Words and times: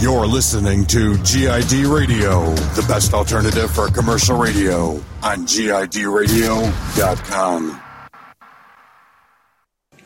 You're 0.00 0.26
listening 0.26 0.86
to 0.86 1.18
GID 1.18 1.84
Radio, 1.84 2.54
the 2.74 2.82
best 2.88 3.12
alternative 3.12 3.70
for 3.70 3.88
commercial 3.88 4.38
radio 4.38 4.92
on 5.22 5.44
GIDradio.com. 5.44 7.82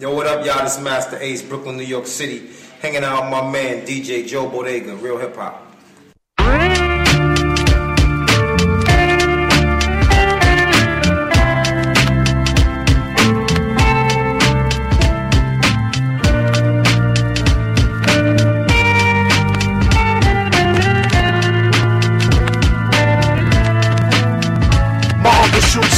Yo, 0.01 0.12
what 0.12 0.27
up, 0.27 0.45
y'all? 0.45 0.65
This 0.65 0.79
is 0.79 0.83
Masta 0.83 1.25
Ace, 1.25 1.43
Brooklyn, 1.43 1.77
New 1.77 1.85
York 1.85 2.09
City. 2.09 2.51
Hanging 2.80 3.04
out 3.04 3.22
with 3.22 3.30
my 3.30 3.49
man, 3.49 3.87
DJ 3.87 4.27
Joe 4.27 4.49
Bodega, 4.49 4.96
real 4.96 5.17
hip 5.17 5.37
hop. 5.37 5.65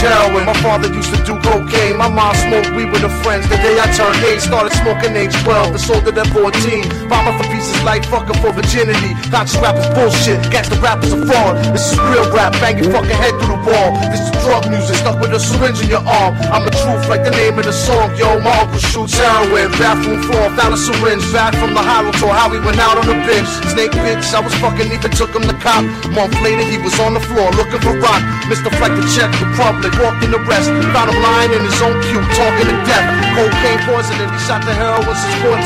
Heroin. 0.07 0.47
My 0.47 0.57
father 0.63 0.89
used 0.89 1.13
to 1.15 1.19
do 1.27 1.35
cocaine. 1.43 1.97
My 1.99 2.09
mom 2.09 2.35
smoked 2.35 2.71
weed 2.75 2.91
with 2.91 3.03
her 3.03 3.15
friends. 3.23 3.49
The 3.49 3.59
day 3.59 3.77
I 3.79 3.87
turned 3.93 4.19
8, 4.23 4.41
started 4.41 4.73
smoking 4.79 5.15
age 5.17 5.35
12. 5.43 5.73
The 5.75 5.79
sold 5.79 6.07
it 6.09 6.17
at 6.19 6.29
14. 6.31 7.11
Bomber 7.11 7.35
for 7.39 7.47
pieces 7.51 7.79
like 7.83 8.05
fucking 8.07 8.39
for 8.41 8.53
virginity. 8.53 9.13
Conscious 9.31 9.59
rappers 9.59 9.89
bullshit. 9.95 10.39
The 10.47 10.79
rappers 10.83 11.13
a 11.13 11.19
fraud. 11.27 11.59
This 11.75 11.93
is 11.93 11.99
real 11.99 12.27
rap. 12.33 12.53
Bang 12.63 12.79
your 12.79 12.91
fucking 12.91 13.19
head 13.19 13.35
through 13.43 13.59
the 13.59 13.71
wall. 13.71 13.91
This 14.11 14.23
is 14.23 14.33
drug 14.47 14.71
music. 14.71 14.97
Stuck 14.97 15.19
with 15.21 15.35
a 15.35 15.41
syringe 15.41 15.83
in 15.83 15.89
your 15.91 16.05
arm. 16.07 16.35
I'm 16.55 16.65
the 16.65 16.73
truth 16.73 17.09
like 17.11 17.23
the 17.27 17.35
name 17.35 17.59
of 17.59 17.67
the 17.67 17.75
song. 17.75 18.15
Yo, 18.17 18.39
my 18.41 18.55
uncle 18.63 18.79
shoots 18.79 19.19
heroin. 19.19 19.71
Bathroom 19.77 20.23
floor. 20.25 20.47
Found 20.57 20.75
a 20.75 20.79
syringe. 20.79 21.25
Back 21.33 21.55
from 21.59 21.75
the 21.75 21.83
Harrow 21.83 22.13
tour. 22.17 22.33
How 22.33 22.49
we 22.51 22.61
went 22.61 22.79
out 22.79 22.99
on 22.99 23.07
the 23.07 23.19
bench. 23.27 23.49
Snake 23.75 23.93
bitch. 24.05 24.27
I 24.35 24.41
was 24.41 24.55
fucking 24.63 24.91
even 24.93 25.11
took 25.11 25.35
him 25.35 25.43
to 25.49 25.57
cop. 25.59 25.83
Month 26.15 26.39
later, 26.43 26.65
he 26.65 26.79
was 26.79 26.99
on 27.01 27.15
the 27.15 27.21
floor 27.21 27.51
looking 27.53 27.81
for 27.81 27.95
rock. 27.99 28.23
Mr. 28.47 28.71
Fleck 28.79 28.93
the 28.95 29.05
check 29.17 29.31
the 29.41 29.49
public, 29.57 29.93
walked 30.01 30.23
in 30.25 30.31
the 30.31 30.43
rest. 30.45 30.69
Found 30.93 31.11
him 31.11 31.21
lying 31.23 31.53
in 31.53 31.63
his 31.65 31.81
own 31.83 31.97
pew, 32.05 32.21
talking 32.37 32.69
to 32.69 32.77
death. 32.85 33.07
Cocaine 33.37 33.81
poisoning, 33.85 34.29
he 34.31 34.39
shot 34.45 34.65
the 34.65 34.75
heroin 34.75 35.17
since 35.17 35.37
14. 35.45 35.61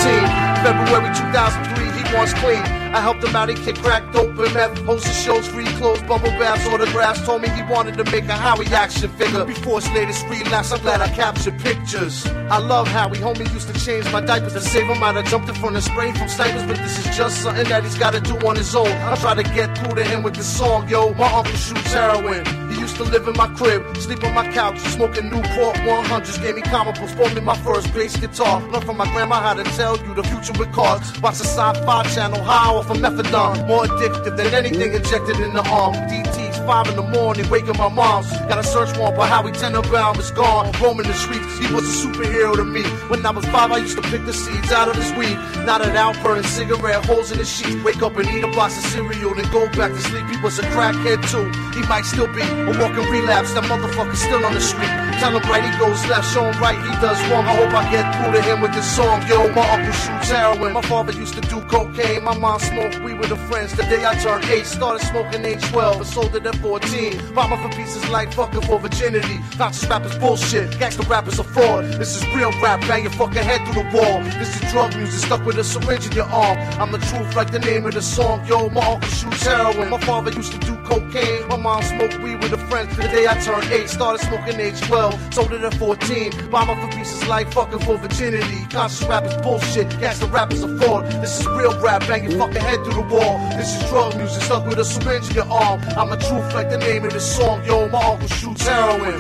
February 0.63 1.11
2003, 1.15 1.91
he 1.95 2.03
wants 2.15 2.35
clean. 2.35 2.80
I 2.93 3.01
helped 3.01 3.23
him 3.23 3.37
out, 3.37 3.49
he 3.49 3.55
kicked 3.55 3.83
crack, 3.83 4.03
dope, 4.13 4.37
and 4.39 4.53
meth. 4.55 4.79
Hosted 4.81 5.25
shows, 5.25 5.47
free 5.47 5.67
clothes, 5.79 6.03
bubble 6.03 6.31
baths, 6.41 6.67
autographs. 6.67 7.25
Told 7.25 7.43
me 7.43 7.49
he 7.51 7.63
wanted 7.63 7.97
to 7.99 8.05
make 8.11 8.25
a 8.25 8.33
Howie 8.33 8.67
action 8.67 9.09
figure. 9.11 9.45
Before 9.45 9.81
his 9.81 9.89
latest 9.93 10.27
relapse, 10.27 10.73
I'm 10.73 10.81
glad 10.81 11.01
I 11.01 11.09
captured 11.09 11.59
pictures. 11.61 12.27
I 12.27 12.59
love 12.59 12.89
Howie, 12.89 13.19
homie 13.19 13.53
used 13.55 13.73
to 13.73 13.81
change 13.85 14.11
my 14.13 14.21
diapers 14.21 14.55
to 14.55 14.61
save 14.61 14.89
him. 14.89 15.03
I'd 15.03 15.15
have 15.15 15.27
jumped 15.27 15.49
in 15.49 15.55
front 15.55 15.77
of 15.77 15.85
spray 15.85 16.13
from 16.13 16.29
snipers, 16.29 16.65
but 16.67 16.79
this 16.79 16.99
is 16.99 17.17
just 17.17 17.43
something 17.43 17.69
that 17.69 17.85
he's 17.85 17.97
gotta 17.97 18.21
do 18.21 18.37
on 18.47 18.57
his 18.57 18.75
own. 18.75 18.89
I 18.89 19.15
try 19.17 19.35
to 19.35 19.45
get 19.45 19.79
through 19.79 19.95
to 19.95 20.05
him 20.05 20.25
with 20.25 20.35
this 20.35 20.49
song, 20.59 20.89
yo. 20.89 21.15
My 21.15 21.33
uncle 21.33 21.55
shoots 21.55 21.93
heroin. 21.93 22.45
He 22.71 22.81
used 22.81 22.97
to 22.97 23.05
live 23.05 23.29
in 23.29 23.37
my 23.37 23.47
crib, 23.55 23.97
sleep 23.99 24.25
on 24.25 24.35
my 24.35 24.51
couch, 24.53 24.79
smoking 24.81 25.31
Newport 25.31 25.77
100s. 25.77 26.43
Gave 26.43 26.57
me 26.57 26.63
comic 26.63 26.99
books, 26.99 27.15
bought 27.15 27.35
me 27.35 27.41
my 27.41 27.57
first 27.59 27.93
bass 27.95 28.17
guitar. 28.17 28.61
Learned 28.71 28.85
from 28.85 28.97
my 28.97 29.11
grandma 29.13 29.41
how 29.41 29.55
to 29.55 29.65
tell 29.77 29.97
you 29.97 30.15
the 30.15 30.25
future 30.25 30.53
with 30.59 30.73
cards. 30.73 31.21
Watch 31.21 31.39
the 31.39 31.45
sci-fi 31.45 32.03
channel, 32.15 32.43
high 32.43 32.80
off 32.81 32.91
of 32.91 32.97
methadone. 32.97 33.67
More 33.67 33.85
addictive 33.85 34.37
than 34.37 34.55
anything 34.55 34.95
injected 34.95 35.39
in 35.39 35.53
the 35.53 35.65
arm. 35.69 35.93
DT's 36.09 36.59
five 36.65 36.89
in 36.89 36.97
the 36.97 37.03
morning, 37.03 37.49
waking 37.51 37.77
my 37.77 37.89
moms. 37.89 38.31
Got 38.49 38.59
a 38.59 38.65
search 38.65 38.97
warrant, 38.97 39.17
but 39.17 39.29
Howie 39.29 39.53
Tenenbaum 39.53 40.19
is 40.19 40.31
gone. 40.31 40.73
Roaming 40.81 41.07
the 41.07 41.15
streets, 41.15 41.59
he 41.59 41.73
was 41.75 41.85
a 41.85 41.95
superhero 42.07 42.57
to 42.57 42.65
me. 42.65 42.83
When 43.11 43.25
I 43.25 43.31
was 43.31 43.45
five, 43.47 43.71
I 43.71 43.79
used 43.79 43.97
to 43.97 44.03
pick 44.11 44.25
the 44.25 44.33
seeds 44.33 44.73
out 44.73 44.89
of 44.89 44.97
his 44.97 45.13
weed. 45.13 45.37
Knotted 45.67 45.95
out, 45.95 46.17
burning 46.23 46.45
cigarette 46.45 47.05
holes 47.05 47.31
in 47.31 47.39
his 47.39 47.51
sheets. 47.51 47.85
Wake 47.85 48.03
up 48.03 48.17
and 48.17 48.29
eat 48.29 48.45
a 48.45 48.49
box 48.57 48.79
of 48.79 48.85
cereal, 48.91 49.35
then 49.35 49.51
go 49.53 49.69
back 49.77 49.93
to 49.93 50.01
sleep. 50.01 50.27
He 50.33 50.41
was 50.41 50.59
a 50.59 50.63
crackhead 50.73 51.21
too. 51.29 51.47
He 51.77 51.87
might 51.87 52.07
still 52.07 52.33
be 52.33 52.43
a 52.43 52.73
walking 52.81 53.09
relapse. 53.13 53.53
That 53.53 53.65
motherfucker's 53.65 54.21
still 54.21 54.45
on 54.45 54.55
the 54.55 54.61
street. 54.61 54.95
Tell 55.21 55.37
him 55.37 55.45
right, 55.51 55.65
he 55.69 55.73
goes 55.79 56.01
left. 56.09 56.33
Show 56.33 56.45
him 56.49 56.57
right, 56.61 56.81
he 56.81 56.95
does 57.05 57.21
wrong. 57.29 57.45
I 57.45 57.55
hope 57.61 57.75
I 57.77 57.85
get 57.93 58.09
through 58.17 58.33
to 58.33 58.41
him 58.41 58.61
with 58.63 58.73
this 58.73 58.89
song. 58.97 59.21
Yo, 59.29 59.53
my 59.53 59.69
uncle 59.69 59.93
shoots 59.93 60.31
heroin. 60.31 60.73
My 60.73 60.83
father 60.83 61.13
used 61.13 61.35
to 61.35 61.43
do 61.43 61.61
cocaine. 61.69 62.25
My 62.25 62.37
mom 62.39 62.59
smoked 62.71 63.01
weed 63.03 63.19
with 63.19 63.31
her 63.31 63.49
friends. 63.49 63.75
The 63.75 63.83
day 63.83 64.05
I 64.05 64.15
turned 64.15 64.45
eight, 64.45 64.67
started 64.67 65.05
smoking 65.05 65.45
age 65.45 65.63
12 65.71 65.97
and 65.97 66.07
sold 66.07 66.35
it 66.37 66.47
at 66.47 66.57
14. 66.57 67.35
Mama 67.35 67.57
for 67.63 67.69
pieces 67.77 68.09
like 68.09 68.33
fucking 68.33 68.63
for 68.63 68.79
virginity. 68.79 69.39
Conscious 69.59 69.89
rappers 69.89 70.17
bullshit. 70.19 70.71
Gangsta 70.81 71.09
rappers 71.09 71.39
a 71.39 71.45
fraud. 71.45 71.85
This 72.01 72.17
is 72.17 72.25
real 72.35 72.53
rap. 72.63 72.81
Bang 72.83 73.03
your 73.03 73.13
fucking 73.13 73.43
head 73.43 73.61
through 73.67 73.83
the 73.83 73.89
wall. 73.97 74.23
This 74.39 74.55
is 74.57 74.73
drug 74.73 74.97
music 74.97 75.21
stuck 75.27 75.45
with 75.45 75.59
a 75.59 75.65
syringe 75.65 76.07
in 76.07 76.13
your 76.13 76.27
arm. 76.27 76.57
I'm 76.81 76.93
the 76.93 76.99
truth 76.99 77.35
like 77.35 77.51
the 77.51 77.59
name 77.59 77.87
of 77.87 77.95
the 77.95 78.03
song. 78.03 78.47
Yo, 78.47 78.69
my 78.69 78.85
uncle 78.87 79.09
shoots 79.09 79.45
heroin. 79.45 79.91
My 79.91 80.01
father 80.01 80.31
used 80.31 80.53
to 80.53 80.59
do 80.59 80.77
cocaine. 80.85 81.49
My 81.49 81.57
mom 81.57 81.83
smoked 81.83 82.19
weed 82.21 82.37
with 82.43 82.53
her 82.53 82.65
friends. 82.69 82.97
The 82.97 83.03
day 83.03 83.27
I 83.27 83.35
turned 83.41 83.65
eight, 83.73 83.89
started 83.89 84.25
smoking 84.27 84.61
age 84.61 84.81
12. 84.83 85.35
Sold 85.35 85.53
it 85.53 85.63
at 85.63 85.75
14. 85.75 86.51
Mama 86.51 86.75
for 86.81 86.97
pieces 86.97 87.27
like 87.27 87.53
fucking 87.53 87.81
for 87.81 87.97
virginity. 87.97 88.67
Conscious 88.71 89.03
rappers 89.09 89.37
bullshit. 89.43 89.89
Gangsta 90.03 90.31
rappers 90.33 90.63
a 90.63 90.69
fraud. 90.79 91.05
This 91.23 91.41
is 91.41 91.47
real 91.49 91.79
rap. 91.81 92.07
Bang 92.07 92.31
your 92.31 92.39
fucking 92.39 92.60
head 92.61 92.85
through 92.85 92.95
the 92.95 93.15
wall. 93.15 93.39
This 93.57 93.77
is 93.77 93.89
drug 93.89 94.17
music 94.17 94.43
stuck 94.43 94.67
with 94.67 94.79
a 94.79 94.85
syringe 94.85 95.29
in 95.31 95.37
your 95.37 95.51
arm. 95.51 95.81
I'm 95.97 96.11
the 96.11 96.17
truth 96.17 96.55
like 96.55 96.71
the 96.71 96.79
name 96.79 97.05
of 97.05 97.13
the 97.13 97.21
song. 97.21 97.65
Yo, 97.65 97.89
my 97.89 98.03
uncle 98.03 98.29
shoots 98.29 98.67
heroin. 98.67 99.19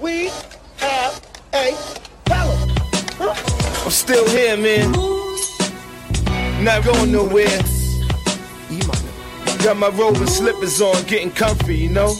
We 0.00 0.30
have 0.78 1.22
a 1.52 1.72
problem. 2.24 2.70
I'm 3.84 3.90
still 3.90 4.28
here, 4.28 4.56
man. 4.56 5.19
Not 6.62 6.84
going 6.84 7.10
nowhere. 7.10 7.58
Got 9.64 9.78
my 9.78 9.88
roving 9.88 10.26
slippers 10.26 10.82
on, 10.82 11.02
getting 11.04 11.30
comfy, 11.30 11.76
you 11.76 11.88
know? 11.88 12.14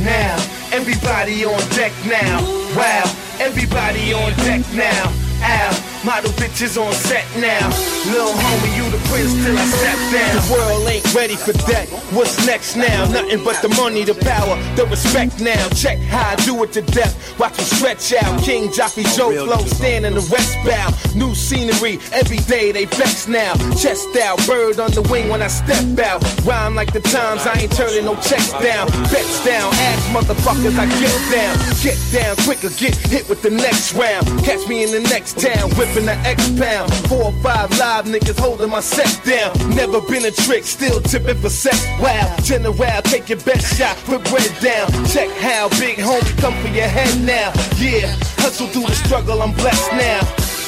Now, 0.00 0.34
everybody 0.72 1.44
on 1.44 1.60
deck 1.70 1.92
now. 2.06 2.40
Wow, 2.76 3.04
everybody 3.38 4.12
on 4.12 4.32
deck 4.38 4.62
now. 4.74 5.12
Ow, 5.42 5.97
model 6.04 6.30
bitches 6.32 6.80
on 6.80 6.92
set 6.92 7.24
now. 7.36 7.68
Lil 8.12 8.32
homie, 8.32 8.76
you 8.76 8.84
the 8.90 8.98
prince 9.08 9.32
till 9.44 9.56
I 9.56 9.64
step 9.66 9.98
down. 10.12 10.32
The 10.36 10.52
world 10.52 10.88
ain't 10.88 11.14
ready 11.14 11.36
for 11.36 11.52
that. 11.70 11.88
What's 12.12 12.46
next 12.46 12.76
now? 12.76 13.10
Nothing 13.10 13.44
but 13.44 13.60
the 13.62 13.68
money, 13.80 14.04
the 14.04 14.14
power, 14.14 14.56
the 14.76 14.86
respect 14.86 15.40
now. 15.40 15.68
Check 15.70 15.98
how 15.98 16.30
I 16.30 16.36
do 16.44 16.62
it 16.62 16.72
to 16.72 16.82
death. 16.82 17.38
Watch 17.38 17.58
me 17.58 17.64
stretch 17.64 18.12
out. 18.22 18.42
King 18.42 18.68
Joffrey 18.68 19.04
Joe 19.16 19.30
Flow, 19.46 19.64
stand 19.66 20.06
in 20.06 20.14
the 20.14 20.26
west 20.30 20.56
bow. 20.64 20.88
New 21.14 21.34
scenery, 21.34 21.98
every 22.12 22.38
day 22.48 22.72
they 22.72 22.84
vex 22.84 23.28
now. 23.28 23.54
Chest 23.74 24.16
out, 24.22 24.38
bird 24.46 24.78
on 24.80 24.90
the 24.92 25.02
wing 25.10 25.28
when 25.28 25.42
I 25.42 25.48
step 25.48 25.98
out. 25.98 26.22
Rhyme 26.44 26.74
like 26.74 26.92
the 26.92 27.00
times, 27.00 27.46
I 27.46 27.58
ain't 27.60 27.72
turning 27.72 28.04
no 28.04 28.14
checks 28.16 28.52
down. 28.52 28.88
Bets 29.10 29.44
down, 29.44 29.72
ass 29.72 30.08
motherfuckers, 30.08 30.78
I 30.78 30.86
get 31.00 31.18
down. 31.32 31.54
Get 31.82 31.98
down 32.12 32.36
quicker, 32.44 32.70
get 32.76 32.94
hit 32.96 33.28
with 33.28 33.42
the 33.42 33.50
next 33.50 33.94
round. 33.94 34.26
Catch 34.44 34.66
me 34.68 34.84
in 34.84 34.90
the 34.92 35.00
next 35.08 35.38
town, 35.38 35.70
whipping 35.88 36.06
the 36.06 36.16
X 36.26 36.48
pound. 36.58 36.92
Four 37.08 37.24
or 37.24 37.32
five 37.42 37.70
live 37.78 38.06
niggas 38.06 38.38
holding 38.38 38.70
my 38.70 38.80
set 38.80 39.08
down. 39.24 39.52
Never 39.74 40.00
been 40.00 40.24
a 40.24 40.30
trick, 40.30 40.64
still 40.64 41.00
tipping 41.00 41.36
for 41.36 41.50
sex. 41.50 41.86
Wow, 42.00 42.36
general, 42.42 42.74
take 43.02 43.28
your 43.28 43.40
best 43.40 43.76
shot, 43.76 43.96
put 44.04 44.22
bread 44.30 44.50
down. 44.60 44.88
Check 45.06 45.30
how 45.38 45.68
big 45.80 45.96
homie 45.98 46.36
come 46.40 46.54
for 46.62 46.68
your 46.68 46.88
head 46.88 47.12
now. 47.24 47.52
Yeah, 47.76 48.08
hustle 48.38 48.66
through 48.68 48.86
the 48.86 48.94
struggle, 48.94 49.42
I'm 49.42 49.52
blessed 49.54 49.92
now. 49.92 50.20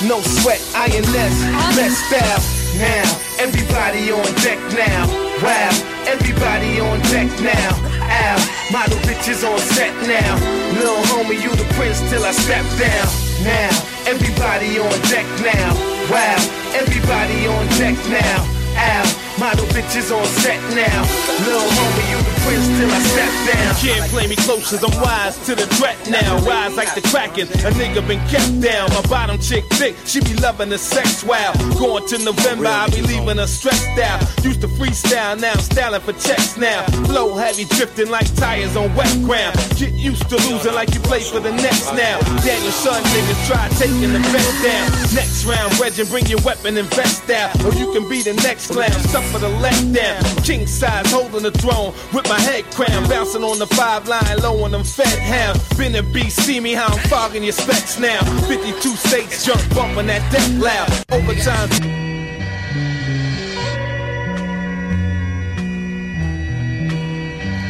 No 0.06 0.20
sweat, 0.20 0.60
INS, 0.75 1.37
best 1.76 1.98
style. 2.08 2.41
Now, 2.78 3.04
everybody 3.38 4.11
on 4.12 4.25
deck 4.40 4.61
now. 4.73 5.06
Wow, 5.43 5.70
everybody 6.06 6.81
on 6.81 7.00
deck 7.12 7.28
now. 7.40 7.70
Ow, 8.02 8.70
model 8.73 8.99
bitches 9.00 9.44
on 9.49 9.58
set 9.58 9.94
now. 10.06 10.34
Lil 10.81 10.96
homie, 11.12 11.43
you 11.43 11.50
the 11.50 11.69
prince 11.75 12.00
till 12.11 12.25
I 12.25 12.32
step 12.32 12.64
down. 12.78 13.30
Now, 13.42 13.72
everybody 14.04 14.78
on 14.78 14.92
deck 15.08 15.25
now. 15.40 15.72
Wow, 16.12 16.37
everybody 16.76 17.46
on 17.46 17.66
deck 17.81 17.96
now. 18.12 18.44
Ow, 18.76 19.30
model 19.40 19.64
bitches 19.72 19.90
bitches 19.90 20.14
on 20.14 20.25
set 20.26 20.60
now. 20.75 21.02
Little 21.44 21.60
homie, 21.60 22.10
you 22.10 22.19
the 22.19 22.34
prince 22.44 22.66
till 22.78 22.90
I 22.90 23.00
step 23.00 23.32
down. 23.48 23.75
Can't 23.76 24.10
play 24.10 24.26
me 24.26 24.37
close 24.37 24.70
cause 24.70 24.82
I'm 24.84 25.00
wise 25.00 25.38
to 25.46 25.54
the 25.54 25.66
threat 25.76 25.96
now. 26.08 26.38
Rise 26.44 26.76
like 26.76 26.94
the 26.94 27.00
Kraken, 27.02 27.48
a 27.48 27.70
nigga 27.75 28.06
been 28.06 28.20
kept 28.28 28.60
down. 28.60 28.90
My 28.90 29.02
bottom 29.08 29.38
chick 29.38 29.64
thick, 29.75 29.96
she 30.04 30.20
be 30.20 30.34
loving 30.34 30.69
the 30.69 30.78
sex 30.78 31.25
wow. 31.25 31.52
Going 31.78 32.06
to 32.08 32.19
November, 32.19 32.66
I 32.66 32.88
be 32.88 33.02
leaving 33.02 33.38
her 33.38 33.46
stressed 33.46 33.98
out. 33.98 34.20
Used 34.44 34.60
to 34.60 34.69
freestyle, 34.69 35.40
now 35.40 35.52
I'm 35.52 35.60
styling 35.60 36.00
for 36.00 36.12
checks 36.12 36.56
now. 36.56 36.84
Flow 37.08 37.37
heavy, 37.37 37.64
drifting 37.64 38.10
like 38.10 38.28
tires 38.37 38.76
on 38.76 38.94
wet 38.94 39.10
ground. 39.22 39.56
Get 39.76 39.92
used 39.92 40.28
to 40.28 40.37
losing 40.48 40.75
like 40.75 40.94
you 40.94 41.00
play 41.00 41.20
for 41.20 41.40
the 41.40 41.52
next 41.52 41.92
now. 41.92 42.20
Daniel 42.44 42.72
Son 42.72 43.02
niggas 43.02 43.46
try 43.48 43.69
taking 43.81 44.12
the 44.12 44.20
bet 44.32 44.50
down. 44.62 44.87
Next 45.14 45.44
round, 45.44 45.78
Regin, 45.81 46.06
bring 46.06 46.26
your 46.26 46.40
weapon 46.44 46.76
and 46.76 46.88
vest 46.94 47.28
out. 47.31 47.50
Or 47.64 47.72
you 47.75 47.92
can 47.92 48.08
be 48.08 48.22
the 48.22 48.34
next 48.34 48.70
clown, 48.70 49.00
suffer 49.31 49.47
the 49.47 49.53
letdown. 49.59 50.44
King 50.44 50.67
size, 50.67 51.11
holding 51.11 51.43
the 51.43 51.50
throne 51.50 51.93
with 52.12 52.29
my 52.29 52.41
head 52.41 52.65
crown. 52.73 53.09
Bouncing 53.09 53.43
on 53.43 53.59
the 53.59 53.67
five 53.67 54.09
line, 54.09 54.38
low 54.43 54.62
on 54.65 54.71
them 54.73 54.85
fed 54.85 55.19
hounds. 55.19 55.61
Been 55.77 55.94
a 55.94 56.31
see 56.31 56.61
me 56.61 56.73
how 56.73 56.87
I'm 56.87 56.99
fogging 57.09 57.43
your 57.43 57.53
specs 57.53 57.99
now. 57.99 58.21
52 58.47 58.97
states 58.97 59.44
jump 59.44 59.62
bumping 59.75 60.06
that 60.06 60.23
deck 60.32 60.49
loud. 60.59 60.91
Overtime. 61.11 61.69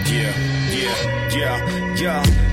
Yeah, 0.06 0.34
yeah, 0.70 1.28
yeah, 1.30 1.94
yeah, 1.94 2.49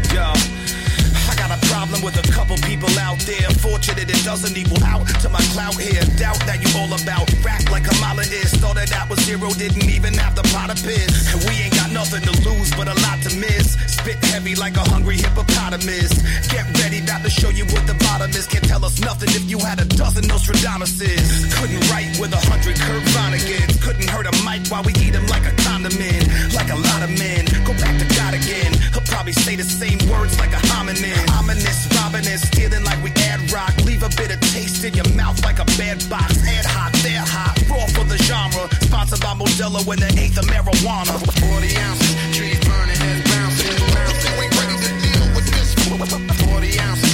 with 2.08 2.24
a 2.24 2.32
couple 2.32 2.56
people 2.64 2.88
out 3.04 3.20
there. 3.28 3.52
Fortunate 3.60 4.08
it 4.08 4.24
doesn't 4.24 4.56
equal 4.56 4.82
out 4.88 5.04
to 5.20 5.28
my 5.28 5.44
clout 5.52 5.76
here. 5.76 6.00
Doubt 6.16 6.40
that 6.48 6.64
you 6.64 6.72
all 6.80 6.88
about 6.96 7.28
rap 7.44 7.60
like 7.68 7.84
Kamala 7.84 8.24
is. 8.24 8.56
Started 8.56 8.88
out 8.96 9.10
with 9.10 9.20
zero, 9.28 9.52
didn't 9.52 9.92
even 9.92 10.14
have 10.16 10.34
the 10.34 10.44
pot 10.56 10.72
of 10.72 10.80
piss. 10.80 11.12
And 11.36 11.44
we 11.44 11.68
ain't 11.68 11.76
got 11.76 11.92
nothing 11.92 12.24
to 12.24 12.34
lose, 12.48 12.72
but 12.80 12.88
a 12.88 12.96
lot 13.04 13.20
to 13.28 13.32
miss. 13.36 13.76
Spit 13.92 14.24
heavy 14.32 14.56
like 14.56 14.80
a 14.80 14.86
hungry 14.88 15.18
hippopotamus. 15.20 16.16
Get 16.48 16.64
ready, 16.80 17.04
about 17.04 17.28
to 17.28 17.30
show 17.30 17.50
you 17.50 17.66
what 17.76 17.84
the 17.84 17.98
bottom 18.08 18.32
is. 18.32 18.48
Can't 18.48 18.64
tell 18.64 18.86
us 18.86 19.02
nothing 19.04 19.30
if 19.36 19.44
you 19.52 19.60
had 19.60 19.84
a 19.84 19.86
dozen 20.00 20.24
Nostradamuses. 20.32 21.52
Couldn't 21.60 21.84
write 21.92 22.16
with 22.24 22.32
a 22.32 22.42
hundred 22.48 22.80
Kurt 22.80 23.04
Vonnegut's. 23.12 23.84
Couldn't 23.84 24.08
hurt 24.08 24.32
a 24.32 24.36
mic 24.48 24.64
while 24.72 24.84
we 24.88 24.96
eat 25.04 25.12
'em 25.12 25.28
like 25.28 25.44
a 25.44 25.52
condiment. 25.68 26.24
Like 26.56 26.72
a 26.72 26.80
lot 26.80 27.04
of 27.04 27.12
men. 27.20 27.44
Go 27.68 27.74
back 27.84 28.00
to 28.00 28.08
God 28.16 28.34
again. 28.34 28.72
He'll 28.96 29.08
probably 29.12 29.34
say 29.34 29.58
the 29.60 29.68
same 29.68 30.00
words 30.08 30.40
like 30.40 30.54
a 30.56 30.62
hominin. 30.72 31.20
Ominous, 31.36 31.97
robbing 31.98 32.28
and 32.28 32.40
stealing 32.40 32.84
like 32.84 33.02
we 33.04 33.12
ad 33.30 33.40
rock. 33.52 33.74
Leave 33.86 34.04
a 34.04 34.10
bit 34.20 34.32
of 34.34 34.40
taste 34.54 34.84
in 34.84 34.94
your 34.94 35.10
mouth 35.16 35.38
like 35.44 35.60
a 35.60 35.66
bad 35.78 35.98
box. 36.10 36.38
Head 36.42 36.66
hot, 36.66 36.94
they're 37.04 37.22
hot. 37.22 37.56
Raw 37.70 37.86
for 37.96 38.06
the 38.06 38.18
genre. 38.18 38.68
Sponsored 38.82 39.22
by 39.22 39.34
Modelo 39.34 39.82
and 39.92 40.02
the 40.02 40.12
eighth 40.22 40.38
of 40.38 40.46
marijuana. 40.46 41.16
40 41.42 41.78
ounces, 41.78 42.14
trees 42.36 42.60
burning, 42.66 42.98
heads 42.98 43.24
bouncing, 43.32 43.78
bouncing. 43.94 44.34
We 44.40 44.46
ready 44.60 44.78
to 44.86 44.92
deal 45.04 45.26
with 45.36 45.48
this. 45.52 45.74
40 45.88 46.80
ounces, 46.80 47.07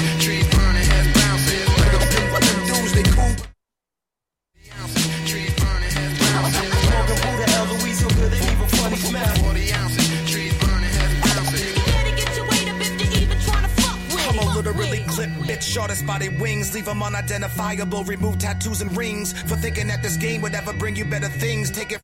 shortest 15.63 16.05
their 16.05 16.31
wings. 16.39 16.73
Leave 16.73 16.85
them 16.85 17.01
unidentifiable, 17.01 18.03
remove 18.03 18.37
tattoos 18.37 18.81
and 18.81 18.95
rings. 18.95 19.33
For 19.33 19.55
thinking 19.55 19.87
that 19.87 20.01
this 20.03 20.17
game 20.17 20.41
would 20.41 20.53
ever 20.53 20.73
bring 20.73 20.95
you 20.95 21.05
better 21.05 21.29
things. 21.29 21.71
Take 21.71 21.91
it. 21.91 22.01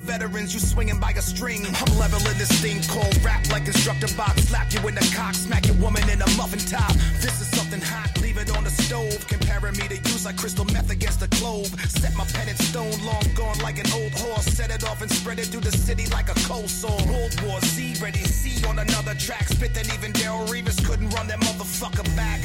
Veterans, 0.00 0.54
you 0.54 0.60
swinging 0.60 1.00
by 1.00 1.10
a 1.10 1.22
string. 1.22 1.66
I'm 1.66 1.98
leveling 1.98 2.38
this 2.38 2.52
thing 2.62 2.80
called 2.82 3.14
rap 3.24 3.50
like 3.50 3.66
instructor 3.66 4.06
box. 4.16 4.42
Slap 4.44 4.72
you 4.72 4.86
in 4.88 4.94
the 4.94 5.12
cock, 5.14 5.34
smack 5.34 5.66
your 5.66 5.76
woman 5.76 6.08
in 6.08 6.22
a 6.22 6.30
muffin 6.36 6.60
top. 6.60 6.92
This 7.20 7.40
is 7.40 7.48
something 7.48 7.80
hot, 7.80 8.18
leave 8.22 8.38
it 8.38 8.56
on 8.56 8.64
the 8.64 8.70
stove. 8.70 9.26
Comparing 9.26 9.76
me 9.76 9.88
to 9.88 9.96
use 9.96 10.24
like 10.24 10.36
crystal 10.36 10.64
meth 10.66 10.90
against 10.90 11.20
a 11.22 11.28
clove. 11.28 11.66
Set 11.90 12.14
my 12.16 12.24
pen 12.26 12.48
in 12.48 12.56
stone, 12.56 12.94
long 13.04 13.24
gone 13.34 13.58
like 13.58 13.78
an 13.78 13.90
old 13.92 14.12
horse. 14.12 14.46
Set 14.46 14.70
it 14.70 14.84
off 14.84 15.02
and 15.02 15.10
spread 15.10 15.40
it 15.40 15.46
through 15.46 15.62
the 15.62 15.72
city 15.72 16.06
like 16.06 16.28
a 16.28 16.34
cold 16.46 16.70
sore. 16.70 17.02
World 17.08 17.34
War 17.42 17.60
Z, 17.60 17.96
ready 18.00 18.22
C 18.24 18.64
on 18.66 18.78
another 18.78 19.14
track. 19.14 19.48
Spit 19.48 19.74
that 19.74 19.92
even 19.92 20.12
Daryl 20.12 20.48
Reeves 20.48 20.78
couldn't 20.86 21.10
run 21.10 21.26
that 21.26 21.40
motherfucker 21.40 22.06
back. 22.16 22.40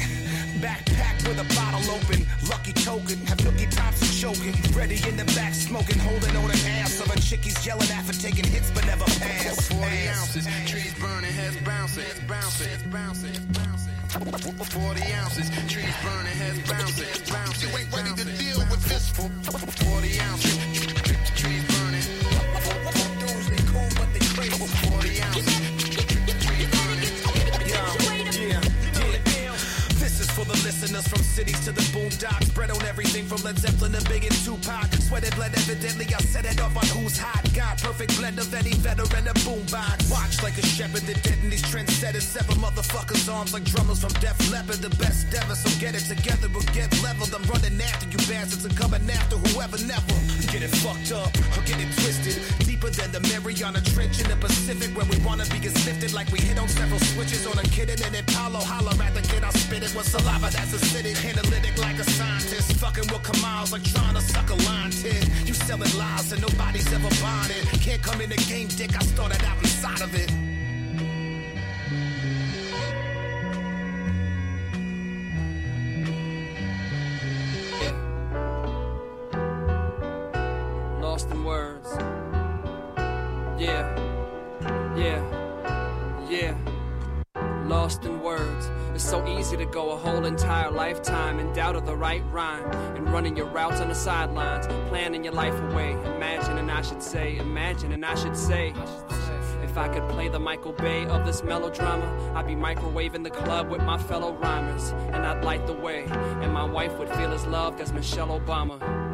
Backpack 0.64 1.28
with 1.28 1.36
a 1.36 1.44
bottle 1.54 1.84
open, 1.92 2.24
lucky 2.48 2.72
token. 2.72 3.20
Have 3.26 3.44
Nucky 3.44 3.66
Thompson 3.66 4.08
choking. 4.16 4.56
Ready 4.72 4.96
in 5.06 5.14
the 5.14 5.26
back, 5.36 5.52
smoking, 5.52 5.98
holding 5.98 6.34
on 6.36 6.50
an 6.50 6.56
ass 6.80 7.00
of 7.04 7.14
a 7.14 7.20
chick 7.20 7.44
he's 7.44 7.66
yelling 7.66 7.90
at 7.92 8.02
for 8.06 8.14
taking 8.14 8.46
hits 8.48 8.70
but 8.70 8.86
never 8.86 9.04
pass. 9.20 9.68
40 9.68 9.84
ounces, 10.08 10.48
trees 10.64 10.94
burning, 10.94 11.32
heads 11.32 11.60
bouncing, 11.66 12.04
heads 12.04 12.20
bouncing, 12.20 12.68
heads 12.68 12.82
bouncing, 12.84 13.34
heads 13.34 13.44
bouncing. 13.52 13.92
40 14.64 15.12
ounces, 15.12 15.50
trees 15.68 15.96
burning, 16.00 16.32
heads 16.32 16.70
bouncing, 16.70 17.08
heads 17.12 17.30
bouncing. 17.30 17.68
You 17.68 17.78
ain't 17.78 17.92
ready 17.92 18.14
to 18.16 18.24
deal 18.24 18.60
with 18.72 18.82
this. 18.88 19.10
40 19.12 20.20
ounces, 20.20 20.53
from 31.14 31.22
cities 31.22 31.60
to 31.64 31.72
the 31.72 31.80
boondocks. 31.94 32.52
Bread 32.54 32.70
on 32.70 32.82
everything 32.82 33.24
from 33.24 33.40
Led 33.42 33.58
Zeppelin 33.58 33.92
to 33.92 34.02
Big 34.08 34.24
and 34.24 34.34
Tupac. 34.44 34.90
Sweated 35.06 35.34
blood, 35.36 35.52
evidently 35.54 36.06
I 36.12 36.18
set 36.18 36.44
it 36.44 36.60
off 36.60 36.76
on 36.76 36.86
who's 36.90 37.16
hot. 37.18 37.44
God, 37.54 37.78
perfect 37.78 38.18
blend 38.18 38.38
of 38.38 38.52
any 38.52 38.74
veteran 38.74 39.26
and 39.26 39.38
boombox. 39.46 40.10
Watch 40.10 40.42
like 40.42 40.58
a 40.58 40.66
shepherd, 40.66 41.06
dead 41.06 41.38
in 41.42 41.50
these 41.50 41.62
trendsetters. 41.62 42.26
Seven 42.26 42.56
motherfuckers' 42.56 43.32
arms 43.32 43.52
like 43.54 43.64
drummers 43.64 44.00
from 44.00 44.12
Def 44.20 44.38
Leppard. 44.50 44.82
The 44.82 44.90
best 44.96 45.32
ever, 45.34 45.54
so 45.54 45.70
get 45.78 45.94
it 45.94 46.04
together, 46.10 46.48
we'll 46.52 46.66
get 46.74 46.90
leveled. 47.02 47.32
I'm 47.34 47.44
running 47.46 47.80
after 47.80 48.06
you 48.10 48.18
bastards 48.26 48.64
and 48.64 48.76
coming 48.76 49.08
after 49.08 49.36
whoever 49.36 49.78
never. 49.86 50.18
Get 50.50 50.62
it 50.62 50.74
fucked 50.82 51.12
up 51.12 51.30
or 51.54 51.62
get 51.62 51.78
it 51.78 51.90
twisted. 51.94 52.43
Deeper 52.84 53.00
than 53.00 53.12
the 53.12 53.20
Mariana 53.28 53.80
Trench 53.80 54.20
in 54.20 54.28
the 54.28 54.36
Pacific, 54.36 54.94
where 54.94 55.06
we 55.06 55.16
wanna 55.24 55.46
be 55.46 55.58
gets 55.58 55.86
lifted 55.86 56.12
like 56.12 56.30
we 56.30 56.38
hit 56.40 56.58
on 56.58 56.68
several 56.68 57.00
switches 57.00 57.46
on 57.46 57.58
a 57.58 57.62
kid 57.62 57.88
and 57.88 57.98
then 57.98 58.14
Apollo. 58.14 58.60
Holler 58.60 58.92
at 59.02 59.14
the 59.14 59.22
kid, 59.22 59.42
I 59.42 59.50
spit 59.50 59.82
it 59.82 59.94
with 59.96 60.06
saliva 60.06 60.50
that's 60.52 60.72
acidic. 60.72 61.16
Analytic 61.24 61.78
like 61.78 61.98
a 61.98 62.04
scientist. 62.04 62.74
Fucking 62.74 63.06
with 63.08 63.22
Kamals 63.22 63.72
like 63.72 63.84
trying 63.84 64.14
to 64.14 64.20
suck 64.20 64.50
a 64.50 64.54
line 64.68 64.90
tin. 64.90 65.24
You 65.46 65.54
selling 65.54 65.96
lies 65.96 66.32
and 66.32 66.42
nobody's 66.42 66.92
ever 66.92 67.08
it. 67.08 67.80
Can't 67.80 68.02
come 68.02 68.20
in 68.20 68.28
the 68.28 68.36
game, 68.36 68.68
dick. 68.68 68.94
I 68.94 69.02
started 69.02 69.42
out 69.44 69.58
inside 69.58 70.02
of 70.02 70.14
it. 70.14 70.30
Lost 81.00 81.30
in 81.30 81.44
words. 81.44 82.13
Yeah. 83.64 84.94
Yeah. 84.94 86.28
Yeah. 86.28 86.54
Lost 87.64 88.04
in 88.04 88.20
words. 88.20 88.70
It's 88.94 89.02
so 89.02 89.26
easy 89.26 89.56
to 89.56 89.64
go 89.64 89.92
a 89.92 89.96
whole 89.96 90.26
entire 90.26 90.70
lifetime 90.70 91.38
in 91.38 91.50
doubt 91.54 91.74
of 91.74 91.86
the 91.86 91.96
right 91.96 92.22
rhyme 92.30 92.70
and 92.94 93.10
running 93.10 93.38
your 93.38 93.46
routes 93.46 93.80
on 93.80 93.88
the 93.88 93.94
sidelines, 93.94 94.66
planning 94.90 95.24
your 95.24 95.32
life 95.32 95.58
away. 95.70 95.92
Imagining 96.14 96.68
I 96.68 96.82
should 96.82 97.02
say, 97.02 97.38
imagining 97.38 98.04
I 98.04 98.14
should 98.16 98.36
say. 98.36 98.74
If 99.62 99.78
I 99.78 99.88
could 99.88 100.06
play 100.10 100.28
the 100.28 100.38
Michael 100.38 100.72
Bay 100.72 101.06
of 101.06 101.24
this 101.24 101.42
melodrama, 101.42 102.34
I'd 102.34 102.46
be 102.46 102.54
microwaving 102.54 103.24
the 103.24 103.30
club 103.30 103.70
with 103.70 103.80
my 103.80 103.96
fellow 103.96 104.34
rhymers, 104.34 104.90
and 104.90 105.26
I'd 105.26 105.42
light 105.42 105.66
the 105.66 105.72
way, 105.72 106.04
and 106.04 106.52
my 106.52 106.64
wife 106.64 106.98
would 106.98 107.08
feel 107.08 107.32
as 107.32 107.46
loved 107.46 107.80
as 107.80 107.94
Michelle 107.94 108.38
Obama 108.38 109.13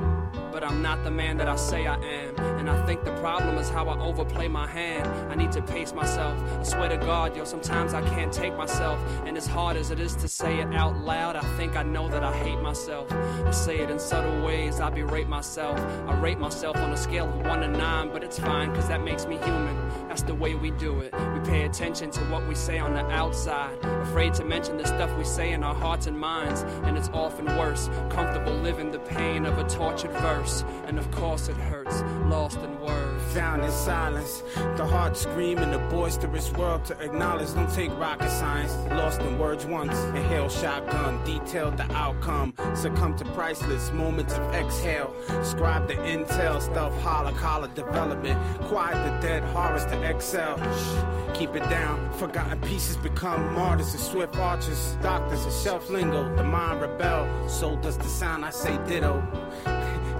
but 0.52 0.64
I'm 0.64 0.83
not 0.83 1.04
the 1.04 1.11
man 1.11 1.37
that 1.38 1.49
I 1.49 1.57
say 1.57 1.87
I 1.87 1.97
am. 1.97 2.37
And 2.59 2.69
I 2.69 2.85
think 2.87 3.04
the 3.04 3.12
problem 3.21 3.57
is 3.59 3.69
how 3.69 3.88
I 3.88 3.99
overplay 4.00 4.49
my 4.49 4.66
hand. 4.66 5.07
I 5.30 5.35
need 5.35 5.52
to 5.52 5.62
pace 5.62 5.92
myself. 5.92 6.38
I 6.59 6.62
swear 6.62 6.88
to 6.88 6.97
God, 6.97 7.37
yo, 7.37 7.45
sometimes 7.45 7.95
I 7.95 8.02
can't 8.11 8.33
take 8.33 8.57
myself. 8.57 8.99
And 9.26 9.37
as 9.37 9.47
hard 9.47 9.76
as 9.76 9.90
it 9.90 10.00
is 10.00 10.14
to 10.16 10.28
say 10.28 10.61
it 10.61 10.75
out 10.75 10.97
loud, 10.99 11.37
I 11.37 11.42
think 11.57 11.76
I 11.76 11.83
know 11.83 12.09
that 12.09 12.23
I 12.23 12.37
hate 12.37 12.61
myself. 12.61 13.11
I 13.12 13.50
say 13.50 13.78
it 13.78 13.90
in 13.90 13.99
subtle 13.99 14.45
ways, 14.45 14.80
I 14.80 14.90
berate 14.90 15.28
myself. 15.28 15.78
I 16.09 16.14
rate 16.21 16.38
myself 16.38 16.76
on 16.76 16.90
a 16.92 16.97
scale 16.97 17.28
of 17.28 17.47
one 17.47 17.61
to 17.61 17.69
nine, 17.69 18.11
but 18.12 18.25
it's 18.25 18.38
fine, 18.38 18.75
cause 18.75 18.88
that 18.88 19.02
makes 19.02 19.26
me 19.26 19.37
human. 19.38 19.76
That's 20.09 20.23
the 20.23 20.35
way 20.35 20.54
we 20.54 20.71
do 20.73 21.00
it. 21.00 21.14
We 21.14 21.40
pay 21.49 21.64
attention 21.64 22.11
to 22.12 22.21
what 22.25 22.47
we 22.49 22.54
say 22.54 22.78
on 22.78 22.95
the 22.95 23.07
outside, 23.11 23.78
afraid 24.02 24.35
to 24.35 24.45
mention 24.45 24.76
the 24.76 24.87
stuff 24.87 25.16
we 25.16 25.25
say 25.25 25.52
in 25.52 25.62
our 25.62 25.75
hearts 25.75 26.07
and 26.07 26.19
minds. 26.19 26.62
And 26.83 26.97
it's 26.97 27.09
often 27.11 27.47
worse, 27.57 27.88
comfortable 28.09 28.54
living 28.54 28.90
the 28.90 28.99
pain 28.99 29.47
of 29.47 29.59
a 29.59 29.64
tortured 29.69 30.12
verse. 30.12 30.39
And 30.87 30.99
of 30.99 31.11
course 31.11 31.49
it 31.49 31.56
hurts, 31.56 32.02
lost 32.26 32.59
in 32.61 32.80
words. 32.80 33.23
Found 33.35 33.62
in 33.62 33.70
silence, 33.70 34.42
the 34.76 34.85
heart 34.85 35.16
scream 35.16 35.59
in 35.59 35.70
the 35.70 35.78
boisterous 35.90 36.50
world 36.52 36.85
to 36.87 36.99
acknowledge. 37.00 37.52
Don't 37.54 37.73
take 37.73 37.97
rocket 37.99 38.30
science, 38.30 38.73
lost 38.90 39.20
in 39.20 39.38
words 39.38 39.66
once. 39.66 39.97
Inhale 40.16 40.49
shotgun, 40.49 41.23
detailed 41.25 41.76
the 41.76 41.92
outcome. 41.92 42.54
Succumb 42.75 43.16
to 43.18 43.25
priceless 43.26 43.92
moments 43.92 44.35
of 44.35 44.42
exhale. 44.54 45.14
Scribe 45.44 45.87
the 45.87 45.94
intel, 45.94 46.61
stuff 46.61 46.99
holla, 47.02 47.32
collar 47.35 47.68
development. 47.68 48.38
Quiet 48.62 48.94
the 48.94 49.28
dead 49.28 49.42
horrors 49.54 49.85
to 49.87 50.02
excel. 50.02 50.56
Shh, 50.56 51.38
keep 51.38 51.54
it 51.54 51.68
down. 51.70 52.12
Forgotten 52.14 52.61
pieces 52.62 52.97
become 52.97 53.54
martyrs 53.54 53.92
and 53.94 54.02
swift 54.02 54.37
archers. 54.37 54.97
Doctors 55.02 55.44
and 55.44 55.54
shelf 55.54 55.88
lingo, 55.88 56.35
the 56.35 56.42
mind 56.42 56.80
rebel. 56.80 57.28
So 57.49 57.76
does 57.76 57.97
the 57.97 58.09
sound, 58.09 58.44
I 58.44 58.50
say 58.50 58.76
ditto. 58.88 59.23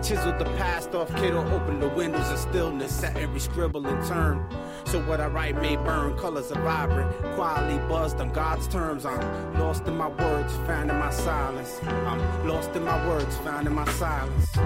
Chisel 0.03 0.33
the 0.39 0.45
past 0.57 0.95
off, 0.95 1.15
kiddo. 1.17 1.47
Open 1.55 1.79
the 1.79 1.89
windows 1.89 2.31
of 2.31 2.39
stillness. 2.39 2.93
Set 2.93 3.17
every 3.17 3.39
scribble 3.39 3.87
in 3.87 4.07
turn. 4.07 4.45
So 4.85 5.01
what 5.03 5.21
I 5.21 5.27
write 5.27 5.61
may 5.61 5.77
burn. 5.77 6.17
Colors 6.17 6.51
are 6.51 6.61
vibrant. 6.63 7.11
Quietly 7.35 7.79
buzzed 7.87 8.21
on 8.21 8.33
God's 8.33 8.67
terms. 8.69 9.05
I'm 9.05 9.55
lost 9.59 9.87
in 9.87 9.97
my 9.97 10.09
words, 10.09 10.57
found 10.67 10.91
in 10.91 10.99
my 10.99 11.11
silence. 11.11 11.81
I'm 11.85 12.49
lost 12.49 12.71
in 12.71 12.85
my 12.85 13.07
words, 13.07 13.37
found 13.39 13.67
in 13.67 13.75
my 13.75 13.89
silence. 13.93 14.57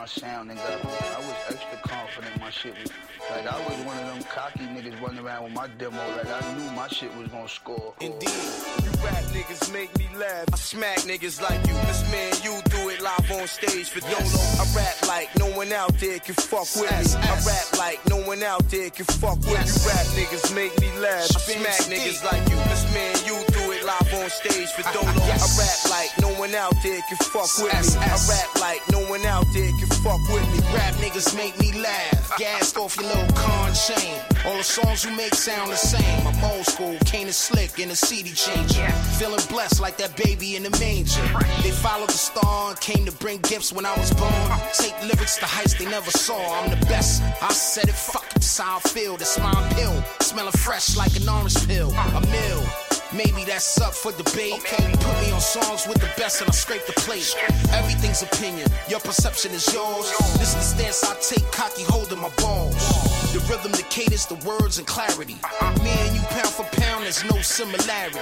My 0.00 0.06
sound 0.06 0.50
and 0.50 0.58
got 0.58 0.82
I 0.82 1.18
was 1.18 1.36
extra 1.50 1.78
confident 1.84 2.40
my 2.40 2.48
shit 2.48 2.72
was 2.80 2.90
like 3.30 3.46
I 3.46 3.58
was 3.68 3.76
one 3.84 3.98
of 3.98 4.06
them 4.14 4.22
cocky 4.32 4.60
niggas 4.60 4.98
running 5.02 5.22
around 5.22 5.44
with 5.44 5.52
my 5.52 5.68
demo 5.76 6.00
like 6.16 6.26
I 6.26 6.40
knew 6.56 6.70
my 6.72 6.88
shit 6.88 7.14
was 7.18 7.28
gonna 7.28 7.46
score. 7.46 7.92
Indeed, 8.00 8.30
you 8.82 8.90
rap 9.04 9.22
niggas 9.36 9.70
make 9.74 9.92
me 9.98 10.08
laugh. 10.16 10.46
I 10.52 10.56
smack 10.56 11.00
niggas 11.00 11.42
like 11.42 11.60
you. 11.68 11.74
This 11.84 12.02
man, 12.10 12.32
you 12.42 12.62
do 12.72 12.88
it 12.88 13.02
live 13.02 13.30
on 13.30 13.46
stage 13.46 13.90
for 13.90 14.00
Dolo. 14.00 14.40
I 14.56 14.64
rap 14.74 14.96
like 15.06 15.28
no 15.36 15.46
one 15.54 15.70
out 15.72 15.92
there 15.98 16.18
can 16.18 16.34
fuck 16.34 16.68
with 16.80 16.90
me. 16.90 17.20
I 17.20 17.34
rap 17.44 17.68
like 17.76 18.00
no 18.08 18.16
one 18.24 18.42
out 18.42 18.66
there 18.70 18.88
can 18.88 19.04
fuck 19.04 19.36
with 19.36 19.52
me. 19.52 19.68
You 19.68 19.76
rap 19.84 20.06
niggas 20.16 20.54
make 20.54 20.80
me 20.80 20.88
laugh. 20.98 21.28
I 21.36 21.40
smack 21.44 21.80
niggas 21.92 22.24
like 22.24 22.40
you. 22.48 22.56
This 22.72 22.84
man, 22.96 23.14
you 23.28 23.36
do 23.52 23.72
it 23.72 23.84
live 23.84 24.14
on 24.14 24.30
stage 24.30 24.70
for 24.72 24.82
Dolo. 24.96 25.12
I 25.12 25.48
rap 25.60 25.78
like 25.92 26.10
no 26.24 26.32
one 26.40 26.54
out 26.54 26.74
there 26.82 27.00
can 27.06 27.18
fuck 27.18 27.52
with 27.60 27.68
me. 27.68 28.00
I 28.00 28.16
rap 28.32 28.48
like 28.60 28.80
no 28.90 29.00
one 29.10 29.24
out 29.26 29.44
there 29.52 29.70
can 29.78 29.90
fuck 30.02 30.20
with 30.28 30.46
me. 30.52 30.60
Rap 30.74 30.94
niggas 30.94 31.36
make 31.36 31.58
me 31.58 31.72
laugh. 31.80 32.36
Gassed 32.38 32.76
off 32.76 32.96
your 32.96 33.06
little 33.06 33.32
con 33.34 33.72
chain. 33.74 34.20
All 34.46 34.56
the 34.56 34.64
songs 34.64 35.04
you 35.04 35.14
make 35.16 35.34
sound 35.34 35.70
the 35.70 35.76
same. 35.76 36.26
I'm 36.26 36.44
old 36.44 36.66
school, 36.66 36.96
Kane 37.04 37.26
and 37.26 37.34
Slick 37.34 37.78
in 37.78 37.90
a 37.90 37.96
CD 37.96 38.32
changer. 38.32 38.88
Feeling 39.18 39.44
blessed 39.48 39.80
like 39.80 39.96
that 39.98 40.16
baby 40.16 40.56
in 40.56 40.62
the 40.62 40.70
manger. 40.78 41.26
They 41.62 41.70
followed 41.70 42.08
the 42.08 42.20
star 42.30 42.70
and 42.70 42.80
came 42.80 43.04
to 43.06 43.12
bring 43.12 43.38
gifts 43.42 43.72
when 43.72 43.86
I 43.86 43.96
was 43.96 44.12
born. 44.14 44.60
Take 44.74 44.96
lyrics 45.02 45.36
to 45.38 45.46
heights 45.46 45.74
they 45.74 45.86
never 45.86 46.10
saw. 46.10 46.40
I'm 46.60 46.70
the 46.70 46.84
best. 46.86 47.22
I 47.42 47.52
said 47.52 47.88
it, 47.88 47.94
fuck 47.94 48.26
it, 48.26 48.34
that's 48.34 48.58
how 48.58 48.76
I 48.76 48.80
feel. 48.80 49.16
That's 49.16 49.38
my 49.38 49.52
pill. 49.74 50.02
Smelling 50.20 50.52
fresh 50.52 50.96
like 50.96 51.14
an 51.16 51.28
orange 51.28 51.66
pill. 51.66 51.90
A 51.90 52.20
mill. 52.20 52.89
Maybe 53.12 53.44
that's 53.44 53.80
up 53.80 53.92
for 53.92 54.12
debate. 54.12 54.54
Okay, 54.62 54.92
put 54.92 55.20
me 55.20 55.32
on 55.32 55.40
songs 55.40 55.86
with 55.86 55.98
the 55.98 56.10
best 56.16 56.40
and 56.40 56.48
I 56.48 56.52
scrape 56.52 56.86
the 56.86 56.92
plate. 56.92 57.34
Everything's 57.72 58.22
opinion, 58.22 58.68
your 58.88 59.00
perception 59.00 59.50
is 59.50 59.66
yours. 59.72 60.10
This 60.38 60.54
is 60.54 60.74
the 60.74 60.82
stance 60.82 61.04
I 61.04 61.14
take, 61.20 61.50
cocky 61.50 61.82
holding 61.82 62.20
my 62.20 62.30
balls. 62.36 62.76
The 63.32 63.40
rhythm, 63.50 63.72
the 63.72 63.84
cadence, 63.90 64.26
the 64.26 64.36
words, 64.46 64.78
and 64.78 64.86
clarity. 64.86 65.36
Me 65.82 65.90
and 65.90 66.14
you 66.14 66.22
pound 66.30 66.48
for 66.48 66.64
pound, 66.80 67.04
there's 67.04 67.24
no 67.24 67.40
similarity. 67.42 68.18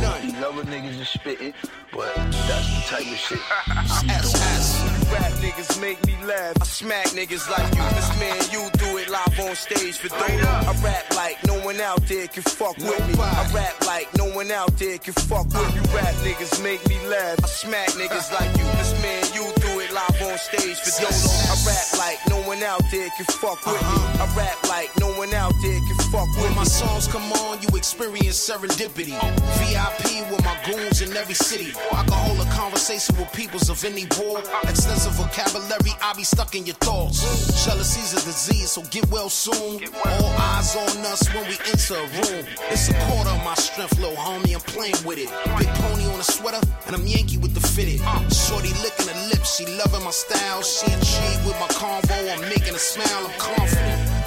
None. 0.00 0.34
other 0.36 0.64
niggas 0.64 1.00
is 1.00 1.08
spitting, 1.08 1.52
but 1.94 2.12
that's 2.48 2.68
the 2.74 2.82
type 2.90 3.06
of 3.06 3.18
shit 3.18 3.38
I'm. 3.68 4.10
SS. 4.10 4.82
Rap 5.12 5.32
niggas 5.44 5.80
make 5.80 6.04
me 6.06 6.16
laugh. 6.24 6.56
I 6.60 6.64
smack 6.64 7.06
niggas 7.08 7.48
like 7.48 7.70
you. 7.74 7.84
This 7.94 8.10
man, 8.18 8.40
you 8.50 8.62
do 8.78 8.98
it 8.98 9.08
live 9.08 9.38
on 9.40 9.54
stage 9.54 9.98
for 9.98 10.08
Dolo. 10.08 10.50
I 10.70 10.74
rap 10.82 11.14
like 11.14 11.38
no 11.46 11.54
one 11.64 11.80
out 11.80 12.02
there 12.08 12.26
can 12.26 12.42
fuck 12.42 12.76
with 12.78 13.06
me. 13.08 13.14
I 13.18 13.50
rap 13.54 13.86
like 13.86 14.08
no 14.16 14.26
one 14.34 14.50
out 14.50 14.76
there 14.78 14.98
can 14.98 15.14
fuck 15.14 15.46
with 15.46 15.74
me. 15.74 15.80
Rap 15.94 16.14
niggas 16.26 16.62
make 16.62 16.86
me 16.88 16.98
laugh. 17.06 17.38
I 17.42 17.46
smack 17.46 17.88
niggas 17.90 18.32
like 18.32 18.50
you. 18.58 18.64
This 18.78 18.92
man, 19.02 19.22
you 19.34 19.44
do 19.62 19.80
it 19.80 19.92
live 19.92 20.22
on 20.22 20.38
stage 20.38 20.78
for 20.80 20.92
Dolo. 20.98 21.14
I 21.14 21.54
rap 21.66 21.86
like 21.98 22.18
no 22.28 22.38
one 22.48 22.62
out 22.62 22.82
there 22.90 23.08
can 23.16 23.26
fuck 23.26 23.64
with 23.66 23.80
me. 23.80 23.98
I 24.18 24.26
rap 24.36 24.58
like 24.68 24.90
no 24.98 25.08
one 25.14 25.32
out 25.34 25.54
there 25.62 25.78
can 25.78 25.98
fuck 26.10 26.28
with 26.34 26.38
me. 26.38 26.42
When 26.44 26.56
my 26.56 26.64
songs 26.64 27.06
come 27.06 27.30
on, 27.44 27.62
you 27.62 27.68
experience 27.76 28.38
serendipity. 28.38 29.14
VIP 29.62 30.30
with 30.30 30.42
my 30.44 30.56
goons 30.66 31.00
in 31.02 31.16
every 31.16 31.34
city. 31.34 31.72
I 31.92 32.02
can 32.04 32.12
hold 32.12 32.40
a 32.46 32.50
conversation 32.50 33.16
with 33.16 33.32
peoples 33.32 33.68
of 33.68 33.84
any 33.84 34.06
war. 34.18 34.40
Extensive 34.64 35.12
vocabulary, 35.14 35.92
I 36.02 36.12
be 36.14 36.24
stuck 36.24 36.54
in 36.54 36.66
your 36.66 36.76
thoughts. 36.76 37.20
Jealousy's 37.64 38.12
a 38.12 38.24
disease, 38.24 38.72
so 38.72 38.82
get 38.90 39.08
well 39.10 39.28
soon. 39.28 39.84
All 40.04 40.34
eyes 40.38 40.76
on 40.76 41.04
us 41.06 41.26
when 41.34 41.44
we 41.48 41.56
enter 41.66 41.94
a 41.94 42.06
room. 42.20 42.46
It's 42.70 42.88
a 42.88 42.94
quarter 43.06 43.30
of 43.30 43.44
my 43.44 43.54
strength, 43.54 43.98
little 43.98 44.16
homie, 44.16 44.54
I'm 44.54 44.60
playing 44.60 45.00
with 45.04 45.18
it. 45.18 45.28
Big 45.58 45.68
pony 45.80 46.04
on 46.04 46.20
a 46.20 46.24
sweater, 46.24 46.60
and 46.86 46.94
I'm 46.94 47.06
Yankee 47.06 47.38
with 47.38 47.54
the 47.54 47.60
fitted. 47.60 48.00
Shorty 48.32 48.72
licking 48.82 49.08
her 49.08 49.28
lips, 49.28 49.56
she 49.56 49.66
loving 49.66 50.04
my 50.04 50.10
style. 50.10 50.62
She 50.62 50.86
intrigued 50.86 51.46
with 51.46 51.58
my 51.60 51.68
convo, 51.68 52.16
I'm 52.32 52.40
making 52.48 52.74
a 52.74 52.78
smile, 52.78 53.26
I'm 53.26 53.38
confident. 53.38 54.23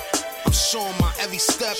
I'm 0.47 0.53
showing 0.53 0.97
my 1.01 1.13
every 1.19 1.39
step. 1.39 1.75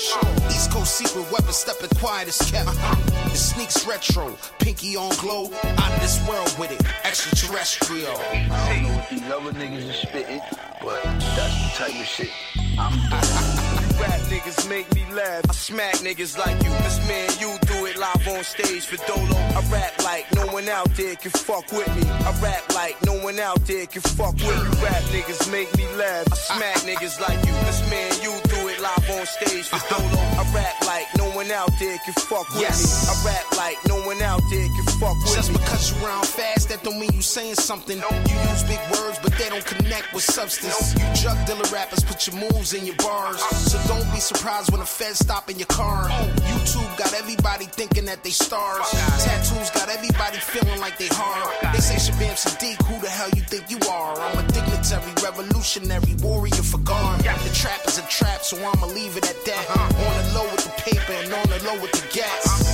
East 0.50 0.70
Coast 0.70 0.96
secret 0.96 1.24
weapon, 1.32 1.54
stepping 1.54 1.88
quiet 1.98 2.28
as 2.28 2.38
kept. 2.50 2.68
Uh-huh. 2.68 3.30
It 3.32 3.36
sneaks 3.36 3.86
retro, 3.86 4.36
pinky 4.58 4.94
on 4.94 5.16
glow. 5.16 5.46
Out 5.78 5.94
of 5.94 6.00
this 6.02 6.20
world 6.28 6.54
with 6.58 6.72
it, 6.72 6.86
extraterrestrial. 7.02 8.14
I 8.18 8.74
don't 8.74 8.82
know 8.82 8.94
what 8.94 9.08
these 9.08 9.22
other 9.22 9.52
niggas 9.52 9.88
is 9.88 9.96
spitting, 9.96 10.42
but 10.82 11.02
that's 11.02 11.78
the 11.78 11.78
type 11.78 11.98
of 11.98 12.06
shit 12.06 12.30
I'm 12.78 12.92
doing. 13.08 13.57
Rap 14.08 14.20
niggas 14.32 14.68
make 14.68 14.92
me 14.94 15.04
laugh. 15.12 15.42
I 15.48 15.52
smack 15.52 15.94
niggas 15.96 16.38
like 16.38 16.56
you. 16.64 16.70
This 16.84 16.98
man, 17.08 17.28
you 17.40 17.50
do 17.66 17.86
it 17.86 17.96
live 17.98 18.26
on 18.28 18.42
stage 18.44 18.86
for 18.86 18.96
Dolo. 19.06 19.36
I 19.58 19.60
rap 19.70 19.92
like 20.04 20.24
no 20.34 20.46
one 20.46 20.68
out 20.68 20.88
there 20.94 21.14
can 21.16 21.30
fuck 21.30 21.70
with 21.72 21.88
me. 21.96 22.08
I 22.08 22.30
rap 22.42 22.64
like 22.74 22.96
no 23.04 23.14
one 23.20 23.38
out 23.38 23.60
there 23.66 23.86
can 23.86 24.02
fuck 24.02 24.34
with 24.34 24.46
me. 24.46 24.82
Rap 24.84 25.02
niggas 25.14 25.50
make 25.52 25.70
me 25.76 25.86
laugh. 25.96 26.26
I 26.32 26.36
smack 26.36 26.76
niggas 26.88 27.20
like 27.20 27.38
you. 27.46 27.52
This 27.68 27.80
man, 27.90 28.10
you 28.22 28.32
do 28.48 28.68
it 28.68 28.80
live 28.80 29.10
on 29.18 29.26
stage 29.26 29.66
for 29.68 29.80
Dolo. 29.92 30.20
I 30.40 30.44
rap 30.54 30.76
like 30.86 31.06
no 31.18 31.26
one 31.36 31.50
out 31.50 31.70
there 31.78 31.98
can 32.04 32.14
fuck 32.14 32.48
with 32.54 32.60
Yes. 32.62 32.80
me. 32.80 33.12
I 33.12 33.14
rap 33.34 33.46
like 33.56 33.76
no 33.86 33.96
one 34.06 34.20
out 34.22 34.42
there 34.50 34.66
can 34.76 34.86
fuck 35.00 35.16
with 35.22 35.34
Just 35.34 35.50
me. 35.52 35.58
because 35.58 35.90
you 35.92 36.06
round 36.06 36.26
fast, 36.26 36.68
that 36.70 36.82
don't 36.82 36.98
mean 36.98 37.12
you 37.12 37.22
saying 37.22 37.56
something. 37.56 37.98
You 37.98 38.36
use 38.50 38.62
big 38.64 38.80
words, 38.92 39.18
but 39.22 39.32
they 39.38 39.48
don't 39.48 39.64
connect 39.66 40.12
with 40.14 40.24
substance. 40.24 40.94
You 40.94 41.04
drug 41.22 41.38
dealer 41.46 41.68
rappers 41.72 42.02
put 42.04 42.26
your 42.26 42.36
moves 42.36 42.72
in 42.74 42.86
your 42.86 42.96
bars. 42.96 43.36
Uh-huh. 43.36 43.54
So 43.70 43.76
don't 43.88 43.97
be 44.12 44.20
surprised 44.20 44.70
when 44.70 44.80
the 44.80 44.86
feds 44.86 45.18
stop 45.18 45.50
in 45.50 45.58
your 45.58 45.66
car. 45.66 46.08
YouTube 46.50 46.90
got 46.98 47.12
everybody 47.14 47.64
thinking 47.66 48.04
that 48.06 48.22
they 48.22 48.30
stars. 48.30 48.86
Tattoos 49.24 49.70
got 49.70 49.88
everybody 49.88 50.38
feeling 50.38 50.80
like 50.80 50.98
they 50.98 51.08
hard. 51.10 51.54
They 51.74 51.80
say 51.80 51.96
Shabaam 51.96 52.36
Sahdeeq, 52.36 52.82
who 52.86 53.00
the 53.00 53.08
hell 53.08 53.30
you 53.34 53.42
think 53.42 53.70
you 53.70 53.78
are? 53.88 54.18
I'm 54.18 54.38
a 54.38 54.46
dignitary, 54.52 55.12
revolutionary 55.22 56.14
warrior 56.22 56.62
for 56.62 56.78
God. 56.78 57.20
The 57.20 57.54
trap 57.54 57.80
is 57.86 57.98
a 57.98 58.06
trap, 58.08 58.42
so 58.42 58.56
I'ma 58.58 58.86
leave 58.86 59.16
it 59.16 59.28
at 59.28 59.44
that. 59.44 59.64
On 59.70 60.14
the 60.22 60.38
low 60.38 60.46
with 60.52 60.64
the 60.64 60.74
paper 60.82 61.12
and 61.12 61.32
on 61.32 61.46
the 61.48 61.64
low 61.64 61.80
with 61.80 61.92
the 61.92 62.06
gas. 62.12 62.67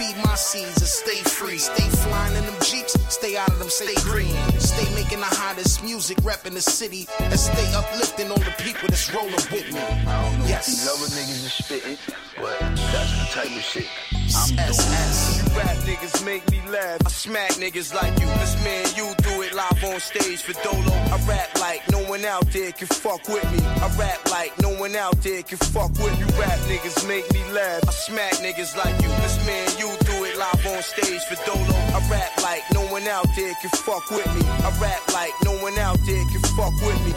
I'm 0.00 0.06
here 0.06 0.14
to 0.14 0.18
feed 0.18 0.24
my 0.24 0.34
seeds 0.34 0.78
and 0.78 0.86
stay 0.86 1.20
free. 1.28 1.58
Stay 1.58 1.88
flying 2.08 2.34
in 2.36 2.44
them 2.44 2.54
jeeps, 2.62 2.96
stay 3.12 3.36
out 3.36 3.50
of 3.50 3.58
them, 3.58 3.68
stay 3.68 3.94
green. 4.02 4.34
Stay 4.58 4.94
making 4.94 5.20
the 5.20 5.26
hottest 5.26 5.84
music, 5.84 6.16
repping 6.18 6.54
the 6.54 6.60
city, 6.60 7.06
and 7.20 7.38
stay 7.38 7.72
uplifting 7.74 8.30
all 8.30 8.38
the 8.38 8.54
people 8.58 8.88
that's 8.88 9.12
rolling 9.14 9.32
with 9.32 9.72
me. 9.72 9.80
I 9.80 10.22
don't 10.22 10.38
know 10.38 10.44
if 10.44 10.50
Yes. 10.50 10.88
niggas 10.88 11.44
is 11.44 11.52
spitting, 11.52 11.98
but 12.40 12.58
that's 12.92 13.12
the 13.18 13.26
type 13.32 13.56
of 13.56 13.62
shit 13.62 13.86
I'm 14.34 14.48
doing. 14.48 14.68
SS. 14.68 15.56
Rap 15.56 15.76
niggas 15.88 16.24
make 16.24 16.50
me 16.50 16.60
laugh. 16.70 17.00
I 17.04 17.10
smack 17.10 17.52
niggas 17.52 17.94
like 17.94 18.12
you. 18.20 18.26
This 18.40 18.54
man, 18.64 18.86
you 18.96 19.14
do 19.22 19.42
it 19.42 19.54
live 19.54 19.84
on 19.84 20.00
stage 20.00 20.42
for 20.42 20.54
Dolo. 20.62 20.94
I 21.12 21.18
rap 21.28 21.48
like 21.60 21.82
no 21.90 21.98
one 22.08 22.24
out 22.24 22.46
there 22.52 22.72
can 22.72 22.86
fuck 22.88 23.26
with 23.28 23.44
me. 23.52 23.60
I 23.64 23.88
rap 23.98 24.20
like 24.30 24.52
no 24.60 24.70
one 24.78 24.96
out 24.96 25.20
there 25.22 25.42
can 25.42 25.58
fuck 25.58 25.92
with 25.98 26.16
you. 26.18 26.26
Rap 26.40 26.58
niggas 26.70 27.06
make 27.08 27.30
me 27.32 27.42
laugh. 27.52 27.86
I 27.86 27.92
smack 27.92 28.34
niggas 28.34 28.76
like 28.76 28.94
you. 29.02 29.08
This 29.22 29.36
man, 29.46 29.68
you 29.78 29.88
do 30.06 30.24
it 30.24 30.36
live 30.38 30.66
on 30.66 30.82
stage 30.82 31.22
for 31.24 31.36
Dolo. 31.46 31.76
I 31.94 32.00
rap 32.10 32.32
like 32.42 32.64
no 32.72 32.82
one 32.92 33.06
out 33.08 33.26
there 33.36 33.54
can 33.60 33.70
fuck 33.70 34.08
with 34.10 34.26
me. 34.36 34.42
I 34.46 34.70
rap 34.80 35.02
like 35.12 35.34
no 35.44 35.52
one 35.62 35.78
out 35.78 35.98
there 36.06 36.24
can 36.32 36.42
fuck 36.56 36.74
with 36.86 37.00
me. 37.06 37.12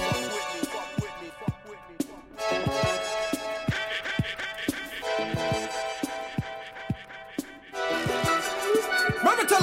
Let 2.51 2.67
me 2.67 2.73
tell 2.73 3.02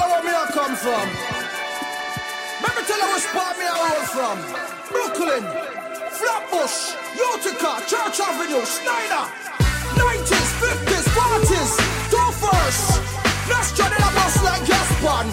her 0.01 0.09
where 0.09 0.23
me 0.25 0.33
I 0.33 0.45
come 0.49 0.75
from. 0.75 1.05
Let 2.61 2.73
me 2.77 2.81
tell 2.89 2.97
you 2.97 3.09
where 3.13 3.21
spot 3.21 3.53
me 3.57 3.65
I 3.65 3.75
roll 3.85 4.05
from. 4.09 4.37
Brooklyn, 4.89 5.43
Flatbush, 6.17 6.97
Utica, 7.13 7.71
Church 7.85 8.17
Avenue, 8.19 8.65
Snyder. 8.65 9.25
90s, 9.97 10.49
50s, 10.61 11.07
40s, 11.13 11.73
two 12.09 12.29
first. 12.41 13.01
Let's 13.49 13.75
try 13.75 13.89
the 13.89 13.99
bus 14.17 14.35
like 14.43 14.63
Gaspon. 14.65 15.27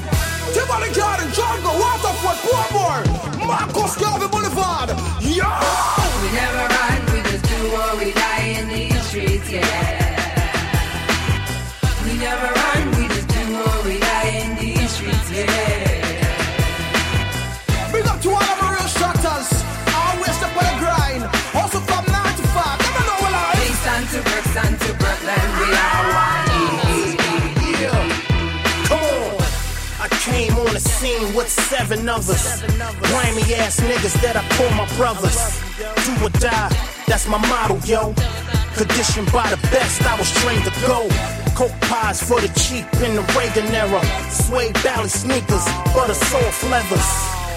Tivoli 0.53 0.91
Garden, 0.95 1.31
Jungle, 1.33 1.77
Waterford, 1.77 2.39
Portmore, 2.45 3.05
Marcus 3.47 3.97
Garvey 3.97 4.29
Boulevard. 4.29 4.89
Yo! 5.21 5.49
We 6.23 6.29
never 6.33 6.65
run, 6.75 7.01
we 7.13 7.21
just 7.31 7.45
do 7.45 7.59
what 7.73 7.99
we 7.99 8.13
die 8.13 8.45
in 8.59 8.69
these 8.69 9.03
streets, 9.07 9.51
yeah. 9.51 9.98
Scene 30.99 31.33
with 31.35 31.49
seven 31.49 32.09
us. 32.09 32.63
Grimy 33.09 33.55
ass 33.55 33.79
niggas 33.81 34.21
that 34.23 34.35
I 34.37 34.43
call 34.57 34.71
my 34.75 34.87
brothers. 34.97 35.39
Do 36.05 36.13
or 36.27 36.31
die, 36.41 36.71
that's 37.07 37.29
my 37.29 37.39
motto, 37.39 37.79
yo. 37.87 38.15
Conditioned 38.75 39.31
by 39.33 39.49
the 39.51 39.61
best, 39.71 40.03
I 40.03 40.19
was 40.19 40.31
trained 40.43 40.65
to 40.65 40.75
go. 40.87 41.09
Coke 41.55 41.79
pies 41.83 42.21
for 42.23 42.41
the 42.41 42.49
cheap 42.63 42.87
in 43.07 43.15
the 43.15 43.23
Reagan 43.39 43.73
era. 43.75 44.03
Suede 44.31 44.77
Valley 44.79 45.09
sneakers, 45.09 45.67
butter 45.95 46.15
soft 46.15 46.65
leathers. 46.65 47.48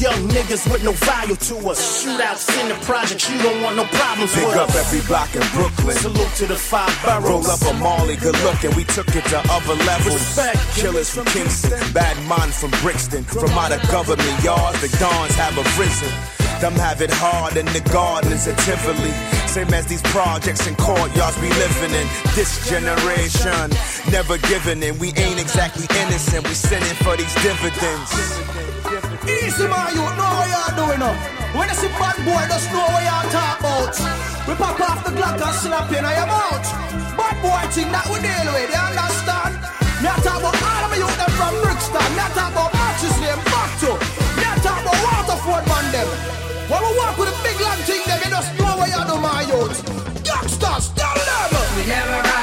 Young 0.00 0.28
niggas 0.28 0.70
with 0.70 0.84
no 0.84 0.92
value 0.92 1.36
to 1.36 1.56
us. 1.70 2.04
Shootouts 2.04 2.52
in 2.60 2.68
the 2.68 2.74
projects, 2.84 3.30
you 3.30 3.40
don't 3.40 3.62
want 3.62 3.76
no 3.76 3.84
problems 3.84 4.34
Pick 4.34 4.46
with 4.46 4.56
up 4.56 4.68
us. 4.68 4.76
every 4.76 5.00
block 5.08 5.34
in 5.34 5.40
Brooklyn. 5.56 5.96
Salute 5.96 6.34
to 6.36 6.46
the 6.46 6.54
five 6.54 6.92
boroughs. 7.02 7.24
Roll 7.24 7.46
up 7.46 7.62
a 7.64 7.72
Molly, 7.80 8.16
good 8.16 8.36
looking. 8.44 8.76
We 8.76 8.84
took 8.84 9.08
it 9.16 9.24
to 9.32 9.38
other 9.48 9.74
levels. 9.88 10.20
Respect. 10.20 10.58
Killers 10.76 11.08
from 11.08 11.24
Kingston, 11.26 11.80
bad 11.94 12.16
mind 12.28 12.52
from 12.52 12.70
Brixton. 12.82 13.24
From 13.24 13.50
out 13.56 13.72
of 13.72 13.80
government 13.88 14.36
yards, 14.44 14.80
the 14.82 14.92
dawns 14.98 15.34
have 15.36 15.56
arisen. 15.56 16.12
Them 16.60 16.74
have 16.74 17.00
it 17.00 17.10
hard 17.12 17.56
in 17.56 17.64
the 17.66 17.80
gardens 17.92 18.46
at 18.46 18.58
Tivoli. 18.68 19.12
Same 19.48 19.72
as 19.72 19.86
these 19.86 20.02
projects 20.12 20.66
and 20.66 20.76
courtyards 20.76 21.40
we 21.40 21.48
living 21.48 21.92
in. 21.96 22.06
This 22.36 22.68
generation 22.68 23.72
never 24.12 24.36
giving 24.48 24.82
in. 24.82 24.98
We 24.98 25.08
ain't 25.16 25.40
exactly 25.40 25.86
innocent. 26.04 26.46
We 26.48 26.54
sinning 26.54 26.96
for 27.00 27.16
these 27.16 27.32
dividends. 27.40 28.12
Easy 29.26 29.66
man, 29.66 29.90
you 29.90 30.06
know 30.14 30.32
what 30.38 30.46
you're 30.46 30.74
doing 30.78 31.00
now. 31.02 31.14
When 31.50 31.68
you 31.68 31.74
see 31.74 31.90
bad 31.98 32.16
boy, 32.22 32.42
just 32.46 32.70
know 32.70 32.86
what 32.86 33.02
you're 33.02 33.26
talking 33.34 33.58
about. 33.58 33.94
We 34.46 34.54
pop 34.54 34.78
off 34.78 35.02
the 35.02 35.10
Glock 35.10 35.42
and 35.42 35.56
slap 35.58 35.90
in 35.90 36.06
your 36.06 36.26
mouth. 36.30 36.66
Bad 37.18 37.36
boy 37.42 37.62
thing 37.74 37.90
that 37.90 38.06
we 38.06 38.22
deal 38.22 38.46
with, 38.54 38.70
you 38.70 38.78
understand? 38.78 39.58
Me 39.98 40.06
a 40.06 40.14
talk 40.22 40.38
about 40.38 40.54
all 40.54 40.84
of 40.86 40.90
my 40.92 40.96
youth 41.00 41.16
them 41.18 41.32
from 41.34 41.54
Brixton. 41.64 42.08
Me 42.14 42.22
a 42.22 42.28
talk 42.36 42.52
about 42.54 42.70
March's 42.70 43.16
name 43.18 43.42
back 43.50 43.70
to. 43.82 43.90
Me 44.38 44.46
a 44.46 44.54
talk 44.62 44.78
about 44.84 44.98
Waterford 45.02 45.64
man 45.66 45.86
them. 45.90 46.08
When 46.70 46.80
we 46.86 46.90
walk 46.94 47.18
with 47.18 47.32
a 47.32 47.36
big 47.42 47.58
long 47.58 47.80
thing, 47.82 48.02
them 48.06 48.20
you 48.22 48.30
just 48.30 48.50
know 48.60 48.78
what 48.78 48.86
you 48.92 49.02
do, 49.10 49.16
my 49.18 49.42
youth. 49.48 49.78
Youngsters, 50.22 50.94
tell 50.94 51.18
them. 51.18 51.50
We 51.74 51.82
never 51.90 52.35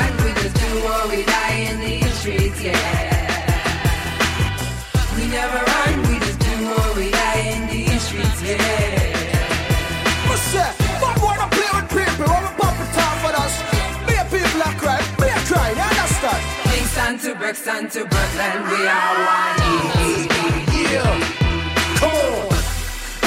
to 17.23 17.35
Brixton 17.35 17.87
to 17.87 18.03
Brooklyn, 18.03 18.63
we 18.67 18.85
are 18.85 19.15
one. 19.23 19.55
Yeah. 20.75 21.07
Come 21.95 22.11
on. 22.11 22.51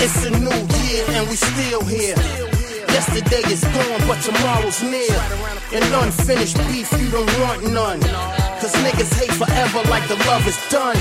It's 0.05 0.21
a 0.27 0.31
new 0.37 0.61
year 0.85 1.05
and 1.17 1.27
we 1.31 1.37
still 1.37 1.83
here. 1.85 2.17
Yesterday 2.93 3.41
is 3.49 3.65
gone, 3.65 4.03
but 4.07 4.21
tomorrow's 4.21 4.83
near. 4.83 5.17
And 5.73 5.83
unfinished 6.05 6.59
beef, 6.69 6.93
you 7.01 7.11
don't 7.11 7.41
want 7.41 7.73
none. 7.73 8.01
Cause 8.61 8.75
niggas 8.85 9.15
hate 9.17 9.33
forever 9.33 9.81
like 9.89 10.07
the 10.09 10.17
love 10.29 10.47
is 10.47 10.61
done. 10.69 10.99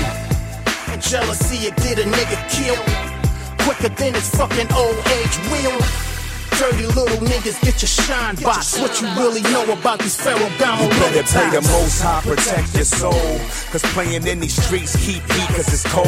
And 0.88 1.02
Jealousy, 1.02 1.66
it 1.68 1.76
get 1.76 1.98
a 1.98 2.08
nigga 2.08 2.38
killed. 2.48 3.60
Quicker 3.60 3.94
than 3.94 4.14
his 4.14 4.30
fucking 4.30 4.72
old 4.72 4.96
age 5.20 5.36
will. 5.52 6.15
Dirty 6.58 6.86
little 6.86 7.20
niggas, 7.20 7.60
get 7.60 7.82
your 7.82 7.88
shine 7.88 8.34
box. 8.36 8.80
What 8.80 9.00
you 9.02 9.08
really 9.20 9.42
know 9.52 9.64
about 9.72 9.98
these 9.98 10.16
Ferragamo 10.16 10.84
You 10.84 10.88
better 10.88 11.22
pray 11.28 11.50
the 11.50 11.60
most 11.60 12.00
high 12.00 12.22
protect 12.22 12.74
your 12.74 12.84
soul. 12.84 13.38
Cause 13.70 13.82
playing 13.92 14.26
in 14.26 14.40
these 14.40 14.56
streets 14.56 14.96
keep 14.96 15.22
heat 15.32 15.48
cause 15.52 15.68
it's 15.68 15.84
cold. 15.92 16.06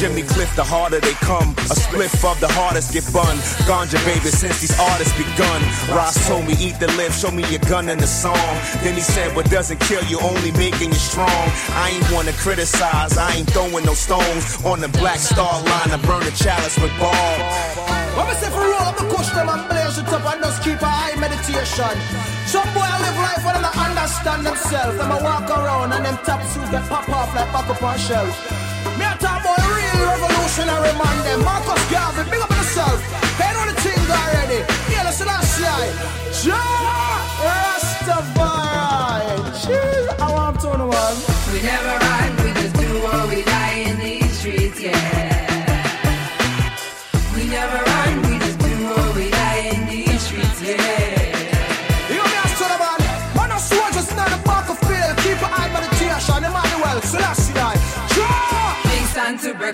Jimmy 0.00 0.22
Cliff, 0.22 0.48
the 0.56 0.64
harder 0.64 1.00
they 1.00 1.12
come. 1.20 1.52
A 1.68 1.76
spliff 1.76 2.24
of 2.24 2.40
the 2.40 2.48
hardest 2.48 2.92
get 2.92 3.04
bun. 3.12 3.36
Ganja 3.68 4.00
baby 4.08 4.32
since 4.32 4.60
these 4.60 4.72
artists 4.80 5.12
begun. 5.16 5.60
Ross 5.92 6.16
told 6.26 6.46
me 6.46 6.54
eat 6.58 6.80
the 6.80 6.88
lift, 6.96 7.20
show 7.20 7.30
me 7.30 7.44
your 7.52 7.60
gun 7.68 7.88
in 7.88 7.98
the 7.98 8.06
song. 8.06 8.48
Then 8.80 8.94
he 8.94 9.00
said 9.00 9.36
what 9.36 9.50
doesn't 9.50 9.80
kill 9.80 10.04
you 10.04 10.18
only 10.20 10.52
making 10.52 10.88
you 10.88 11.00
strong. 11.00 11.44
I 11.76 11.92
ain't 11.92 12.08
wanna 12.10 12.32
criticize, 12.32 13.18
I 13.18 13.36
ain't 13.36 13.50
throwing 13.50 13.84
no 13.84 13.92
stones. 13.92 14.64
On 14.64 14.80
the 14.80 14.88
black 14.96 15.18
star 15.18 15.60
line, 15.60 15.90
I 15.92 16.00
burn 16.08 16.24
the 16.24 16.32
chalice 16.32 16.78
with 16.80 16.92
ball. 16.98 17.36
When 18.16 18.26
we 18.28 18.34
say 18.40 18.48
for 18.48 18.64
roll 18.64 18.80
up 18.80 18.96
the 18.96 19.04
kush 19.26 19.34
them 19.34 19.48
and 19.48 19.68
blaze 19.68 19.98
it 19.98 20.08
up 20.08 20.24
and 20.32 20.42
just 20.42 20.62
keep 20.62 20.80
a 20.80 20.86
high 20.86 21.16
meditation. 21.18 21.96
Some 22.46 22.68
boy 22.74 22.86
live 22.86 23.18
life 23.18 23.44
and 23.46 23.64
they 23.64 23.74
understand 23.74 24.46
themselves. 24.46 24.98
Them 24.98 25.10
a 25.10 25.18
walk 25.22 25.50
around 25.50 25.92
and 25.92 26.04
them 26.04 26.18
top 26.24 26.42
suit 26.46 26.70
get 26.70 26.84
pop 26.88 27.08
off 27.08 27.34
like 27.34 27.50
back 27.52 27.68
up 27.68 27.82
on 27.82 27.98
shelf. 27.98 28.30
Me 28.98 29.04
a 29.04 29.14
talk 29.18 29.42
about 29.42 29.58
real 29.58 30.00
revolutionary 30.06 30.92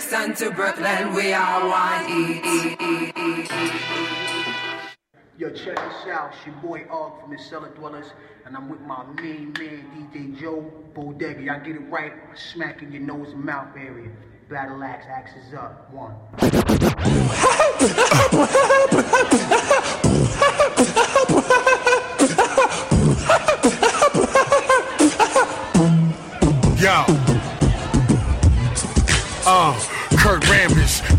Brixton 0.03 0.35
to 0.35 0.51
Brooklyn, 0.51 1.15
we 1.15 1.33
are 1.33 1.69
one. 1.69 2.11
Yo, 5.39 5.49
check 5.51 5.77
this 5.77 6.07
out. 6.11 6.33
It's 6.35 6.45
your 6.45 6.57
boy 6.57 6.85
Og 6.91 7.21
from 7.21 7.31
the 7.31 7.39
Cellar 7.39 7.69
Dwellers, 7.69 8.07
and 8.45 8.57
I'm 8.57 8.69
with 8.69 8.81
my 8.81 9.05
main 9.23 9.53
man, 9.53 10.09
DJ 10.13 10.41
Joe 10.41 10.73
Bodega. 10.93 11.41
Y'all 11.41 11.61
get 11.61 11.77
it 11.77 11.89
right. 11.89 12.13
Smack 12.35 12.83
in 12.83 12.91
your 12.91 13.03
nose 13.03 13.29
and 13.33 13.45
mouth 13.45 13.77
area. 13.77 14.11
Battle 14.51 14.83
axe, 14.83 15.07
axes 15.09 15.55
up. 15.55 15.89
One. 15.93 16.17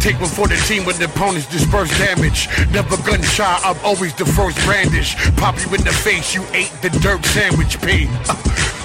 Take 0.04 0.20
one 0.20 0.28
for 0.28 0.50
the 0.50 0.60
team 0.68 0.84
when 0.84 1.00
the 1.00 1.06
opponents 1.06 1.48
disperse 1.48 1.88
damage. 1.98 2.50
Never 2.76 2.98
gun 3.08 3.22
shy, 3.24 3.60
I'm 3.64 3.80
always 3.86 4.14
the 4.14 4.26
first 4.26 4.60
brandish. 4.68 5.16
Pop 5.38 5.56
you 5.64 5.74
in 5.76 5.82
the 5.88 5.96
face, 5.96 6.36
you 6.36 6.44
ate 6.52 6.76
the 6.82 6.90
dirt 7.00 7.24
sandwich, 7.24 7.80
P. 7.80 8.12
Uh, 8.28 8.36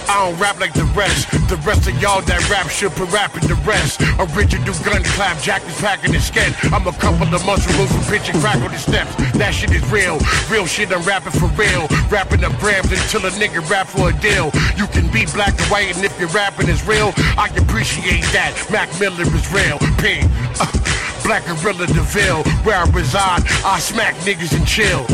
I 0.07 0.31
don't 0.31 0.39
rap 0.39 0.61
like 0.61 0.75
the 0.75 0.87
rest. 0.95 1.27
The 1.51 1.57
rest 1.67 1.89
of 1.91 2.01
y'all 2.01 2.23
that 2.23 2.49
rap 2.49 2.71
should 2.71 2.95
be 2.95 3.03
rapping 3.11 3.51
the 3.51 3.59
rest. 3.67 3.99
Original 4.31 4.71
gun 4.87 5.03
clap, 5.19 5.43
Jack 5.43 5.67
is 5.67 5.75
packing 5.83 6.15
his 6.15 6.23
skin. 6.25 6.55
I'm 6.71 6.87
a 6.87 6.93
couple 6.93 7.27
of 7.27 7.45
months 7.45 7.67
removed 7.67 7.99
from 7.99 8.05
pitch 8.07 8.31
and 8.31 8.39
crack 8.39 8.63
on 8.63 8.71
the 8.71 8.79
steps. 8.79 9.11
That 9.43 9.51
shit 9.51 9.75
is 9.75 9.83
real. 9.91 10.23
Real 10.47 10.67
shit, 10.71 10.95
I'm 10.95 11.03
rapping 11.03 11.35
for 11.35 11.51
real. 11.59 11.91
Rapping 12.15 12.47
the 12.47 12.55
grams 12.63 12.95
until 12.95 13.27
a 13.27 13.35
nigga 13.35 13.59
rap 13.69 13.89
for 13.89 14.11
a 14.11 14.15
deal. 14.23 14.55
You 14.79 14.87
can 14.95 15.11
be 15.11 15.27
black 15.35 15.59
and 15.59 15.67
white, 15.67 15.91
and 15.91 16.05
if 16.07 16.15
your 16.23 16.31
rapping 16.31 16.71
is 16.71 16.87
real, 16.87 17.11
I 17.35 17.51
appreciate 17.59 18.23
that. 18.31 18.55
Mac 18.71 18.87
Miller 19.03 19.27
is 19.27 19.51
real. 19.51 19.83
P. 19.99 20.23
Uh, 20.63 20.89
Black 21.29 21.45
Gorilla 21.45 21.87
DeVille, 21.87 22.43
where 22.65 22.79
I 22.79 22.89
reside, 22.89 23.43
I 23.63 23.79
smack 23.81 24.15
niggas 24.25 24.57
and 24.57 24.67
chill. 24.67 25.05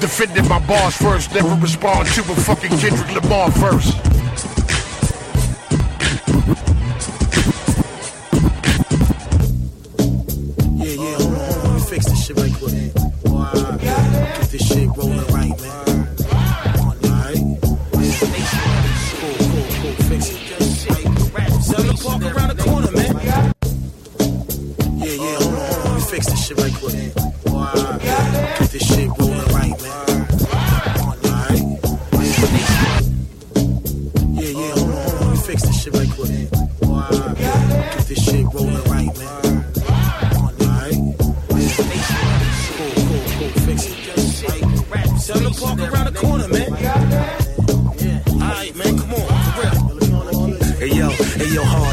Defended 0.00 0.48
my 0.48 0.58
boss 0.66 0.96
first, 0.96 1.34
never 1.34 1.54
respond 1.56 2.08
to 2.08 2.22
a 2.22 2.34
fucking 2.36 2.70
Kendrick 2.78 3.22
Lamar 3.22 3.50
verse. 3.50 3.94
Yeah, 10.72 10.94
yeah, 10.94 11.16
hold 11.16 11.34
on, 11.34 11.38
hold 11.38 11.56
on, 11.56 11.64
let 11.64 11.74
me 11.74 11.80
fix 11.90 12.06
this 12.06 12.26
shit 12.26 12.36
right 12.38 12.54
quick. 12.54 12.94
Wow. 13.26 13.76
Get 13.76 14.50
this 14.50 14.66
shit 14.66 14.88
rolling 14.96 15.26
right. 15.34 15.55
Fix 26.16 26.26
this 26.30 26.46
shit 26.46 26.56
right 26.56 26.72
quick. 26.74 27.14
Get 27.14 28.70
this 28.70 28.86
shit 28.88 29.08
rolling 29.18 29.48
right, 29.52 29.76
man. 29.82 30.06
Yeah, 34.32 34.48
yeah, 34.48 34.72
hold 34.72 35.22
on, 35.22 35.36
fix 35.36 35.62
this 35.62 35.82
shit 35.82 35.92
right 35.92 36.10
quick. 36.10 36.50
Get 37.92 38.06
this 38.08 38.24
shit 38.24 38.46
rolling 38.46 38.84
right, 38.84 39.12
man. 39.18 39.64
Cool, 42.76 42.92
cool, 42.96 43.24
cool. 43.36 43.52
Fix 43.66 43.80
it. 43.86 43.96
Seven 45.20 45.46
o'clock 45.46 45.78
around 45.78 46.14
the 46.14 46.18
corner, 46.18 46.48
man. 46.48 46.65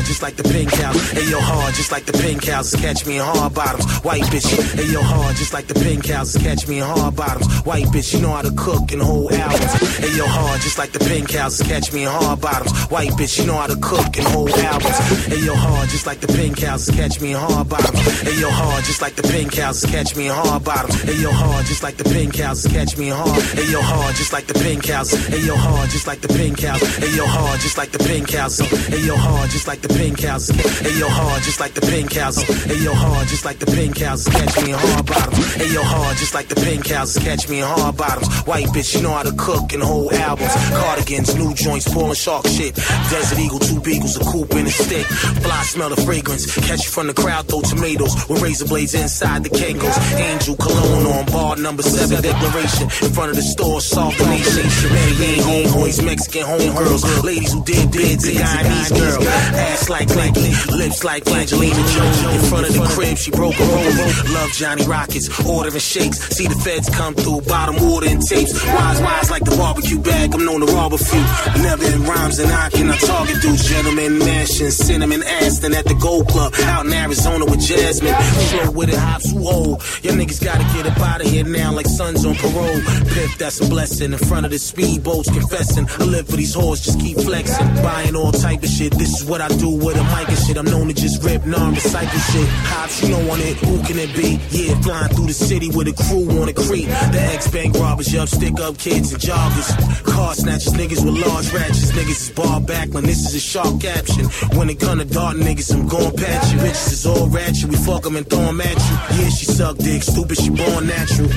Hard 0.04 0.08
just 0.08 0.22
like 0.22 0.36
the 0.36 0.44
pink 0.44 0.72
house. 0.74 1.12
Hey 1.12 1.30
yo, 1.30 1.40
hard 1.40 1.74
just 1.76 1.92
like 1.92 2.06
the 2.06 2.14
pink 2.14 2.46
houses. 2.46 2.80
Catch 2.80 3.06
me 3.06 3.18
in 3.18 3.24
hard 3.24 3.54
bottoms, 3.54 3.86
white 4.04 4.24
bitch. 4.24 4.48
Hey 4.76 4.92
yo, 4.92 5.02
hard 5.02 5.36
just 5.36 5.54
like 5.54 5.68
the 5.68 5.76
pink 5.76 6.06
houses. 6.08 6.42
Catch 6.42 6.68
me 6.68 6.80
in 6.80 6.84
hard 6.84 7.16
bottoms, 7.16 7.48
white 7.64 7.88
bitch. 7.88 8.14
You 8.14 8.22
know 8.22 8.32
how 8.32 8.42
to 8.42 8.52
cook 8.52 8.92
and 8.92 9.02
hold 9.02 9.32
albums. 9.32 9.74
Hey 9.98 10.16
yo, 10.18 10.26
hard 10.26 10.62
just 10.62 10.78
like 10.78 10.92
the 10.92 11.00
pink 11.00 11.32
houses. 11.32 11.68
Catch 11.68 11.94
me 11.94 12.04
in 12.04 12.10
hard 12.10 12.42
bottoms, 12.42 12.72
white 12.92 13.12
bitch. 13.12 13.40
You 13.40 13.46
know 13.48 13.58
how 13.58 13.68
to 13.68 13.78
cook 13.78 14.18
and 14.18 14.28
hold 14.28 14.52
albums. 14.52 14.98
Hey 15.28 15.40
yo, 15.40 15.56
hard 15.56 15.90
just 15.90 16.06
like 16.06 16.20
the 16.20 16.28
pink 16.28 16.60
houses. 16.60 16.96
Catch 16.96 17.22
me 17.22 17.32
in 17.32 17.38
hard 17.38 17.70
bottoms. 17.70 18.00
Hey 18.22 18.40
yo, 18.40 18.50
hard 18.50 18.84
just 18.84 19.02
like 19.02 19.16
the 19.16 19.24
pink 19.24 19.56
houses. 19.56 19.90
Catch 19.90 20.16
me 20.16 20.28
in 20.28 20.34
hard 20.34 20.64
bottoms. 20.64 21.02
Hey 21.04 21.16
yo, 21.22 21.32
hard 21.32 21.66
just 21.66 21.84
like 21.84 21.98
the 21.98 22.04
pink 22.04 22.36
houses. 22.36 22.72
Catch 22.72 22.98
me 22.98 23.08
in 23.08 23.16
hard. 23.16 23.42
Hey 23.56 23.72
yo, 23.72 23.82
hard 23.82 24.16
just 24.16 24.34
like 24.34 24.48
the 24.48 24.54
pink 24.54 24.86
house. 24.86 25.12
Hey 25.12 25.46
yo, 25.46 25.56
hard 25.56 25.90
just 25.90 26.08
like 26.08 26.20
the 26.20 26.28
pink 26.28 26.60
house. 26.60 26.82
Hey 26.98 27.16
yo, 27.16 27.26
hard 27.26 27.60
just 27.62 27.78
like 27.78 27.92
the 27.92 28.04
pink 28.04 28.30
house. 28.32 28.60
Hey 28.60 29.06
yo, 29.06 29.16
hard 29.16 29.50
just 29.50 29.68
like 29.68 29.82
the 29.82 29.93
pink 29.94 30.22
house. 30.22 30.50
Hey 30.50 30.98
yo, 31.00 31.08
hard 31.08 31.44
just 31.44 31.60
like 31.60 31.74
the 31.74 31.82
pink 31.82 32.14
house. 32.14 32.42
Hey 32.42 32.78
yo, 32.84 32.94
hard 32.94 33.28
just 33.28 33.46
like 33.46 33.60
the 33.60 33.66
pink 33.66 34.00
house. 34.00 34.28
Catch 34.28 34.62
me 34.64 34.72
in 34.72 34.78
hard 34.78 35.06
bottoms. 35.06 35.56
Hey 35.56 35.74
yo, 35.74 35.82
hard 35.84 36.18
just 36.18 36.34
like 36.34 36.48
the 36.48 36.56
pink 36.56 36.88
house. 36.88 37.18
Catch 37.18 37.50
me 37.50 37.60
in 37.60 37.66
hard 37.66 37.98
bottoms. 37.98 38.28
White 38.44 38.68
bitch, 38.68 38.96
you 38.96 39.02
know 39.02 39.14
how 39.14 39.24
to 39.24 39.34
cook 39.38 39.74
and 39.74 39.84
hold 39.84 40.14
albums. 40.14 40.54
Cardigans, 40.72 41.36
new 41.36 41.54
joints, 41.54 41.92
pulling 41.92 42.14
shark 42.14 42.46
shit. 42.48 42.76
Desert 42.76 43.40
Eagle, 43.40 43.60
two 43.60 43.80
beagles, 43.82 44.18
a 44.18 44.24
coupe 44.24 44.54
and 44.54 44.68
a 44.68 44.72
stick. 44.72 45.06
Fly 45.06 45.64
smell 45.64 45.90
the 45.90 46.02
fragrance. 46.02 46.46
Catch 46.68 46.86
you 46.86 46.92
from 46.92 47.08
the 47.08 47.14
crowd, 47.14 47.48
throw 47.48 47.62
tomatoes 47.62 48.14
with 48.28 48.42
razor 48.42 48.68
blades 48.68 48.94
inside 48.94 49.44
the 49.44 49.50
Kangols. 49.50 49.98
Angel 50.18 50.56
cologne 50.56 51.08
on 51.08 51.26
bar 51.28 51.56
number 51.58 51.84
seven 51.84 52.22
declaration. 52.22 52.84
In 53.06 53.12
front 53.14 53.30
of 53.32 53.36
the 53.36 53.44
store, 53.44 53.80
the 53.80 54.26
nation. 54.30 54.66
Medellin 54.94 55.40
homeboys, 55.48 56.04
Mexican 56.04 56.44
homegirls. 56.44 57.24
Ladies 57.24 57.54
who 57.54 57.64
did 57.64 57.92
bids, 57.92 58.26
a 58.28 58.32
Guyanese 58.32 58.96
girl. 58.96 59.24
Ass 59.24 59.83
like 59.90 60.10
Nike, 60.10 60.54
lips 60.72 61.04
like 61.04 61.28
Angelina. 61.28 61.76
In 61.76 62.42
front 62.50 62.68
of 62.68 62.74
the 62.74 62.86
crib, 62.94 63.18
she 63.18 63.32
broke 63.32 63.60
a 63.60 63.64
roll. 63.64 64.34
Love 64.34 64.52
Johnny 64.54 64.86
Rockets, 64.86 65.28
ordering 65.46 65.80
shakes. 65.80 66.20
See 66.36 66.48
the 66.48 66.56
feds 66.56 66.90
come 66.90 67.14
through, 67.14 67.42
bottom 67.42 67.76
water 67.84 68.08
and 68.08 68.22
tapes. 68.22 68.54
Wise, 68.66 69.02
wise 69.02 69.32
like 69.32 69.44
the 69.44 69.56
barbecue 69.56 70.00
bag, 70.00 70.34
I'm 70.34 70.46
known 70.46 70.66
to 70.66 70.72
rob 70.74 70.94
a 70.94 70.98
few. 70.98 71.24
Never 71.62 71.86
in 71.86 72.04
rhymes 72.04 72.40
and 72.40 72.52
I 72.52 72.70
cannot 72.70 73.00
target 73.00 73.42
dudes. 73.42 73.68
Gentlemen, 73.68 74.20
mansion, 74.20 74.72
cinnamon, 74.72 75.24
Aston 75.24 75.74
at 75.74 75.86
the 75.86 75.96
Gold 75.96 76.28
Club. 76.28 76.54
Out 76.64 76.86
in 76.86 76.94
Arizona 76.94 77.46
with 77.46 77.62
Jasmine. 77.62 78.16
Flow 78.50 78.72
with 78.72 78.90
it, 78.90 78.96
hops 78.96 79.32
who 79.32 79.40
hold. 79.46 79.84
Your 80.04 80.14
niggas 80.14 80.44
gotta 80.44 80.64
get 80.74 80.86
up 80.88 81.00
out 81.00 81.22
of 81.22 81.28
here 81.28 81.46
now 81.46 81.74
like 81.74 81.88
sons 81.88 82.26
on 82.26 82.36
parole. 82.36 82.82
Piff, 83.14 83.38
that's 83.38 83.60
a 83.62 83.70
blessing. 83.70 84.14
In 84.14 84.20
front 84.20 84.46
of 84.46 84.52
the 84.52 84.58
speedboats, 84.58 85.32
confessing. 85.34 85.88
I 86.00 86.04
live 86.04 86.28
for 86.28 86.38
these 86.38 86.54
hoes, 86.54 86.82
just 86.82 87.00
keep 87.00 87.18
flexing. 87.18 87.68
Buying 87.84 88.16
all 88.16 88.32
type 88.32 88.64
of 88.64 88.70
shit. 88.70 88.94
This 88.94 89.22
is 89.22 89.26
what 89.26 89.42
I 89.42 89.48
do 89.50 89.73
with 89.78 89.98
a 89.98 90.04
mic 90.04 90.28
and 90.30 90.38
shit. 90.38 90.58
I'm 90.58 90.66
known 90.66 90.88
to 90.88 90.94
just 90.94 91.24
rip, 91.24 91.46
non 91.46 91.74
recycle 91.74 92.22
shit. 92.32 92.48
Hops, 92.72 93.02
you 93.02 93.10
know 93.10 93.32
on 93.32 93.40
it. 93.40 93.58
Who 93.58 93.82
can 93.84 93.98
it 94.00 94.14
be? 94.16 94.40
Yeah, 94.50 94.80
flying 94.82 95.10
through 95.14 95.28
the 95.28 95.34
city 95.34 95.70
with 95.70 95.88
a 95.88 95.94
crew 95.94 96.30
on 96.42 96.50
a 96.50 96.54
creep. 96.54 96.88
The 96.88 97.22
ex 97.34 97.50
bank 97.50 97.76
robbers, 97.76 98.14
yup, 98.14 98.30
stick 98.30 98.60
up 98.60 98.78
kids 98.78 99.14
and 99.14 99.22
joggers. 99.22 100.04
Car 100.06 100.34
snatchers, 100.36 100.74
niggas 100.74 101.04
with 101.06 101.18
large 101.26 101.52
ratchets. 101.54 101.92
Niggas 101.92 102.22
is 102.22 102.30
bar 102.32 102.62
back 102.62 102.90
when 102.94 103.04
this 103.04 103.26
is 103.26 103.36
a 103.36 103.40
sharp 103.40 103.82
caption. 103.82 104.26
When 104.58 104.70
it 104.70 104.80
come 104.80 105.00
to 105.00 105.06
dart 105.06 105.38
niggas, 105.38 105.74
I'm 105.74 105.88
gon' 105.88 106.16
patch 106.16 106.54
you. 106.54 106.60
Bitches 106.60 106.94
is 106.94 107.06
all 107.06 107.28
ratchet, 107.30 107.70
we 107.70 107.76
fuck 107.78 108.06
'em 108.06 108.16
and 108.16 108.30
throw 108.30 108.40
'em 108.40 108.62
at 108.62 108.78
you. 108.78 109.18
Yeah, 109.18 109.30
she 109.30 109.46
suck 109.46 109.78
dick, 109.78 110.04
stupid, 110.04 110.38
she 110.38 110.50
born 110.50 110.88
natural. 110.88 111.30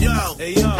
yo, 0.00 0.34
hey 0.38 0.54
yo. 0.54 0.70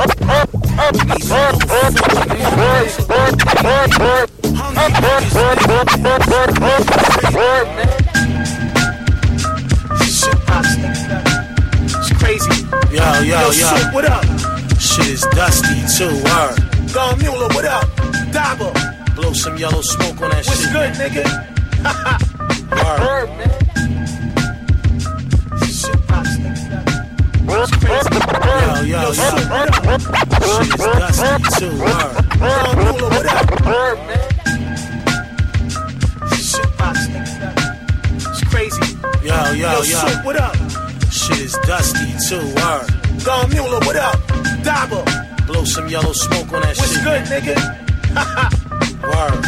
It's 11.96 12.12
crazy. 12.18 12.66
Yo, 12.92 13.20
yo, 13.22 13.40
yo. 13.46 13.50
Shook, 13.52 13.94
what 13.94 14.04
up? 14.04 14.24
Shit 14.78 15.06
is 15.08 15.22
dusty 15.32 15.80
too, 15.96 16.12
word. 16.24 16.58
Don 16.92 17.18
Mueller, 17.18 17.48
what 17.54 17.64
up? 17.64 17.84
Dabo, 18.30 18.68
Blow 19.14 19.32
some 19.32 19.56
yellow 19.56 19.80
smoke 19.80 20.20
on 20.20 20.30
that 20.30 20.44
what's 20.44 20.60
shit. 20.60 20.72
good, 20.72 20.92
nigga? 21.00 21.24
Word. 22.70 23.30
Yo, 27.46 27.64
yo, 28.82 29.00
yo. 29.00 29.12
Shit 29.14 29.34
is 30.68 30.84
dusty 30.84 31.40
too, 31.58 31.72
word. 31.80 32.12
Don 32.38 32.76
Mueller, 32.76 33.08
what 33.08 33.26
up? 33.26 33.48
It's 33.62 34.33
Yo, 39.24 39.32
yo, 39.32 39.52
Yo, 39.54 39.76
yo. 39.78 39.82
Shook, 39.84 40.24
what 40.24 40.36
up? 40.36 40.54
Shit 41.10 41.38
is 41.40 41.54
dusty 41.64 42.12
too, 42.28 42.44
word. 42.60 42.86
Don 43.24 43.48
Mueller, 43.48 43.80
what 43.86 43.96
up? 43.96 44.16
Dabo, 44.60 45.00
Blow 45.46 45.64
some 45.64 45.88
yellow 45.88 46.12
smoke 46.12 46.52
on 46.52 46.60
that 46.60 46.76
what's 46.76 46.92
shit. 46.92 47.06
What's 47.06 47.30
good, 47.30 47.42
nigga? 47.42 47.56
Word. 49.02 49.44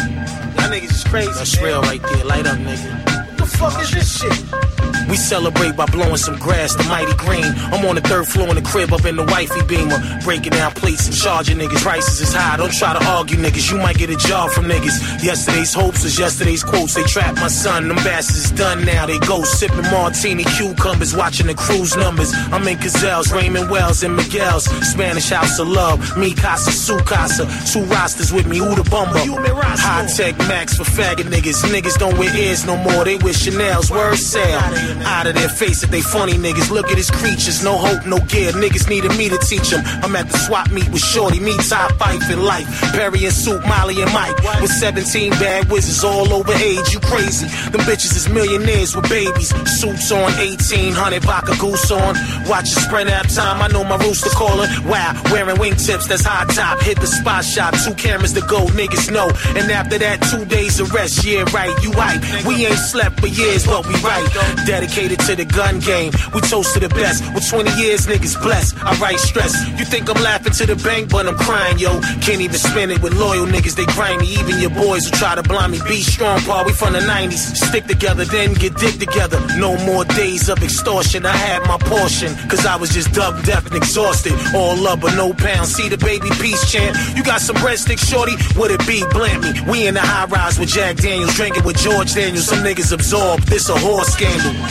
Y'all 0.57 0.71
niggas 0.71 0.91
is 0.91 1.03
crazy. 1.03 1.31
That's 1.31 1.55
man. 1.57 1.65
real 1.65 1.81
right 1.83 2.01
there. 2.01 2.25
Light 2.25 2.47
up, 2.47 2.57
nigga. 2.57 3.05
What 3.05 3.37
the 3.37 3.45
fuck 3.45 3.81
is 3.83 3.91
this 3.91 4.19
shit? 4.19 4.86
We 5.09 5.15
celebrate 5.15 5.75
by 5.75 5.85
blowing 5.85 6.17
some 6.17 6.37
grass, 6.37 6.75
the 6.75 6.83
mighty 6.83 7.13
green. 7.15 7.45
I'm 7.71 7.85
on 7.85 7.95
the 7.95 8.01
third 8.01 8.27
floor 8.27 8.49
in 8.49 8.55
the 8.55 8.61
crib 8.61 8.93
up 8.93 9.05
in 9.05 9.15
the 9.15 9.23
wifey 9.23 9.63
beamer. 9.63 9.97
Breaking 10.23 10.51
down 10.51 10.71
plates 10.73 11.07
and 11.07 11.15
charging 11.15 11.57
niggas. 11.57 11.81
Prices 11.81 12.21
is 12.21 12.33
high, 12.33 12.57
don't 12.57 12.73
try 12.73 12.93
to 12.97 13.03
argue 13.05 13.37
niggas. 13.37 13.71
You 13.71 13.77
might 13.77 13.97
get 13.97 14.09
a 14.09 14.17
job 14.17 14.51
from 14.51 14.65
niggas. 14.65 15.23
Yesterday's 15.23 15.73
hopes 15.73 16.03
is 16.03 16.19
yesterday's 16.19 16.63
quotes. 16.63 16.93
They 16.93 17.03
trapped 17.03 17.39
my 17.39 17.47
son, 17.47 17.87
them 17.87 17.97
bastards 17.97 18.45
is 18.45 18.51
done 18.51 18.85
now. 18.85 19.05
They 19.05 19.19
go 19.19 19.43
sipping 19.43 19.89
martini 19.91 20.43
cucumbers, 20.43 21.15
watching 21.15 21.47
the 21.47 21.55
cruise 21.55 21.95
numbers. 21.95 22.31
I'm 22.51 22.67
in 22.67 22.77
Gazelles, 22.77 23.31
Raymond 23.31 23.69
Weils, 23.69 24.03
and 24.03 24.15
Miguel's. 24.15 24.65
Spanish 24.87 25.29
House 25.29 25.59
of 25.59 25.67
Love, 25.67 26.17
me 26.17 26.33
casa, 26.33 26.71
su 26.71 26.97
casa. 26.99 27.45
Two 27.71 27.83
rosters 27.85 28.33
with 28.33 28.47
me, 28.47 28.57
who 28.57 28.75
the 28.75 28.87
bumper? 28.89 29.19
High 29.19 30.05
tech 30.07 30.37
max 30.39 30.75
for 30.77 30.83
faggot 30.83 31.25
niggas. 31.25 31.63
Niggas 31.71 31.97
don't 31.97 32.17
wear 32.17 32.35
ears 32.35 32.65
no 32.65 32.77
more, 32.77 33.05
they 33.05 33.17
wear 33.17 33.33
Chanel's. 33.33 33.89
Word 33.89 34.17
sale. 34.17 34.96
Out 35.05 35.27
of 35.27 35.35
their 35.35 35.49
face 35.49 35.83
if 35.83 35.91
they 35.91 36.01
funny 36.01 36.33
niggas. 36.33 36.71
Look 36.71 36.89
at 36.89 36.97
his 36.97 37.11
creatures, 37.11 37.63
no 37.63 37.77
hope, 37.77 38.05
no 38.05 38.19
gear. 38.27 38.51
Niggas 38.51 38.89
needed 38.89 39.15
me 39.17 39.29
to 39.29 39.37
teach 39.37 39.69
them. 39.69 39.83
I'm 40.03 40.15
at 40.15 40.29
the 40.29 40.37
swap 40.37 40.71
meet 40.71 40.89
with 40.89 41.01
Shorty, 41.01 41.39
me 41.39 41.55
top 41.69 41.91
fife 41.93 42.29
in 42.29 42.43
life. 42.43 42.67
Perry 42.91 43.25
and 43.25 43.33
Soup, 43.33 43.61
Molly 43.65 44.01
and 44.01 44.11
Mike. 44.13 44.35
With 44.61 44.71
17 44.71 45.31
bad 45.31 45.69
wizards 45.69 46.03
all 46.03 46.33
over 46.33 46.53
age, 46.53 46.93
you 46.93 46.99
crazy. 46.99 47.47
Them 47.69 47.81
bitches 47.81 48.15
is 48.15 48.29
millionaires 48.29 48.95
with 48.95 49.09
babies. 49.09 49.49
Suits 49.79 50.11
on, 50.11 50.31
1800 50.37 51.23
vodka 51.23 51.55
goose 51.59 51.91
on. 51.91 52.15
Watch 52.47 52.73
the 52.73 52.81
sprint 52.81 53.09
app 53.09 53.27
time, 53.27 53.61
I 53.61 53.67
know 53.67 53.83
my 53.83 53.97
rooster 53.97 54.29
caller. 54.31 54.67
Wow, 54.85 55.13
wearing 55.31 55.57
wingtips, 55.57 56.07
that's 56.07 56.23
high 56.25 56.45
top. 56.53 56.79
Hit 56.81 56.99
the 56.99 57.07
spot 57.07 57.43
shot, 57.45 57.73
two 57.85 57.93
cameras 57.95 58.33
to 58.33 58.41
go, 58.41 58.65
niggas 58.67 59.11
know. 59.11 59.27
And 59.55 59.71
after 59.71 59.97
that, 59.97 60.21
two 60.31 60.45
days 60.45 60.79
of 60.79 60.93
rest, 60.93 61.23
yeah, 61.25 61.45
right, 61.53 61.73
you 61.83 61.91
right. 61.91 62.19
We 62.45 62.65
ain't 62.65 62.79
slept 62.79 63.19
for 63.19 63.27
years, 63.27 63.65
but 63.65 63.85
we 63.85 63.93
right. 64.01 64.25
Dedicated 64.65 64.86
to 64.87 65.35
the 65.35 65.45
gun 65.45 65.79
game, 65.79 66.11
we 66.33 66.41
toast 66.41 66.73
to 66.73 66.79
the 66.79 66.89
best. 66.89 67.23
With 67.33 67.47
20 67.47 67.69
years, 67.81 68.07
niggas 68.07 68.41
blessed. 68.41 68.75
I 68.83 68.97
write 68.99 69.19
stress. 69.19 69.53
You 69.77 69.85
think 69.85 70.09
I'm 70.09 70.21
laughing 70.23 70.53
to 70.53 70.65
the 70.65 70.75
bank, 70.75 71.09
but 71.09 71.27
I'm 71.27 71.35
crying, 71.35 71.77
yo. 71.77 71.99
Can't 72.21 72.41
even 72.41 72.57
spend 72.57 72.91
it 72.91 73.01
with 73.01 73.13
loyal 73.13 73.45
niggas, 73.45 73.75
they 73.75 73.85
grimy. 73.85 74.27
Even 74.27 74.59
your 74.59 74.71
boys 74.71 75.05
who 75.05 75.11
try 75.11 75.35
to 75.35 75.43
blind 75.43 75.73
me. 75.73 75.79
Be 75.87 76.01
strong, 76.01 76.39
Paul, 76.41 76.65
we 76.65 76.73
from 76.73 76.93
the 76.93 76.99
90s. 76.99 77.55
Stick 77.55 77.85
together, 77.85 78.25
then 78.25 78.53
get 78.53 78.75
dick 78.77 78.97
together. 78.97 79.39
No 79.57 79.77
more 79.85 80.05
days 80.05 80.49
of 80.49 80.63
extortion, 80.63 81.25
I 81.25 81.35
had 81.35 81.61
my 81.67 81.77
portion. 81.77 82.33
Cause 82.49 82.65
I 82.65 82.75
was 82.75 82.89
just 82.91 83.11
dubbed 83.13 83.45
deaf 83.45 83.65
and 83.65 83.75
exhausted. 83.75 84.33
All 84.55 84.75
love, 84.75 85.01
but 85.01 85.15
no 85.15 85.33
pounds. 85.33 85.73
See 85.75 85.89
the 85.89 85.97
baby 85.97 86.29
peace 86.41 86.71
chant. 86.71 86.95
You 87.15 87.23
got 87.23 87.41
some 87.41 87.55
breadsticks, 87.57 88.07
shorty? 88.07 88.35
Would 88.57 88.71
it 88.71 88.85
be? 88.87 89.03
Blam 89.11 89.41
me. 89.41 89.53
We 89.69 89.87
in 89.87 89.93
the 89.93 90.01
high 90.01 90.25
rise 90.25 90.59
with 90.59 90.69
Jack 90.69 90.97
Daniels, 90.97 91.35
drinking 91.35 91.63
with 91.63 91.77
George 91.77 92.13
Daniels. 92.13 92.47
Some 92.47 92.59
niggas 92.59 92.91
absorb. 92.91 93.41
This 93.41 93.69
a 93.69 93.77
horse 93.77 94.07
scandal. 94.07 94.53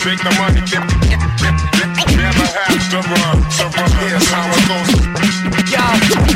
Think 0.03 0.19
the 0.21 0.31
money 0.37 1.62
never 2.53 2.79
To 2.93 2.99
run. 2.99 3.41
Here's 4.05 4.29
how 4.29 4.45
it 4.53 4.69
goes. 4.69 4.93
Yo, 5.73 5.81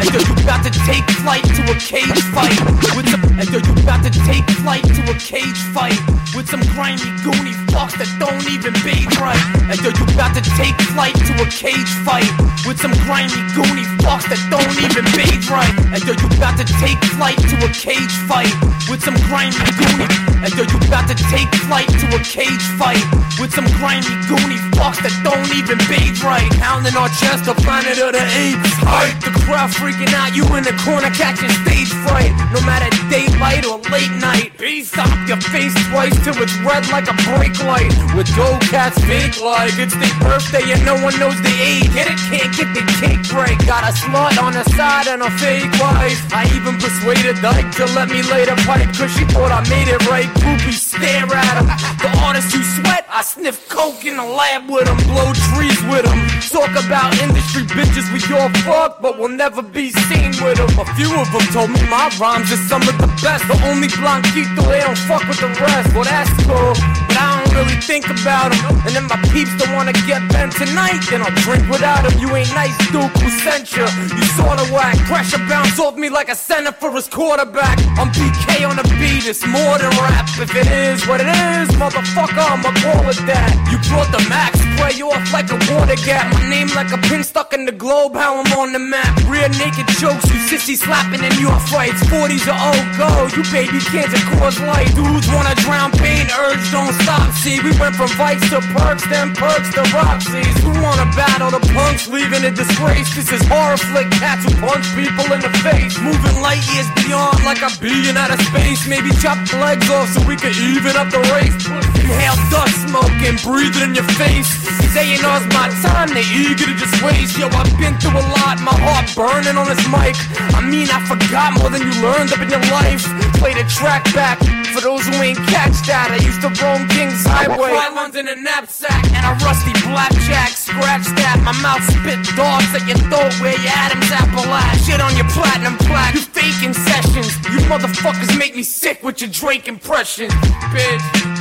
and 0.01 0.09
yo, 0.09 0.19
you 0.25 0.33
about 0.41 0.65
to 0.65 0.73
take 0.89 1.05
flight 1.21 1.45
to 1.53 1.61
a 1.69 1.75
cage 1.77 2.17
fight 2.33 2.57
with 2.97 3.05
some. 3.13 3.21
And 3.37 3.45
you 3.45 3.61
about 3.61 4.01
to 4.01 4.09
take 4.25 4.41
flight 4.65 4.81
to 4.81 5.01
a 5.05 5.13
cage 5.21 5.61
fight 5.69 5.93
with 6.33 6.49
some 6.49 6.65
grimy, 6.73 7.05
goony 7.21 7.53
fucks 7.69 7.93
that 8.01 8.09
don't 8.17 8.41
even 8.49 8.73
bathe 8.81 9.13
right. 9.21 9.37
And 9.69 9.77
yo, 9.85 9.93
you 9.93 10.05
about 10.09 10.33
to 10.33 10.41
take 10.57 10.73
flight 10.97 11.13
to 11.13 11.33
a 11.37 11.45
cage 11.45 11.93
fight 12.01 12.25
with 12.65 12.81
some 12.81 12.97
grimy, 13.05 13.37
goony 13.53 13.85
fucks 14.01 14.25
that 14.25 14.41
don't 14.49 14.73
even 14.81 15.05
bathe 15.13 15.45
right. 15.53 15.69
And 15.93 16.01
yo, 16.09 16.17
you 16.17 16.27
about 16.41 16.57
to 16.57 16.65
take 16.81 16.97
flight 17.13 17.37
to 17.37 17.55
a 17.61 17.69
cage 17.69 18.17
fight 18.25 18.49
with 18.89 19.05
some 19.05 19.13
grimy, 19.29 19.53
goony. 19.77 20.09
And 20.41 20.49
yo, 20.57 20.65
you 20.65 20.77
about 20.89 21.05
to 21.05 21.15
take 21.29 21.53
flight 21.69 21.85
to 21.85 22.05
a 22.17 22.21
cage 22.25 22.65
fight 22.81 23.05
with 23.37 23.53
some 23.53 23.69
grimy, 23.77 24.09
goony 24.25 24.57
fucks 24.73 24.97
that 25.05 25.13
don't 25.21 25.45
even 25.53 25.77
bathe 25.85 26.17
right. 26.25 26.46
Pounding 26.59 26.95
our 26.95 27.09
chest, 27.19 27.45
the 27.45 27.55
planet 27.63 27.99
of 27.99 28.11
the 28.13 28.23
apes. 28.23 28.73
Hype, 28.83 29.19
the 29.23 29.31
crowd 29.43 29.69
freaking 29.71 30.11
out, 30.15 30.35
you 30.35 30.43
in 30.55 30.63
the 30.63 30.75
corner 30.83 31.11
catching 31.11 31.51
stage 31.63 31.91
fright. 32.07 32.31
No 32.53 32.61
matter 32.63 32.87
daylight 33.11 33.65
or 33.65 33.79
late 33.91 34.11
night, 34.19 34.51
stop 34.87 35.11
your 35.27 35.39
face 35.51 35.75
twice 35.91 36.15
till 36.23 36.37
it's 36.41 36.55
red 36.63 36.87
like 36.89 37.07
a 37.11 37.15
brake 37.27 37.57
light. 37.67 37.91
With 38.15 38.27
dough 38.35 38.57
cats 38.71 38.97
fake 39.05 39.37
like 39.43 39.75
it's 39.77 39.95
their 39.95 40.15
birthday 40.23 40.63
and 40.71 40.83
no 40.85 40.95
one 41.03 41.13
knows 41.19 41.37
the 41.43 41.53
age. 41.59 41.87
Get 41.93 42.07
it, 42.07 42.19
can't 42.31 42.51
get 42.55 42.69
the 42.73 42.83
cake 42.99 43.23
break. 43.29 43.57
Got 43.67 43.83
a 43.83 43.93
slut 43.93 44.39
on 44.41 44.53
the 44.53 44.63
side 44.75 45.07
and 45.07 45.21
a 45.21 45.31
fake 45.37 45.69
wife. 45.79 46.19
I 46.33 46.47
even 46.55 46.79
persuaded 46.79 47.41
Dyke 47.41 47.71
to 47.77 47.85
let 47.93 48.09
me 48.09 48.21
lay 48.23 48.45
the 48.45 48.55
pipe, 48.65 48.89
cause 48.95 49.11
she 49.11 49.25
thought 49.31 49.51
I 49.51 49.61
made 49.69 49.87
it 49.87 50.01
right. 50.07 50.27
Groupies 50.41 50.79
stare 50.79 51.27
at 51.27 51.55
him. 51.59 51.67
The 52.01 52.09
artists 52.23 52.53
who 52.53 52.63
sweat, 52.63 53.05
I 53.09 53.21
sniff 53.23 53.67
coke 53.69 54.05
in 54.05 54.17
the 54.17 54.23
lab 54.23 54.69
with 54.69 54.85
them, 54.85 54.97
blow 55.09 55.31
trees 55.51 55.79
with 55.91 56.05
them. 56.05 56.19
Talk 56.57 56.85
about 56.85 57.13
industry 57.21 57.61
bitches, 57.69 58.09
we 58.09 58.17
all 58.35 58.49
fuck, 58.65 58.99
but 58.99 59.19
we'll 59.19 59.29
never 59.29 59.61
be 59.61 59.91
seen 59.91 60.33
with 60.41 60.57
them. 60.57 60.79
A 60.79 60.85
few 60.97 61.13
of 61.13 61.31
them 61.31 61.45
told 61.53 61.69
me 61.69 61.79
my 61.87 62.09
rhymes 62.19 62.51
are 62.51 62.57
some 62.65 62.81
of 62.81 62.97
the 62.97 63.05
best. 63.21 63.47
The 63.47 63.61
only 63.69 63.87
blanquito, 63.89 64.63
they 64.65 64.79
don't 64.79 64.97
fuck 64.97 65.21
with 65.27 65.39
the 65.39 65.49
rest. 65.49 65.93
Well, 65.93 66.03
that's 66.03 66.33
cool, 66.49 66.73
but 67.05 67.15
I 67.15 67.45
don't 67.45 67.46
really 67.57 67.79
think 67.81 68.05
about 68.05 68.53
them. 68.53 68.61
And 68.85 68.93
then 68.93 69.05
my 69.09 69.17
peeps 69.33 69.53
don't 69.57 69.73
wanna 69.73 69.93
get 70.05 70.21
bent 70.29 70.53
tonight, 70.53 71.01
then 71.09 71.21
I'll 71.25 71.37
drink 71.41 71.65
without 71.69 72.05
them. 72.05 72.13
You 72.21 72.29
ain't 72.37 72.53
nice, 72.53 72.77
Duke, 72.93 73.11
who 73.17 73.29
sent 73.41 73.73
you? 73.75 73.85
You 74.17 74.25
sorta 74.37 74.65
whack. 74.73 74.95
Pressure 75.09 75.41
bounce 75.49 75.79
off 75.79 75.95
me 75.95 76.09
like 76.09 76.29
a 76.29 76.35
center 76.35 76.71
for 76.71 76.91
his 76.91 77.07
quarterback. 77.07 77.77
I'm 77.97 78.09
BK 78.13 78.67
on 78.69 78.75
the 78.77 78.85
beat, 79.01 79.25
it's 79.25 79.45
more 79.45 79.75
than 79.81 79.91
rap. 79.97 80.29
If 80.37 80.53
it 80.55 80.67
is 80.67 81.07
what 81.07 81.19
it 81.21 81.27
is, 81.27 81.67
motherfucker, 81.81 82.45
I'ma 82.53 82.71
call 82.85 83.09
it 83.09 83.19
that. 83.25 83.49
You 83.71 83.77
brought 83.89 84.11
the 84.13 84.21
max, 84.29 84.59
spray 84.61 85.01
off 85.01 85.25
like 85.33 85.49
a 85.49 85.59
water 85.73 85.97
gap. 86.05 86.31
My 86.33 86.49
name 86.49 86.69
like 86.75 86.91
a 86.93 86.99
pin 87.09 87.23
stuck 87.23 87.53
in 87.53 87.65
the 87.65 87.71
globe, 87.71 88.13
how 88.13 88.37
I'm 88.37 88.51
on 88.53 88.73
the 88.73 88.79
map. 88.79 89.11
Rear 89.25 89.49
naked 89.49 89.87
jokes, 89.97 90.25
you 90.29 90.39
sissy 90.49 90.77
slapping 90.77 91.23
in 91.23 91.33
your 91.39 91.57
fights. 91.71 92.01
40s 92.13 92.45
are 92.51 92.59
old 92.69 92.87
go, 93.01 93.09
you 93.35 93.43
baby 93.51 93.79
cancer 93.89 94.21
cause 94.37 94.59
light. 94.61 94.93
Dudes 94.93 95.27
wanna 95.33 95.55
drown 95.65 95.91
pain, 95.91 96.25
urge 96.45 96.65
don't 96.71 96.93
stop. 97.01 97.33
See, 97.47 97.63
we 97.63 97.71
went 97.79 97.95
from 97.95 98.11
vice 98.19 98.43
to 98.51 98.59
perks, 98.75 99.07
then 99.07 99.31
perks 99.31 99.71
to 99.71 99.83
Roxy's. 99.95 100.57
Who 100.67 100.75
wanna 100.83 101.07
battle 101.15 101.47
the 101.47 101.63
punks, 101.71 102.09
leaving 102.11 102.43
a 102.43 102.51
disgrace? 102.51 103.07
This 103.15 103.31
is 103.31 103.39
horror 103.47 103.79
flick 103.79 104.11
cats 104.19 104.43
who 104.43 104.51
punch 104.59 104.83
people 104.99 105.23
in 105.31 105.39
the 105.39 105.53
face. 105.63 105.95
Moving 105.95 106.43
light 106.43 106.59
years 106.75 106.91
beyond 106.99 107.39
like 107.47 107.63
a 107.63 107.71
being 107.79 108.19
out 108.19 108.35
of 108.35 108.41
space. 108.51 108.83
Maybe 108.91 109.15
chop 109.23 109.39
the 109.47 109.63
legs 109.63 109.87
off 109.87 110.11
so 110.11 110.19
we 110.27 110.35
can 110.35 110.51
even 110.59 110.99
up 110.99 111.07
the 111.07 111.23
race. 111.39 111.55
Inhale 112.03 112.35
dust 112.51 112.83
smoke 112.83 113.15
and 113.23 113.39
breathe 113.39 113.79
it 113.79 113.83
in 113.87 113.95
your 113.95 114.09
face. 114.19 114.51
Saying 114.91 115.23
all's 115.23 115.47
my 115.55 115.71
time, 115.79 116.11
they 116.11 116.27
eager 116.27 116.67
to 116.67 116.75
just 116.75 116.99
waste. 116.99 117.39
Yo, 117.39 117.47
I've 117.47 117.71
been 117.79 117.95
through 118.03 118.19
a 118.19 118.27
lot, 118.43 118.59
my 118.59 118.75
heart 118.75 119.07
burning 119.15 119.55
on 119.55 119.71
this 119.71 119.87
mic. 119.87 120.19
I 120.51 120.59
mean, 120.59 120.91
I 120.91 120.99
forgot 121.07 121.55
more 121.55 121.71
than 121.71 121.79
you 121.79 121.95
learned 122.03 122.35
up 122.35 122.43
in 122.43 122.51
your 122.51 122.65
life. 122.75 123.07
Play 123.39 123.55
the 123.55 123.63
track 123.71 124.03
back 124.11 124.35
for 124.77 124.81
those 124.81 125.07
who 125.07 125.15
ain't 125.23 125.37
catch 125.47 125.73
that. 125.87 126.11
I 126.11 126.19
used 126.21 126.41
to 126.41 126.49
roam 126.61 126.87
King's 126.89 127.25
Highway. 127.37 127.69
Islands 127.69 128.15
in 128.17 128.27
a 128.27 128.35
knapsack 128.35 129.03
and 129.13 129.21
a 129.21 129.33
rusty 129.45 129.73
blackjack. 129.85 130.57
Scratch 130.57 131.05
that, 131.21 131.37
my 131.45 131.53
mouth 131.61 131.85
spit 131.85 132.17
dogs 132.33 132.73
at 132.73 132.81
your 132.89 132.97
throat 133.05 133.29
where 133.37 133.53
your 133.53 133.73
Adam's 133.77 134.09
apple 134.09 134.49
at. 134.49 134.73
Shit 134.81 134.99
on 134.99 135.13
your 135.13 135.29
platinum 135.29 135.77
plaque. 135.85 136.15
You 136.15 136.21
faking 136.21 136.73
sessions. 136.73 137.37
You 137.45 137.61
motherfuckers 137.69 138.37
make 138.39 138.55
me 138.55 138.63
sick 138.63 139.03
with 139.03 139.21
your 139.21 139.29
Drake 139.29 139.67
impressions, 139.67 140.33
bitch. 140.73 141.37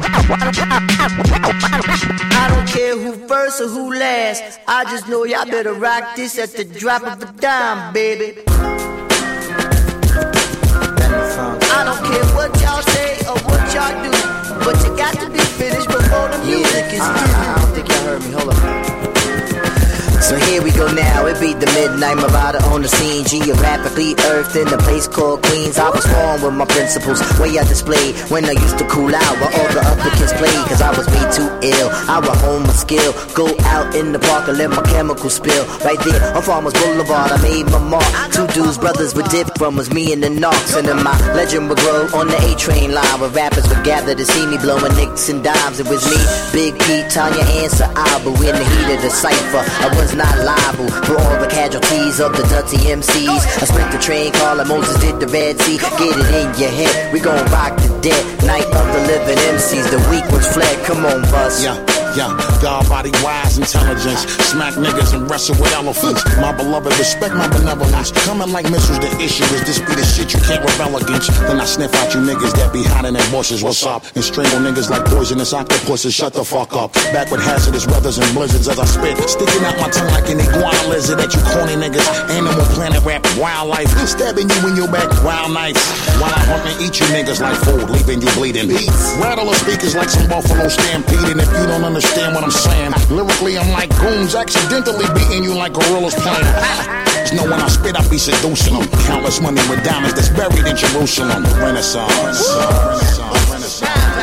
I 0.00 0.06
don't 2.48 2.68
care 2.68 2.96
who 2.96 3.12
first 3.26 3.60
or 3.60 3.68
who 3.68 3.92
last. 3.94 4.60
I 4.66 4.84
just 4.84 5.08
know 5.08 5.24
y'all 5.24 5.44
better 5.46 5.72
rock 5.74 6.14
this 6.16 6.38
at 6.38 6.50
the 6.50 6.64
drop 6.64 7.02
of 7.02 7.22
a 7.22 7.32
dime, 7.40 7.92
baby. 7.92 8.42
I 11.70 11.84
don't 11.84 12.02
care 12.04 12.24
what 12.34 12.60
y'all 12.60 12.82
say 12.82 13.18
or 13.26 13.38
what 13.46 13.74
y'all 13.74 14.02
do, 14.02 14.10
but 14.64 14.76
you 14.84 14.96
got 14.96 15.14
to 15.20 15.30
be 15.30 15.38
finished 15.38 15.88
before 15.88 16.28
the 16.28 16.38
music 16.44 16.84
is 16.92 16.98
through. 16.98 17.32
I, 17.34 17.56
I 17.56 17.58
don't 17.60 17.72
think 17.74 17.88
y'all 17.88 18.04
heard 18.04 18.22
me. 18.22 18.30
Hold 18.32 18.50
up. 18.54 19.07
So 20.20 20.36
here 20.36 20.60
we 20.62 20.70
go 20.72 20.90
now, 20.92 21.24
it 21.26 21.40
be 21.40 21.54
the 21.54 21.70
midnight 21.72 22.16
Marauder 22.16 22.60
on 22.68 22.82
the 22.82 22.88
scene, 22.88 23.24
geographically 23.24 24.12
earthed 24.28 24.56
in 24.56 24.68
a 24.68 24.76
place 24.78 25.08
called 25.08 25.42
Queens. 25.42 25.78
I 25.78 25.88
was 25.88 26.04
born 26.04 26.42
with 26.42 26.54
my 26.54 26.66
principles, 26.66 27.22
way 27.40 27.56
I 27.56 27.64
displayed 27.64 28.14
when 28.28 28.44
I 28.44 28.52
used 28.52 28.76
to 28.78 28.86
cool 28.88 29.14
out 29.14 29.34
while 29.40 29.54
all 29.54 29.70
the 29.72 29.80
other 29.80 30.10
kids 30.18 30.32
played. 30.34 30.62
Cause 30.68 30.82
I 30.82 30.92
was 30.92 31.06
way 31.08 31.24
too 31.32 31.48
ill, 31.62 31.88
I 32.10 32.20
would 32.20 32.36
hone 32.44 32.64
my 32.64 32.76
skill, 32.76 33.14
go 33.32 33.48
out 33.72 33.94
in 33.94 34.12
the 34.12 34.18
park 34.18 34.48
and 34.48 34.58
let 34.58 34.68
my 34.68 34.82
chemicals 34.82 35.34
spill. 35.34 35.64
Right 35.80 35.98
there 36.04 36.20
on 36.36 36.42
Farmers 36.42 36.74
Boulevard, 36.74 37.32
I 37.32 37.40
made 37.40 37.64
my 37.72 37.78
mark. 37.78 38.04
Two 38.32 38.46
dudes, 38.48 38.76
brothers 38.76 39.14
would 39.14 39.28
dip 39.30 39.48
from 39.56 39.76
was 39.76 39.88
me 39.94 40.12
and 40.12 40.22
the 40.22 40.28
knocks. 40.28 40.76
And 40.76 40.86
then 40.86 41.02
my 41.02 41.16
legend 41.32 41.70
would 41.70 41.78
grow 41.78 42.04
on 42.12 42.28
the 42.28 42.36
A 42.36 42.54
train 42.58 42.92
line 42.92 43.20
where 43.20 43.30
rappers 43.30 43.66
would 43.70 43.84
gather 43.84 44.14
to 44.14 44.24
see 44.26 44.44
me 44.46 44.58
blowing 44.58 44.94
nicks 44.96 45.28
and 45.30 45.42
dimes. 45.42 45.80
It 45.80 45.88
was 45.88 46.04
me, 46.04 46.20
Big 46.52 46.74
Pete, 46.84 47.08
Tanya, 47.08 47.44
and 47.64 47.70
Sir 47.72 47.88
Abu 47.96 48.36
in 48.44 48.52
the 48.52 48.66
heat 48.66 48.92
of 48.92 49.00
the 49.00 49.10
cipher. 49.10 49.64
I 49.64 49.88
was 49.96 50.07
not 50.14 50.38
liable 50.38 50.88
for 51.04 51.18
all 51.18 51.38
the 51.40 51.48
casualties 51.48 52.20
of 52.20 52.32
the 52.32 52.42
dirty 52.48 52.78
MCs. 52.88 53.42
I 53.62 53.64
split 53.66 53.90
the 53.92 53.98
train 53.98 54.32
car 54.32 54.56
like 54.56 54.68
Moses 54.68 54.98
did 55.00 55.20
the 55.20 55.26
Red 55.26 55.60
Sea. 55.60 55.78
Get 55.78 56.16
it 56.16 56.34
in 56.34 56.48
your 56.60 56.70
head, 56.70 57.12
we 57.12 57.20
gon' 57.20 57.44
rock 57.50 57.76
the 57.76 57.88
dead. 58.00 58.24
Night 58.44 58.66
of 58.66 58.86
the 58.94 59.00
living 59.06 59.38
MCs, 59.54 59.90
the 59.90 59.98
weak 60.10 60.24
ones 60.30 60.48
fled. 60.48 60.76
Come 60.84 61.04
on, 61.04 61.22
bus. 61.22 61.64
Yeah. 61.64 61.97
Yeah, 62.16 62.32
God 62.62 62.88
body 62.88 63.12
wise 63.22 63.58
intelligence. 63.58 64.24
Smack 64.48 64.74
niggas 64.74 65.12
and 65.12 65.28
wrestle 65.30 65.54
with 65.60 65.72
elephants. 65.72 66.24
My 66.40 66.56
beloved, 66.56 66.96
respect 66.98 67.34
my 67.34 67.48
benevolence. 67.48 68.12
Coming 68.24 68.50
like 68.50 68.70
missiles, 68.70 68.98
the 68.98 69.10
issue 69.20 69.44
is 69.52 69.62
this 69.68 69.78
be 69.78 69.92
the 69.92 70.06
shit 70.06 70.32
you 70.32 70.40
can't 70.40 70.64
rebel 70.64 70.96
against. 70.96 71.30
Then 71.44 71.60
I 71.60 71.66
sniff 71.66 71.94
out 71.94 72.14
you 72.14 72.20
niggas 72.20 72.56
that 72.56 72.72
be 72.72 72.82
hiding 72.82 73.14
in 73.14 73.30
bushes. 73.30 73.62
What's 73.62 73.84
up? 73.84 74.04
And 74.16 74.24
strangle 74.24 74.58
niggas 74.58 74.88
like 74.88 75.04
poisonous 75.04 75.52
octopuses. 75.52 76.14
Shut 76.14 76.32
the 76.32 76.44
fuck 76.44 76.72
up. 76.72 76.94
Back 77.12 77.30
with 77.30 77.42
hazardous 77.42 77.86
weathers 77.86 78.16
and 78.16 78.26
blizzards 78.34 78.68
as 78.68 78.78
I 78.78 78.86
spit. 78.86 79.18
Sticking 79.28 79.64
out 79.68 79.76
my 79.76 79.88
tongue 79.92 80.10
like 80.16 80.28
an 80.32 80.40
iguana 80.40 80.96
it 80.96 81.16
that 81.20 81.30
you 81.36 81.42
corny 81.52 81.76
niggas? 81.76 82.08
Animal 82.32 82.64
planet 82.72 83.04
rap 83.04 83.22
wildlife. 83.36 83.92
Stabbing 84.08 84.48
you 84.48 84.60
in 84.68 84.74
your 84.76 84.88
back, 84.88 85.06
wild 85.22 85.52
knives. 85.52 85.84
While 86.16 86.32
I 86.32 86.42
hunt 86.48 86.64
and 86.72 86.76
eat 86.80 86.98
you 86.98 87.06
niggas 87.12 87.40
like 87.40 87.60
food, 87.62 87.90
leaving 87.92 88.24
you 88.24 88.30
bleeding. 88.32 88.72
Rattle 89.20 89.44
the 89.44 89.54
speakers 89.60 89.94
like 89.94 90.08
some 90.08 90.26
buffalo 90.26 90.68
stampeding. 90.68 91.38
If 91.38 91.52
you 91.52 91.66
don't 91.68 91.84
understand 91.84 91.97
what 92.06 92.44
I'm 92.44 92.50
saying, 92.50 92.92
lyrically 93.10 93.58
I'm 93.58 93.70
like 93.72 93.90
goons 93.98 94.34
accidentally 94.34 95.06
beating 95.14 95.42
you 95.42 95.54
like 95.54 95.72
gorillas 95.72 96.14
playing. 96.14 96.44
Just 97.26 97.34
know 97.34 97.42
when 97.44 97.60
I 97.60 97.68
spit, 97.68 97.96
I 97.96 98.08
be 98.08 98.18
seducing 98.18 98.74
them. 98.74 98.88
Countless 99.06 99.40
women 99.40 99.68
with 99.68 99.82
diamonds 99.84 100.14
that's 100.14 100.28
buried 100.28 100.66
in 100.66 100.76
Jerusalem. 100.76 101.42
Renaissance. 101.58 102.14
Renaissance. 102.22 103.50
Renaissance. 103.50 104.18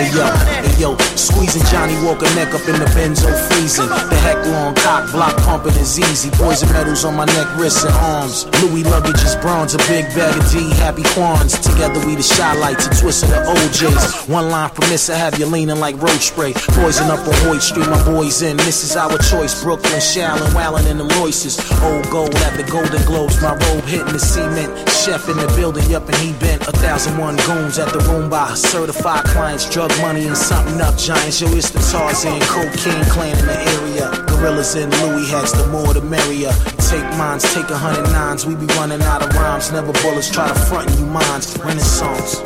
Hey 0.00 0.08
yo, 0.16 0.24
hey 0.64 0.80
yo, 0.80 0.96
squeezing 1.12 1.60
Johnnie 1.68 1.92
Walker 2.02 2.24
neck 2.32 2.54
up 2.54 2.64
in 2.64 2.80
the 2.80 2.88
benzo 2.96 3.28
freezing. 3.52 3.84
The 3.84 4.16
heck 4.24 4.40
long 4.48 4.74
cock 4.74 5.12
block 5.12 5.36
pumping 5.44 5.76
is 5.76 6.00
easy. 6.00 6.30
Poison 6.30 6.72
medals 6.72 7.04
on 7.04 7.16
my 7.16 7.26
neck, 7.26 7.46
wrists, 7.58 7.84
and 7.84 7.92
arms. 7.92 8.46
Louis 8.64 8.82
luggage 8.82 9.22
is 9.22 9.36
bronze, 9.36 9.74
a 9.74 9.78
big 9.92 10.08
bag 10.16 10.32
of 10.40 10.50
D, 10.50 10.72
happy 10.80 11.02
Quans. 11.12 11.52
Together 11.60 12.00
we 12.06 12.16
the 12.16 12.22
shy 12.22 12.54
lights, 12.54 12.86
a 12.86 12.90
twist 12.96 13.24
of 13.24 13.28
the 13.28 13.44
OJs. 13.44 14.26
One 14.26 14.48
line 14.48 14.70
permits 14.70 15.04
to 15.12 15.14
have 15.14 15.38
you 15.38 15.44
leaning 15.44 15.78
like 15.78 16.00
road 16.00 16.22
spray. 16.24 16.54
Poison 16.80 17.10
up 17.10 17.20
on 17.20 17.34
Hoyt 17.44 17.60
Street, 17.60 17.86
my 17.90 18.02
boys 18.02 18.40
in. 18.40 18.56
This 18.56 18.82
is 18.82 18.96
our 18.96 19.18
choice. 19.18 19.62
Brooklyn, 19.62 20.00
Shallon, 20.00 20.54
Wallin, 20.54 20.86
and 20.86 20.98
the 20.98 21.14
Royces. 21.20 21.60
Old 21.84 22.08
gold 22.08 22.34
at 22.36 22.56
the 22.56 22.64
Golden 22.72 23.04
Globes, 23.04 23.36
my 23.42 23.52
robe 23.52 23.84
hitting 23.84 24.14
the 24.14 24.18
cement. 24.18 24.72
Chef 24.88 25.28
in 25.28 25.36
the 25.36 25.46
building, 25.60 25.84
yup, 25.90 26.08
and 26.08 26.16
he 26.16 26.32
bent. 26.40 26.66
A 26.68 26.72
thousand 26.72 27.18
one 27.18 27.36
goons 27.44 27.78
at 27.78 27.92
the 27.92 28.00
room 28.08 28.30
by 28.30 28.54
certified 28.54 29.24
clients, 29.26 29.68
drug 29.68 29.89
money 30.00 30.26
and 30.26 30.36
something 30.36 30.80
up 30.80 30.96
giants. 30.96 31.40
Yo, 31.40 31.48
it's 31.48 31.70
the 31.70 31.80
Tarzan, 31.90 32.40
cocaine 32.42 33.04
clan 33.10 33.38
in 33.38 33.46
the 33.46 33.58
area. 33.78 34.26
Gorillas 34.26 34.74
and 34.74 34.92
Louis 35.02 35.28
hats, 35.28 35.52
the 35.52 35.66
more 35.68 35.92
the 35.92 36.00
merrier. 36.00 36.52
Take 36.88 37.04
mines, 37.16 37.42
take 37.54 37.68
a 37.70 37.76
hundred 37.76 38.10
nines. 38.12 38.46
We 38.46 38.54
be 38.54 38.66
running 38.74 39.02
out 39.02 39.22
of 39.22 39.32
rhymes. 39.34 39.72
Never 39.72 39.92
bullets 40.02 40.30
try 40.30 40.48
to 40.48 40.54
front 40.54 40.90
you 40.98 41.06
minds. 41.06 41.56
Renaissance. 41.58 42.40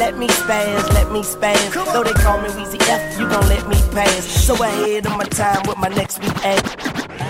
Let 0.00 0.16
me 0.16 0.28
spaz, 0.28 0.92
let 0.94 1.12
me 1.12 1.22
spaz. 1.22 1.92
Though 1.92 2.02
they 2.02 2.12
call 2.12 2.40
me 2.40 2.48
Weezy 2.48 2.80
F, 2.88 3.18
you 3.18 3.28
gon' 3.28 3.46
let 3.48 3.68
me 3.68 3.76
pass. 3.92 4.24
So 4.24 4.54
ahead 4.54 5.06
of 5.06 5.16
my 5.16 5.24
time 5.24 5.62
with 5.68 5.78
my 5.78 5.88
next 5.88 6.20
week 6.20 6.36
ad. 6.44 7.29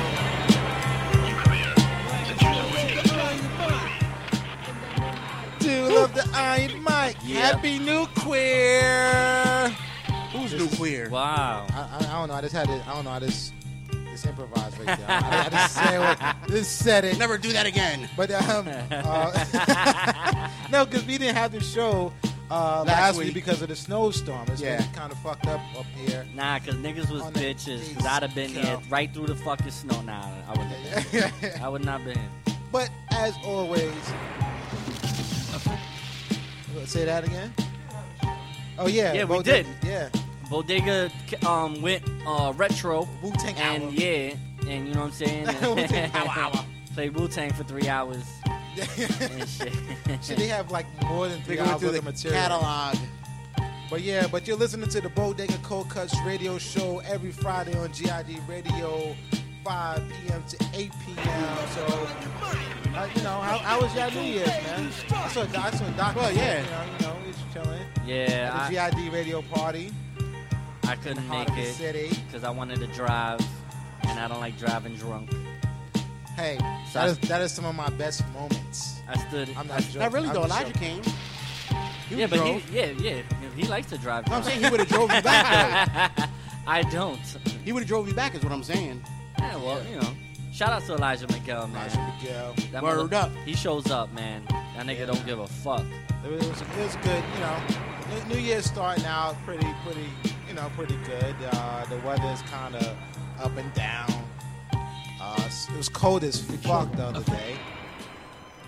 Yeah. 7.31 7.41
Happy 7.53 7.79
New 7.79 8.07
Queer. 8.17 9.69
Who's 10.33 10.53
new 10.55 10.69
queer? 10.77 11.09
Wow. 11.11 11.67
I, 11.71 11.81
I, 11.81 11.97
I 11.99 12.13
don't 12.19 12.29
know. 12.29 12.35
I 12.35 12.41
just 12.41 12.55
had 12.55 12.67
to. 12.69 12.73
I 12.89 12.95
don't 12.95 13.05
know. 13.05 13.11
I 13.11 13.21
just 13.21 13.53
just 14.11 14.27
improvised 14.27 14.79
right 14.79 14.99
there. 14.99 15.07
I, 15.09 15.47
I 15.47 15.49
just 15.49 15.75
say 15.75 15.99
what, 15.99 16.37
just 16.49 16.79
said 16.79 17.05
it. 17.05 17.19
Never 17.19 17.37
do 17.39 17.53
that 17.53 17.67
again. 17.67 18.09
But 18.17 18.31
um, 18.33 18.67
uh, 18.91 20.49
no, 20.73 20.85
because 20.85 21.05
we 21.05 21.19
didn't 21.19 21.37
have 21.37 21.53
the 21.53 21.61
show 21.61 22.13
uh, 22.51 22.85
Last 22.85 22.87
last, 22.87 23.19
week. 23.19 23.27
week. 23.27 23.35
because 23.35 23.63
of 23.63 23.69
the 23.69 23.77
snowstorm. 23.77 24.47
It's 24.49 24.61
Yeah. 24.61 24.79
been 24.81 24.93
kind 24.93 25.13
of 25.13 25.19
fucked 25.19 25.47
up 25.47 25.61
up 25.79 25.87
here. 25.97 26.27
Nah, 26.35 26.59
cause 26.61 26.75
niggas 26.75 27.11
was 27.11 27.23
bitches. 27.33 27.95
Cause 27.97 28.07
I'd 28.07 28.23
have 28.23 28.35
been 28.35 28.51
here 28.51 28.79
right 28.89 29.13
through 29.13 29.27
the 29.29 29.37
fucking 29.37 29.71
snow. 29.71 30.01
Nah, 30.03 30.27
I 30.49 30.51
wouldn't. 30.51 30.71
Have 30.71 31.41
been. 31.41 31.53
I 31.63 31.69
would 31.69 31.85
not 31.85 32.05
been. 32.05 32.19
But 32.73 32.89
as 33.11 33.35
always, 33.45 33.93
say 36.87 37.05
that 37.05 37.25
again. 37.25 37.53
Oh 38.79 38.87
yeah, 38.87 39.13
Yeah, 39.13 39.25
we 39.25 39.37
Bo- 39.37 39.43
did. 39.43 39.67
Yeah, 39.85 40.09
Bodega 40.51 41.11
um 41.47 41.81
went 41.83 42.03
uh 42.27 42.53
retro. 42.57 43.09
Wu 43.23 43.31
Tang 43.33 43.55
and 43.57 43.83
Hour. 43.85 43.91
yeah, 43.91 44.35
and 44.69 44.89
you 44.89 44.95
know 44.95 45.01
what 45.01 45.07
I'm 45.07 45.13
saying. 45.13 45.47
Wu-Tang 45.77 46.11
Hour, 46.15 46.29
hour. 46.31 46.65
Played 46.95 47.15
Wu 47.17 47.29
Tang 47.29 47.53
for 47.53 47.65
three 47.65 47.89
hours. 47.89 48.25
and 49.21 49.49
shit. 49.49 49.73
Should 50.23 50.39
they 50.39 50.47
have 50.47 50.71
like 50.71 50.87
more 51.05 51.29
than 51.29 51.43
three 51.43 51.59
hours 51.59 51.83
worth 51.83 51.93
the 51.93 51.99
of 51.99 52.05
material? 52.05 52.41
catalog. 52.41 52.97
But 53.91 54.03
yeah, 54.03 54.27
but 54.29 54.47
you're 54.47 54.57
listening 54.57 54.89
to 54.91 55.01
the 55.01 55.09
Bodega 55.11 55.59
Cold 55.65 55.89
Kutz 55.89 56.15
radio 56.25 56.57
show 56.59 57.01
every 57.01 57.33
Friday 57.33 57.77
on 57.77 57.91
GID 57.91 58.39
Radio, 58.49 59.15
5 59.65 60.03
p.m. 60.09 60.43
to 60.49 60.57
8 60.75 60.93
p.m. 61.07 61.57
So, 61.75 62.09
uh, 62.95 63.09
you 63.15 63.23
know, 63.23 63.41
how, 63.41 63.59
how 63.59 63.81
was 63.81 63.95
y'all 63.95 64.11
New 64.11 64.21
Year's, 64.23 64.47
man? 64.49 64.91
I 65.13 65.29
saw, 65.29 65.43
I 65.43 65.71
saw 65.71 65.89
Doc. 65.91 66.17
Well, 66.17 66.33
yeah. 66.33 66.63
You 66.63 66.71
know, 66.71 66.83
you 66.99 67.07
know, 67.07 67.17
we 67.23 67.29
was 67.29 67.37
chilling. 67.53 67.83
Yeah, 68.07 68.69
At 68.71 68.93
the 68.95 69.03
GID 69.03 69.13
radio 69.13 69.43
party. 69.43 69.93
I 70.85 70.97
couldn't 70.97 71.29
make 71.29 71.49
it 71.53 71.77
because 72.27 72.43
I 72.43 72.51
wanted 72.51 72.81
to 72.81 72.87
drive, 72.89 73.41
and 74.03 74.19
I 74.19 74.27
don't 74.27 74.41
like 74.41 74.59
driving 74.59 74.97
drunk. 74.97 75.31
Hey, 76.37 76.57
So 76.91 76.99
that 77.01 77.05
I- 77.05 77.07
is, 77.09 77.19
that 77.21 77.41
is 77.43 77.53
some 77.53 77.65
of 77.65 77.75
my 77.77 77.91
best 77.91 78.27
moments. 78.33 78.97
I 79.09 79.17
stood. 79.29 79.51
I'm 79.57 79.67
not 79.69 79.79
I- 79.79 79.81
joking. 79.83 80.01
Not 80.01 80.13
really 80.13 80.29
I'm 80.29 80.35
though. 80.35 80.45
Elijah 80.45 80.73
joking. 80.73 81.03
came. 81.03 81.15
He 82.09 82.17
yeah, 82.17 82.27
but 82.27 82.37
drove. 82.39 82.65
he, 82.65 82.77
yeah, 82.77 82.87
yeah, 82.99 83.23
he 83.55 83.65
likes 83.69 83.89
to 83.91 83.99
drive. 83.99 84.27
No, 84.27 84.35
I'm 84.37 84.43
drunk. 84.43 84.53
saying 84.55 84.65
he 84.65 84.71
would've 84.71 84.89
drove 84.89 85.13
you 85.13 85.23
back, 85.23 86.29
I 86.67 86.83
don't. 86.83 87.21
He 87.65 87.73
would 87.73 87.81
have 87.83 87.89
drove 87.89 88.09
you 88.09 88.15
back, 88.15 88.35
is 88.35 88.43
what 88.43 88.53
I'm 88.53 88.65
saying. 88.65 89.01
Yeah, 89.41 89.57
well, 89.57 89.83
you 89.89 89.97
know. 90.01 90.09
Shout 90.53 90.71
out 90.71 90.83
to 90.87 90.95
Elijah 90.95 91.27
Miguel, 91.29 91.67
man. 91.69 91.89
Elijah 91.91 92.15
Miguel. 92.23 92.55
That 92.73 92.83
Word 92.83 92.97
mother- 93.11 93.17
up. 93.17 93.31
He 93.47 93.55
shows 93.55 93.91
up, 93.91 94.13
man. 94.13 94.45
That 94.77 94.87
nigga 94.87 95.07
don't 95.07 95.25
give 95.25 95.39
a 95.39 95.47
fuck. 95.47 95.85
It 96.25 96.31
was, 96.31 96.43
it 96.61 96.67
was 96.77 96.97
good, 96.97 97.25
you 97.35 97.41
know. 97.41 97.57
New, 98.29 98.35
New 98.35 98.41
Year's 98.41 98.67
starting 98.67 99.05
out 99.07 99.37
pretty, 99.47 99.67
pretty, 99.85 100.07
you 100.49 100.55
know, 100.55 100.71
pretty 100.77 100.97
good. 101.07 101.35
Uh, 101.53 101.85
the 101.87 101.97
weather's 101.99 102.43
kind 102.43 102.75
of 102.75 102.97
up 103.41 103.57
and 103.57 103.73
down. 103.75 104.13
Uh, 105.21 105.49
it 105.71 105.77
was 105.77 105.89
cold 105.89 106.25
as 106.25 106.41
fuck 106.41 106.91
the 106.97 107.05
other 107.05 107.23
day. 107.31 107.57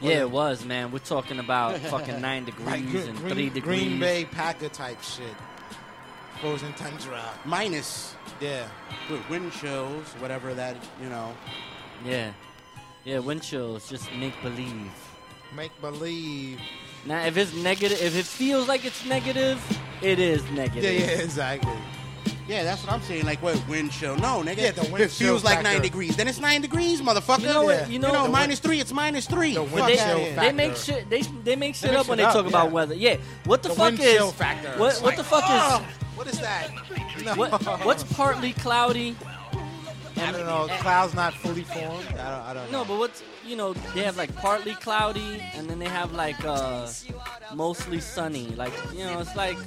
Yeah, 0.00 0.20
it 0.20 0.30
was, 0.30 0.64
man. 0.64 0.90
We're 0.92 0.98
talking 0.98 1.38
about 1.38 1.78
fucking 1.78 2.20
nine 2.22 2.44
degrees 2.44 2.66
Like 2.66 2.88
Green, 2.90 3.08
and 3.08 3.18
Green- 3.18 3.34
three 3.34 3.50
degrees. 3.50 3.80
Green 3.88 4.00
Bay 4.00 4.24
Packer 4.24 4.68
type 4.68 5.02
shit. 5.02 5.34
Frozen 6.40 6.72
tundra. 6.74 7.22
Minus 7.44 8.14
Yeah. 8.42 8.66
with 9.08 9.28
wind 9.30 9.52
chills, 9.52 10.06
whatever 10.18 10.52
that, 10.54 10.76
you 11.00 11.08
know. 11.08 11.32
Yeah. 12.04 12.32
Yeah, 13.04 13.20
wind 13.20 13.42
chills, 13.42 13.88
just 13.88 14.12
make 14.14 14.34
believe. 14.42 14.90
Make 15.56 15.70
believe. 15.80 16.60
Now, 17.06 17.24
if 17.24 17.36
it's 17.36 17.54
negative, 17.54 18.00
if 18.02 18.16
it 18.16 18.24
feels 18.24 18.66
like 18.68 18.84
it's 18.84 19.04
negative, 19.06 19.60
it 20.02 20.18
is 20.18 20.42
negative. 20.50 20.84
yeah, 20.84 20.90
yeah 20.90 21.22
exactly. 21.22 21.72
Yeah, 22.48 22.64
that's 22.64 22.82
what 22.84 22.92
I'm 22.92 23.02
saying. 23.02 23.24
Like, 23.24 23.40
what, 23.42 23.60
wind 23.68 23.92
chill? 23.92 24.16
No, 24.16 24.42
nigga. 24.42 24.56
Yeah, 24.56 24.70
the 24.72 24.82
wind 24.82 24.94
If 24.94 25.12
it 25.12 25.24
feels 25.24 25.42
chill 25.42 25.50
like 25.50 25.62
nine 25.62 25.80
degrees. 25.80 26.16
Then 26.16 26.26
it's 26.26 26.40
nine 26.40 26.60
degrees, 26.60 27.00
motherfucker. 27.00 27.40
You 27.40 27.46
know 27.46 27.64
what? 27.64 27.90
You 27.90 27.98
know- 28.00 28.08
you 28.08 28.12
know 28.12 28.22
The 28.24 28.28
minus 28.30 28.58
three, 28.58 28.80
it's 28.80 28.92
minus 28.92 29.26
three. 29.26 29.54
The 29.54 29.62
wind 29.62 29.88
They, 29.88 29.96
chill 29.96 30.18
here. 30.18 30.34
factor. 30.34 30.50
they 30.50 30.52
make 30.52 30.76
shit. 30.76 31.08
They 31.08 31.22
they 31.22 31.56
make 31.56 31.74
shit 31.76 31.90
make 31.90 32.00
up 32.00 32.08
when 32.08 32.18
shit 32.18 32.24
they 32.24 32.28
up, 32.28 32.34
talk 32.34 32.46
about 32.46 32.72
weather. 32.72 32.94
Yeah. 32.94 33.18
What 33.44 33.62
the, 33.62 33.68
The 33.68 33.74
fuck 33.76 33.84
wind 33.92 34.00
is? 34.00 34.16
chill 34.16 34.32
factor. 34.32 34.70
What 34.78 34.92
It's 34.92 35.02
what 35.02 35.16
the 35.16 35.24
fuck 35.24 35.44
oh, 35.46 35.54
is? 35.54 35.62
Ah! 35.62 35.86
What 36.22 36.32
is 36.32 36.38
that? 36.38 36.70
No. 37.24 37.34
What 37.34 37.84
what's 37.84 38.04
partly 38.04 38.52
cloudy? 38.52 39.16
I 40.16 40.30
don't 40.30 40.46
know. 40.46 40.68
Clouds 40.78 41.14
not 41.14 41.34
fully 41.34 41.64
formed. 41.64 42.06
I 42.10 42.12
don't, 42.12 42.20
I 42.20 42.54
don't 42.54 42.70
know. 42.70 42.78
No, 42.78 42.84
but 42.84 42.98
what's 43.00 43.24
you 43.44 43.56
know 43.56 43.72
they 43.92 44.04
have 44.04 44.16
like 44.16 44.32
partly 44.36 44.74
cloudy 44.74 45.42
and 45.54 45.68
then 45.68 45.80
they 45.80 45.88
have 45.88 46.12
like 46.12 46.44
uh 46.44 46.88
mostly 47.52 47.98
sunny. 47.98 48.50
Like 48.50 48.72
you 48.92 49.04
know 49.04 49.18
it's 49.18 49.34
like 49.34 49.58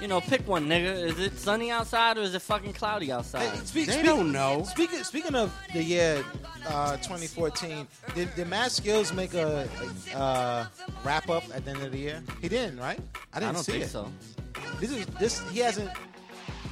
you 0.00 0.08
know 0.08 0.20
pick 0.20 0.46
one 0.48 0.66
nigga. 0.66 0.94
Is 1.06 1.18
it 1.18 1.38
sunny 1.38 1.70
outside 1.70 2.18
or 2.18 2.22
is 2.22 2.34
it 2.34 2.42
fucking 2.42 2.72
cloudy 2.72 3.10
outside? 3.12 3.48
Hey, 3.50 3.58
speak, 3.64 3.86
They 3.86 3.92
speak- 3.94 4.04
don't 4.06 4.32
know. 4.32 4.64
Speaking 4.64 5.02
speaking 5.04 5.34
of 5.34 5.54
the 5.72 5.82
year 5.82 6.24
uh, 6.66 6.96
2014, 6.98 7.86
did, 8.14 8.34
did 8.34 8.48
Mad 8.48 8.70
Skillz 8.70 9.14
make 9.14 9.34
a, 9.34 9.68
a 10.14 10.16
uh, 10.18 10.66
wrap 11.04 11.28
up 11.30 11.44
at 11.54 11.64
the 11.64 11.70
end 11.72 11.82
of 11.82 11.92
the 11.92 11.98
year? 11.98 12.22
He 12.40 12.48
didn't, 12.48 12.78
right? 12.78 13.00
I 13.32 13.40
didn't 13.40 13.54
don't 13.54 13.64
see 13.64 13.72
think 13.72 13.84
it. 13.84 13.88
so. 13.88 14.10
This 14.80 14.90
is 14.90 15.06
this 15.18 15.40
he 15.50 15.60
hasn't. 15.60 15.90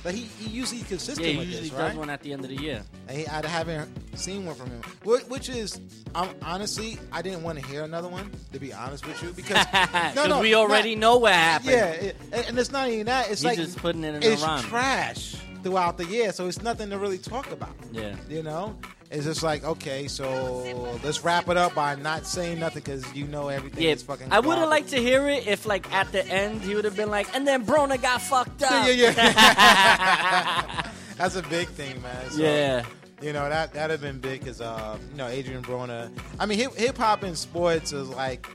But 0.03 0.15
he, 0.15 0.23
he 0.23 0.49
usually 0.51 0.81
consistent 0.83 1.27
Yeah, 1.27 1.33
he 1.33 1.39
with 1.39 1.47
usually 1.49 1.69
this, 1.69 1.79
does 1.79 1.89
right? 1.91 1.97
one 1.97 2.09
at 2.11 2.23
the 2.23 2.33
end 2.33 2.43
of 2.45 2.49
the 2.51 2.57
year. 2.57 2.83
And 3.09 3.19
he, 3.19 3.27
I 3.27 3.47
haven't 3.47 3.91
seen 4.19 4.47
one 4.47 4.55
from 4.55 4.71
him, 4.71 4.81
Wh- 5.05 5.29
which 5.31 5.49
is, 5.51 5.79
um, 6.15 6.31
honestly, 6.43 6.99
I 7.13 7.21
didn't 7.23 7.43
want 7.43 7.59
to 7.61 7.67
hear 7.67 7.83
another 7.85 8.09
one. 8.09 8.31
To 8.53 8.59
be 8.59 8.73
honest 8.73 9.07
with 9.07 9.23
you, 9.23 9.33
because 9.33 9.57
no, 9.73 9.87
'Cause 9.87 10.29
no, 10.29 10.41
we 10.41 10.55
already 10.55 10.95
not- 10.95 11.01
know 11.01 11.17
what 11.19 11.33
happened. 11.35 11.71
Yeah, 11.73 11.87
it- 11.91 12.17
and, 12.33 12.47
and 12.47 12.59
it's 12.59 12.73
not 12.73 12.89
even 12.89 13.07
that. 13.07 13.31
It's 13.31 13.41
He's 13.43 13.45
like 13.45 13.57
just 13.59 13.77
putting 13.79 14.03
it 14.05 14.15
in 14.15 14.23
it's 14.23 14.43
a 14.43 14.47
rhyme. 14.47 14.63
trash 14.63 15.37
throughout 15.63 15.97
the 15.99 16.05
year, 16.07 16.33
so 16.33 16.47
it's 16.47 16.63
nothing 16.63 16.91
to 16.91 16.99
really 16.99 17.19
talk 17.19 17.51
about. 17.53 17.75
Yeah. 17.93 18.17
You 18.29 18.43
know, 18.43 18.77
it's 19.11 19.25
just 19.25 19.43
like 19.43 19.65
okay, 19.65 20.09
so 20.09 20.99
let's 21.03 21.23
wrap 21.25 21.49
it 21.49 21.57
up 21.57 21.75
by 21.75 21.95
not 21.97 22.27
saying 22.27 22.61
nothing 22.61 22.83
because 22.85 23.13
you 23.15 23.27
know 23.27 23.49
everything 23.49 23.83
Yeah, 23.83 23.91
is 23.91 24.03
fucking. 24.03 24.29
I 24.33 24.41
would 24.41 24.59
have 24.59 24.69
liked 24.69 24.89
to 24.91 24.99
hear 24.99 25.29
it 25.29 25.47
if, 25.47 25.67
like, 25.67 25.93
at 25.93 26.11
the 26.13 26.27
end 26.27 26.63
he 26.63 26.75
would 26.75 26.85
have 26.85 26.97
been 26.97 27.11
like, 27.11 27.35
and 27.35 27.47
then 27.47 27.65
Broner 27.67 28.01
got 28.01 28.23
fucked 28.23 28.63
up. 28.63 28.87
Yeah, 28.87 29.11
yeah. 29.11 30.91
That's 31.17 31.37
a 31.37 31.43
big 31.43 31.69
thing, 31.69 32.01
man. 32.03 32.31
So, 32.31 32.43
Yeah. 32.43 32.85
You 33.23 33.35
know 33.35 33.47
that 33.51 33.75
that'd 33.75 33.91
have 33.91 34.01
been 34.01 34.19
big 34.19 34.41
because 34.41 34.63
uh, 34.63 34.97
you 35.11 35.17
know 35.19 35.27
Adrian 35.27 35.63
Broner. 35.63 36.11
I 36.39 36.47
mean, 36.47 36.59
hip 36.59 36.97
hop 36.97 37.23
and 37.23 37.37
sports 37.37 37.93
is 37.93 38.09
like 38.09 38.47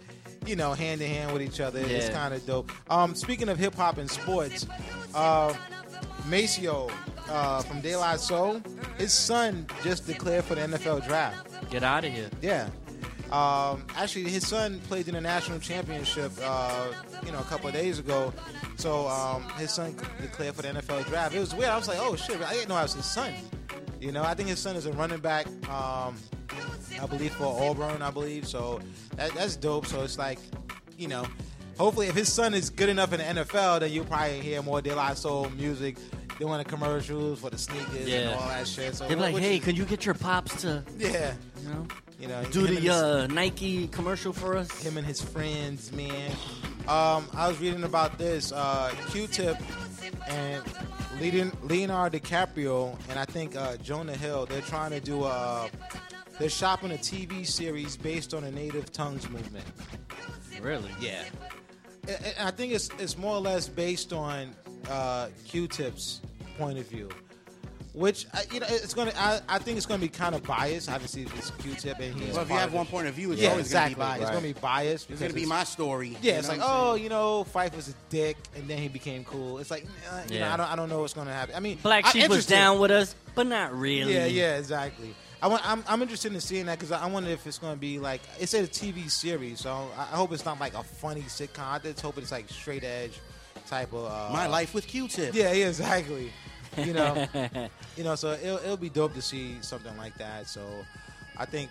you 0.48 0.56
know, 0.56 0.74
hand 0.74 1.02
in 1.02 1.10
hand 1.10 1.34
with 1.34 1.42
each 1.42 1.60
other. 1.60 1.80
It's 1.80 2.10
kind 2.10 2.34
of 2.34 2.46
dope. 2.46 2.72
Um, 2.90 3.16
speaking 3.16 3.50
of 3.50 3.58
hip 3.58 3.76
hop 3.76 3.98
and 3.98 4.10
sports, 4.10 4.66
uh, 5.14 5.54
Maseo 6.30 6.92
uh, 7.30 7.62
from 7.62 7.82
De 7.82 7.96
La 7.96 8.16
Soul, 8.16 8.62
his 8.98 9.14
son 9.14 9.68
just 9.84 10.08
declared 10.08 10.44
for 10.44 10.56
the 10.56 10.62
NFL 10.62 11.06
draft. 11.06 11.70
Get 11.70 11.84
out 11.84 12.06
of 12.06 12.12
here. 12.12 12.30
Yeah. 12.42 12.70
Um, 13.32 13.86
actually, 13.96 14.30
his 14.30 14.48
son 14.48 14.80
played 14.82 15.08
in 15.08 15.16
the 15.16 15.22
national 15.22 15.60
championship, 15.60 16.32
uh, 16.44 16.92
you 17.26 17.32
know, 17.32 17.40
a 17.40 17.44
couple 17.44 17.68
of 17.68 17.74
days 17.74 18.00
ago. 18.00 18.32
So 18.78 19.08
um, 19.08 19.44
his 19.58 19.72
son 19.72 19.96
declared 20.22 20.56
for 20.56 20.62
the 20.62 20.70
NFL 20.70 21.06
draft. 21.08 21.34
It 21.34 21.40
was 21.40 21.54
weird. 21.56 21.70
I 21.70 21.78
was 21.78 21.88
like, 21.88 21.98
oh 22.00 22.16
shit, 22.16 22.42
I 22.42 22.54
didn't 22.54 22.70
know 22.70 22.76
I 22.76 22.84
was 22.84 22.94
his 22.94 23.06
son. 23.06 23.34
You 24.00 24.12
know, 24.12 24.24
I 24.24 24.36
think 24.36 24.50
his 24.50 24.60
son 24.60 24.76
is 24.76 24.86
a 24.86 24.92
running 24.94 25.20
back. 25.20 25.48
Um, 25.70 26.16
I 27.02 27.08
believe 27.08 27.34
for 27.34 27.46
Auburn, 27.46 28.02
I 28.02 28.12
believe. 28.12 28.48
So 28.48 28.80
that, 29.16 29.34
that's 29.34 29.56
dope. 29.56 29.88
So 29.88 30.04
it's 30.04 30.18
like, 30.18 30.40
you 30.98 31.08
know, 31.08 31.26
hopefully 31.78 32.08
if 32.08 32.16
his 32.16 32.32
son 32.32 32.54
is 32.54 32.70
good 32.70 32.90
enough 32.90 33.14
in 33.14 33.20
the 33.20 33.44
NFL, 33.44 33.80
then 33.82 33.92
you'll 33.92 34.06
probably 34.06 34.40
hear 34.42 34.62
more 34.62 34.82
De 34.82 34.94
La 34.96 35.14
Soul 35.14 35.50
music. 35.52 35.98
Doing 36.38 36.58
the 36.58 36.66
commercials 36.66 37.40
for 37.40 37.50
the 37.50 37.58
sneakers 37.58 38.10
and 38.12 38.34
all 38.34 38.46
that 38.50 38.68
shit. 38.68 38.94
So 38.94 39.08
They're 39.08 39.16
like, 39.16 39.38
hey, 39.38 39.56
is- 39.56 39.64
could 39.64 39.78
you 39.78 39.86
get 39.86 40.06
your 40.06 40.16
pops 40.16 40.64
to, 40.64 40.84
yeah, 40.98 41.34
you 41.64 41.70
know, 41.70 41.88
you 42.20 42.28
know, 42.28 42.44
do 42.52 42.68
the 42.68 42.76
his- 42.76 42.90
uh, 42.90 43.26
Nike 43.28 43.88
commercial 43.88 44.34
for 44.34 44.58
us? 44.58 44.70
him 44.84 44.98
and 44.98 45.08
his 45.08 45.22
friends, 45.22 45.94
man. 45.94 46.32
Um, 46.90 47.30
I 47.34 47.48
was 47.48 47.58
reading 47.62 47.86
about 47.86 48.18
this 48.18 48.52
uh, 48.52 48.94
Q-Tip 49.12 49.56
and 50.28 50.62
Leon- 51.22 51.58
Leonardo 51.64 52.20
DiCaprio 52.20 52.98
and 53.10 53.18
I 53.18 53.24
think 53.24 53.56
uh, 53.56 53.78
Jonah 53.78 54.18
Hill. 54.18 54.46
They're 54.46 54.60
trying 54.60 54.92
to 54.92 55.00
do 55.00 55.24
a. 55.24 55.70
They're 56.38 56.50
shopping 56.50 56.92
a 56.92 56.96
TV 56.96 57.48
series 57.48 57.96
based 57.96 58.34
on 58.34 58.44
the 58.44 58.52
native 58.52 58.92
tongues 58.92 59.30
movement. 59.30 59.64
Really? 60.62 60.92
Yeah. 61.00 61.24
And- 62.08 62.26
and 62.38 62.48
I 62.48 62.52
think 62.52 62.74
it's 62.74 62.90
it's 63.00 63.18
more 63.18 63.36
or 63.36 63.42
less 63.42 63.68
based 63.68 64.14
on 64.14 64.56
uh, 64.90 65.28
Q-Tip's 65.48 66.22
point 66.58 66.78
of 66.78 66.88
view, 66.88 67.10
which 67.94 68.28
uh, 68.34 68.40
you 68.52 68.60
know 68.60 68.68
it's 68.70 68.94
gonna. 68.94 69.12
I, 69.18 69.40
I 69.50 69.58
think 69.60 69.78
it's 69.78 69.86
gonna 69.86 70.00
be 70.02 70.08
kind 70.08 70.36
of 70.36 70.44
biased. 70.44 70.90
Obviously, 70.90 71.24
it's 71.24 71.52
Q-Tip 71.52 72.00
and 72.00 72.14
he's 72.20 72.34
Well, 72.34 72.44
if 72.44 72.50
you 72.50 72.56
have 72.56 72.74
one 72.74 72.86
point 72.86 73.08
of 73.08 73.14
view, 73.16 73.32
it's 73.32 73.42
yeah, 73.42 73.50
always 73.52 73.72
gonna 73.72 73.88
be 73.88 73.92
exactly. 73.94 74.04
biased. 74.04 74.22
It's 74.22 74.32
gonna 74.32 74.54
be 74.54 74.54
biased. 74.54 75.10
It's 75.12 75.22
gonna 75.22 75.34
be 75.34 75.46
my 75.46 75.64
story. 75.64 76.18
Yeah, 76.22 76.38
it's 76.40 76.48
like, 76.50 76.60
oh, 76.62 76.94
you 76.96 77.10
know, 77.10 77.46
Phife 77.54 77.76
was 77.76 77.90
a 77.90 77.94
dick, 78.10 78.38
and 78.56 78.68
then 78.68 78.78
he 78.78 78.88
became 78.88 79.24
cool. 79.24 79.58
It's 79.60 79.72
like, 79.72 79.86
you 80.30 80.40
know, 80.40 80.48
I 80.50 80.58
don't, 80.58 80.72
I 80.72 80.76
don't 80.76 80.90
know 80.90 81.00
what's 81.02 81.14
gonna 81.14 81.34
happen. 81.34 81.56
I 81.56 81.60
mean, 81.60 81.80
Black 81.82 82.06
I'm 82.06 82.12
Sheep 82.12 82.30
was 82.30 82.46
down 82.46 82.80
with 82.80 82.92
us, 82.92 83.16
but 83.34 83.48
not 83.48 83.74
really. 83.78 84.14
Yeah, 84.14 84.26
yeah, 84.26 84.58
exactly. 84.58 85.14
I 85.42 85.48
want, 85.48 85.68
I'm, 85.70 85.84
I'm 85.88 86.02
interested 86.02 86.34
in 86.34 86.40
seeing 86.40 86.66
that 86.68 86.80
because 86.80 86.92
I 86.92 87.06
wonder 87.08 87.30
if 87.30 87.46
it's 87.46 87.58
gonna 87.60 87.76
be 87.76 88.00
like 88.00 88.22
it's 88.40 88.54
a 88.54 88.64
TV 88.64 89.10
series, 89.10 89.60
so 89.60 89.90
I 89.98 90.02
I 90.02 90.18
hope 90.18 90.32
it's 90.32 90.46
not 90.46 90.60
like 90.60 90.74
a 90.74 90.84
funny 90.84 91.22
sitcom. 91.24 91.68
I 91.68 91.80
just 91.80 92.02
hope 92.02 92.18
it's 92.18 92.32
like 92.32 92.50
straight 92.50 92.84
edge 92.84 93.20
type 93.68 93.94
of 93.94 94.06
uh, 94.06 94.30
My 94.32 94.48
life 94.48 94.74
with 94.74 94.88
Q-Tip. 94.88 95.34
Yeah, 95.34 95.52
yeah, 95.52 95.68
exactly. 95.68 96.32
You 96.78 96.94
know, 96.94 97.28
you 97.98 98.04
know, 98.04 98.16
so 98.16 98.32
it'll, 98.34 98.58
it'll 98.58 98.78
be 98.78 98.90
dope 98.90 99.14
to 99.16 99.22
see 99.22 99.58
something 99.62 99.96
like 99.98 100.16
that. 100.18 100.48
So 100.48 100.62
I 101.38 101.46
think, 101.46 101.70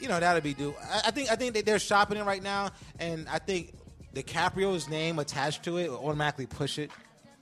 you 0.00 0.08
know, 0.08 0.18
that'll 0.20 0.42
be 0.42 0.54
dope. 0.54 0.76
I, 0.82 1.02
I 1.06 1.10
think 1.10 1.30
I 1.30 1.36
think 1.36 1.54
that 1.54 1.66
they're 1.66 1.78
shopping 1.78 2.18
it 2.18 2.24
right 2.24 2.42
now, 2.42 2.70
and 2.98 3.28
I 3.28 3.38
think 3.38 3.72
DiCaprio's 4.14 4.88
name 4.88 5.18
attached 5.18 5.62
to 5.64 5.78
it 5.78 5.90
will 5.90 6.04
automatically 6.04 6.46
push 6.46 6.78
it. 6.78 6.90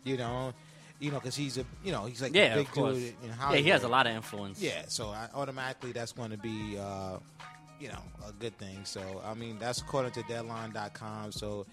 You 0.05 0.19
know, 0.19 0.53
you 1.05 1.11
know, 1.11 1.19
because 1.21 1.37
he's 1.37 1.59
a, 1.59 1.65
you 1.85 1.93
know, 1.93 2.07
he's 2.07 2.23
like 2.23 2.35
Yeah, 2.35 2.55
a 2.55 2.57
big 2.57 2.73
dude. 2.73 3.15
In 3.23 3.29
Yeah, 3.51 3.57
he 3.57 3.69
has 3.69 3.85
a 3.85 3.89
lot 3.89 4.07
of 4.07 4.15
influence. 4.15 4.61
Yeah, 4.61 4.85
so 4.89 5.09
I, 5.09 5.29
automatically 5.35 5.93
that's 5.93 6.13
going 6.13 6.31
to 6.31 6.39
be, 6.39 6.79
uh, 6.79 7.19
you 7.79 7.89
know, 7.89 8.03
a 8.27 8.33
good 8.33 8.57
thing. 8.59 8.81
So 8.85 9.01
I 9.25 9.35
mean, 9.35 9.59
that's 9.59 9.81
according 9.81 10.13
to 10.13 10.23
Deadline.com. 10.23 11.33
So 11.33 11.67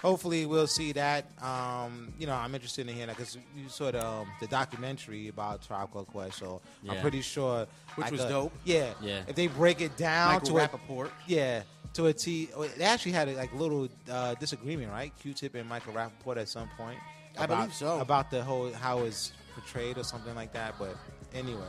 hopefully 0.00 0.46
we'll 0.46 0.66
see 0.66 0.92
that. 0.92 1.24
Um, 1.42 2.12
you 2.18 2.26
know, 2.26 2.34
I'm 2.34 2.54
interested 2.54 2.86
in 2.86 2.94
hearing 2.94 3.08
that 3.08 3.16
because 3.16 3.36
you 3.56 3.68
saw 3.68 3.90
the, 3.90 4.06
um, 4.06 4.28
the 4.40 4.46
documentary 4.46 5.28
about 5.28 5.62
Tribe 5.62 5.90
Called 5.90 6.06
Quest. 6.06 6.38
So 6.38 6.60
I'm 6.88 7.00
pretty 7.00 7.22
sure, 7.22 7.66
Which 7.96 8.04
like 8.04 8.12
was 8.12 8.20
a- 8.22 8.28
dope. 8.28 8.52
Yeah, 8.64 8.92
Yeah. 9.00 9.22
If 9.26 9.34
they 9.34 9.48
break 9.48 9.80
it 9.80 9.96
down 9.96 10.34
Michael 10.34 10.48
to 10.48 10.58
a- 10.58 10.68
Rapaport. 10.68 11.10
yeah, 11.26 11.62
to 11.94 12.06
a 12.06 12.12
T. 12.12 12.50
They 12.76 12.84
actually 12.84 13.12
had 13.12 13.28
a 13.28 13.32
like 13.34 13.52
little 13.54 13.88
uh, 14.10 14.34
disagreement, 14.34 14.92
right? 14.92 15.12
Q-Tip 15.20 15.54
and 15.54 15.66
Michael 15.68 15.94
Rapaport 15.94 16.36
at 16.36 16.48
some 16.48 16.68
point. 16.76 16.98
I 17.38 17.44
about- 17.44 17.56
believe 17.58 17.74
so. 17.74 18.00
about 18.00 18.30
the 18.30 18.42
whole 18.42 18.72
how 18.72 19.00
it's 19.00 19.32
portrayed 19.54 19.98
or 19.98 20.04
something 20.04 20.34
like 20.34 20.52
that. 20.52 20.74
But 20.78 20.96
anyway, 21.34 21.60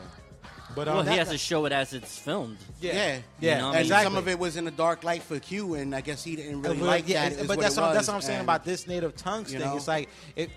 but 0.76 0.88
um, 0.88 0.98
well, 0.98 1.06
he 1.06 1.18
has 1.18 1.30
to 1.30 1.38
show 1.38 1.66
it 1.66 1.72
as 1.72 1.94
it's 1.94 2.18
filmed. 2.18 2.58
Yeah. 2.82 2.94
Yeah, 2.94 3.20
Yeah, 3.40 3.56
You 3.56 3.62
know 3.62 3.68
what 3.68 3.76
I 3.76 3.80
and 3.82 3.90
mean? 3.90 4.04
some 4.04 4.16
of 4.18 4.28
it 4.28 4.38
was 4.40 4.58
in 4.58 4.66
the 4.66 4.72
dark 4.72 5.04
light 5.04 5.24
for 5.24 5.40
Q, 5.40 5.76
and 5.76 5.96
I 5.96 6.02
guess 6.02 6.24
he 6.24 6.36
didn't 6.36 6.62
really 6.62 6.78
but 6.78 6.86
like 6.86 7.08
yeah, 7.08 7.30
that. 7.30 7.48
but 7.48 7.60
that's 7.60 7.78
it 7.78 7.82
what, 7.82 7.94
that's 7.94 8.08
what 8.08 8.16
I'm 8.16 8.22
saying 8.22 8.40
and, 8.40 8.46
about 8.46 8.64
this 8.66 8.88
native 8.88 9.16
tongues 9.16 9.52
you 9.54 9.60
thing. 9.60 9.68
know? 9.68 9.76
It's 9.76 9.88
like 9.88 10.10
it. 10.36 10.50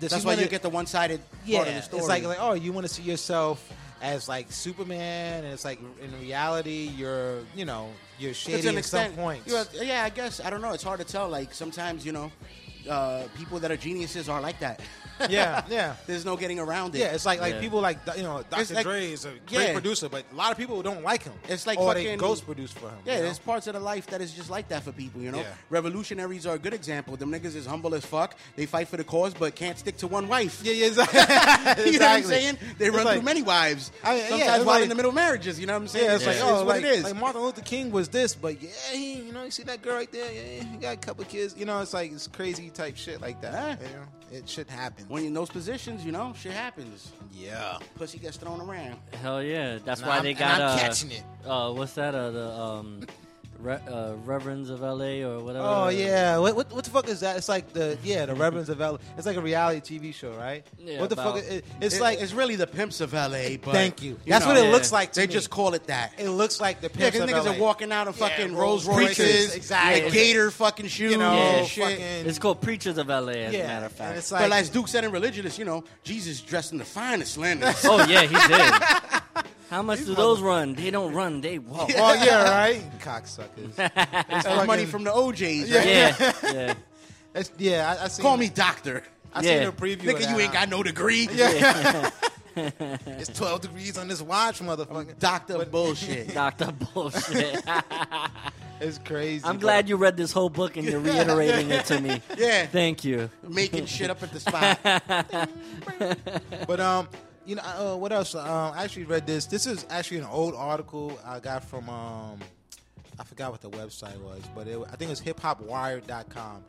That's 0.00 0.14
he 0.14 0.20
why 0.20 0.32
wanna- 0.32 0.42
you 0.42 0.48
get 0.48 0.62
the 0.62 0.70
one-sided 0.70 1.20
yeah, 1.44 1.58
part 1.58 1.68
of 1.68 1.74
the 1.74 1.82
story. 1.82 2.00
It's 2.00 2.08
like 2.08 2.24
like 2.24 2.38
oh, 2.40 2.54
you 2.54 2.72
want 2.72 2.86
to 2.86 2.92
see 2.92 3.02
yourself 3.02 3.68
as 4.00 4.28
like 4.28 4.50
Superman, 4.52 5.42
and 5.44 5.52
it's 5.52 5.64
like 5.64 5.80
in 6.00 6.20
reality 6.20 6.90
you're 6.96 7.40
you 7.56 7.64
know 7.64 7.90
you're 8.18 8.32
shady 8.34 8.62
to 8.62 8.68
an 8.68 8.78
at 8.78 8.84
some 8.84 9.00
extent. 9.00 9.16
points. 9.16 9.52
Yeah, 9.74 9.82
yeah, 9.82 10.04
I 10.04 10.10
guess 10.10 10.40
I 10.40 10.50
don't 10.50 10.60
know. 10.62 10.72
It's 10.72 10.84
hard 10.84 11.00
to 11.00 11.04
tell. 11.06 11.28
Like 11.28 11.52
sometimes 11.52 12.06
you 12.06 12.12
know, 12.12 12.30
uh, 12.88 13.22
people 13.36 13.58
that 13.60 13.70
are 13.70 13.76
geniuses 13.76 14.28
are 14.28 14.40
like 14.40 14.58
that. 14.60 14.80
Yeah, 15.28 15.64
yeah. 15.68 15.96
There's 16.06 16.24
no 16.24 16.36
getting 16.36 16.60
around 16.60 16.94
it. 16.94 16.98
Yeah, 16.98 17.06
it's 17.14 17.26
like 17.26 17.40
like 17.40 17.54
Yeah. 17.54 17.60
people 17.60 17.80
like 17.80 17.98
you 18.16 18.22
know 18.22 18.38
It's 18.38 18.50
Dr. 18.50 18.74
like- 18.74 18.84
Dre 18.84 19.10
is 19.12 19.24
a 19.24 19.30
great 19.46 19.66
yeah. 19.68 19.72
producer, 19.72 20.08
but 20.08 20.24
a 20.32 20.34
lot 20.36 20.52
of 20.52 20.58
people 20.58 20.80
don't 20.82 21.02
like 21.02 21.24
him. 21.24 21.32
It's 21.48 21.66
like 21.66 21.78
or 21.78 21.88
fucking 21.92 22.04
they 22.06 22.16
ghost 22.16 22.44
produce 22.46 22.70
for 22.70 22.88
him. 22.88 22.98
Yeah, 23.04 23.14
you 23.14 23.18
know? 23.18 23.24
there's 23.24 23.38
parts 23.40 23.66
of 23.66 23.74
the 23.74 23.80
life 23.80 24.06
that 24.08 24.20
is 24.20 24.32
just 24.32 24.48
like 24.48 24.68
that 24.68 24.84
for 24.84 24.92
people, 24.92 25.20
you 25.20 25.32
know. 25.32 25.38
Yeah. 25.40 25.54
Revolutionaries 25.70 26.46
are 26.46 26.54
a 26.54 26.58
good 26.58 26.72
example. 26.74 27.16
Them 27.16 27.32
niggas 27.32 27.56
is 27.56 27.66
humble 27.66 27.94
as 27.96 28.04
fuck. 28.04 28.36
They 28.54 28.66
fight 28.66 28.86
for 28.88 28.96
the 28.96 29.02
cause, 29.04 29.34
but 29.34 29.56
can't 29.56 29.76
stick 29.78 29.96
to 29.98 30.06
one 30.06 30.28
wife. 30.28 30.60
Yeah, 30.62 30.72
yeah, 30.74 30.86
exactly. 30.86 31.18
you 31.92 31.98
know 31.98 32.06
what 32.06 32.16
I'm 32.18 32.22
saying? 32.36 32.58
They 32.78 32.86
It's 32.86 32.96
run 32.96 33.04
like- 33.04 33.14
through 33.16 33.24
many 33.24 33.42
wives. 33.42 33.90
I 34.04 34.10
mean, 34.14 34.18
yeah, 34.22 34.28
Sometimes 34.28 34.56
it's 34.58 34.64
while 34.66 34.74
like- 34.76 34.82
in 34.84 34.88
the 34.88 34.94
middle 34.94 35.08
of 35.08 35.14
marriages. 35.16 35.58
You 35.58 35.66
know 35.66 35.72
what 35.74 35.82
I'm 35.82 35.88
saying? 35.88 36.04
Yeah, 36.06 36.14
it's 36.14 36.26
like 36.26 36.36
oh, 36.42 36.64
what 36.64 36.66
like, 36.76 36.84
it 36.84 36.90
is. 36.92 37.02
like 37.04 37.16
Martin 37.16 37.42
Luther 37.42 37.62
King 37.62 37.90
was 37.90 38.08
this, 38.08 38.36
but 38.36 38.62
yeah, 38.62 38.70
he, 38.92 39.14
you 39.22 39.32
know, 39.32 39.42
you 39.42 39.50
see 39.50 39.64
that 39.64 39.82
girl 39.82 39.96
right 39.96 40.10
there, 40.12 40.30
yeah, 40.32 40.62
he 40.62 40.76
got 40.76 40.94
a 40.94 40.96
couple 40.96 41.24
kids. 41.24 41.56
You 41.56 41.64
know, 41.64 41.80
it's 41.80 41.92
like 41.92 42.12
it's 42.12 42.28
crazy 42.28 42.70
type 42.78 42.96
shit 42.96 43.20
like 43.20 43.40
that. 43.42 43.80
You 43.82 43.88
know, 43.88 44.04
it 44.38 44.48
should 44.48 44.70
happen. 44.70 45.04
when 45.08 45.22
you're 45.22 45.28
in 45.28 45.34
those 45.34 45.50
positions, 45.50 46.04
you 46.04 46.12
know, 46.12 46.32
shit 46.38 46.52
happens. 46.52 47.12
Yeah, 47.32 47.76
pussy 47.96 48.18
gets 48.18 48.36
thrown 48.36 48.60
around. 48.60 48.96
Hell 49.20 49.42
yeah, 49.42 49.78
that's 49.84 50.00
And 50.00 50.08
why 50.08 50.14
I'm- 50.16 50.22
they 50.24 50.30
and 50.30 50.38
got. 50.38 50.60
I'm 50.60 50.76
uh, 50.76 50.78
catching 50.78 51.10
it. 51.10 51.24
Uh, 51.44 51.72
what's 51.72 51.94
that? 51.94 52.14
Uh, 52.14 52.30
the 52.30 52.48
um, 52.52 53.00
Re- 53.60 53.80
uh, 53.88 54.12
Reverends 54.24 54.70
of 54.70 54.82
L.A. 54.82 55.22
or 55.24 55.40
whatever. 55.42 55.64
Oh 55.66 55.88
yeah, 55.88 56.38
what, 56.38 56.54
what 56.54 56.72
what 56.72 56.84
the 56.84 56.90
fuck 56.90 57.08
is 57.08 57.20
that? 57.20 57.36
It's 57.36 57.48
like 57.48 57.72
the 57.72 57.98
yeah 58.04 58.24
the 58.26 58.34
Reverends 58.34 58.68
of 58.68 58.78
LA. 58.78 58.98
It's 59.16 59.26
like 59.26 59.36
a 59.36 59.40
reality 59.40 59.98
TV 59.98 60.14
show, 60.14 60.30
right? 60.32 60.64
Yeah, 60.78 61.00
what 61.00 61.10
the 61.10 61.14
about- 61.14 61.34
fuck? 61.34 61.42
Is, 61.44 61.48
it, 61.50 61.64
it's 61.80 61.96
It- 61.96 62.00
like 62.00 62.20
it's 62.20 62.32
really 62.32 62.54
the 62.56 62.66
pimps 62.68 63.00
of 63.00 63.12
LA. 63.12 63.56
But 63.62 63.72
thank 63.72 64.02
you. 64.02 64.18
That's 64.26 64.46
what 64.46 64.56
it 64.56 64.70
looks 64.70 64.92
like. 64.92 65.12
To 65.12 65.20
They 65.20 65.26
me. 65.26 65.32
just 65.32 65.50
call 65.50 65.74
it 65.74 65.86
that. 65.88 66.12
It 66.18 66.28
looks 66.30 66.60
like 66.60 66.80
the 66.80 66.88
Yeah, 66.94 67.10
pimps 67.10 67.18
because 67.18 67.30
of 67.30 67.36
niggas 67.36 67.50
LA. 67.50 67.56
are 67.56 67.60
walking 67.60 67.90
out 67.92 68.06
of 68.08 68.18
Yeah, 68.18 68.28
fucking 68.28 68.54
Rolls 68.54 68.86
Rolls 68.86 68.98
Royces, 69.00 69.18
Royces, 69.18 69.54
exactly. 69.56 70.02
like 70.04 70.12
Gator 70.12 70.50
fucking 70.52 70.86
shoes, 70.86 71.10
You 71.12 71.18
know, 71.18 71.64
fucking- 71.68 71.96
shit. 71.98 72.26
It's 72.26 72.38
called 72.38 72.60
Preachers 72.60 72.96
of 72.98 73.10
L.A. 73.10 73.32
As 73.46 73.52
Yeah, 73.54 73.60
a 73.60 73.66
matter 73.66 73.86
of 73.86 73.92
and 73.92 73.98
fact. 73.98 74.18
it's 74.18 74.30
but 74.30 74.48
like- 74.50 74.60
as 74.60 74.68
Duke 74.70 74.88
said 74.88 75.04
in 75.04 75.10
Religious, 75.10 75.58
you 75.58 75.64
know, 75.64 75.82
Jesus 76.04 76.40
dressed 76.40 76.72
in 76.72 76.78
the 76.78 76.84
finest 76.84 77.36
linen. 77.38 77.74
oh 77.84 78.06
yeah, 78.08 78.22
he 78.22 78.36
did. 78.48 79.44
How 79.70 79.82
much 79.82 80.04
do 80.04 80.14
those 80.14 80.40
run? 80.40 80.74
They 80.74 80.90
don't 80.90 81.12
run. 81.12 81.40
They 81.40 81.58
walk. 81.58 81.90
Oh 81.96 82.14
yeah, 82.24 82.50
right. 82.58 82.82
Cocksuckers. 83.00 83.74
That's 83.76 84.66
money 84.66 84.86
from 84.86 85.04
the 85.04 85.10
OJs. 85.10 85.68
Yeah. 85.68 85.78
Right? 85.78 85.86
Yeah, 86.42 86.52
yeah. 86.52 86.74
It's, 87.34 87.52
yeah, 87.58 87.96
I, 88.00 88.04
I 88.04 88.08
seen 88.08 88.22
Call 88.22 88.36
me 88.36 88.48
doctor. 88.48 89.02
I 89.34 89.42
Yeah. 89.42 89.58
seen 89.60 89.68
a 89.68 89.72
preview. 89.72 89.98
Nigga, 90.04 90.14
of 90.14 90.20
that. 90.20 90.30
you 90.30 90.40
ain't 90.40 90.52
got 90.52 90.68
no 90.70 90.82
degree. 90.82 91.28
Yeah. 91.32 92.10
it's 92.56 93.28
12 93.38 93.60
degrees 93.60 93.98
on 93.98 94.08
this 94.08 94.22
watch, 94.22 94.60
motherfucker. 94.60 95.16
Doctor 95.18 95.64
bullshit. 95.66 96.34
Doctor 96.34 96.72
bullshit. 96.94 97.62
It's 98.80 98.98
crazy. 98.98 99.44
I'm 99.44 99.58
glad 99.58 99.88
you 99.88 99.96
read 99.96 100.16
this 100.16 100.32
whole 100.32 100.48
book 100.48 100.76
and 100.76 100.86
you're 100.88 101.00
reiterating 101.00 101.70
it 101.70 101.84
to 101.86 102.00
me. 102.00 102.22
Yeah. 102.36 102.66
Thank 102.66 103.04
you. 103.04 103.28
Making 103.46 103.86
shit 103.86 104.08
up 104.10 104.22
at 104.22 104.32
the 104.32 104.40
spot. 104.40 104.78
But 106.66 106.80
um, 106.80 107.08
you 107.48 107.54
know, 107.56 107.62
uh, 107.64 107.96
what 107.96 108.12
else? 108.12 108.34
Um, 108.34 108.46
I 108.74 108.84
actually 108.84 109.04
read 109.04 109.26
this. 109.26 109.46
This 109.46 109.66
is 109.66 109.86
actually 109.88 110.18
an 110.18 110.26
old 110.26 110.54
article 110.54 111.18
I 111.24 111.40
got 111.40 111.64
from 111.64 111.88
um, 111.88 112.38
I 113.18 113.24
forgot 113.24 113.50
what 113.50 113.62
the 113.62 113.70
website 113.70 114.20
was, 114.20 114.42
but 114.54 114.68
it, 114.68 114.78
I 114.92 114.96
think 114.96 115.08
it 115.08 115.10
was 115.10 115.20
hiphopwired.com. 115.22 116.64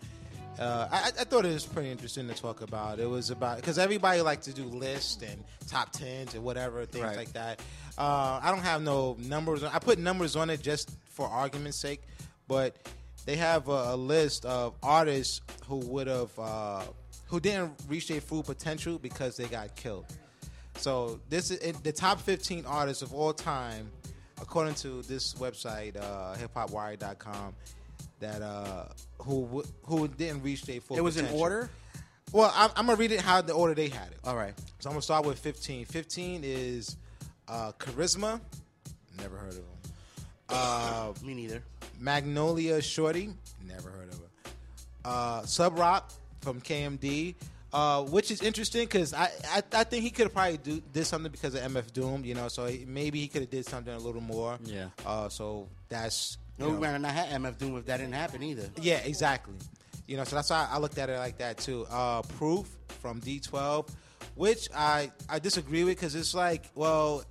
Uh, 0.57 0.87
I, 0.91 0.97
I 1.07 1.23
thought 1.25 1.45
it 1.45 1.53
was 1.53 1.65
pretty 1.65 1.89
interesting 1.89 2.27
to 2.27 2.33
talk 2.33 2.61
about. 2.61 2.99
It 2.99 3.09
was 3.09 3.29
about 3.29 3.57
because 3.57 3.77
everybody 3.77 4.21
likes 4.21 4.45
to 4.45 4.53
do 4.53 4.63
lists 4.63 5.21
and 5.21 5.43
top 5.67 5.91
tens 5.91 6.33
and 6.33 6.43
whatever 6.43 6.85
things 6.85 7.03
Right. 7.05 7.17
like 7.17 7.33
that. 7.33 7.59
Uh, 7.97 8.39
I 8.41 8.49
don't 8.51 8.63
have 8.63 8.81
no 8.81 9.15
numbers. 9.19 9.63
I 9.63 9.79
put 9.79 9.99
numbers 9.99 10.35
on 10.35 10.49
it 10.49 10.61
just 10.61 10.91
for 11.11 11.27
argument's 11.27 11.79
sake, 11.79 12.01
but 12.47 12.75
they 13.25 13.35
have 13.35 13.67
a, 13.67 13.93
a 13.93 13.95
list 13.95 14.45
of 14.45 14.75
artists 14.81 15.41
who 15.67 15.77
would 15.77 16.07
have 16.07 16.31
uh, 16.39 16.81
who 17.27 17.39
didn't 17.39 17.73
reach 17.87 18.07
their 18.07 18.21
full 18.21 18.43
potential 18.43 18.97
because 18.97 19.37
they 19.37 19.45
got 19.45 19.75
killed. 19.75 20.05
So 20.79 21.19
this 21.29 21.51
is 21.51 21.59
it- 21.59 21.83
the 21.83 21.91
top 21.91 22.21
15 22.21 22.65
artists 22.65 23.03
of 23.03 23.13
all 23.13 23.33
time, 23.33 23.91
according 24.41 24.75
to 24.75 25.01
this 25.03 25.33
website, 25.35 25.95
uh, 25.97 26.35
hiphopwire.com. 26.35 27.55
that 28.19 28.41
uh 28.41 28.83
who 29.19 29.63
who 29.85 30.07
didn't 30.09 30.43
reach 30.43 30.63
their 30.63 30.81
full. 30.81 30.97
It 30.97 31.01
was 31.01 31.15
in 31.15 31.25
order? 31.27 31.69
Well, 32.33 32.51
I'm, 32.53 32.69
I'm 32.75 32.85
gonna 32.85 32.97
read 32.97 33.13
it 33.13 33.21
how 33.21 33.41
the 33.41 33.53
order 33.53 33.73
they 33.73 33.87
had 33.87 34.11
it. 34.11 34.19
All 34.25 34.35
right. 34.35 34.53
So 34.79 34.89
I'm 34.89 34.93
gonna 34.93 35.01
start 35.01 35.25
with 35.25 35.39
15. 35.39 35.85
15 35.85 36.41
is 36.43 36.97
uh, 37.47 37.71
Charizma. 37.79 38.41
Never 39.17 39.37
heard 39.37 39.51
of 39.53 39.57
him. 39.59 39.63
Uh, 40.49 41.13
Me 41.23 41.33
neither. 41.33 41.63
Magnolia 41.99 42.81
Shorty. 42.81 43.29
Never 43.65 43.89
heard 43.89 44.09
of 44.09 44.19
her. 44.19 44.51
Uh, 45.05 45.41
Subroc 45.43 46.03
from 46.41 46.59
KMD. 46.61 47.35
Uh, 47.71 48.01
which 48.03 48.31
is 48.31 48.41
interesting 48.41 48.81
because 48.81 49.13
I, 49.13 49.29
I 49.51 49.61
I 49.73 49.83
think 49.83 50.03
he 50.03 50.09
could 50.09 50.23
have 50.25 50.33
probably 50.33 50.57
do, 50.57 50.81
did 50.91 51.05
something 51.05 51.31
because 51.31 51.53
of 51.53 51.61
MF 51.61 51.93
Doom, 51.93 52.25
you 52.25 52.33
know. 52.33 52.47
So 52.47 52.65
he, 52.65 52.83
maybe 52.87 53.19
he 53.19 53.27
could 53.27 53.41
have 53.41 53.51
did 53.51 53.65
something 53.65 53.93
a 53.93 53.99
little 53.99 54.21
more. 54.21 54.57
Yeah. 54.63 54.87
Uh, 55.05 55.29
so 55.29 55.67
that's 55.87 56.37
No, 56.57 56.69
we 56.69 56.77
might 56.77 56.97
not 56.97 57.11
have 57.11 57.27
MF 57.41 57.57
Doom 57.59 57.77
if 57.77 57.85
that 57.85 57.97
didn't 57.97 58.13
happen 58.15 58.41
either. 58.41 58.69
yeah, 58.81 58.97
exactly. 59.05 59.53
You 60.07 60.17
know, 60.17 60.23
so 60.23 60.35
that's 60.37 60.49
why 60.49 60.67
I 60.71 60.79
looked 60.79 60.97
at 60.97 61.09
it 61.11 61.17
like 61.19 61.37
that 61.37 61.59
too. 61.59 61.85
Uh, 61.91 62.23
Proof 62.23 62.67
from 63.01 63.21
D12, 63.21 63.87
which 64.33 64.67
I 64.75 65.11
I 65.29 65.37
disagree 65.37 65.83
with 65.83 65.97
because 65.97 66.15
it's 66.15 66.33
like, 66.33 66.63
well, 66.73 67.23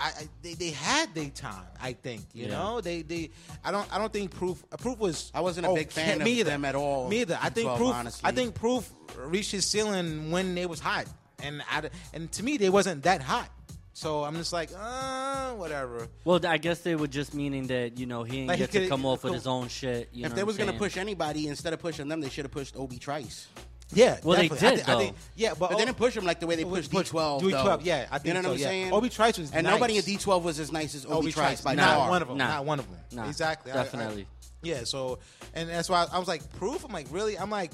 I, 0.00 0.06
I 0.08 0.28
they, 0.42 0.54
they 0.54 0.70
had 0.70 1.14
their 1.14 1.28
time. 1.30 1.66
I 1.80 1.92
think 1.92 2.22
you 2.32 2.46
Yeah. 2.46 2.50
know 2.52 2.80
they 2.80 3.02
they 3.02 3.30
I 3.64 3.70
don't 3.70 3.86
I 3.94 3.98
don't 3.98 4.12
think 4.12 4.30
Proof 4.30 4.64
uh, 4.72 4.76
Proof 4.76 4.98
was 4.98 5.30
I 5.34 5.40
wasn't 5.40 5.66
a 5.66 5.74
big 5.74 5.90
fan 5.90 6.20
of 6.20 6.24
me 6.24 6.40
either. 6.40 6.50
them 6.50 6.64
at 6.64 6.74
all, 6.74 7.08
Me 7.08 7.20
either. 7.20 7.38
I 7.40 7.50
think 7.50 7.68
D12, 7.68 7.76
Proof 7.76 7.94
honestly. 7.94 8.28
I 8.28 8.32
think 8.32 8.54
Proof 8.54 8.90
reached 9.18 9.52
his 9.52 9.66
ceiling 9.66 10.30
when 10.30 10.54
they 10.54 10.66
was 10.66 10.80
hot, 10.80 11.06
and 11.42 11.62
I, 11.70 11.90
and 12.14 12.30
to 12.32 12.42
me 12.42 12.56
they 12.56 12.70
wasn't 12.70 13.02
that 13.04 13.20
hot. 13.22 13.48
So 13.92 14.24
I'm 14.24 14.36
just 14.36 14.52
like, 14.52 14.70
uh, 14.74 15.50
whatever. 15.54 16.08
Well, 16.24 16.40
I 16.46 16.56
guess 16.56 16.80
they 16.80 16.94
were 16.94 17.08
just 17.08 17.34
meaning 17.34 17.66
that 17.66 17.98
you 17.98 18.06
know 18.06 18.22
he 18.22 18.32
didn't 18.32 18.48
Like, 18.48 18.58
he 18.60 18.66
get 18.66 18.72
to 18.84 18.88
come 18.88 19.04
off 19.04 19.22
with 19.24 19.34
his 19.34 19.46
own 19.46 19.68
shit. 19.68 20.08
You 20.12 20.24
if 20.24 20.30
know 20.30 20.36
they 20.36 20.44
was 20.44 20.58
I'm 20.58 20.66
gonna 20.66 20.78
push 20.78 20.96
anybody 20.96 21.48
instead 21.48 21.72
of 21.74 21.80
pushing 21.80 22.08
them, 22.08 22.20
they 22.20 22.30
should 22.30 22.44
have 22.46 22.52
pushed 22.52 22.76
Obi 22.76 22.98
Trice. 22.98 23.48
Yeah, 23.92 24.18
Well, 24.22 24.36
they 24.36 24.48
definitely. 24.48 24.68
I 24.68 24.76
did, 24.76 24.84
thi- 24.86 24.92
I 24.92 24.98
think- 24.98 25.16
yeah, 25.34 25.54
but, 25.58 25.70
they 25.70 25.76
didn't 25.76 25.96
push 25.96 26.16
him 26.16 26.24
like 26.24 26.38
the 26.40 26.46
way 26.46 26.56
they 26.56 26.64
oh, 26.64 26.68
pushed 26.70 26.90
D12. 26.90 27.40
D12, 27.42 27.80
yeah, 27.84 28.06
I 28.10 28.18
think 28.18 28.26
you 28.26 28.34
know 28.34 28.42
so, 28.42 28.48
what 28.50 28.54
I'm 28.54 28.60
yeah. 28.60 28.66
saying. 28.66 28.92
Obi 28.92 29.08
Trice 29.08 29.38
was 29.38 29.50
and 29.52 29.64
nice. 29.64 29.74
nobody 29.74 29.96
in 29.96 30.02
D12 30.02 30.42
was 30.42 30.60
as 30.60 30.70
nice 30.72 30.94
as 30.94 31.04
Obi, 31.06 31.14
Obi 31.14 31.32
Trice 31.32 31.60
by 31.60 31.74
not 31.74 31.96
far. 31.96 32.10
one 32.10 32.22
of 32.22 32.28
them. 32.28 32.38
Nah. 32.38 32.48
Not 32.48 32.64
one 32.64 32.78
of 32.78 32.88
them. 32.88 32.98
Nah. 33.12 33.28
exactly. 33.28 33.72
I- 33.72 33.80
I- 33.80 33.82
Definitely. 33.82 34.26
yeah. 34.62 34.84
So, 34.84 35.18
and 35.54 35.68
that's 35.68 35.88
why 35.90 36.06
I 36.12 36.18
was 36.18 36.28
like, 36.28 36.48
proof. 36.56 36.84
I'm 36.84 36.92
like, 36.92 37.06
really? 37.10 37.38
I'm 37.38 37.50
like, 37.50 37.72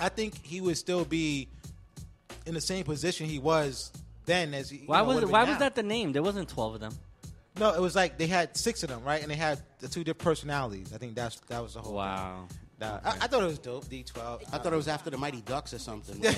I 0.00 0.08
think 0.08 0.42
he 0.44 0.60
would 0.60 0.76
still 0.78 1.04
be 1.04 1.48
in 2.46 2.54
the 2.54 2.60
same 2.60 2.84
position 2.84 3.26
he 3.26 3.38
was 3.38 3.92
then 4.24 4.54
as 4.54 4.70
he. 4.70 4.78
you 4.78 4.82
Why 4.86 4.98
know, 5.00 5.04
was 5.08 5.22
it, 5.22 5.28
why 5.28 5.44
now. 5.44 5.50
was 5.50 5.58
that 5.58 5.74
the 5.74 5.82
name? 5.82 6.12
There 6.12 6.22
wasn't 6.22 6.48
twelve 6.48 6.74
of 6.74 6.80
them. 6.80 6.94
No, 7.58 7.74
it 7.74 7.80
was 7.80 7.94
like 7.94 8.16
they 8.16 8.26
had 8.26 8.56
six 8.56 8.82
of 8.82 8.88
them, 8.88 9.04
right? 9.04 9.20
And 9.20 9.30
they 9.30 9.36
had 9.36 9.60
the 9.80 9.88
two 9.88 10.02
different 10.04 10.20
personalities. 10.24 10.92
I 10.94 10.96
think 10.98 11.14
that's 11.14 11.38
that 11.48 11.62
was 11.62 11.74
the 11.74 11.80
whole. 11.80 11.94
Wow. 11.94 12.46
Thing. 12.48 12.58
That- 12.82 13.00
I, 13.04 13.10
I 13.10 13.26
thought 13.28 13.42
it 13.42 13.46
was 13.46 13.58
dope. 13.58 13.84
D12. 13.86 14.42
I 14.52 14.58
thought 14.58 14.72
it 14.72 14.76
was 14.76 14.88
after 14.88 15.08
the 15.08 15.16
Mighty 15.16 15.40
Ducks 15.42 15.72
or 15.72 15.78
something. 15.78 16.20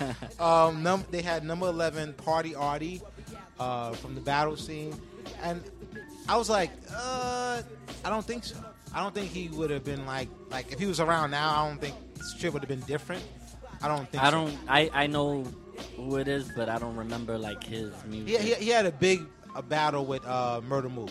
um, 0.40 0.82
num- 0.82 1.04
they 1.10 1.22
had 1.22 1.44
number 1.44 1.66
11, 1.66 2.14
Party 2.14 2.54
Arty, 2.54 3.02
uh, 3.58 3.92
from 3.92 4.14
the 4.14 4.20
battle 4.20 4.56
scene. 4.56 4.94
And 5.42 5.62
I 6.28 6.36
was 6.36 6.48
like, 6.48 6.70
uh, 6.94 7.62
I 8.04 8.10
don't 8.10 8.24
think 8.24 8.44
so. 8.44 8.56
I 8.94 9.02
don't 9.02 9.14
think 9.14 9.30
he 9.30 9.48
would 9.48 9.70
have 9.70 9.84
been 9.84 10.06
like, 10.06 10.28
like 10.50 10.72
if 10.72 10.78
he 10.78 10.86
was 10.86 11.00
around 11.00 11.32
now, 11.32 11.64
I 11.64 11.68
don't 11.68 11.80
think 11.80 11.94
shit 12.38 12.52
would 12.52 12.62
have 12.62 12.68
been 12.68 12.80
different. 12.80 13.22
I 13.82 13.88
don't 13.88 14.08
think 14.08 14.22
I 14.22 14.30
so. 14.30 14.32
don't. 14.32 14.58
I 14.68 14.90
I 14.92 15.06
know 15.06 15.44
who 15.96 16.16
it 16.16 16.28
is, 16.28 16.50
but 16.54 16.68
I 16.68 16.78
don't 16.78 16.96
remember 16.96 17.38
like 17.38 17.62
his 17.62 17.92
music. 18.06 18.40
He, 18.40 18.48
he, 18.48 18.54
he 18.64 18.68
had 18.70 18.84
a 18.84 18.90
big 18.90 19.24
a 19.54 19.62
battle 19.62 20.04
with 20.06 20.26
uh, 20.26 20.60
Murda 20.68 20.92
Mook. 20.92 21.10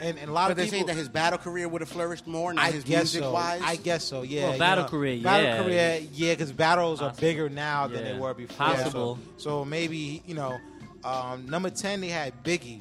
And, 0.00 0.18
and 0.18 0.30
a 0.30 0.32
lot 0.32 0.46
But 0.46 0.52
of 0.52 0.56
they 0.56 0.64
people 0.64 0.76
saying 0.78 0.86
that 0.86 0.96
his 0.96 1.08
battle 1.08 1.38
career 1.38 1.68
would 1.68 1.82
have 1.82 1.88
flourished 1.90 2.26
more, 2.26 2.52
not 2.54 2.64
I 2.64 2.70
his 2.70 2.84
guess 2.84 3.02
music 3.14 3.22
so. 3.22 3.32
wise. 3.32 3.60
I 3.64 3.76
guess 3.76 4.02
so. 4.04 4.22
Yeah. 4.22 4.44
Well, 4.44 4.52
you 4.54 4.58
battle 4.58 4.84
know, 4.84 4.90
career, 4.90 5.22
Battle 5.22 5.46
yeah. 5.46 5.62
career, 5.62 6.02
yeah, 6.12 6.32
because 6.32 6.52
battles 6.52 7.02
are 7.02 7.12
bigger 7.12 7.48
now 7.48 7.86
than 7.86 8.04
they 8.04 8.14
were 8.18 8.32
before. 8.34 8.56
Possible. 8.56 9.18
So, 9.36 9.42
so 9.42 9.64
maybe 9.64 10.22
you 10.26 10.34
know, 10.34 10.58
um, 11.04 11.46
number 11.48 11.70
ten 11.70 12.00
they 12.00 12.08
had 12.08 12.32
Biggie, 12.44 12.80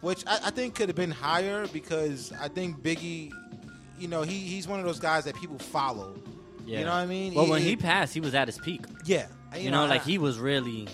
which 0.00 0.24
I, 0.26 0.38
I 0.46 0.50
think 0.50 0.74
could 0.74 0.88
have 0.88 0.96
been 0.96 1.10
higher 1.10 1.66
because 1.68 2.32
I 2.40 2.48
think 2.48 2.82
Biggie, 2.82 3.32
you 3.98 4.08
know, 4.08 4.22
he 4.22 4.38
he's 4.38 4.66
one 4.66 4.78
of 4.80 4.86
those 4.86 5.00
guys 5.00 5.24
that 5.24 5.34
people 5.36 5.58
follow. 5.58 6.14
Yeah. 6.64 6.80
You 6.80 6.84
know 6.86 6.90
what 6.92 6.96
I 6.98 7.06
mean? 7.06 7.34
Well, 7.34 7.48
when 7.48 7.62
he 7.62 7.76
passed, 7.76 8.12
he 8.12 8.20
was 8.20 8.34
at 8.34 8.48
his 8.48 8.58
peak. 8.58 8.80
yeah, 9.04 9.26
You, 9.56 9.70
know, 9.70 9.86
like 9.86 10.02
he 10.02 10.18
was 10.18 10.38
really. 10.38 10.88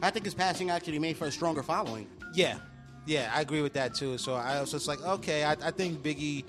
I 0.00 0.10
think 0.10 0.24
his 0.24 0.34
passing 0.34 0.70
actually 0.70 0.98
made 1.00 1.16
for 1.16 1.26
a 1.26 1.32
stronger 1.32 1.62
following. 1.62 2.06
Yeah, 2.34 2.58
yeah, 3.06 3.30
I 3.34 3.40
agree 3.40 3.62
with 3.62 3.72
that 3.74 3.94
too. 3.94 4.18
So 4.18 4.34
I 4.34 4.60
was 4.60 4.70
just 4.70 4.88
like, 4.88 5.00
okay, 5.02 5.44
I, 5.44 5.52
I 5.52 5.70
think 5.70 6.02
Biggie, 6.02 6.44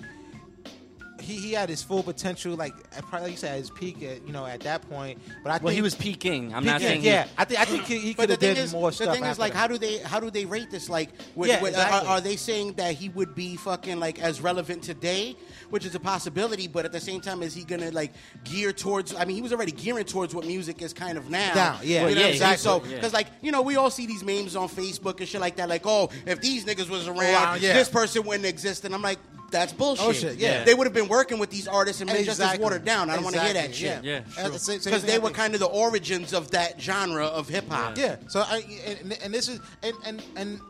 he, 1.24 1.34
he 1.36 1.52
had 1.52 1.68
his 1.68 1.82
full 1.82 2.02
potential, 2.02 2.54
like 2.54 2.74
at 2.96 3.02
probably 3.06 3.22
like 3.22 3.30
you 3.32 3.36
said, 3.38 3.52
at 3.52 3.58
his 3.58 3.70
peak, 3.70 4.02
at, 4.02 4.26
you 4.26 4.32
know, 4.32 4.46
at 4.46 4.60
that 4.60 4.88
point. 4.88 5.18
But 5.42 5.50
I 5.50 5.52
Well, 5.54 5.60
think 5.64 5.74
he 5.74 5.82
was 5.82 5.94
peaking. 5.94 6.54
I'm 6.54 6.64
not 6.64 6.80
Peaking, 6.80 6.88
saying 6.88 7.00
he- 7.02 7.06
yeah. 7.08 7.26
I 7.38 7.44
think 7.44 7.60
I 7.60 7.64
think 7.64 7.84
he, 7.84 7.98
he 7.98 8.14
could 8.14 8.30
have 8.30 8.38
thing 8.38 8.54
did 8.54 8.64
is, 8.64 8.72
more 8.72 8.90
the 8.90 8.96
stuff. 8.96 9.14
thing 9.14 9.24
is, 9.24 9.38
like, 9.38 9.52
that. 9.52 9.58
how 9.58 9.66
do 9.66 9.78
they 9.78 9.98
how 9.98 10.20
do 10.20 10.30
they 10.30 10.44
rate 10.44 10.70
this? 10.70 10.88
Like, 10.88 11.10
with, 11.34 11.48
Yeah, 11.50 11.60
with- 11.62 11.74
uh, 11.74 11.78
exactly. 11.80 12.08
are, 12.08 12.12
are 12.12 12.20
they 12.20 12.36
saying 12.36 12.74
that 12.74 12.94
he 12.94 13.08
would 13.10 13.34
be 13.34 13.56
fucking 13.56 13.98
like 14.00 14.18
as 14.20 14.40
relevant 14.40 14.82
today, 14.82 15.36
which 15.70 15.84
is 15.84 15.94
a 15.94 16.00
possibility, 16.00 16.68
but 16.68 16.84
at 16.84 16.92
the 16.92 17.00
same 17.00 17.20
time, 17.20 17.42
is 17.42 17.54
he 17.54 17.64
gonna 17.64 17.90
like 17.90 18.12
gear 18.44 18.72
towards? 18.72 19.14
I 19.14 19.24
mean, 19.24 19.36
he 19.36 19.42
was 19.42 19.52
already 19.52 19.72
gearing 19.72 20.04
towards 20.04 20.34
what 20.34 20.46
music 20.46 20.82
is 20.82 20.92
kind 20.92 21.16
of 21.18 21.30
now. 21.30 21.54
Now, 21.54 21.78
yeah. 21.82 21.86
you 21.86 21.94
know 22.00 22.04
Well, 22.06 22.14
yeah, 22.16 22.26
I'm 22.26 22.34
saying? 22.36 22.56
So, 22.58 22.76
exactly, 22.76 22.90
yeah. 22.90 22.96
because 22.96 23.12
like 23.12 23.26
you 23.42 23.52
know, 23.52 23.62
we 23.62 23.76
all 23.76 23.90
see 23.90 24.06
these 24.06 24.22
memes 24.22 24.56
on 24.56 24.68
Facebook 24.68 25.20
and 25.20 25.28
shit 25.28 25.40
like 25.40 25.56
that. 25.56 25.68
Like, 25.68 25.82
oh, 25.86 26.10
if 26.26 26.40
these 26.40 26.64
niggas 26.64 26.88
was 26.88 27.08
oh, 27.08 27.12
around, 27.12 27.24
Around, 27.24 27.62
yeah. 27.62 27.72
this 27.74 27.88
person 27.88 28.24
wouldn't 28.24 28.46
exist. 28.46 28.84
And 28.84 28.94
I'm 28.94 29.02
like. 29.02 29.18
That's 29.50 29.72
bullshit. 29.72 30.04
Oh, 30.06 30.12
shit, 30.12 30.36
yeah. 30.38 30.64
They 30.64 30.74
would 30.74 30.86
have 30.86 30.94
been 30.94 31.08
working 31.08 31.38
with 31.38 31.50
these 31.50 31.68
artists 31.68 32.00
and 32.00 32.10
been 32.10 32.24
just 32.24 32.40
as 32.40 32.58
watered 32.58 32.84
down. 32.84 33.08
I 33.08 33.14
don't 33.14 33.24
want 33.24 33.36
to 33.36 33.42
hear 33.42 33.54
that 33.54 33.74
shit. 33.74 34.02
yeah. 34.04 34.22
Yeah, 34.36 34.46
true. 34.48 34.58
Same- 34.58 34.80
same 34.80 34.90
Because 34.90 35.04
they 35.04 35.18
were 35.18 35.30
kind 35.30 35.54
of 35.54 35.60
the 35.60 35.66
origins 35.66 36.32
of 36.32 36.50
that 36.52 36.80
genre 36.80 37.26
of 37.26 37.48
hip 37.48 37.68
hop. 37.68 37.96
Yeah. 37.96 38.16
So 38.28 38.40
I 38.40 38.64
and, 39.00 39.12
and 39.22 39.32
this 39.34 39.48
is 39.48 39.60
and 39.82 39.94
and 40.04 40.22
and 40.36 40.60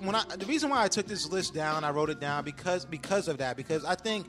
when 0.00 0.14
I 0.14 0.24
the 0.36 0.46
reason 0.46 0.68
why 0.70 0.82
I 0.82 0.88
took 0.88 1.06
this 1.06 1.28
list 1.30 1.54
down, 1.54 1.84
I 1.84 1.90
wrote 1.90 2.10
it 2.10 2.20
down 2.20 2.44
because 2.44 2.84
because 2.84 3.28
of 3.28 3.38
that 3.38 3.56
because 3.56 3.84
I 3.84 3.94
think 3.94 4.26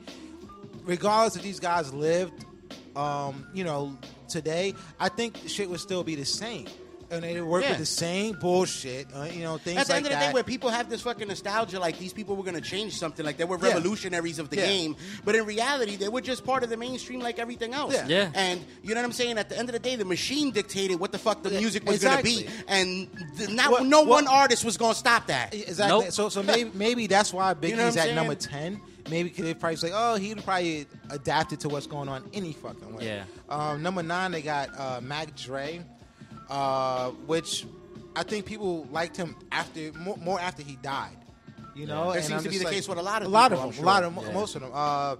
regardless 0.84 1.36
if 1.36 1.42
these 1.42 1.60
guys 1.60 1.92
lived, 1.92 2.46
um, 2.94 3.46
you 3.52 3.64
know, 3.64 3.98
today, 4.28 4.74
I 4.98 5.08
think 5.08 5.42
the 5.42 5.48
shit 5.48 5.68
would 5.68 5.80
still 5.80 6.04
be 6.04 6.14
the 6.14 6.24
same. 6.24 6.66
And 7.10 7.22
they 7.22 7.40
work 7.40 7.62
Yeah. 7.62 7.70
with 7.70 7.78
the 7.78 7.86
same 7.86 8.34
bullshit, 8.40 9.06
uh, 9.14 9.24
you 9.24 9.42
know, 9.44 9.58
things 9.58 9.78
At 9.78 9.86
the 9.86 9.92
like 9.92 9.96
end 9.98 10.06
of 10.06 10.12
the 10.12 10.16
that. 10.18 10.26
day, 10.28 10.32
where 10.34 10.42
people 10.42 10.70
have 10.70 10.90
this 10.90 11.02
fucking 11.02 11.28
nostalgia, 11.28 11.78
like 11.78 11.98
these 11.98 12.12
people 12.12 12.34
were 12.36 12.42
going 12.42 12.56
to 12.56 12.60
change 12.60 12.96
something, 12.98 13.24
like 13.24 13.36
they 13.36 13.44
were 13.44 13.58
Yeah. 13.62 13.68
revolutionaries 13.74 14.38
of 14.38 14.50
the 14.50 14.56
Yeah. 14.56 14.66
game, 14.66 14.96
but 15.24 15.36
in 15.36 15.44
reality, 15.46 15.96
they 15.96 16.08
were 16.08 16.20
just 16.20 16.44
part 16.44 16.64
of 16.64 16.70
the 16.70 16.76
mainstream, 16.76 17.20
like 17.20 17.38
everything 17.38 17.74
else. 17.74 17.94
Yeah. 17.94 18.06
Yeah. 18.08 18.30
And 18.34 18.64
you 18.82 18.94
know 18.94 19.00
what 19.00 19.04
I'm 19.06 19.12
saying? 19.12 19.38
At 19.38 19.48
the 19.48 19.58
end 19.58 19.68
of 19.68 19.72
the 19.74 19.78
day, 19.78 19.94
the 19.96 20.04
machine 20.04 20.50
dictated 20.50 20.98
what 20.98 21.12
the 21.12 21.18
fuck 21.18 21.42
the 21.42 21.50
Yeah, 21.52 21.60
music 21.60 21.84
was 21.86 21.96
exactly. 21.96 22.32
going 22.32 22.44
to 22.46 22.50
be, 22.50 22.62
and 22.68 23.08
th- 23.38 23.50
not, 23.50 23.70
What- 23.70 23.84
no 23.86 24.00
what- 24.00 24.08
one 24.08 24.26
artist 24.26 24.64
was 24.64 24.76
going 24.76 24.94
to 24.94 24.98
stop 24.98 25.28
that. 25.28 25.54
Exactly. 25.54 25.86
Nope. 26.06 26.12
So 26.12 26.28
so 26.28 26.42
maybe 26.42 26.70
maybe 26.74 27.06
that's 27.06 27.32
why 27.32 27.54
Biggie's 27.54 27.70
You 27.70 27.76
know 27.76 27.86
at 27.88 27.94
saying? 27.94 28.14
number 28.16 28.34
ten. 28.34 28.80
Maybe 29.08 29.28
because 29.28 29.44
they 29.44 29.54
probably 29.54 29.76
say, 29.76 29.92
oh, 29.94 30.16
he'd 30.16 30.44
probably 30.44 30.84
adapted 31.10 31.60
to 31.60 31.68
what's 31.68 31.86
going 31.86 32.08
on 32.08 32.28
any 32.34 32.52
fucking 32.52 32.96
way. 32.96 33.04
Yeah. 33.06 33.22
Um, 33.48 33.80
number 33.80 34.02
nine, 34.02 34.32
they 34.32 34.42
got 34.42 34.70
uh, 34.76 35.00
Mac 35.00 35.36
Dre, 35.36 35.80
uh, 36.48 37.10
which 37.26 37.66
I 38.14 38.22
think 38.22 38.46
people 38.46 38.86
liked 38.90 39.16
him 39.16 39.36
after 39.52 39.92
more, 39.92 40.16
more 40.18 40.40
after 40.40 40.62
he 40.62 40.76
died. 40.76 41.16
You 41.74 41.86
know, 41.86 42.10
That 42.12 42.16
And 42.18 42.24
seems 42.24 42.38
I'm 42.38 42.44
to 42.44 42.48
be 42.50 42.58
the 42.58 42.64
like- 42.64 42.74
case 42.74 42.88
with 42.88 42.98
a 42.98 43.02
lot 43.02 43.20
of 43.22 43.28
a 43.28 43.30
lot 43.30 43.52
of 43.52 43.60
I'm 43.60 43.70
them, 43.70 43.82
a 43.82 43.86
lot 43.86 44.02
of 44.04 44.16
Yeah. 44.16 44.32
most 44.32 44.54
of 44.54 44.62
them. 44.62 44.70
Uh, 44.72 45.16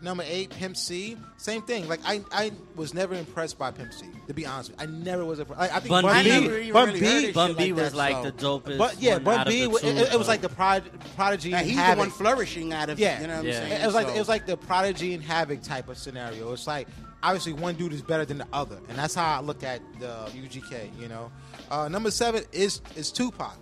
number 0.00 0.24
eight, 0.26 0.48
Pimp 0.50 0.74
C, 0.76 1.18
same 1.36 1.60
thing. 1.62 1.86
Like 1.86 2.00
I, 2.06 2.22
I 2.32 2.52
was 2.76 2.94
never 2.94 3.14
impressed 3.14 3.58
by 3.58 3.70
Pimp 3.72 3.92
C. 3.92 4.06
To 4.28 4.32
be 4.34 4.46
honest, 4.46 4.70
with 4.70 4.80
you. 4.80 4.86
I 4.86 4.90
never 4.90 5.24
was 5.24 5.38
impressed. 5.40 5.60
I, 5.60 5.76
I 5.76 5.80
think 5.80 5.88
Bun 5.90 6.04
Bun 6.04 6.12
B- 6.14 6.18
I 6.18 6.22
B, 6.40 6.44
never 6.46 6.58
even 6.58 6.72
Bun 6.72 6.86
really 6.88 7.00
B, 7.00 7.24
heard 7.26 7.34
Bun 7.34 7.54
B 7.54 7.72
like 7.72 7.82
was 7.82 7.92
that, 7.92 7.96
like 7.98 8.12
so- 8.16 8.22
the 8.22 8.32
dopest. 8.32 8.78
but 8.78 9.02
yeah, 9.02 9.14
one 9.16 9.24
Bun 9.24 9.38
out 9.40 9.46
of 9.48 9.52
B. 9.52 9.60
the 9.66 9.70
It, 9.70 9.80
two, 9.80 9.86
it- 9.88 10.12
it 10.14 10.18
was 10.18 10.28
like 10.28 10.40
the 10.40 10.48
prod, 10.48 10.84
prodigy. 11.16 11.50
Yeah, 11.50 11.58
and 11.58 11.66
he's 11.68 11.76
the 11.76 11.94
one 11.96 12.10
flourishing 12.10 12.72
out 12.72 12.88
of, 12.88 12.98
Yeah, 12.98 13.20
you 13.20 13.26
know 13.26 13.34
what 13.34 13.38
I'm 13.40 13.46
Yeah. 13.46 13.52
saying? 13.68 13.82
It 13.82 13.86
was 13.86 13.94
like 13.94 14.08
it 14.08 14.18
was 14.18 14.28
like 14.28 14.46
the 14.46 14.56
prodigy 14.56 15.12
and 15.12 15.22
havoc 15.22 15.62
type 15.62 15.88
of 15.90 15.98
scenario. 15.98 16.50
It's 16.54 16.66
like 16.66 16.88
obviously 17.22 17.52
one 17.52 17.74
dude 17.74 17.92
is 17.92 18.02
better 18.02 18.24
than 18.24 18.38
the 18.38 18.46
other, 18.52 18.78
and 18.88 18.98
that's 18.98 19.14
how 19.14 19.38
I 19.38 19.40
look 19.40 19.62
at 19.62 19.80
the 19.98 20.30
UGK. 20.34 20.98
You 20.98 21.08
know, 21.08 21.30
uh, 21.70 21.88
number 21.88 22.10
seven 22.10 22.44
is 22.52 22.80
is 22.96 23.10
Tupac, 23.10 23.56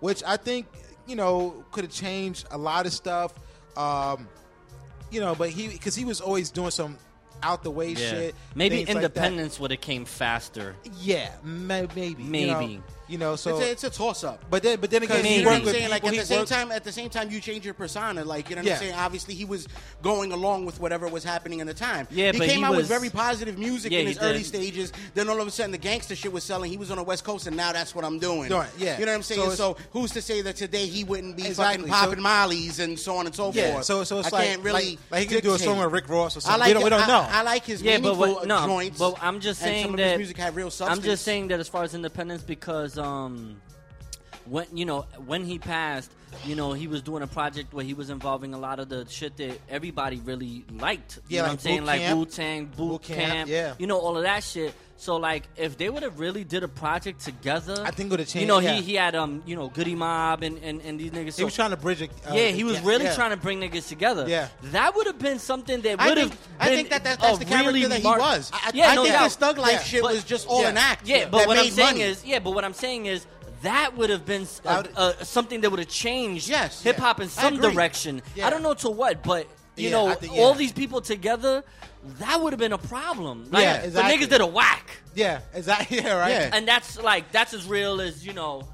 which 0.00 0.22
I 0.26 0.36
think 0.36 0.66
you 1.06 1.16
know 1.16 1.64
could 1.72 1.84
have 1.84 1.92
changed 1.92 2.46
a 2.50 2.58
lot 2.58 2.86
of 2.86 2.92
stuff. 2.92 3.34
Um, 3.76 4.28
you 5.10 5.20
know, 5.20 5.34
but 5.34 5.50
he 5.50 5.68
because 5.68 5.94
he 5.94 6.04
was 6.04 6.20
always 6.20 6.50
doing 6.50 6.70
some 6.70 6.98
out 7.42 7.62
the 7.62 7.70
way 7.70 7.90
yeah. 7.90 7.96
shit. 7.96 8.34
Maybe 8.54 8.82
independence 8.82 9.54
like 9.54 9.60
would 9.62 9.70
have 9.72 9.80
came 9.80 10.04
faster. 10.04 10.74
Yeah, 11.00 11.30
may- 11.42 11.88
maybe. 11.94 12.22
Maybe. 12.22 12.44
You 12.44 12.78
know, 12.78 12.82
you 13.08 13.18
know 13.18 13.36
so 13.36 13.58
it's 13.58 13.66
a, 13.66 13.70
it's 13.70 13.84
a, 13.84 13.90
toss 13.90 14.22
up. 14.22 14.44
But 14.48 14.62
then, 14.62 14.78
but 14.80 14.90
then 14.90 15.02
again, 15.02 15.22
maybe. 15.22 15.42
you 15.42 15.46
work 15.46 15.64
with 15.64 15.72
saying, 15.72 15.90
like 15.90 16.04
at 16.04 16.14
the 16.14 16.24
same 16.24 16.38
worked. 16.40 16.52
time, 16.52 16.70
at 16.70 16.84
the 16.84 16.92
same 16.92 17.10
time, 17.10 17.30
you 17.30 17.40
change 17.40 17.64
your 17.64 17.74
persona. 17.74 18.24
Like 18.24 18.48
you 18.48 18.56
know 18.56 18.60
what 18.60 18.66
yeah. 18.66 18.74
I'm 18.74 18.78
saying. 18.78 18.94
Obviously, 18.94 19.34
he 19.34 19.44
was 19.44 19.66
going 20.00 20.30
along 20.32 20.64
with 20.66 20.78
whatever 20.80 21.08
was 21.08 21.24
happening 21.24 21.58
in 21.58 21.66
the 21.66 21.74
time. 21.74 22.06
Yeah, 22.10 22.30
he 22.30 22.38
but 22.38 22.48
came 22.48 22.58
he 22.58 22.64
out 22.64 22.70
was, 22.70 22.78
with 22.78 22.88
very 22.88 23.10
positive 23.10 23.58
music 23.58 23.90
yeah, 23.90 24.00
in 24.00 24.06
his 24.06 24.18
early 24.18 24.38
did. 24.38 24.46
stages. 24.46 24.92
Then 25.14 25.28
all 25.28 25.40
of 25.40 25.46
a 25.48 25.50
sudden, 25.50 25.72
the 25.72 25.78
gangster 25.78 26.14
shit 26.14 26.32
was 26.32 26.44
selling. 26.44 26.70
He 26.70 26.76
was 26.76 26.92
on 26.92 26.98
the 26.98 27.02
West 27.02 27.24
Coast, 27.24 27.48
and 27.48 27.56
now 27.56 27.72
that's 27.72 27.94
what 27.96 28.04
I'm 28.04 28.20
doing. 28.20 28.50
Right. 28.52 28.70
Yeah. 28.78 28.98
You 28.98 29.06
know 29.06 29.12
what 29.12 29.16
I'm 29.16 29.22
saying. 29.22 29.50
So, 29.50 29.74
so 29.74 29.76
who's 29.92 30.12
to 30.12 30.22
say 30.22 30.42
that 30.42 30.54
today 30.54 30.86
he 30.86 31.02
wouldn't 31.02 31.36
be 31.36 31.46
exactly. 31.46 31.88
fucking 31.88 31.92
popping 31.92 32.16
so, 32.16 32.22
mollies 32.22 32.78
and 32.78 32.98
so 32.98 33.16
on 33.16 33.26
and 33.26 33.34
so 33.34 33.52
yeah. 33.52 33.72
forth? 33.72 33.86
So 33.86 34.04
so 34.04 34.20
it's 34.20 34.32
I 34.32 34.36
like, 34.36 34.46
can't 34.46 34.62
really 34.62 34.90
like, 34.90 34.98
like 35.10 35.28
he 35.28 35.34
could 35.34 35.42
do 35.42 35.54
a 35.54 35.58
song 35.58 35.78
with 35.78 35.92
Rick 35.92 36.08
Ross 36.08 36.36
or 36.36 36.40
something. 36.40 36.60
Like 36.60 36.68
we, 36.68 36.74
don't, 36.74 36.84
we 36.84 36.90
don't 36.90 37.08
know. 37.08 37.26
I 37.30 37.42
like 37.42 37.64
his 37.64 37.82
yeah, 37.82 37.98
but 37.98 38.16
what, 38.16 38.42
uh, 38.42 38.46
no, 38.46 38.66
joints. 38.66 38.98
But 38.98 39.18
I'm 39.22 39.40
just 39.40 39.60
saying 39.60 39.96
that 39.96 40.16
music 40.18 40.36
had 40.36 40.54
real 40.54 40.70
substance. 40.70 40.98
I'm 40.98 41.04
just 41.04 41.24
saying 41.24 41.48
that 41.48 41.60
as 41.60 41.68
far 41.68 41.82
as 41.84 41.94
independence, 41.94 42.42
because 42.42 42.98
um, 42.98 43.60
when 44.46 44.66
you 44.76 44.84
know 44.84 45.06
when 45.26 45.44
he 45.44 45.58
passed, 45.58 46.10
you 46.44 46.54
know 46.54 46.72
he 46.72 46.86
was 46.86 47.02
doing 47.02 47.22
a 47.22 47.26
project 47.26 47.72
where 47.72 47.84
he 47.84 47.94
was 47.94 48.10
involving 48.10 48.54
a 48.54 48.58
lot 48.58 48.78
of 48.80 48.88
the 48.88 49.06
shit 49.08 49.36
that 49.36 49.58
everybody 49.68 50.16
really 50.20 50.64
liked. 50.72 51.16
You 51.28 51.36
yeah, 51.36 51.42
know 51.42 51.42
like 51.42 51.48
what 51.48 51.52
I'm 51.52 51.58
saying? 51.58 51.84
Camp, 51.86 51.86
like 51.86 52.16
Wu 52.16 52.26
Tang, 52.26 52.64
Boot, 52.66 52.76
Boot 52.76 53.02
Camp, 53.02 53.32
Camp, 53.32 53.50
yeah. 53.50 53.74
you 53.78 53.86
know 53.86 53.98
all 53.98 54.16
of 54.16 54.22
that 54.24 54.42
shit. 54.42 54.74
So 55.00 55.16
like, 55.16 55.44
if 55.56 55.78
they 55.78 55.88
would 55.88 56.02
have 56.02 56.20
really 56.20 56.44
did 56.44 56.62
a 56.62 56.68
project 56.68 57.22
together, 57.22 57.82
I 57.86 57.90
think 57.90 58.10
would 58.10 58.20
have 58.20 58.28
changed. 58.28 58.42
You 58.42 58.46
know, 58.46 58.58
yeah. 58.58 58.74
he 58.74 58.82
he 58.82 58.94
had 58.96 59.14
um, 59.14 59.42
you 59.46 59.56
know, 59.56 59.68
Goodie 59.68 59.94
Mob 59.94 60.42
and 60.42 60.58
and, 60.58 60.82
and 60.82 61.00
these 61.00 61.10
niggas. 61.10 61.32
So, 61.32 61.38
he 61.38 61.44
was 61.46 61.54
trying 61.54 61.70
to 61.70 61.78
bridge. 61.78 62.02
it. 62.02 62.10
uh, 62.28 62.34
yeah, 62.34 62.48
he 62.48 62.64
was 62.64 62.74
yeah, 62.74 62.86
really 62.86 63.04
yeah. 63.06 63.14
trying 63.14 63.30
to 63.30 63.38
bring 63.38 63.60
niggas 63.60 63.88
together. 63.88 64.26
Yeah, 64.28 64.48
that 64.64 64.94
would 64.94 65.06
have 65.06 65.18
been 65.18 65.38
something 65.38 65.80
that 65.80 65.98
would 66.04 66.18
have. 66.18 66.38
I, 66.58 66.66
think 66.66 66.90
that, 66.90 67.04
that 67.04 67.18
that's 67.18 67.38
the 67.38 67.46
character 67.46 67.72
really 67.72 67.86
that 67.86 67.96
he 67.96 68.02
mar- 68.02 68.18
was. 68.18 68.50
I, 68.52 68.72
yeah, 68.74 68.88
I 68.88 68.94
no 68.94 69.04
think 69.04 69.14
doubt. 69.14 69.32
thug 69.32 69.56
life 69.56 69.84
shit 69.84 70.02
but, 70.02 70.12
was 70.12 70.22
just 70.22 70.46
all 70.46 70.66
an 70.66 70.76
act. 70.76 71.08
Yeah, 71.08 71.30
but 71.30 71.46
what 71.46 71.56
I'm 71.56 71.70
saying 71.70 71.96
money. 71.96 72.02
is, 72.02 72.22
yeah, 72.22 72.38
but 72.38 72.50
what 72.50 72.66
I'm 72.66 72.74
saying 72.74 73.06
is 73.06 73.26
that 73.62 73.96
would 73.96 74.10
have 74.10 74.26
been 74.26 74.46
a, 74.66 74.86
a, 74.96 75.24
something 75.24 75.62
that 75.62 75.70
would 75.70 75.80
have 75.80 75.88
changed 75.88 76.46
yes, 76.46 76.82
hip 76.82 76.96
hop 76.96 77.18
yeah. 77.18 77.24
in 77.24 77.30
some 77.30 77.54
I 77.54 77.70
direction. 77.70 78.20
Yeah. 78.36 78.46
I 78.46 78.50
don't 78.50 78.62
know 78.62 78.74
to 78.74 78.90
what, 78.90 79.22
but 79.22 79.46
you 79.76 79.84
yeah, 79.84 79.90
know, 79.92 80.14
think, 80.14 80.34
all 80.34 80.52
these 80.52 80.72
people 80.72 81.00
together 81.00 81.64
that 82.18 82.40
would 82.40 82.52
have 82.52 82.60
been 82.60 82.72
a 82.72 82.78
problem. 82.78 83.48
Like, 83.50 83.62
yeah, 83.62 83.82
exactly. 83.82 84.16
Niggas 84.16 84.30
did 84.30 84.40
a 84.40 84.46
whack. 84.46 84.90
Yeah, 85.14 85.40
exactly. 85.54 85.98
Yeah, 86.00 86.18
right. 86.18 86.30
Yeah. 86.30 86.50
And 86.52 86.66
that's 86.66 87.00
like 87.00 87.30
that's 87.32 87.52
as 87.52 87.66
real 87.66 88.00
as 88.00 88.26
you 88.26 88.32
know. 88.32 88.68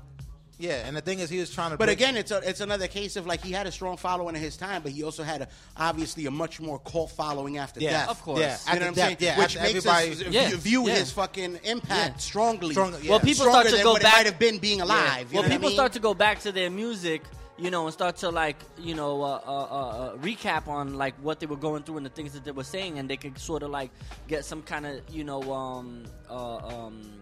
Yeah, 0.59 0.87
and 0.87 0.97
the 0.97 1.03
thing 1.03 1.18
is, 1.18 1.29
he 1.29 1.39
was 1.39 1.53
trying 1.53 1.72
to. 1.72 1.77
But 1.77 1.91
again, 1.91 2.16
it's 2.16 2.31
a, 2.31 2.41
it's 2.49 2.61
another 2.61 2.89
case 2.89 3.16
of 3.16 3.27
like 3.27 3.43
he 3.43 3.53
had 3.53 3.66
a 3.66 3.72
strong 3.72 3.99
following 3.99 4.37
in 4.37 4.41
his 4.41 4.57
time, 4.57 4.83
but 4.83 4.91
he 4.91 5.03
also 5.03 5.22
had 5.22 5.43
a, 5.43 5.49
obviously 5.77 6.24
a 6.24 6.31
much 6.31 6.61
more 6.61 6.79
cult 6.79 7.11
following 7.11 7.59
after 7.59 7.81
yeah, 7.81 7.91
death. 7.91 8.09
Of 8.09 8.22
course, 8.22 8.41
yeah, 8.41 8.57
you 8.72 8.81
know 8.81 8.87
what 8.87 8.89
I'm 8.89 8.95
saying. 8.95 9.16
Yeah, 9.20 9.39
which 9.39 9.57
makes 9.57 9.87
everybody 9.87 10.11
us 10.12 10.22
yeah, 10.33 10.57
view 10.57 10.89
yeah. 10.89 10.95
his 10.95 11.11
fucking 11.11 11.61
impact 11.64 12.22
strongly. 12.22 12.72
Stronger, 12.72 12.99
well, 13.07 13.20
people 13.20 13.45
Stronger 13.45 13.68
start 13.68 13.81
to 13.81 13.85
go 13.85 13.95
back. 13.99 14.14
Might 14.14 14.27
have 14.27 14.39
been 14.39 14.59
being 14.59 14.81
alive. 14.81 15.31
Well, 15.31 15.43
people 15.43 15.68
start 15.70 15.91
mean? 15.91 15.95
to 15.95 16.01
go 16.01 16.14
back 16.14 16.41
to 16.41 16.53
their 16.53 16.70
music 16.70 17.22
you 17.59 17.70
know, 17.70 17.84
and 17.84 17.92
start 17.92 18.16
to 18.16 18.28
like, 18.28 18.57
you 18.78 18.94
know, 18.94 19.22
uh, 19.22 19.40
uh, 19.46 19.50
uh, 19.50 19.88
uh, 19.88 20.16
recap 20.18 20.68
on 20.68 20.94
like 20.94 21.14
what 21.22 21.40
they 21.40 21.46
were 21.46 21.57
going 21.57 21.82
through 21.82 21.96
and 21.96 22.07
the 22.07 22.11
things 22.11 22.32
that 22.32 22.44
they 22.44 22.50
were 22.50 22.64
saying, 22.64 22.98
and 22.98 23.09
they 23.09 23.16
could 23.16 23.38
sort 23.38 23.62
of 23.62 23.70
like 23.70 23.90
get 24.28 24.44
some 24.44 24.62
kind 24.62 24.86
of, 24.86 25.00
you 25.11 25.24
know, 25.24 25.42
um, 25.52 26.04
uh, 26.28 26.57
um, 26.57 27.16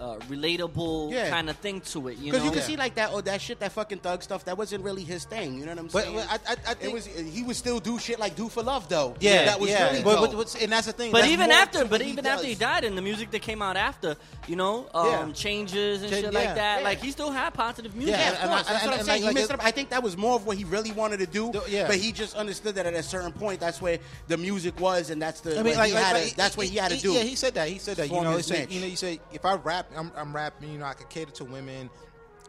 uh, 0.00 0.16
relatable 0.28 1.12
yeah. 1.12 1.30
kind 1.30 1.50
of 1.50 1.56
thing 1.56 1.80
to 1.80 2.08
it. 2.08 2.18
You 2.18 2.32
because 2.32 2.44
you 2.44 2.50
can 2.50 2.60
yeah. 2.60 2.64
see 2.64 2.76
like 2.76 2.94
that 2.96 3.10
oh 3.12 3.20
that 3.22 3.40
shit 3.40 3.60
that 3.60 3.72
fucking 3.72 3.98
thug 3.98 4.22
stuff 4.22 4.44
that 4.44 4.56
wasn't 4.56 4.84
really 4.84 5.04
his 5.04 5.24
thing. 5.24 5.58
You 5.58 5.66
know 5.66 5.72
what 5.72 5.78
I'm 5.78 5.88
saying? 5.88 6.14
But, 6.14 6.28
I, 6.30 6.34
I, 6.34 6.56
I, 6.68 6.74
think 6.74 6.92
it 6.92 6.92
was 6.92 7.06
he 7.06 7.42
would 7.42 7.56
still 7.56 7.80
do 7.80 7.98
shit 7.98 8.18
like 8.18 8.36
do 8.36 8.48
for 8.48 8.62
love 8.62 8.88
though. 8.88 9.14
Yeah, 9.20 9.32
yeah 9.32 9.44
that 9.46 9.60
was 9.60 9.70
yeah. 9.70 9.90
really 9.90 10.02
but, 10.02 10.32
but, 10.32 10.62
and 10.62 10.72
that's 10.72 10.86
the 10.86 10.92
thing. 10.92 11.12
But 11.12 11.26
even 11.26 11.50
after, 11.50 11.84
but 11.84 12.02
even 12.02 12.26
after 12.26 12.46
he 12.46 12.54
died 12.54 12.84
and 12.84 12.96
the 12.96 13.02
music 13.02 13.30
that 13.32 13.42
came 13.42 13.62
out 13.62 13.76
after, 13.76 14.16
you 14.46 14.56
know, 14.56 14.88
um, 14.94 15.32
changes 15.32 16.02
and 16.02 16.10
Ch- 16.10 16.16
shit 16.16 16.32
like 16.32 16.54
that. 16.54 16.82
Like 16.82 17.00
he 17.00 17.10
still 17.10 17.30
had 17.30 17.54
positive 17.54 17.94
music. 17.94 18.16
Yeah, 18.16 18.32
of 18.32 18.50
course. 18.50 18.68
And, 18.68 18.92
and, 18.92 19.00
and, 19.00 19.08
like, 19.08 19.50
like, 19.50 19.64
i 19.64 19.70
think 19.70 19.90
that 19.90 20.02
was 20.02 20.16
more 20.16 20.36
of 20.36 20.46
what 20.46 20.56
he 20.56 20.64
really 20.64 20.92
wanted 20.92 21.18
to 21.20 21.26
do. 21.26 21.52
Yeah. 21.68 21.86
but 21.86 21.96
he 21.96 22.12
just 22.12 22.36
understood 22.36 22.74
that 22.76 22.86
at 22.86 22.94
a 22.94 23.02
certain 23.02 23.32
point 23.32 23.60
that's 23.60 23.82
where 23.82 23.98
the 24.28 24.36
music 24.36 24.78
was 24.80 25.10
and 25.10 25.20
that's 25.20 25.40
the 25.40 25.58
I 25.58 25.62
mean, 25.62 25.76
like, 25.76 25.92
that's 26.36 26.56
what 26.56 26.66
he 26.66 26.76
had 26.76 26.90
to 26.92 26.98
do. 26.98 27.12
Yeah, 27.12 27.22
he 27.22 27.34
said 27.34 27.54
that. 27.54 27.68
He 27.68 27.78
said 27.78 27.96
that. 27.96 28.10
You 28.10 28.20
know, 28.20 28.36
he 28.36 28.42
said 28.42 28.70
you 28.70 28.80
know, 28.80 28.86
you 28.86 28.96
say 28.96 29.20
if 29.32 29.44
I 29.44 29.54
rap 29.54 29.87
I'm, 29.96 30.12
I'm 30.16 30.34
rapping. 30.34 30.72
You 30.72 30.78
know, 30.78 30.86
I 30.86 30.94
could 30.94 31.08
cater 31.08 31.30
to 31.32 31.44
women 31.44 31.90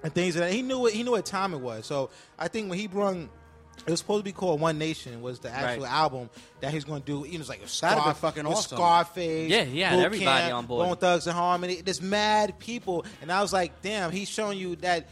and 0.03 0.13
things 0.13 0.35
like 0.35 0.45
that. 0.45 0.53
He 0.53 0.61
knew 0.61 0.79
what 0.79 0.93
he 0.93 1.03
knew 1.03 1.11
what 1.11 1.25
time 1.25 1.53
it 1.53 1.59
was. 1.59 1.85
So 1.85 2.09
I 2.37 2.47
think 2.47 2.69
when 2.69 2.79
he 2.79 2.87
brought, 2.87 3.15
it 3.15 3.29
was 3.91 3.99
supposed 3.99 4.19
to 4.19 4.23
be 4.23 4.31
called 4.31 4.59
One 4.59 4.77
Nation 4.77 5.21
was 5.21 5.39
the 5.39 5.49
actual 5.49 5.83
right. 5.83 5.91
album 5.91 6.29
that 6.61 6.73
he's 6.73 6.83
going 6.83 7.01
to 7.01 7.05
do. 7.05 7.23
He 7.23 7.37
was 7.37 7.49
like 7.49 7.61
Scar- 7.67 7.95
That'd 7.95 8.17
fucking 8.17 8.45
awesome. 8.45 8.77
Scarface, 8.77 9.49
yeah, 9.49 9.63
yeah, 9.63 9.91
everybody 9.93 10.25
Camp, 10.25 10.53
on 10.55 10.65
board, 10.65 10.87
Bone 10.87 10.97
Thugs 10.97 11.27
and 11.27 11.35
Harmony, 11.35 11.81
this 11.81 12.01
mad 12.01 12.59
people, 12.59 13.05
and 13.21 13.31
I 13.31 13.41
was 13.41 13.53
like, 13.53 13.81
damn, 13.81 14.11
he's 14.11 14.29
showing 14.29 14.57
you 14.57 14.75
that 14.77 15.07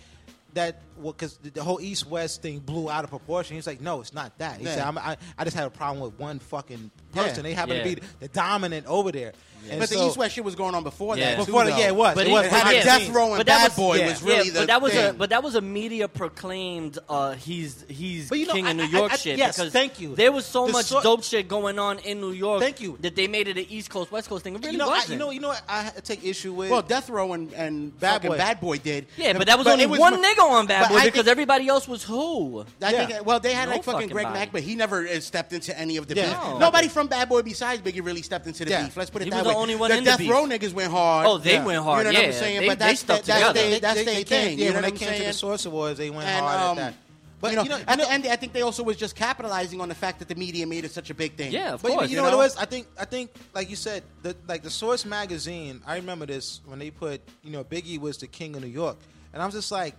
that 0.53 0.81
because 1.01 1.39
well, 1.41 1.51
the 1.53 1.63
whole 1.63 1.81
East 1.81 2.07
West 2.07 2.41
thing 2.41 2.59
blew 2.59 2.89
out 2.89 3.03
of 3.03 3.09
proportion. 3.09 3.55
He's 3.55 3.67
like, 3.67 3.81
no, 3.81 4.01
it's 4.01 4.13
not 4.13 4.37
that. 4.39 4.59
He 4.59 4.65
yeah. 4.65 4.75
said, 4.75 4.97
i 4.97 5.17
I, 5.37 5.43
just 5.43 5.55
had 5.55 5.67
a 5.67 5.69
problem 5.69 6.03
with 6.03 6.19
one 6.19 6.39
fucking 6.39 6.91
person. 7.13 7.37
Yeah. 7.37 7.41
They 7.41 7.53
happen 7.53 7.75
yeah. 7.77 7.83
to 7.83 7.95
be 7.95 8.01
the, 8.19 8.27
dominant 8.29 8.85
over 8.87 9.11
there. 9.11 9.33
But 9.69 9.89
so, 9.89 9.99
the 9.99 10.07
East 10.07 10.17
West 10.17 10.35
shit 10.35 10.43
was 10.43 10.55
going 10.55 10.75
on 10.75 10.83
before 10.83 11.15
that. 11.15 11.37
Before 11.37 11.63
too, 11.63 11.69
yeah, 11.69 11.87
it 11.87 11.95
was. 11.95 12.15
But 12.15 12.27
it, 12.27 12.31
it 12.31 12.83
Death 12.83 13.09
Row 13.09 13.33
and 13.33 13.45
Bad 13.45 13.69
was, 13.69 13.75
Boy 13.75 14.05
was 14.05 14.23
really 14.23 14.49
the 14.49 14.59
but 14.61 14.67
that 14.67 14.81
was 14.81 14.93
thing. 14.93 15.09
A, 15.09 15.13
but 15.13 15.29
that 15.31 15.43
was 15.43 15.55
a 15.55 15.61
media 15.61 16.07
proclaimed 16.07 16.97
uh, 17.09 17.33
he's 17.33 17.83
he's 17.87 18.29
but, 18.29 18.39
you 18.39 18.45
know, 18.45 18.53
king 18.53 18.67
I, 18.67 18.71
of 18.71 18.77
New 18.77 18.85
York 18.85 19.13
I, 19.13 19.15
shit. 19.15 19.37
Yes, 19.37 19.57
because 19.57 19.73
thank 19.73 19.99
you. 19.99 20.15
There 20.15 20.31
was 20.31 20.45
so 20.45 20.67
the 20.67 20.73
much 20.73 20.85
so, 20.85 21.01
dope 21.01 21.23
shit 21.23 21.47
going 21.47 21.79
on 21.79 21.99
in 21.99 22.21
New 22.21 22.31
York. 22.31 22.61
Thank 22.61 22.81
you. 22.81 22.97
That 23.01 23.15
they 23.15 23.27
made 23.27 23.47
it 23.47 23.57
an 23.57 23.65
East 23.69 23.89
Coast 23.89 24.11
West 24.11 24.29
Coast 24.29 24.43
thing. 24.43 24.55
It 24.55 24.61
really 24.61 24.73
you 24.73 24.77
know, 24.77 24.87
wasn't. 24.87 25.13
you 25.13 25.17
know, 25.17 25.31
you 25.31 25.39
know 25.39 25.49
what 25.49 25.63
I 25.67 25.91
take 26.03 26.23
issue 26.23 26.53
with. 26.53 26.71
Well, 26.71 26.81
Death 26.81 27.09
Row 27.09 27.33
and 27.33 27.51
and 27.53 27.97
Bad 27.99 28.59
Boy 28.61 28.77
did. 28.77 29.07
Yeah, 29.17 29.33
but 29.37 29.47
that 29.47 29.57
was 29.57 29.67
only 29.67 29.85
one 29.85 30.21
nigga 30.23 30.43
on 30.43 30.67
Bad 30.67 30.86
because 30.89 31.27
everybody 31.27 31.67
else 31.67 31.87
was 31.87 32.03
who? 32.03 32.65
I 32.81 32.91
yeah. 32.91 33.05
think, 33.05 33.25
well, 33.25 33.39
they 33.39 33.53
had 33.53 33.69
no 33.69 33.75
like 33.75 33.83
fucking, 33.83 34.09
fucking 34.09 34.15
Craig. 34.15 34.27
Mack, 34.33 34.51
but 34.51 34.61
he 34.61 34.75
never 34.75 35.07
uh, 35.07 35.19
stepped 35.19 35.53
into 35.53 35.77
any 35.77 35.97
of 35.97 36.07
the 36.07 36.15
yeah. 36.15 36.27
beef. 36.27 36.33
No. 36.33 36.57
Nobody 36.57 36.87
from 36.87 37.07
Bad 37.07 37.29
Boy 37.29 37.41
besides 37.41 37.81
Biggie 37.81 38.03
really 38.03 38.21
stepped 38.21 38.47
into 38.47 38.65
the 38.65 38.71
yeah. 38.71 38.83
beef. 38.85 38.97
Let's 38.97 39.09
put 39.09 39.21
it 39.21 39.25
he 39.25 39.31
that 39.31 39.37
was 39.37 39.47
way. 39.47 39.53
the 39.53 39.59
only 39.59 39.75
one 39.75 39.91
the 39.91 39.97
in 39.97 40.03
Death 40.03 40.17
the 40.17 40.25
beef. 40.25 40.31
Row 40.31 40.45
niggas 40.45 40.73
went 40.73 40.91
hard. 40.91 41.27
Oh, 41.27 41.37
they 41.37 41.59
went 41.59 41.83
hard. 41.83 42.05
You 42.05 42.13
know 42.13 42.19
what 42.19 42.27
I'm 42.27 42.33
saying? 42.33 42.61
They, 42.61 42.67
but 42.67 42.79
that's 42.79 43.03
they, 43.03 43.21
that's 43.21 43.53
they, 43.53 43.79
that's 43.79 44.05
their 44.05 44.23
thing. 44.23 44.59
Yeah, 44.59 44.73
when 44.73 44.83
they 44.83 44.91
came 44.91 45.19
to 45.19 45.25
the 45.25 45.33
Source 45.33 45.65
Awards, 45.65 45.97
they 45.97 46.09
went 46.09 46.27
hard 46.27 46.59
at 46.59 46.69
um, 46.69 46.77
that. 46.77 46.93
But 47.39 47.51
you 47.51 47.57
know, 47.57 47.63
you 47.63 47.69
know, 47.69 47.79
and, 47.87 48.01
and 48.01 48.27
I 48.27 48.35
think 48.35 48.53
they 48.53 48.63
also 48.63 48.81
was 48.83 48.97
just 48.97 49.15
capitalizing 49.15 49.79
on 49.79 49.89
the 49.89 49.95
fact 49.95 50.19
that 50.19 50.27
the 50.27 50.33
media 50.33 50.65
made 50.65 50.85
it 50.85 50.91
such 50.91 51.11
a 51.11 51.13
big 51.13 51.35
thing. 51.35 51.51
Yeah, 51.51 51.75
of 51.75 51.83
but 51.83 51.91
course. 51.91 52.09
You, 52.09 52.17
know, 52.17 52.23
you 52.23 52.31
know? 52.31 52.37
what 52.37 52.45
it 52.45 52.47
was? 52.47 52.57
I 52.57 52.65
think 52.65 52.87
I 52.99 53.05
think 53.05 53.29
like 53.53 53.69
you 53.69 53.75
said, 53.75 54.03
the 54.23 54.35
like 54.47 54.63
the 54.63 54.71
Source 54.71 55.05
magazine. 55.05 55.81
I 55.85 55.97
remember 55.97 56.25
this 56.25 56.61
when 56.65 56.79
they 56.79 56.89
put 56.89 57.21
you 57.43 57.51
know 57.51 57.63
Biggie 57.63 57.99
was 57.99 58.17
the 58.17 58.27
king 58.27 58.55
of 58.55 58.63
New 58.63 58.69
York, 58.69 58.97
and 59.33 59.41
I 59.41 59.45
was 59.45 59.53
just 59.53 59.71
like, 59.71 59.95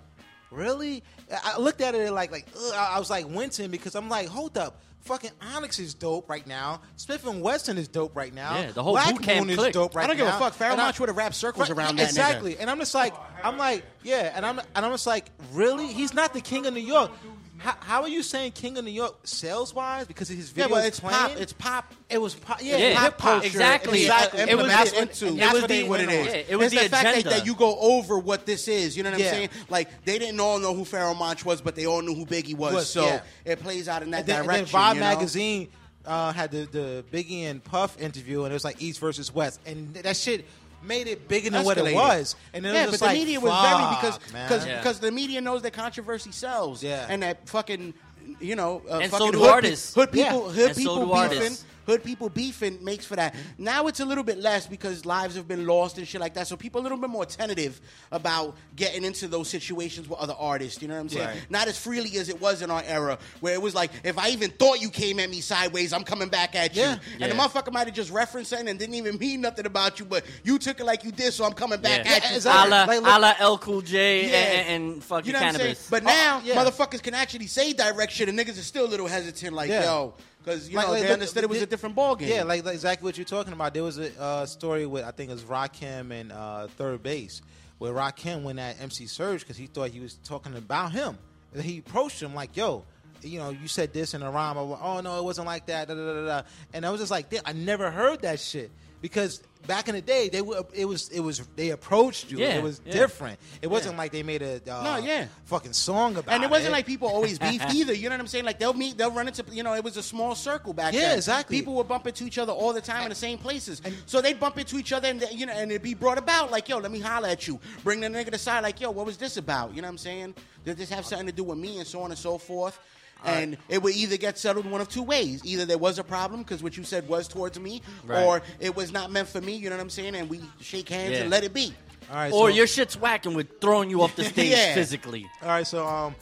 really? 0.50 1.02
I 1.30 1.58
looked 1.58 1.80
at 1.80 1.94
it 1.94 2.12
like 2.12 2.30
like 2.32 2.46
ugh, 2.56 2.74
I 2.74 2.98
was 2.98 3.10
like 3.10 3.28
wincing 3.28 3.70
because 3.70 3.94
I'm 3.94 4.08
like, 4.08 4.28
hold 4.28 4.56
up. 4.58 4.82
Fucking 5.02 5.30
Onyx 5.54 5.78
is 5.78 5.94
dope 5.94 6.28
right 6.28 6.46
now. 6.46 6.82
Smif-N-Wessun 6.98 7.78
is 7.78 7.88
dope 7.88 8.14
right 8.16 8.34
now. 8.34 8.58
Yeah, 8.58 8.72
the 8.72 8.82
whole 8.82 8.94
Black 8.94 9.14
boot 9.14 9.22
camp 9.22 9.46
Moon 9.46 9.56
click. 9.56 9.68
is 9.68 9.74
dope 9.74 9.94
right 9.94 10.02
now. 10.02 10.12
I 10.12 10.16
don't 10.16 10.26
give 10.26 10.26
a 10.26 10.38
fuck. 10.38 10.54
Pharoahe 10.54 10.76
Monch 10.76 11.00
would 11.00 11.08
have 11.08 11.16
wrapped 11.16 11.36
circles 11.36 11.70
around 11.70 11.96
that 11.96 12.08
exactly. 12.08 12.54
Nigga. 12.54 12.60
And 12.60 12.70
I'm 12.70 12.78
just 12.78 12.94
like, 12.94 13.14
I'm 13.42 13.56
like, 13.56 13.84
yeah. 14.02 14.32
And 14.34 14.44
I'm 14.44 14.58
and 14.58 14.84
I'm 14.84 14.90
just 14.90 15.06
like, 15.06 15.30
really? 15.52 15.86
He's 15.86 16.12
not 16.12 16.34
the 16.34 16.40
king 16.40 16.66
of 16.66 16.74
New 16.74 16.80
York. 16.80 17.12
How, 17.58 17.74
how 17.80 18.02
are 18.02 18.08
you 18.08 18.22
saying 18.22 18.52
King 18.52 18.78
of 18.78 18.84
New 18.84 18.90
York 18.90 19.16
sales 19.24 19.74
wise 19.74 20.06
because 20.06 20.28
his 20.28 20.50
video? 20.50 20.68
Yeah, 20.68 20.74
but 20.74 20.86
it's 20.86 21.00
playing? 21.00 21.16
pop. 21.16 21.36
It's 21.36 21.52
pop. 21.52 21.94
It 22.08 22.18
was 22.18 22.34
pop. 22.34 22.58
Yeah, 22.62 22.76
yeah. 22.76 23.10
pop. 23.10 23.44
Exactly. 23.44 24.02
exactly. 24.02 24.40
It, 24.40 24.56
was 24.56 24.66
that's 24.66 24.92
into. 24.92 25.26
It 25.26 25.68
the, 25.68 25.88
what 25.88 26.00
it 26.00 26.08
is. 26.08 26.26
Yeah, 26.26 26.42
it 26.48 26.56
was 26.56 26.70
the, 26.70 26.78
the 26.78 26.88
fact 26.88 27.24
that, 27.24 27.24
that, 27.24 27.46
you 27.46 27.54
go 27.54 27.78
over 27.78 28.18
what 28.18 28.46
this 28.46 28.68
is. 28.68 28.96
You 28.96 29.02
know 29.02 29.10
what 29.10 29.18
yeah. 29.18 29.26
I'm 29.26 29.34
saying? 29.34 29.48
Like 29.68 30.04
they 30.04 30.18
didn't 30.18 30.38
all 30.38 30.58
know 30.58 30.74
who 30.74 30.84
Pharoahe 30.84 31.18
Monch 31.18 31.44
was, 31.44 31.60
but 31.60 31.74
they 31.74 31.86
all 31.86 32.00
knew 32.00 32.14
who 32.14 32.26
Biggie 32.26 32.56
was. 32.56 32.74
was 32.74 32.90
so 32.90 33.04
yeah. 33.04 33.20
it 33.44 33.60
plays 33.60 33.88
out 33.88 34.02
in 34.02 34.10
that 34.12 34.28
and 34.28 34.44
direction. 34.44 34.64
Then 34.64 34.66
Vibe 34.66 34.94
you 34.94 35.00
know? 35.00 35.06
magazine 35.06 35.68
uh, 36.06 36.32
had 36.32 36.50
the, 36.50 36.64
the 36.66 37.04
Biggie 37.12 37.42
and 37.42 37.62
Puff 37.62 38.00
interview, 38.00 38.44
and 38.44 38.52
it 38.52 38.54
was 38.54 38.64
like 38.64 38.80
East 38.80 39.00
versus 39.00 39.34
West, 39.34 39.60
and 39.66 39.94
that 39.94 40.16
shit 40.16 40.46
made 40.82 41.06
it 41.06 41.28
bigger 41.28 41.50
than 41.50 41.64
what 41.64 41.78
it 41.78 41.94
was. 41.94 42.36
And 42.52 42.64
then 42.64 42.74
yeah, 42.74 42.86
but 42.90 43.00
like, 43.00 43.12
the 43.12 43.18
media 43.18 43.40
was 43.40 43.52
very 43.52 43.96
because 43.96 44.18
because 44.18 44.66
yeah. 44.66 44.78
because 44.78 45.00
the 45.00 45.10
media 45.10 45.40
knows 45.40 45.62
that 45.62 45.72
controversy 45.72 46.32
sells. 46.32 46.82
Yeah, 46.82 47.06
and 47.08 47.22
that 47.22 47.48
fucking 47.48 47.94
you 48.40 48.56
know, 48.56 48.82
uh, 48.90 48.98
and 48.98 49.12
so 49.12 49.30
do 49.30 49.38
hood, 49.38 49.48
artists. 49.48 49.94
Hood 49.94 50.12
people, 50.12 50.48
yeah. 50.48 50.54
hood 50.54 50.68
and 50.68 50.76
people 50.76 50.94
so 50.96 51.00
beefing. 51.00 51.38
Artists. 51.38 51.64
Hood 51.88 52.04
people 52.04 52.28
beefing 52.28 52.84
makes 52.84 53.06
for 53.06 53.16
that. 53.16 53.34
Now 53.56 53.86
it's 53.86 54.00
a 54.00 54.04
little 54.04 54.22
bit 54.22 54.38
less 54.38 54.66
because 54.66 55.06
lives 55.06 55.36
have 55.36 55.48
been 55.48 55.66
lost 55.66 55.96
and 55.96 56.06
shit 56.06 56.20
like 56.20 56.34
that. 56.34 56.46
So 56.46 56.54
people 56.54 56.80
are 56.80 56.82
a 56.82 56.84
little 56.84 56.98
bit 56.98 57.08
more 57.08 57.24
tentative 57.24 57.80
about 58.12 58.54
getting 58.76 59.04
into 59.04 59.26
those 59.26 59.48
situations 59.48 60.06
with 60.06 60.18
other 60.18 60.34
artists. 60.38 60.82
You 60.82 60.88
know 60.88 60.94
what 60.96 61.00
I'm 61.00 61.08
saying? 61.08 61.26
Right. 61.28 61.46
Not 61.48 61.66
as 61.66 61.78
freely 61.78 62.18
as 62.18 62.28
it 62.28 62.38
was 62.42 62.60
in 62.60 62.70
our 62.70 62.82
era, 62.86 63.18
where 63.40 63.54
it 63.54 63.62
was 63.62 63.74
like, 63.74 63.90
if 64.04 64.18
I 64.18 64.28
even 64.28 64.50
thought 64.50 64.82
you 64.82 64.90
came 64.90 65.18
at 65.18 65.30
me 65.30 65.40
sideways, 65.40 65.94
I'm 65.94 66.04
coming 66.04 66.28
back 66.28 66.54
at 66.54 66.76
you. 66.76 66.82
Yeah. 66.82 66.98
And 67.20 67.32
the 67.32 67.36
motherfucker 67.36 67.72
might 67.72 67.86
have 67.86 67.96
just 67.96 68.10
referenced 68.10 68.50
something 68.50 68.68
and 68.68 68.78
didn't 68.78 68.94
even 68.96 69.16
mean 69.16 69.40
nothing 69.40 69.64
about 69.64 69.98
you, 69.98 70.04
but 70.04 70.26
you 70.44 70.58
took 70.58 70.80
it 70.80 70.84
like 70.84 71.04
you 71.04 71.10
did, 71.10 71.32
so 71.32 71.46
I'm 71.46 71.54
coming 71.54 71.80
back 71.80 72.04
Yeah. 72.04 72.12
at 72.12 72.30
you. 72.32 72.38
a 72.38 72.68
la, 72.68 72.84
Like, 72.84 73.00
la 73.40 73.52
LL 73.52 73.56
Cool 73.56 73.80
J 73.80 74.28
Yeah. 74.30 74.36
and, 74.36 74.82
and 74.92 75.04
fucking 75.04 75.26
you 75.26 75.32
know 75.32 75.38
what 75.40 75.54
I'm 75.54 75.54
saying? 75.54 75.74
Canibus. 75.74 75.90
But 75.90 76.04
now, 76.04 76.42
oh, 76.42 76.46
yeah. 76.46 76.54
motherfuckers 76.62 77.02
can 77.02 77.14
actually 77.14 77.46
say 77.46 77.72
direct 77.72 78.12
shit, 78.12 78.28
and 78.28 78.38
niggas 78.38 78.58
are 78.58 78.62
still 78.62 78.84
a 78.84 78.88
little 78.90 79.06
hesitant. 79.06 79.54
Like, 79.54 79.70
Yeah. 79.70 79.84
yo, 79.84 80.14
because 80.38 80.68
you 80.68 80.76
Like- 80.76 80.86
know 80.86 80.92
like, 80.92 81.02
they 81.02 81.12
understood 81.12 81.44
it 81.44 81.50
was 81.50 81.62
a 81.62 81.66
different 81.66 81.94
ball 81.94 82.16
game. 82.16 82.28
Yeah, 82.28 82.42
like, 82.44 82.64
like 82.64 82.74
exactly 82.74 83.04
what 83.04 83.16
you're 83.18 83.24
talking 83.24 83.52
about. 83.52 83.74
There 83.74 83.82
was 83.84 83.98
a 83.98 84.18
uh, 84.20 84.46
story 84.46 84.86
with 84.86 85.04
I 85.04 85.10
think 85.10 85.30
it 85.30 85.34
was 85.34 85.44
Rakim 85.44 86.10
and 86.12 86.32
uh, 86.32 86.68
3rd 86.78 87.02
Bass, 87.02 87.42
where 87.78 87.92
Rakim 87.92 88.42
went 88.42 88.58
at 88.58 88.80
MC 88.80 89.04
Serch 89.04 89.40
because 89.40 89.56
he 89.56 89.66
thought 89.66 89.90
he 89.90 90.00
was 90.00 90.14
talking 90.24 90.54
about 90.56 90.92
him. 90.92 91.18
He 91.60 91.78
approached 91.78 92.22
him 92.22 92.34
like, 92.34 92.56
"Yo." 92.56 92.84
You 93.20 93.40
know, 93.40 93.50
you 93.50 93.66
said 93.66 93.92
this 93.92 94.14
in 94.14 94.22
a 94.22 94.30
rhyme. 94.30 94.56
Or, 94.56 94.78
oh 94.80 95.00
no, 95.00 95.18
it 95.18 95.24
wasn't 95.24 95.48
like 95.48 95.66
that. 95.66 95.88
Da, 95.88 95.94
da, 95.94 96.24
da. 96.24 96.42
And 96.72 96.86
I 96.86 96.90
was 96.90 97.00
just 97.00 97.10
like, 97.10 97.26
I 97.44 97.52
never 97.52 97.90
heard 97.90 98.22
that 98.22 98.38
shit 98.38 98.70
because 99.00 99.42
back 99.66 99.88
in 99.88 99.94
the 99.94 100.00
day, 100.00 100.28
they 100.28 100.40
were. 100.42 100.64
It 100.74 100.84
was. 100.86 101.08
It 101.10 101.20
was. 101.20 101.38
They 101.56 101.70
approached 101.70 102.30
you. 102.30 102.38
Yeah, 102.38 102.54
it 102.56 102.62
was 102.62 102.80
yeah. 102.84 102.92
different. 102.92 103.38
It 103.62 103.66
wasn't 103.68 103.96
like 103.96 104.12
they 104.12 104.22
made 104.22 104.42
a 104.42 104.56
uh, 104.68 104.82
No, 104.82 104.96
yeah. 104.96 105.26
fucking 105.44 105.72
song 105.72 106.16
about. 106.16 106.32
It. 106.32 106.34
And 106.36 106.44
it 106.44 106.50
wasn't 106.50 106.70
it. 106.70 106.72
like 106.72 106.86
people 106.86 107.08
always 107.08 107.38
beef 107.48 107.62
either. 107.72 107.92
You 107.92 108.08
know 108.08 108.14
what 108.14 108.20
I'm 108.20 108.26
saying? 108.26 108.44
Like 108.44 108.58
they'll 108.58 108.72
meet, 108.74 108.96
they'll 108.98 109.10
run 109.10 109.28
into, 109.28 109.44
you 109.52 109.62
know, 109.62 109.74
it 109.74 109.84
was 109.84 109.96
a 109.96 110.02
small 110.02 110.34
circle 110.34 110.72
back 110.72 110.94
Yeah, 110.94 111.00
then. 111.10 111.16
exactly. 111.18 111.56
People 111.58 111.74
would 111.74 111.88
bump 111.88 112.06
into 112.06 112.24
each 112.24 112.38
other 112.38 112.52
all 112.52 112.72
the 112.72 112.80
time 112.80 113.02
in 113.02 113.08
the 113.10 113.14
same 113.14 113.38
places. 113.38 113.82
so 114.06 114.20
they'd 114.20 114.40
bump 114.40 114.58
into 114.58 114.78
each 114.78 114.92
other, 114.92 115.08
and 115.08 115.20
they- 115.20 115.32
you 115.32 115.46
know, 115.46 115.52
and 115.52 115.70
it'd 115.70 115.82
be 115.82 115.94
brought 115.94 116.18
about 116.18 116.50
like, 116.50 116.68
yo, 116.68 116.78
let 116.78 116.90
me 116.90 117.00
holler 117.00 117.28
at 117.28 117.46
you. 117.46 117.60
Bring 117.84 118.00
the 118.00 118.08
nigga 118.08 118.30
to 118.30 118.38
side, 118.38 118.62
like, 118.62 118.80
yo, 118.80 118.90
what 118.90 119.06
was 119.06 119.16
this 119.16 119.36
about? 119.36 119.74
You 119.74 119.82
know 119.82 119.88
what 119.88 119.92
I'm 119.92 119.98
saying? 119.98 120.34
Did 120.64 120.76
this 120.76 120.90
have 120.90 121.04
something 121.06 121.26
to 121.26 121.32
do 121.32 121.44
with 121.44 121.58
me, 121.58 121.78
and 121.78 121.86
so 121.86 122.02
on 122.02 122.10
and 122.10 122.18
so 122.18 122.38
forth. 122.38 122.78
And 123.24 123.58
it 123.68 123.82
would 123.82 123.94
either 123.94 124.16
get 124.16 124.38
settled 124.38 124.64
one 124.66 124.80
of 124.80 124.88
two 124.88 125.02
ways. 125.02 125.42
Either 125.44 125.64
there 125.66 125.78
was 125.78 125.98
a 125.98 126.04
problem 126.04 126.42
because 126.42 126.62
what 126.62 126.76
you 126.76 126.84
said 126.84 127.08
was 127.08 127.26
towards 127.28 127.58
me, 127.58 127.82
Right. 128.04 128.24
or 128.24 128.42
it 128.60 128.74
was 128.76 128.92
not 128.92 129.10
meant 129.10 129.28
for 129.28 129.40
me. 129.40 129.56
You 129.56 129.70
know 129.70 129.76
what 129.76 129.82
I'm 129.82 129.90
saying? 129.90 130.14
And 130.14 130.30
we 130.30 130.40
shake 130.60 130.88
hands 130.88 131.12
Yeah. 131.14 131.20
and 131.22 131.30
let 131.30 131.42
it 131.44 131.52
be. 131.52 131.74
All 132.10 132.16
right, 132.16 132.32
or 132.32 132.48
so- 132.50 132.56
your 132.56 132.66
shit's 132.66 132.96
whacking 132.96 133.30
and 133.32 133.36
we're 133.36 133.46
throwing 133.60 133.90
you 133.90 134.02
off 134.02 134.14
the 134.16 134.24
stage 134.32 134.50
Yeah. 134.50 134.72
physically. 134.74 135.28
All 135.42 135.48
right, 135.48 135.66
so 135.66 135.84
um, 135.86 136.14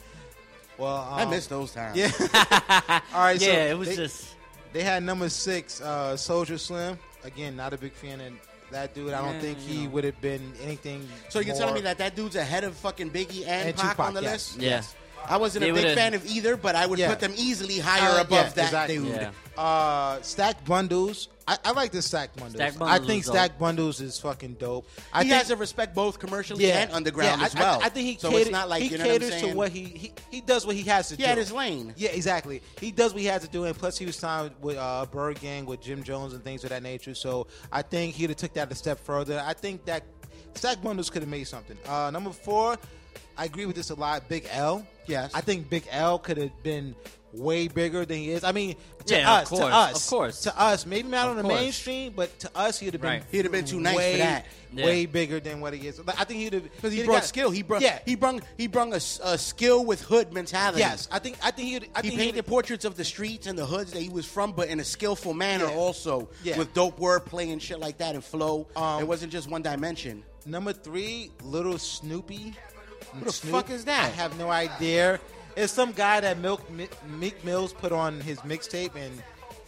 well, 0.77 0.95
um, 0.97 1.13
I 1.19 1.25
miss 1.25 1.47
those 1.47 1.71
times. 1.71 1.95
Yeah. 1.97 2.11
All 3.13 3.21
right, 3.21 3.39
so 3.39 3.47
Yeah, 3.47 3.71
it 3.71 3.77
was 3.77 3.89
they, 3.89 3.95
just- 3.95 4.27
they 4.73 4.83
had 4.83 5.03
number 5.03 5.29
six, 5.29 5.79
uh, 5.81 6.13
Soulja 6.15 6.59
Slim. 6.59 6.99
Again, 7.23 7.55
not 7.55 7.73
a 7.73 7.77
big 7.77 7.93
fan 7.93 8.19
of 8.21 8.33
that 8.71 8.93
dude. 8.93 9.13
I 9.13 9.21
don't 9.21 9.35
Yeah, 9.35 9.39
think 9.41 9.59
he 9.59 9.83
know. 9.85 9.89
would 9.91 10.03
have 10.03 10.19
been 10.19 10.53
anything. 10.63 11.07
So 11.29 11.39
you're 11.39 11.53
more- 11.53 11.59
telling 11.59 11.75
me 11.75 11.81
that 11.81 11.97
that 11.99 12.15
dude's 12.15 12.35
ahead 12.35 12.63
of 12.63 12.75
fucking 12.75 13.11
Biggie 13.11 13.41
and, 13.47 13.69
And 13.69 13.77
Pac, 13.77 13.91
Tupac, 13.91 14.07
on 14.07 14.13
the 14.13 14.21
yes. 14.23 14.55
list? 14.55 14.59
Yeah. 14.59 14.81
I 15.27 15.37
wasn't 15.37 15.63
They 15.63 15.69
a 15.69 15.73
big 15.73 15.95
fan 15.95 16.13
of 16.13 16.25
either, 16.25 16.55
but 16.57 16.75
I 16.75 16.85
would 16.85 16.99
Yeah. 16.99 17.09
put 17.09 17.19
them 17.19 17.33
easily 17.37 17.79
higher 17.79 18.17
Uh, 18.17 18.21
above 18.21 18.31
yeah, 18.31 18.49
that 18.49 18.65
exactly. 18.65 18.97
dude. 18.97 19.29
Uh, 19.57 20.21
stack 20.21 20.63
bundles. 20.65 21.27
I, 21.49 21.57
I 21.63 21.71
like 21.71 21.91
the 21.91 22.01
stack 22.01 22.35
bundles. 22.35 22.55
Stack 22.55 22.81
I 22.81 22.99
think 22.99 23.21
is 23.21 23.25
dope. 23.27 23.35
stack 23.35 23.57
bundles 23.57 24.01
is 24.01 24.19
fucking 24.19 24.55
dope. 24.55 24.85
I 25.13 25.23
he 25.23 25.29
think, 25.29 25.37
has 25.37 25.47
to 25.47 25.55
respect 25.55 25.95
both 25.95 26.19
commercially 26.19 26.69
and 26.71 26.91
underground 26.91 27.39
yeah, 27.41 27.45
as 27.47 27.55
I- 27.55 27.59
well. 27.59 27.81
I, 27.81 27.85
I 27.85 27.89
think 27.89 28.07
he 28.07 28.17
so 28.19 28.29
catered, 28.29 28.41
it's 28.43 28.51
not 28.51 28.67
like 28.69 28.83
he 28.83 28.89
you 28.89 28.97
know 28.97 29.05
what 29.05 29.13
I'm 29.13 29.19
caters 29.21 29.41
to 29.41 29.53
what 29.55 29.69
he, 29.71 29.83
he 29.85 30.13
he 30.29 30.41
does 30.41 30.65
what 30.65 30.75
he 30.75 30.83
has 30.83 31.07
to 31.09 31.15
He 31.15 31.23
do. 31.23 31.27
had 31.29 31.37
his 31.37 31.51
lane. 31.51 31.93
Yeah, 31.97 32.09
exactly. 32.09 32.61
He 32.81 32.91
does 32.91 33.13
what 33.13 33.21
he 33.21 33.27
has 33.27 33.41
to 33.43 33.47
do, 33.47 33.63
and 33.63 33.75
plus 33.77 33.97
he 33.97 34.05
was 34.05 34.17
signed 34.17 34.51
with 34.61 34.77
uh, 34.77 35.05
Byrd 35.11 35.39
Gang 35.39 35.65
with 35.65 35.81
Jim 35.81 36.03
Jones 36.03 36.33
and 36.33 36.43
things 36.43 36.63
of 36.65 36.69
that 36.71 36.83
nature. 36.83 37.15
So 37.15 37.47
I 37.71 37.81
think 37.81 38.15
he'd 38.15 38.29
have 38.29 38.37
took 38.37 38.53
that 38.53 38.71
a 38.71 38.75
step 38.75 38.99
further. 38.99 39.41
I 39.45 39.53
think 39.53 39.85
that 39.85 40.03
Stack 40.53 40.81
Bundles 40.83 41.09
could 41.09 41.21
have 41.21 41.29
made 41.29 41.47
something. 41.47 41.77
Uh, 41.87 42.09
number 42.11 42.31
four, 42.31 42.77
I 43.37 43.45
agree 43.45 43.65
with 43.65 43.75
this 43.75 43.89
a 43.89 43.95
lot. 43.95 44.27
Big 44.27 44.47
L. 44.51 44.85
Yes. 45.05 45.31
I 45.33 45.41
think 45.41 45.69
Big 45.69 45.83
L 45.91 46.19
could 46.19 46.37
have 46.37 46.63
been 46.63 46.95
way 47.33 47.67
bigger 47.67 48.03
than 48.05 48.17
he 48.17 48.31
is. 48.31 48.43
I 48.43 48.51
mean, 48.51 48.75
to 49.05 49.13
Yeah, 49.15 49.37
of 49.37 49.43
us, 49.43 49.49
course, 49.49 49.59
to 49.61 49.65
us, 49.67 50.03
of 50.05 50.09
course. 50.09 50.41
to 50.41 50.59
us, 50.59 50.85
maybe 50.85 51.07
not 51.09 51.25
Of 51.25 51.31
on 51.31 51.35
the 51.37 51.43
course. 51.43 51.61
mainstream, 51.61 52.13
but 52.15 52.39
to 52.39 52.51
us, 52.57 52.79
he'd 52.79 52.93
have 52.93 53.01
been 53.01 53.11
Right. 53.11 53.23
He'd 53.31 53.45
have 53.45 53.51
been 53.51 53.65
too 53.65 53.79
nice 53.79 53.93
for 53.93 53.99
way, 53.99 54.17
that. 54.17 54.45
way 54.73 55.05
bigger 55.05 55.39
than 55.39 55.59
what 55.61 55.73
he 55.73 55.87
is. 55.87 55.99
But 55.99 56.19
I 56.19 56.23
think 56.23 56.39
he'd 56.39 56.53
have 56.53 56.63
Because 56.63 56.93
he 56.93 56.99
he'd 56.99 57.05
brought 57.05 57.17
got- 57.21 57.25
skill. 57.25 57.51
He 57.51 57.61
brought 57.61 57.81
Yeah. 57.81 57.99
he 58.05 58.15
brung 58.15 58.41
he 58.57 58.67
brung 58.67 58.91
a, 58.93 58.95
s- 58.97 59.19
a 59.23 59.37
skill 59.37 59.85
with 59.85 60.01
hood 60.01 60.33
mentality. 60.33 60.79
Yes, 60.79 61.07
I 61.11 61.19
think 61.19 61.37
I 61.43 61.51
think 61.51 61.67
he'd. 61.69 61.89
I 61.95 62.01
he 62.01 62.09
think 62.09 62.19
painted 62.19 62.35
he'd- 62.35 62.41
portraits 62.49 62.85
of 62.85 62.95
the 62.97 63.05
streets 63.05 63.45
and 63.45 63.57
the 63.59 63.65
hoods 63.65 63.91
that 63.91 64.01
he 64.01 64.09
was 64.09 64.25
from, 64.25 64.51
but 64.53 64.69
in 64.69 64.79
a 64.79 64.83
skillful 64.85 65.33
manner 65.33 65.65
Yeah. 65.65 65.75
also, 65.75 66.29
Yeah. 66.43 66.57
with 66.57 66.73
dope 66.73 66.99
wordplay 66.99 67.51
and 67.53 67.61
shit 67.61 67.79
like 67.79 67.99
that 67.99 68.15
and 68.15 68.23
flow. 68.23 68.67
Um, 68.75 68.99
it 69.01 69.07
wasn't 69.07 69.31
just 69.31 69.47
one 69.49 69.61
dimension. 69.61 70.23
Number 70.45 70.73
three, 70.73 71.31
Little 71.43 71.77
Snoopy. 71.77 72.55
Who 73.13 73.25
the 73.25 73.31
fuck 73.31 73.69
is 73.69 73.85
that? 73.85 74.05
I 74.05 74.09
have 74.09 74.37
no 74.37 74.49
idea. 74.49 75.19
It's 75.55 75.73
some 75.73 75.91
guy 75.91 76.19
that 76.19 76.37
Milk 76.37 76.69
Mi- 76.69 76.87
Meek 77.17 77.43
Mills 77.43 77.73
put 77.73 77.91
on 77.91 78.19
his 78.21 78.37
mixtape, 78.39 78.95
and 78.95 79.23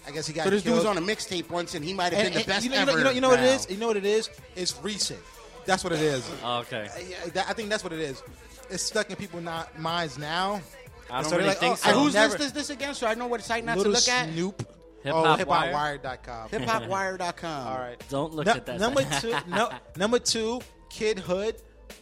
I 0.08 0.12
guess 0.12 0.28
he 0.28 0.34
got 0.34 0.44
So 0.44 0.50
this 0.52 0.64
killed. 0.64 0.78
dude's 0.78 0.86
on 0.86 0.98
a 0.98 1.02
mixtape 1.02 1.50
once, 1.50 1.74
and 1.76 1.84
he 1.84 1.94
might 1.94 2.14
have 2.14 2.26
And- 2.26 2.26
been 2.26 2.34
the 2.34 2.40
and 2.40 2.48
best 2.48 2.64
you 2.64 2.70
know, 2.70 2.76
you 2.76 2.82
ever. 2.84 2.98
you 3.00 3.04
know, 3.04 3.10
you 3.12 3.22
know 3.22 3.30
what 3.30 3.40
it 3.40 3.44
now. 3.44 3.52
is? 3.54 3.70
You 3.70 3.78
know 3.78 3.88
what 3.88 3.98
it 3.98 4.06
is? 4.06 4.30
It's 4.56 4.76
recent. 4.84 5.20
That's 5.66 5.84
what 5.84 5.94
it 5.94 6.00
is. 6.02 6.30
Oh, 6.44 6.60
okay. 6.60 6.88
Uh, 6.94 7.00
yeah, 7.10 7.18
that- 7.34 7.46
I 7.50 7.54
think 7.54 7.70
that's 7.70 7.84
what 7.84 7.94
it 7.94 8.00
is. 8.00 8.22
It's 8.70 8.84
stuck 8.84 9.10
in 9.10 9.16
people's 9.16 9.44
not, 9.44 9.78
minds 9.80 10.18
now. 10.20 10.62
I 11.10 11.18
And 11.20 11.24
don't 11.24 11.30
they're 11.32 11.40
really 11.40 11.54
think 11.56 11.74
oh, 11.74 11.76
so. 11.76 11.90
I 11.90 11.92
And 11.94 12.02
whose 12.02 12.14
never- 12.14 12.34
list 12.34 12.44
is 12.46 12.52
this 12.54 12.70
again? 12.70 12.94
So 12.94 13.08
I 13.08 13.16
know 13.16 13.26
what 13.28 13.42
site 13.44 13.66
not 13.66 13.78
Little 13.78 13.94
to 13.94 14.00
look 14.00 14.08
at. 14.10 14.30
Snoop. 14.30 14.60
Hip 15.04 15.14
oh, 15.16 15.24
Hop 15.24 15.48
Wire? 15.48 15.98
hiphopwire.com. 15.98 16.50
Hiphopwire.com. 16.50 17.68
All 17.68 17.78
right. 17.80 18.04
Don't 18.10 18.34
look 18.34 18.46
Nu- 18.46 18.52
at 18.52 18.66
that. 18.66 18.80
Number 18.80 19.04
two, 19.20 19.34
no, 19.48 19.72
number 19.96 20.20
two, 20.20 20.62
Kid 20.90 21.20
Hood. 21.20 21.56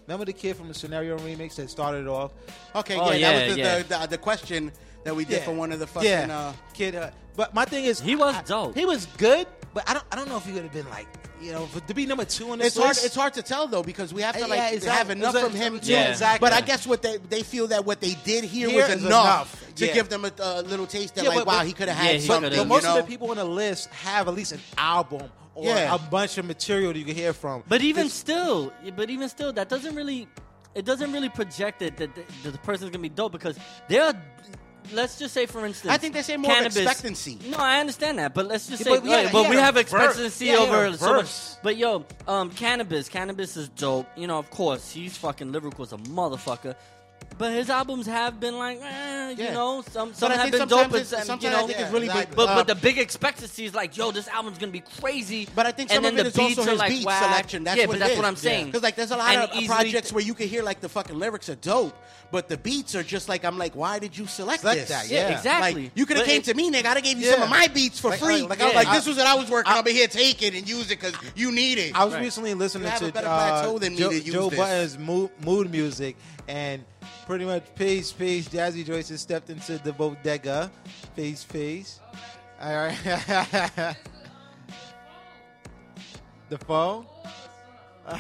Remember 0.07 0.25
the 0.25 0.33
kid 0.33 0.55
from 0.55 0.67
the 0.67 0.73
Scenario 0.73 1.17
remix 1.19 1.55
that 1.55 1.69
started 1.69 2.01
it 2.01 2.07
off? 2.07 2.31
Okay, 2.75 2.95
Oh, 2.97 3.11
yeah, 3.11 3.17
yeah, 3.17 3.31
that 3.31 3.45
was 3.47 3.55
the, 3.55 3.61
yeah. 3.61 3.77
the, 3.79 3.83
the, 4.01 4.07
the 4.07 4.17
question 4.17 4.71
that 5.03 5.15
we 5.15 5.25
did 5.25 5.39
Yeah. 5.39 5.45
for 5.45 5.51
one 5.53 5.71
of 5.71 5.79
the 5.79 5.87
fucking. 5.87 6.09
yeah, 6.09 6.27
Uh, 6.49 6.53
Kid 6.73 6.93
Hood. 6.95 7.11
But 7.35 7.53
my 7.53 7.65
thing 7.65 7.85
is, 7.85 7.99
He 7.99 8.15
was 8.15 8.35
I- 8.35 8.41
dope. 8.43 8.75
He 8.75 8.85
was 8.85 9.05
good, 9.17 9.47
but 9.73 9.87
I 9.89 9.93
don't. 9.93 10.05
I 10.11 10.15
don't 10.15 10.27
know 10.27 10.37
if 10.37 10.45
he 10.45 10.53
would 10.53 10.63
have 10.63 10.73
been 10.73 10.89
like, 10.89 11.07
you 11.39 11.51
know, 11.51 11.67
for, 11.67 11.79
to 11.81 11.93
be 11.93 12.07
number 12.07 12.25
two 12.25 12.49
on 12.49 12.57
this 12.57 12.69
it's 12.69 12.77
hard. 12.77 12.89
list. 12.89 13.05
It's 13.05 13.15
hard 13.15 13.33
to 13.35 13.43
tell 13.43 13.67
though 13.67 13.83
because 13.83 14.11
we 14.11 14.23
have 14.23 14.33
to 14.35 14.41
Yeah, 14.41 14.47
like 14.47 14.73
exactly. 14.73 14.89
have 14.97 15.09
enough 15.11 15.35
a- 15.35 15.41
from 15.41 15.53
him 15.53 15.79
too. 15.79 15.91
Yeah, 15.91 16.09
exactly. 16.09 16.43
But 16.43 16.53
I 16.53 16.61
guess 16.61 16.87
what 16.87 17.03
they 17.03 17.17
they 17.17 17.43
feel 17.43 17.67
that 17.67 17.85
what 17.85 18.01
they 18.01 18.15
did 18.25 18.43
here, 18.43 18.69
Here 18.69 18.81
was 18.87 19.03
enough, 19.03 19.53
enough. 19.63 19.75
to 19.75 19.85
Yeah. 19.85 19.93
give 19.93 20.09
them 20.09 20.25
a, 20.25 20.31
a 20.39 20.61
little 20.63 20.87
taste 20.87 21.13
that 21.15 21.23
Yeah, 21.25 21.29
like 21.29 21.37
but- 21.39 21.47
wow 21.47 21.57
but- 21.59 21.67
he 21.67 21.73
could 21.73 21.89
have 21.89 21.97
Yeah, 22.03 22.11
had 22.11 22.21
he 22.21 22.27
But, 22.27 22.33
something. 22.33 22.49
could've- 22.49 22.63
you 22.65 22.69
most 22.69 22.83
know? 22.85 22.97
of 22.97 23.05
the 23.05 23.07
people 23.11 23.29
on 23.29 23.37
the 23.37 23.43
list 23.45 23.89
have 23.89 24.27
at 24.27 24.33
least 24.33 24.53
an 24.53 24.61
album 24.79 25.29
or 25.57 25.65
Yeah. 25.65 25.95
a 25.95 25.97
bunch 25.97 26.37
of 26.37 26.45
material 26.45 26.93
that 26.93 26.99
you 26.99 27.05
can 27.05 27.15
hear 27.15 27.33
from. 27.33 27.63
But 27.67 27.81
even 27.81 28.09
still, 28.09 28.71
but 28.95 29.09
even 29.09 29.27
still, 29.29 29.51
that 29.53 29.69
doesn't 29.69 29.95
really, 29.95 30.27
it 30.75 30.85
doesn't 30.85 31.11
really 31.11 31.29
project 31.29 31.81
it 31.81 31.97
that 31.97 32.13
the, 32.15 32.23
that 32.43 32.51
the 32.51 32.57
person's 32.59 32.91
gonna 32.91 33.01
be 33.01 33.09
dope 33.09 33.31
because 33.31 33.57
they're. 33.87 34.13
Let's 34.93 35.19
just 35.19 35.33
say, 35.33 35.45
for 35.47 35.65
instance, 35.65 35.91
I 35.93 35.97
think 35.97 36.13
they 36.13 36.21
say 36.21 36.37
more 36.37 36.49
Canibus. 36.49 36.67
expectancy. 36.77 37.37
No, 37.49 37.57
I 37.57 37.81
understand 37.81 38.19
that, 38.19 38.33
but 38.33 38.45
let's 38.47 38.67
just 38.69 38.85
Yeah, 38.85 38.93
say, 38.93 38.99
but 39.01 39.05
like, 39.05 39.31
but 39.33 39.49
we 39.49 39.57
have 39.57 39.75
expectancy 39.75 40.45
Yeah, 40.45 40.59
over 40.59 40.95
so 40.95 41.13
much. 41.15 41.29
But 41.61 41.75
yo, 41.75 42.05
um, 42.25 42.49
Canibus, 42.51 43.09
Canibus 43.11 43.57
is 43.57 43.67
dope. 43.67 44.07
You 44.15 44.27
know, 44.27 44.37
of 44.37 44.49
course, 44.49 44.89
he's 44.89 45.17
fucking 45.17 45.51
lyrical 45.51 45.83
as 45.83 45.91
a 45.91 45.97
motherfucker. 45.97 46.73
But 47.39 47.51
his 47.53 47.69
albums 47.69 48.07
have 48.07 48.39
been 48.39 48.57
like, 48.57 48.79
eh, 48.81 49.29
you 49.37 49.43
Yeah. 49.43 49.53
know, 49.53 49.83
some 49.91 50.11
some 50.15 50.31
I 50.31 50.35
have 50.35 50.41
think 50.43 50.53
been 50.53 50.59
sometimes 50.61 50.81
dope, 50.85 50.91
but 50.91 51.01
it's- 51.01 51.09
some, 51.09 51.39
sometimes 51.39 51.43
you 51.43 51.49
I 51.49 51.61
know, 51.61 51.67
think 51.67 51.79
it's 51.81 51.91
really 51.91 52.05
exactly. 52.07 52.25
big. 52.31 52.35
but 52.35 52.49
uh, 52.49 52.55
but 52.55 52.65
the 52.67 52.73
big 52.73 52.97
expectancy 52.97 53.65
is 53.65 53.75
like, 53.75 53.95
yo, 53.95 54.09
this 54.09 54.27
album's 54.27 54.57
gonna 54.57 54.71
be 54.71 54.79
crazy. 54.99 55.47
But 55.53 55.67
I 55.67 55.71
think 55.71 55.89
some 55.91 55.97
and 55.97 56.05
then 56.05 56.13
of 56.13 56.19
it 56.19 56.33
the 56.33 56.41
is 56.41 56.47
beats 56.47 56.57
also 56.57 56.69
are 56.69 56.73
his 56.73 56.79
like 56.79 56.89
beat 56.89 57.05
whack. 57.05 57.21
selection. 57.23 57.63
That's 57.63 57.77
yeah, 57.77 57.83
what 57.85 57.89
but 57.89 57.95
it 57.97 57.99
that's 57.99 58.11
is. 58.13 58.17
what 58.17 58.25
I'm 58.25 58.35
saying. 58.37 58.65
Because 58.67 58.81
like 58.81 58.95
there's 58.95 59.11
a 59.11 59.17
lot 59.17 59.29
And 59.35 59.43
of 59.43 59.49
easily- 59.51 59.67
projects 59.67 60.11
where 60.11 60.23
you 60.23 60.33
can 60.33 60.47
hear 60.47 60.63
like 60.63 60.81
the 60.81 60.89
fucking 60.89 61.19
lyrics 61.19 61.47
are 61.49 61.55
dope, 61.55 61.95
but 62.31 62.47
the 62.49 62.57
beats 62.57 62.95
are 62.95 63.03
just 63.03 63.29
like 63.29 63.45
I'm 63.45 63.59
like, 63.59 63.75
why 63.75 63.99
did 63.99 64.17
you 64.17 64.25
select, 64.25 64.61
Select 64.61 64.79
this? 64.79 64.89
that, 64.89 65.07
Yeah, 65.07 65.29
yeah. 65.29 65.37
exactly. 65.37 65.83
Like, 65.83 65.91
you 65.93 66.07
could 66.07 66.17
have 66.17 66.25
But 66.25 66.31
came 66.31 66.41
it- 66.41 66.45
to 66.45 66.55
me, 66.55 66.71
nigga. 66.71 66.87
I'd 66.87 66.95
have 66.97 67.03
gave 67.03 67.19
you 67.19 67.27
Yeah. 67.27 67.33
some 67.33 67.43
of 67.43 67.49
my 67.51 67.67
beats 67.67 67.99
for 67.99 68.09
Like- 68.09 68.19
free. 68.19 68.41
like- 68.41 68.59
Like, 68.59 68.73
like 68.73 68.91
this 68.93 69.05
was 69.05 69.15
what 69.17 69.27
I 69.27 69.35
was 69.35 69.47
working 69.47 69.71
on, 69.71 69.83
but 69.83 69.93
here, 69.93 70.07
take 70.07 70.41
it 70.41 70.55
and 70.55 70.67
use 70.67 70.85
it 70.89 70.99
because 70.99 71.13
you 71.35 71.51
need 71.51 71.77
it. 71.77 71.91
I 71.95 72.03
was 72.03 72.15
recently 72.15 72.55
listening 72.55 72.85
You 72.85 72.89
have 72.89 72.99
to 73.01 73.05
a 73.09 73.11
better 73.11 73.27
uh, 73.27 73.37
plateau 73.61 73.77
than 73.77 73.93
me 73.93 73.99
Joe, 73.99 74.09
to 74.09 74.15
use 74.15 74.33
Joe 74.33 74.49
this. 74.49 74.57
Budden's 74.57 74.97
mood, 74.97 75.29
mood 75.45 75.69
music, 75.71 76.15
and 76.47 76.83
pretty 77.27 77.43
much 77.43 77.63
peace, 77.75 78.11
peace. 78.13 78.47
Jazzy 78.47 78.85
Joyce 78.85 79.09
has 79.09 79.19
stepped 79.19 79.49
into 79.49 79.77
the 79.79 79.91
bodega. 79.91 80.71
Peace, 81.13 81.43
peace. 81.43 81.99
All 82.61 82.73
right. 82.73 82.97
the 86.49 86.57
phone. 86.57 87.05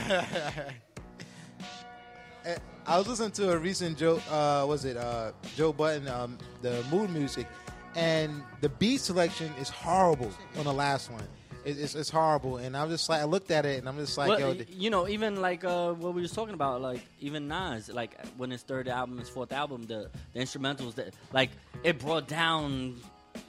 Eh, 2.45 2.55
I 2.85 2.97
was 2.97 3.09
listening 3.09 3.31
to 3.31 3.51
a 3.51 3.57
recent 3.57 3.97
Joe, 3.97 4.21
uh, 4.31 4.63
was 4.65 4.85
it 4.85 4.95
uh, 4.95 5.33
Joe 5.57 5.73
Budden, 5.73 6.07
um, 6.07 6.37
the 6.61 6.81
mood 6.89 7.09
music, 7.09 7.45
and 7.93 8.41
the 8.61 8.69
beat 8.69 9.01
selection 9.01 9.51
is 9.59 9.67
horrible 9.67 10.31
on 10.57 10.63
the 10.63 10.71
last 10.71 11.11
one. 11.11 11.27
It, 11.67 11.77
it's, 11.79 11.95
it's 11.95 12.09
horrible, 12.09 12.57
and 12.57 12.77
I'm 12.77 12.89
just 12.89 13.09
like, 13.09 13.21
I 13.21 13.25
looked 13.25 13.51
at 13.51 13.65
it, 13.65 13.79
and 13.79 13.89
I'm 13.89 13.97
just 13.97 14.17
like, 14.17 14.29
Well, 14.29 14.39
yo, 14.55 14.63
you 14.69 14.89
know, 14.89 15.05
even 15.07 15.41
like 15.41 15.65
uh, 15.65 15.91
what 15.91 16.13
we 16.13 16.21
were 16.21 16.27
talking 16.29 16.53
about, 16.53 16.81
like 16.81 17.01
even 17.19 17.49
Nas, 17.49 17.89
like 17.89 18.17
when 18.37 18.51
his 18.51 18.61
third 18.63 18.87
album, 18.87 19.17
his 19.17 19.27
fourth 19.27 19.51
album, 19.51 19.83
the 19.85 20.09
the 20.33 20.39
instrumentals 20.39 20.95
that 20.95 21.13
like 21.33 21.49
it 21.83 21.99
brought 21.99 22.27
down. 22.27 22.95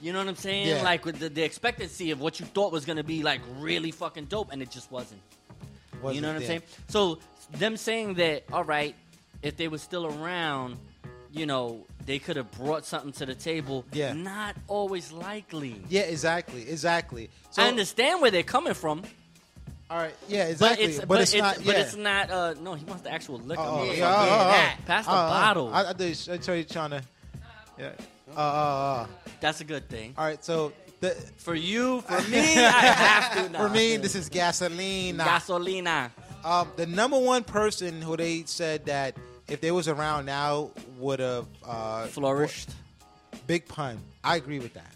You 0.01 0.11
know 0.11 0.19
what 0.19 0.27
I'm 0.27 0.35
saying? 0.35 0.67
Yeah. 0.67 0.83
Like 0.83 1.05
with 1.05 1.19
the, 1.19 1.29
the 1.29 1.43
expectancy 1.43 2.11
of 2.11 2.19
what 2.19 2.39
you 2.41 2.45
thought 2.45 2.71
was 2.73 2.83
gonna 2.83 3.05
be 3.05 3.23
like 3.23 3.39
really 3.57 3.91
fucking 3.91 4.25
dope, 4.25 4.51
and 4.51 4.61
it 4.61 4.69
just 4.69 4.91
wasn't. 4.91 5.21
you 5.93 5.99
Wasn't 6.01 6.15
you 6.15 6.21
know 6.21 6.33
what 6.33 6.41
I'm 6.41 6.47
saying? 6.47 6.63
So 6.89 7.19
them 7.51 7.77
saying 7.77 8.15
that, 8.15 8.43
all 8.51 8.65
right, 8.65 8.95
if 9.41 9.55
they 9.55 9.69
were 9.69 9.77
still 9.77 10.05
around, 10.05 10.77
you 11.31 11.45
know, 11.45 11.85
they 12.05 12.19
could 12.19 12.35
have 12.35 12.51
brought 12.51 12.85
something 12.85 13.11
to 13.13 13.25
the 13.25 13.35
table. 13.35 13.85
Yeah. 13.91 14.13
Not 14.13 14.55
always 14.67 15.11
likely. 15.11 15.81
yeah, 15.89 16.01
exactly, 16.01 16.69
exactly. 16.69 17.29
So, 17.51 17.63
I 17.63 17.67
understand 17.67 18.21
where 18.21 18.31
they're 18.31 18.43
coming 18.43 18.73
from. 18.73 19.03
All 19.89 19.97
right, 19.97 20.13
yeah, 20.27 20.45
exactly. 20.45 20.85
But 20.85 20.95
it's, 20.95 21.05
but 21.05 21.21
it's, 21.21 21.35
not. 21.35 21.65
but 21.65 21.75
it's 21.75 21.95
not. 21.95 22.29
Uh, 22.29 22.53
no, 22.61 22.75
he 22.75 22.85
wants 22.85 23.01
the 23.01 23.11
actual 23.11 23.39
liquor. 23.39 23.63
Oh, 23.65 23.91
yeah, 23.91 24.07
oh, 24.07 24.27
oh, 24.29 24.75
oh. 24.79 24.83
Pass 24.85 25.05
the 25.05 25.11
bottle. 25.11 25.73
I, 25.73 25.81
I, 25.81 25.89
I 25.89 26.37
tell 26.37 26.55
you, 26.55 26.63
trying 26.63 26.91
to. 26.91 27.01
Yeah. 27.79 27.91
Uh, 28.35 28.39
uh, 28.39 28.41
uh. 28.41 29.07
That's 29.41 29.61
a 29.61 29.63
good 29.63 29.89
thing. 29.89 30.13
All 30.15 30.25
right, 30.25 30.43
so 30.45 30.73
the, 30.99 31.09
for 31.37 31.55
you, 31.55 32.01
for 32.01 32.21
me, 32.29 32.37
I 32.37 32.69
have 32.69 33.51
to. 33.51 33.57
For 33.57 33.69
me, 33.69 33.97
this 33.97 34.13
is 34.13 34.29
gasolina. 34.29 35.21
Gasolina. 35.21 36.11
Um, 36.45 36.69
the 36.75 36.85
number 36.85 37.17
one 37.17 37.43
person 37.43 38.01
who 38.01 38.15
they 38.15 38.43
said 38.45 38.85
that 38.85 39.15
if 39.49 39.61
they 39.61 39.71
was 39.71 39.87
around 39.87 40.25
now 40.25 40.71
would 40.97 41.19
have 41.19 41.45
uh, 41.65 42.05
Flourished. 42.07 42.69
Big 43.47 43.67
pun. 43.67 43.97
I 44.23 44.35
agree 44.35 44.59
with 44.59 44.73
that. 44.75 44.93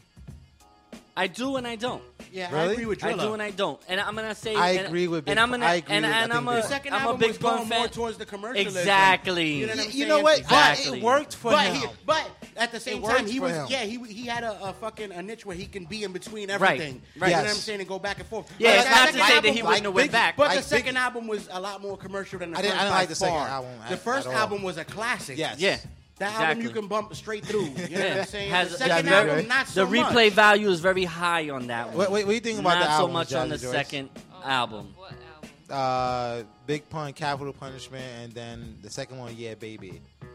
I 1.15 1.27
do 1.27 1.57
and 1.57 1.67
I 1.67 1.75
don't. 1.75 2.01
Yeah, 2.31 2.49
Really? 2.51 2.69
I 2.69 2.71
agree 2.71 2.85
with 2.87 3.03
I 3.03 3.13
Drilla. 3.13 3.21
do 3.21 3.33
and 3.33 3.41
I 3.41 3.51
don't. 3.51 3.79
And 3.87 3.99
I'm 4.01 4.15
gonna 4.15 4.33
say 4.33 4.55
I 4.55 4.71
and, 4.71 4.87
agree 4.87 5.07
with 5.07 5.25
Big 5.25 5.31
And 5.31 5.39
I'm 5.39 5.51
gonna 5.51 5.63
I 5.65 5.75
agree 5.75 5.95
and, 5.95 6.05
with- 6.05 6.11
I 6.15 6.17
and 6.23 6.31
think 6.31 6.37
I'm 6.39 6.45
Big 6.45 6.57
a 6.57 6.61
Pun. 6.61 6.69
second 6.69 6.93
I'm 6.93 6.99
a 6.99 7.03
album 7.03 7.19
big 7.19 7.27
was 7.29 7.37
Pun 7.37 7.55
going 7.57 7.69
fan. 7.69 7.79
more 7.79 7.87
towards 7.87 8.17
the 8.17 8.25
commercialism. 8.25 8.79
Exactly. 8.79 9.53
You 9.53 9.67
know 9.67 9.73
what 9.73 9.79
I'm 9.79 9.85
You 9.85 9.91
saying? 9.91 10.07
know 10.09 10.19
what? 10.21 10.39
Exactly. 10.39 10.89
But 10.89 10.97
it 10.97 11.03
worked 11.03 11.35
for 11.35 11.51
but 11.51 11.65
him. 11.67 11.75
He, 11.75 11.85
but 12.07 12.31
at 12.57 12.71
the 12.71 12.79
same 12.79 13.03
It 13.03 13.07
time, 13.07 13.27
he 13.27 13.37
for 13.37 13.43
was 13.43 13.53
him. 13.53 13.67
yeah 13.69 13.83
he 13.83 13.97
he 14.11 14.25
had 14.25 14.43
a, 14.43 14.63
a 14.63 14.73
fucking 14.73 15.11
a 15.11 15.21
niche 15.21 15.45
where 15.45 15.55
he 15.55 15.65
can 15.67 15.85
be 15.85 16.03
in 16.03 16.13
between 16.13 16.49
everything. 16.49 17.01
right. 17.19 17.29
You 17.29 17.35
know 17.35 17.41
what 17.43 17.49
I'm 17.49 17.55
saying 17.57 17.79
and 17.79 17.87
go 17.87 17.99
back 17.99 18.17
and 18.17 18.27
forth. 18.27 18.51
Yeah, 18.57 18.71
But 18.71 18.75
it's 18.79 18.83
the 18.85 18.89
not 18.89 18.95
to 18.95 19.03
second 19.13 19.13
say 19.13 19.27
that 19.27 19.35
album- 19.35 19.53
he 19.53 19.61
wouldn't 19.61 19.85
have 19.85 19.93
went 19.93 20.09
Biggie- 20.09 20.13
back. 20.13 20.35
But 20.37 20.47
Like 20.47 20.57
the 20.57 20.63
second 20.63 20.95
Biggie- 20.95 20.99
album 20.99 21.27
was 21.27 21.47
a 21.51 21.61
lot 21.61 21.79
more 21.81 21.95
commercial 21.95 22.39
than 22.39 22.51
the 22.51 22.57
I 22.57 22.61
first. 22.61 22.69
didn't- 22.71 22.79
I 22.79 22.83
didn't 22.85 22.93
by 22.93 22.99
like 22.99 23.09
the 23.09 23.15
second 23.15 23.35
far. 23.37 23.47
album 23.49 23.71
The 23.89 23.97
first 23.97 24.27
at 24.27 24.33
all. 24.33 24.39
album 24.39 24.63
was 24.63 24.77
a 24.79 24.85
classic. 24.85 25.37
Yes. 25.37 25.59
Yeah. 25.59 25.77
That 26.19 26.39
album 26.39 26.63
you 26.63 26.69
can 26.69 26.87
bump 26.87 27.13
straight 27.15 27.43
through. 27.45 27.63
You 27.63 27.69
know 27.69 27.81
what 27.81 27.89
Yeah. 27.91 28.17
I'm 28.19 28.25
saying? 28.25 28.51
Has- 28.51 28.71
the 28.71 28.77
second 28.77 29.05
yeah, 29.07 29.19
album, 29.19 29.47
not 29.47 29.67
so 29.67 29.85
the 29.85 29.91
replay 29.91 30.25
much. 30.25 30.33
value 30.33 30.69
is 30.69 30.79
very 30.79 31.05
high 31.05 31.49
on 31.49 31.67
that 31.67 31.87
one. 31.87 31.97
What, 31.97 32.11
what, 32.11 32.21
what 32.25 32.29
do 32.29 32.33
you 32.35 32.39
think 32.39 32.59
about 32.59 32.75
Not 32.79 32.83
the 32.85 32.89
album? 32.91 33.13
Not 33.13 33.27
so 33.27 33.35
much 33.37 33.41
on 33.43 33.49
the 33.49 33.55
Jazzy 33.55 33.61
Joyce? 33.63 33.71
second 33.71 34.09
album. 34.45 34.93
What 34.95 35.11
album? 35.11 35.49
Uh, 35.69 36.43
Big 36.67 36.87
Pun, 36.89 37.13
Capital 37.13 37.51
Punishment, 37.53 38.03
and 38.21 38.31
then 38.33 38.77
the 38.83 38.89
second 38.91 39.17
one, 39.17 39.33
Yeah, 39.35 39.55
Baby. 39.55 40.01
I 40.23 40.27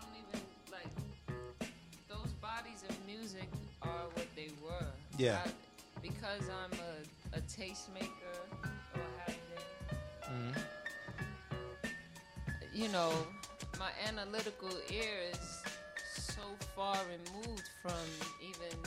don't 0.00 0.16
even 0.28 0.40
like 0.72 1.68
those 2.08 2.32
bodies 2.40 2.82
of 2.88 2.96
music 3.06 3.48
are 3.82 3.90
what 4.14 4.26
they 4.34 4.48
were. 4.64 4.86
Yeah. 5.18 5.40
I- 5.44 5.50
because 6.00 6.42
I'm 6.48 6.78
a, 6.80 7.38
a 7.38 7.40
tastemaker 7.42 8.34
or 8.94 9.00
have 9.26 9.36
been, 10.22 10.54
Mhm. 10.54 10.54
you 12.74 12.88
know, 12.88 13.12
my 13.84 14.08
analytical 14.08 14.70
ear 14.90 15.12
is 15.30 15.62
so 16.06 16.40
far 16.74 16.96
removed 17.04 17.68
from 17.82 17.92
even 18.40 18.78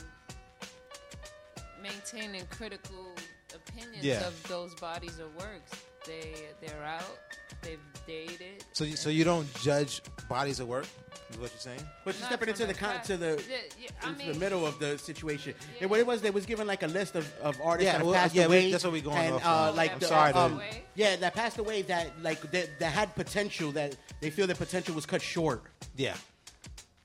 maintaining 1.84 2.43
critical 2.48 3.14
opinions 3.54 4.04
Yeah. 4.04 4.26
of 4.26 4.34
those 4.48 4.74
bodies 4.76 5.20
of 5.20 5.36
works. 5.36 5.72
They 6.08 6.34
they're 6.62 6.84
out. 6.84 7.18
They've 7.62 7.80
dated. 8.08 8.64
So, 8.74 8.86
you, 8.86 8.95
so 8.95 9.10
you 9.10 9.24
don't 9.24 9.52
judge 9.62 10.02
bodies 10.30 10.60
of 10.60 10.68
work? 10.68 10.86
Is 11.30 11.38
what 11.38 11.52
you're 11.52 11.60
saying? 11.60 11.82
But 12.06 12.18
you're 12.18 12.28
stepping 12.28 12.50
into 12.50 12.62
the 12.66 12.74
the 12.74 12.80
con- 12.80 13.02
to 13.04 13.18
the 13.18 13.43
Yeah, 13.50 13.58
yeah, 13.80 13.89
I 14.02 14.10
into 14.10 14.24
mean- 14.24 14.34
the 14.34 14.39
middle 14.39 14.66
of 14.66 14.80
the 14.80 14.98
situation. 14.98 15.54
And 15.82 15.89
what 15.89 16.00
it 16.00 16.08
was, 16.08 16.22
they 16.22 16.32
was 16.32 16.45
given 16.45 16.66
like 16.66 16.84
a 16.84 16.88
list 16.88 17.16
of, 17.16 17.32
of 17.41 17.60
artists 17.62 17.86
Yeah, 17.91 17.98
that 17.98 18.06
well, 18.06 18.14
passed 18.16 18.34
yeah, 18.36 18.48
we- 18.48 18.58
away. 18.58 18.72
that's 18.72 18.84
what 18.84 18.93
we 18.93 19.02
going 19.02 19.18
and, 19.18 19.36
off 19.36 19.45
uh, 19.45 19.50
on. 19.70 19.76
like 19.76 19.93
I'm 19.93 20.00
the, 20.00 20.06
sorry 20.06 20.32
um, 20.34 20.62
yeah, 20.95 21.16
that 21.18 21.34
passed 21.36 21.58
away 21.58 21.82
that 21.84 22.08
like 22.22 22.39
that, 22.52 22.80
that 22.80 22.91
had 22.93 23.14
potential 23.16 23.72
that 23.74 23.95
they 24.20 24.30
feel 24.30 24.47
their 24.47 24.55
potential 24.55 24.95
was 24.95 25.05
cut 25.05 25.22
short. 25.22 25.63
Yeah. 25.95 26.15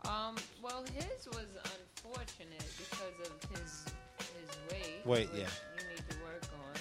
Um, 0.04 0.36
well, 0.62 0.84
his 0.94 1.26
was 1.28 1.46
unfortunate 1.64 2.64
because 2.78 3.14
of 3.28 3.32
his 3.50 3.84
his 4.18 4.50
weight. 4.70 5.06
Weight, 5.06 5.30
which 5.32 5.40
yeah. 5.40 5.48
You 5.78 5.84
need 5.90 6.04
to 6.08 6.16
work 6.24 6.42
on. 6.58 6.72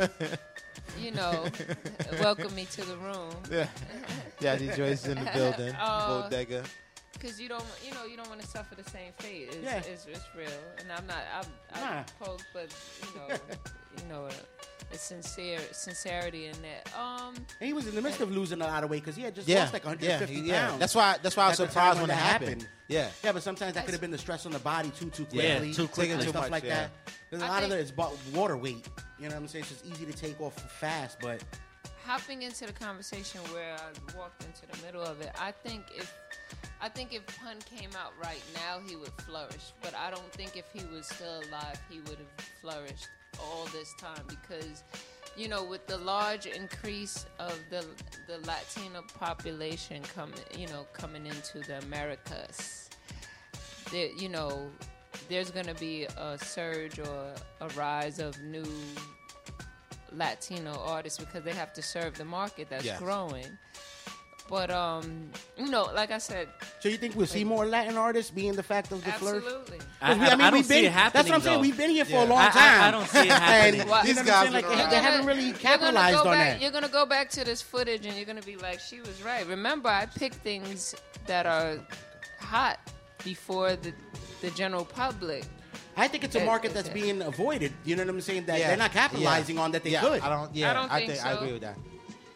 and, 0.00 0.10
um, 0.10 0.28
you 1.00 1.10
know, 1.12 1.46
welcome 2.20 2.54
me 2.54 2.64
to 2.66 2.84
the 2.84 2.96
room. 2.96 3.30
Yeah. 3.50 3.68
Jazzy 4.40 4.74
Joyce 4.76 5.04
is 5.04 5.08
in 5.08 5.24
the 5.24 5.30
building. 5.34 5.74
Uh, 5.78 6.22
Bodega. 6.22 6.64
Because 7.20 7.40
you 7.40 7.48
don't, 7.48 7.64
you 7.86 7.92
know, 7.92 8.04
you 8.06 8.16
don't 8.16 8.28
want 8.28 8.40
to 8.40 8.46
suffer 8.46 8.74
the 8.74 8.88
same 8.90 9.12
fate. 9.18 9.48
It's, 9.52 9.56
Yeah. 9.62 9.76
it's, 9.78 10.06
it's 10.06 10.24
real, 10.36 10.48
and 10.78 10.90
I'm 10.90 11.06
not. 11.06 11.18
I'm, 11.34 11.44
I'm 11.74 11.96
Nah. 11.96 12.02
post, 12.18 12.44
but 12.54 12.74
you 13.02 13.20
know, 13.20 13.36
you 14.02 14.08
know, 14.08 14.24
a, 14.26 14.94
a 14.94 14.98
sincere 14.98 15.58
sincerity 15.72 16.46
in 16.46 16.54
that. 16.62 16.90
Um, 16.98 17.34
And 17.36 17.66
he 17.66 17.72
was 17.74 17.86
in 17.86 17.94
the 17.94 18.00
midst 18.02 18.20
of 18.20 18.30
losing 18.32 18.60
a 18.62 18.64
lot 18.66 18.82
of 18.84 18.90
weight 18.90 19.02
because 19.04 19.16
he 19.16 19.22
had 19.22 19.34
just 19.34 19.46
Yeah, 19.48 19.60
lost 19.60 19.72
like 19.74 19.84
150 19.84 20.34
yeah, 20.34 20.40
yeah. 20.54 20.66
pounds. 20.68 20.80
That's 20.80 20.94
why- 20.94 21.18
that's 21.22 21.36
why 21.36 21.44
I 21.44 21.48
was 21.48 21.56
surprised 21.58 21.96
when 22.00 22.04
it 22.10 22.14
that 22.14 22.16
happened. 22.16 22.66
Yeah. 22.88 23.10
Yeah, 23.22 23.32
but 23.32 23.42
sometimes 23.42 23.74
that 23.74 23.84
could 23.84 23.92
have 23.92 24.00
been 24.00 24.10
the 24.10 24.18
stress 24.18 24.46
on 24.46 24.52
the 24.52 24.58
body 24.58 24.90
too, 24.90 25.10
too 25.10 25.24
quickly, 25.24 25.46
Yeah, 25.46 25.58
quickly. 25.58 25.74
too 25.74 25.88
quickly. 25.88 26.10
and 26.12 26.22
Too 26.22 26.28
stuff 26.30 26.42
much, 26.44 26.50
like 26.50 26.64
yeah. 26.64 26.88
that. 26.88 26.90
There's 27.30 27.42
a 27.42 27.44
I 27.44 27.48
lot 27.48 27.62
of 27.62 27.68
think- 27.68 27.80
it 27.80 27.84
is 27.84 27.90
about 27.90 28.16
water 28.32 28.56
weight. 28.56 28.88
You 29.18 29.28
know 29.28 29.34
what 29.34 29.42
I'm 29.42 29.48
saying? 29.48 29.64
It's 29.70 29.82
just 29.82 29.86
easy 29.86 30.06
to 30.06 30.12
take 30.14 30.40
off 30.40 30.54
fast, 30.80 31.18
but 31.20 31.44
hopping 32.06 32.42
into 32.42 32.64
the 32.66 32.72
conversation 32.72 33.40
where 33.52 33.74
I 33.76 34.16
walked 34.18 34.42
into 34.44 34.62
the 34.66 34.84
middle 34.86 35.02
of 35.02 35.20
it, 35.20 35.30
I 35.38 35.52
think 35.52 35.84
if 35.94 36.12
I 36.82 36.88
think 36.88 37.12
if 37.14 37.26
Pun 37.38 37.58
came 37.66 37.90
out 37.96 38.12
right 38.22 38.42
now, 38.54 38.80
he 38.86 38.96
would 38.96 39.12
flourish. 39.26 39.72
But 39.82 39.94
I 39.94 40.10
don't 40.10 40.32
think 40.32 40.56
if 40.56 40.64
he 40.72 40.84
was 40.94 41.06
still 41.06 41.40
alive, 41.50 41.78
he 41.90 41.98
would 42.00 42.18
have 42.18 42.46
flourished 42.62 43.08
all 43.38 43.66
this 43.66 43.92
time 44.00 44.24
because, 44.28 44.82
you 45.36 45.46
know, 45.48 45.62
with 45.62 45.86
the 45.86 45.98
large 45.98 46.46
increase 46.46 47.26
of 47.38 47.58
the 47.70 47.84
the 48.26 48.38
Latino 48.46 49.02
population 49.18 50.02
coming, 50.14 50.38
you 50.56 50.66
know, 50.68 50.86
coming 50.92 51.26
into 51.26 51.58
the 51.60 51.78
Americas, 51.80 52.88
there, 53.92 54.08
you 54.16 54.28
know, 54.28 54.70
there's 55.28 55.50
going 55.50 55.66
to 55.66 55.74
be 55.74 56.04
a 56.16 56.38
surge 56.38 56.98
or 56.98 57.34
a 57.60 57.68
rise 57.76 58.18
of 58.20 58.40
new 58.42 58.64
Latino 60.12 60.72
artists 60.84 61.18
because 61.18 61.44
they 61.44 61.52
have 61.54 61.72
to 61.74 61.82
serve 61.82 62.14
the 62.16 62.24
market 62.24 62.68
that's 62.70 62.84
Yes. 62.84 62.98
growing. 62.98 63.46
But 64.50 64.68
um, 64.72 65.30
you 65.56 65.68
know, 65.70 65.84
like 65.94 66.10
I 66.10 66.18
said, 66.18 66.48
so 66.80 66.88
you 66.88 66.96
think 66.96 67.14
we'll 67.14 67.28
see 67.28 67.44
more 67.44 67.64
Latin 67.66 67.96
artists 67.96 68.32
being 68.32 68.54
the 68.54 68.64
fact 68.64 68.90
of 68.90 69.04
the 69.04 69.12
flourish? 69.12 69.44
Absolutely. 69.44 69.78
'Cause 69.78 69.86
I- 70.02 70.14
we- 70.14 70.20
I- 70.20 70.24
I 70.26 70.36
don't 70.36 70.52
we've 70.54 70.66
see 70.66 70.74
been, 70.74 70.84
it 70.86 70.92
happening, 70.92 71.12
That's 71.12 71.28
what 71.28 71.34
I'm 71.36 71.40
saying. 71.42 71.56
though. 71.58 71.62
We've 71.62 71.76
been 71.76 71.90
here 71.90 72.04
for 72.04 72.10
Yeah. 72.10 72.24
a 72.24 72.26
long 72.26 72.38
I- 72.38 72.46
I- 72.46 72.50
time. 72.50 72.82
I 72.82 72.90
don't 72.90 73.08
see 73.08 73.18
it 73.20 73.30
And 73.30 73.30
happening. 73.44 73.88
Well, 73.88 74.02
These 74.04 74.16
what 74.16 74.20
I'm 74.22 74.26
guys 74.26 74.40
saying? 74.42 74.52
Like, 74.54 74.64
are 74.64 74.68
they 74.76 74.82
right. 74.82 74.92
haven't 74.94 75.26
really 75.26 75.52
capitalized 75.52 76.14
go 76.16 76.20
on 76.30 76.36
back, 76.36 76.48
that. 76.54 76.60
You're 76.62 76.72
gonna 76.72 76.88
go 76.88 77.06
back 77.06 77.30
to 77.30 77.44
this 77.44 77.62
footage 77.62 78.04
and 78.06 78.16
you're 78.16 78.24
gonna 78.26 78.42
be 78.42 78.56
like, 78.56 78.80
she 78.80 79.00
was 79.00 79.22
right. 79.22 79.46
Remember, 79.46 79.88
I 79.88 80.06
picked 80.06 80.36
things 80.42 80.96
that 81.26 81.46
are 81.46 81.78
hot 82.40 82.80
before 83.24 83.76
the 83.76 83.92
the 84.40 84.50
general 84.52 84.84
public. 84.84 85.44
I 85.96 86.08
think 86.08 86.24
it's 86.24 86.34
a 86.34 86.44
market 86.44 86.72
that's 86.74 86.88
being 86.88 87.22
avoided. 87.22 87.72
You 87.84 87.94
know 87.94 88.02
what 88.04 88.10
I'm 88.14 88.20
saying? 88.20 88.46
That 88.46 88.58
Yeah, 88.58 88.68
they're 88.68 88.76
not 88.78 88.90
capitalizing 88.92 89.56
yeah. 89.56 89.62
on 89.62 89.70
that 89.72 89.84
they 89.84 89.90
Yeah, 89.90 90.00
could. 90.00 90.22
I 90.22 90.28
don't. 90.30 90.54
Yeah, 90.56 90.70
I 90.70 90.74
don't 90.74 90.88
think 90.90 91.10
think 91.12 91.24
I 91.24 91.32
agree 91.32 91.52
with 91.52 91.62
that. 91.62 91.76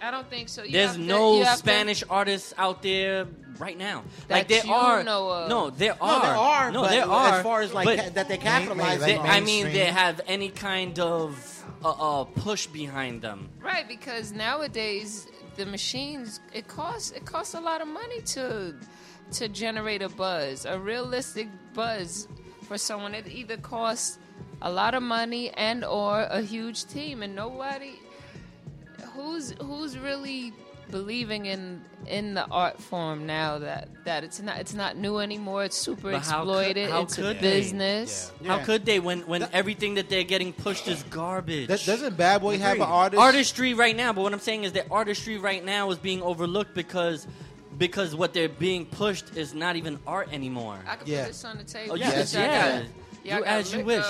I 0.05 0.11
don't 0.11 0.28
think 0.30 0.48
so. 0.48 0.62
You 0.62 0.72
There's 0.72 0.90
have 0.90 0.96
to- 0.96 1.02
no 1.02 1.38
you 1.38 1.44
have 1.44 1.55
to- 1.55 1.59
Spanish 1.59 2.05
artists 2.09 2.52
out 2.59 2.82
there 2.82 3.26
right 3.59 3.76
now. 3.78 4.02
That 4.28 4.34
like 4.38 4.48
there 4.48 4.64
you 4.64 4.72
are. 4.72 5.02
know 5.02 5.28
of. 5.30 5.48
No, 5.48 5.70
there 5.70 5.94
No, 6.00 6.07
are. 6.07 6.22
there 6.22 6.36
are, 6.36 6.70
No, 6.72 6.82
but 6.82 6.90
there 6.90 7.02
as 7.02 7.09
are. 7.09 7.42
far 7.42 7.61
as, 7.62 7.72
like, 7.72 7.84
but 7.86 7.98
ca- 7.98 8.11
that 8.11 8.28
they 8.28 8.36
capitalize 8.38 9.00
they- 9.00 9.18
I 9.18 9.40
mean, 9.40 9.64
they 9.72 9.86
have 9.86 10.20
any 10.26 10.48
kind 10.50 10.98
of 10.98 11.50
uh, 11.84 11.90
uh, 12.20 12.24
push 12.24 12.66
behind 12.66 13.20
them. 13.22 13.48
Right, 13.61 13.86
because 13.86 14.32
nowadays 14.32 15.26
the 15.57 15.66
machines 15.66 16.40
it 16.52 16.66
costs 16.66 17.11
it 17.12 17.24
costs 17.26 17.55
a 17.55 17.61
lot 17.61 17.80
of 17.80 17.88
money 17.88 18.20
to 18.34 18.74
to 19.32 19.48
generate 19.48 20.02
a 20.02 20.09
buzz, 20.09 20.64
a 20.64 20.78
realistic 20.78 21.48
buzz 21.74 22.26
for 22.66 22.76
someone. 22.78 23.14
It 23.14 23.26
either 23.28 23.57
costs 23.59 24.18
a 24.62 24.70
lot 24.70 24.94
of 24.94 25.02
money 25.02 25.50
and 25.50 25.84
or 25.84 26.22
a 26.22 26.40
huge 26.40 26.86
team, 26.86 27.22
and 27.22 27.34
nobody 27.34 27.92
who's 29.25 29.55
who's 29.61 29.99
really 29.99 30.53
believing 30.91 31.47
in 31.47 31.83
in 32.07 32.35
the 32.35 32.45
art 32.47 32.79
form 32.79 33.25
now 33.27 33.59
that 33.59 33.89
that 34.05 34.22
it's 34.22 34.41
not 34.43 34.59
it's 34.61 34.75
not 34.75 34.97
new 34.97 35.18
anymore. 35.18 35.64
It's 35.64 35.77
super 35.77 36.12
But 36.12 36.22
how 36.22 36.41
exploited. 36.43 36.85
could, 36.87 36.93
how 36.93 37.03
it's 37.03 37.14
could 37.16 37.25
a 37.25 37.41
they? 37.41 37.41
business. 37.61 38.33
How 38.47 38.59
could 38.59 38.85
they 38.85 39.01
when 39.01 39.20
when 39.20 39.49
everything 39.53 39.95
that 39.95 40.09
they're 40.11 40.25
getting 40.25 40.53
pushed 40.53 40.87
is 40.89 41.03
garbage? 41.05 41.68
Does- 41.68 41.87
doesn't 41.87 42.16
Bad 42.16 42.43
Boy 42.43 42.59
have 42.59 42.77
an 42.77 42.83
artist? 42.83 43.20
Artistry 43.20 43.72
right 43.75 43.97
now, 43.97 44.12
but 44.12 44.22
what 44.22 44.33
I'm 44.35 44.39
saying 44.41 44.64
is 44.64 44.72
that 44.72 44.87
artistry 44.91 45.39
right 45.39 45.64
now 45.64 45.91
is 45.91 45.99
being 45.99 46.22
overlooked 46.22 46.75
because 46.75 47.27
because 47.79 48.14
what 48.14 48.33
they're 48.35 48.49
being 48.49 48.87
pushed 48.87 49.37
is 49.37 49.53
not 49.55 49.75
even 49.77 49.99
art 50.07 50.29
anymore. 50.33 50.79
I 50.87 50.97
could 50.97 51.09
Yeah. 51.09 51.22
put 51.22 51.29
this 51.29 51.45
on 51.45 51.57
the 51.59 51.64
table. 51.64 51.93
Oh, 51.93 51.97
Y'all 51.97 52.09
yes, 52.09 52.33
got- 52.35 52.41
yeah. 52.41 52.83
y'all 53.25 53.39
You 53.39 53.45
as 53.47 53.72
you 53.75 53.85
wish. 53.85 54.05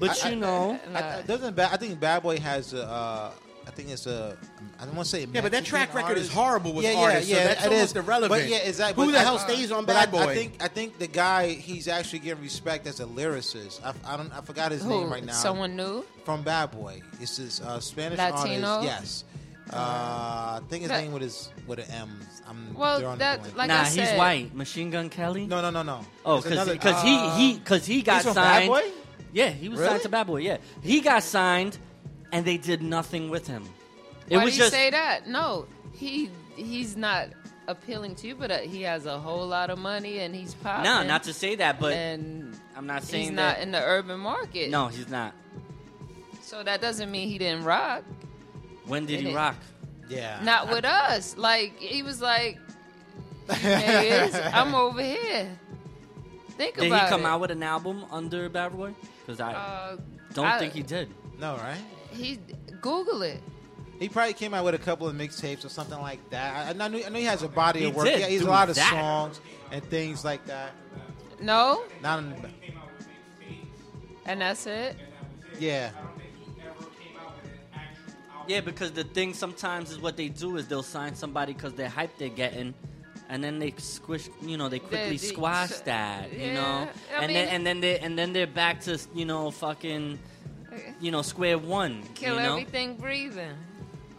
But 0.00 0.24
you 0.30 0.36
know, 0.36 0.78
I, 0.92 1.18
I, 1.18 1.22
doesn't 1.22 1.54
bad, 1.56 1.70
I 1.72 1.76
think 1.76 1.98
Bad 2.00 2.22
Boy 2.24 2.38
has 2.40 2.74
a. 2.74 2.82
Uh, 2.84 3.30
I 3.78 3.80
think 3.80 3.92
it's 3.92 4.06
a. 4.08 4.36
I 4.80 4.86
don't 4.86 4.96
want 4.96 5.06
to 5.08 5.16
say. 5.16 5.24
Yeah, 5.32 5.40
but 5.40 5.52
that 5.52 5.64
track 5.64 5.94
record 5.94 6.18
is 6.18 6.28
horrible 6.32 6.72
with 6.72 6.84
yeah, 6.84 6.94
artists, 6.94 7.30
so 7.30 7.36
Yeah, 7.36 7.42
yeah, 7.42 7.48
that's 7.48 7.64
it 7.64 7.70
almost 7.72 7.90
is. 7.90 7.96
irrelevant. 8.02 8.42
But 8.42 8.48
yeah, 8.50 8.56
exactly. 8.56 9.04
Who 9.04 9.12
but 9.12 9.18
the 9.18 9.20
I- 9.20 9.24
hell 9.24 9.38
stays 9.38 9.70
on 9.70 9.84
but 9.84 9.92
Bad 9.92 10.08
I, 10.08 10.10
Boy? 10.10 10.18
I 10.32 10.34
think 10.34 10.56
I 10.64 10.66
think 10.66 10.98
the 10.98 11.06
guy 11.06 11.50
he's 11.50 11.86
actually 11.86 12.18
getting 12.18 12.42
respect 12.42 12.88
as 12.88 12.98
a 12.98 13.04
lyricist. 13.04 13.80
I, 13.84 13.94
I 14.04 14.16
don't. 14.16 14.32
I 14.36 14.40
forgot 14.40 14.72
his 14.72 14.82
Who? 14.82 14.88
name 14.88 15.10
right 15.12 15.24
now. 15.24 15.32
Someone 15.32 15.76
new? 15.76 16.04
from 16.24 16.42
Bad 16.42 16.72
Boy. 16.72 17.02
It's 17.20 17.36
this 17.36 17.60
uh, 17.60 17.78
Spanish 17.78 18.18
Latino? 18.18 18.66
artist. 18.66 18.84
Yes. 18.84 19.24
Uh, 19.72 19.76
I 19.76 20.60
think 20.68 20.82
his 20.82 20.90
That- 20.90 21.02
name 21.02 21.12
with 21.12 21.22
his 21.22 21.50
with 21.68 21.78
an 21.78 21.84
M. 21.92 22.20
I'm 22.48 22.74
Well, 22.74 22.98
drawing 22.98 23.14
a 23.14 23.18
that- 23.20 23.40
blank. 23.42 23.56
like 23.56 23.68
nah, 23.68 23.82
I 23.82 23.84
he's 23.84 24.10
white. 24.18 24.54
Machine 24.56 24.90
Gun 24.90 25.08
Kelly. 25.08 25.46
No, 25.46 25.62
no, 25.62 25.70
no, 25.70 25.84
no. 25.84 26.00
Oh, 26.26 26.40
because 26.40 26.66
uh, 26.68 27.02
he 27.04 27.30
he 27.52 27.58
because 27.60 27.86
he 27.86 28.02
got 28.02 28.14
he's 28.16 28.24
from 28.24 28.34
Bad 28.34 28.54
signed. 28.56 28.68
Boy? 28.70 28.82
Yeah, 29.32 29.50
he 29.50 29.68
was 29.68 29.78
Really? 29.78 29.90
signed 29.92 30.02
to 30.02 30.08
Bad 30.08 30.26
Boy. 30.26 30.38
Yeah, 30.38 30.56
he 30.82 31.00
got 31.00 31.22
signed, 31.22 31.78
and 32.32 32.44
they 32.44 32.56
did 32.56 32.82
nothing 32.82 33.30
with 33.30 33.46
him. 33.46 33.64
It 34.28 34.36
Why 34.36 34.44
was 34.44 34.54
do 34.54 34.58
you 34.58 34.62
just 34.64 34.72
say 34.74 34.90
that? 34.90 35.26
No, 35.28 35.66
he 35.92 36.30
he's 36.56 36.96
not 36.96 37.28
appealing 37.66 38.14
to 38.16 38.26
you, 38.26 38.34
but 38.34 38.50
uh, 38.50 38.58
he 38.58 38.82
has 38.82 39.06
a 39.06 39.18
whole 39.18 39.46
lot 39.46 39.70
of 39.70 39.78
money 39.78 40.18
and 40.20 40.34
he's 40.34 40.54
popping. 40.54 40.84
No, 40.84 41.02
not 41.02 41.24
to 41.24 41.32
say 41.32 41.56
that, 41.56 41.78
but 41.80 41.92
and 41.92 42.58
I'm 42.76 42.86
not 42.86 43.02
saying 43.04 43.20
he's 43.20 43.26
saying 43.28 43.36
not 43.36 43.56
that. 43.56 43.62
in 43.62 43.72
the 43.72 43.82
urban 43.82 44.20
market. 44.20 44.70
no, 44.70 44.88
he's 44.88 45.08
not. 45.08 45.32
So 46.42 46.62
that 46.62 46.80
doesn't 46.80 47.10
mean 47.10 47.28
he 47.28 47.36
didn't 47.38 47.64
rock. 47.64 48.04
When 48.86 49.04
did 49.06 49.20
he 49.20 49.28
is- 49.28 49.34
rock? 49.34 49.56
Yeah. 50.08 50.40
Not 50.42 50.70
with 50.70 50.86
us. 50.86 51.36
Like 51.36 51.78
he 51.78 52.02
was 52.02 52.22
like, 52.22 52.58
"Niggas, 53.48 54.50
I'm 54.54 54.74
over 54.74 55.02
here. 55.02 55.50
Think 56.56 56.76
Did 56.76 56.86
about 56.86 56.96
it. 56.96 57.00
Did 57.00 57.04
he 57.04 57.08
come 57.10 57.20
it. 57.22 57.24
out 57.28 57.40
with 57.40 57.50
an 57.50 57.62
album 57.62 58.04
under 58.10 58.48
Bad 58.48 58.72
Boy? 58.72 58.94
Because 59.24 59.40
I 59.40 59.52
Uh, 59.52 59.96
don't 60.34 60.46
I- 60.46 60.58
think 60.58 60.72
he 60.72 60.82
did. 60.82 61.08
No, 61.38 61.56
right? 61.56 61.78
He 62.18 62.38
Google 62.80 63.22
it. 63.22 63.40
He 63.98 64.08
probably 64.08 64.32
came 64.34 64.54
out 64.54 64.64
with 64.64 64.74
a 64.74 64.78
couple 64.78 65.08
of 65.08 65.14
mixtapes 65.16 65.64
or 65.64 65.68
something 65.68 66.00
like 66.00 66.20
that. 66.30 66.66
I, 66.66 66.70
I, 66.70 66.72
know, 66.72 66.84
I 67.04 67.08
know 67.08 67.18
he 67.18 67.24
has 67.24 67.42
a 67.42 67.48
body 67.48 67.80
He 67.80 67.86
of 67.86 67.96
work. 67.96 68.06
did 68.06 68.20
Yeah, 68.20 68.26
he 68.28 68.34
has 68.34 68.42
a 68.42 68.44
do 68.44 68.50
lot 68.50 68.68
of 68.68 68.76
that. 68.76 68.90
songs 68.90 69.40
and 69.72 69.82
things 69.84 70.24
like 70.24 70.44
that. 70.46 70.72
No, 71.40 71.84
Not 72.02 72.18
in, 72.20 72.34
and 74.26 74.40
that's 74.40 74.66
it. 74.66 74.96
yeah. 75.58 75.90
Yeah, 78.46 78.60
because 78.62 78.92
the 78.92 79.04
thing 79.04 79.34
sometimes 79.34 79.90
is 79.90 79.98
what 79.98 80.16
they 80.16 80.28
do 80.28 80.56
is 80.56 80.66
they'll 80.68 80.82
sign 80.82 81.14
somebody 81.14 81.52
because 81.52 81.74
they're 81.74 81.88
hype 81.88 82.16
they're 82.16 82.28
getting, 82.30 82.72
and 83.28 83.44
then 83.44 83.58
they 83.58 83.74
squish, 83.76 84.30
you 84.40 84.56
know, 84.56 84.68
they 84.70 84.78
quickly 84.78 85.18
the- 85.18 85.18
squash 85.18 85.70
that, 85.80 86.32
you 86.32 86.46
yeah, 86.46 86.54
know, 86.54 86.88
I 87.14 87.24
and 87.24 87.34
then 87.36 87.48
and 87.48 87.66
then 87.66 87.80
they 87.80 87.98
and 87.98 88.18
then 88.18 88.32
they're 88.32 88.46
back 88.46 88.80
to 88.82 88.98
you 89.14 89.26
know 89.26 89.50
fucking, 89.50 90.18
you 91.00 91.10
know, 91.10 91.22
square 91.22 91.58
one. 91.58 92.02
Kill 92.14 92.36
you 92.36 92.42
know? 92.42 92.52
everything 92.52 92.96
breathing. 92.96 93.54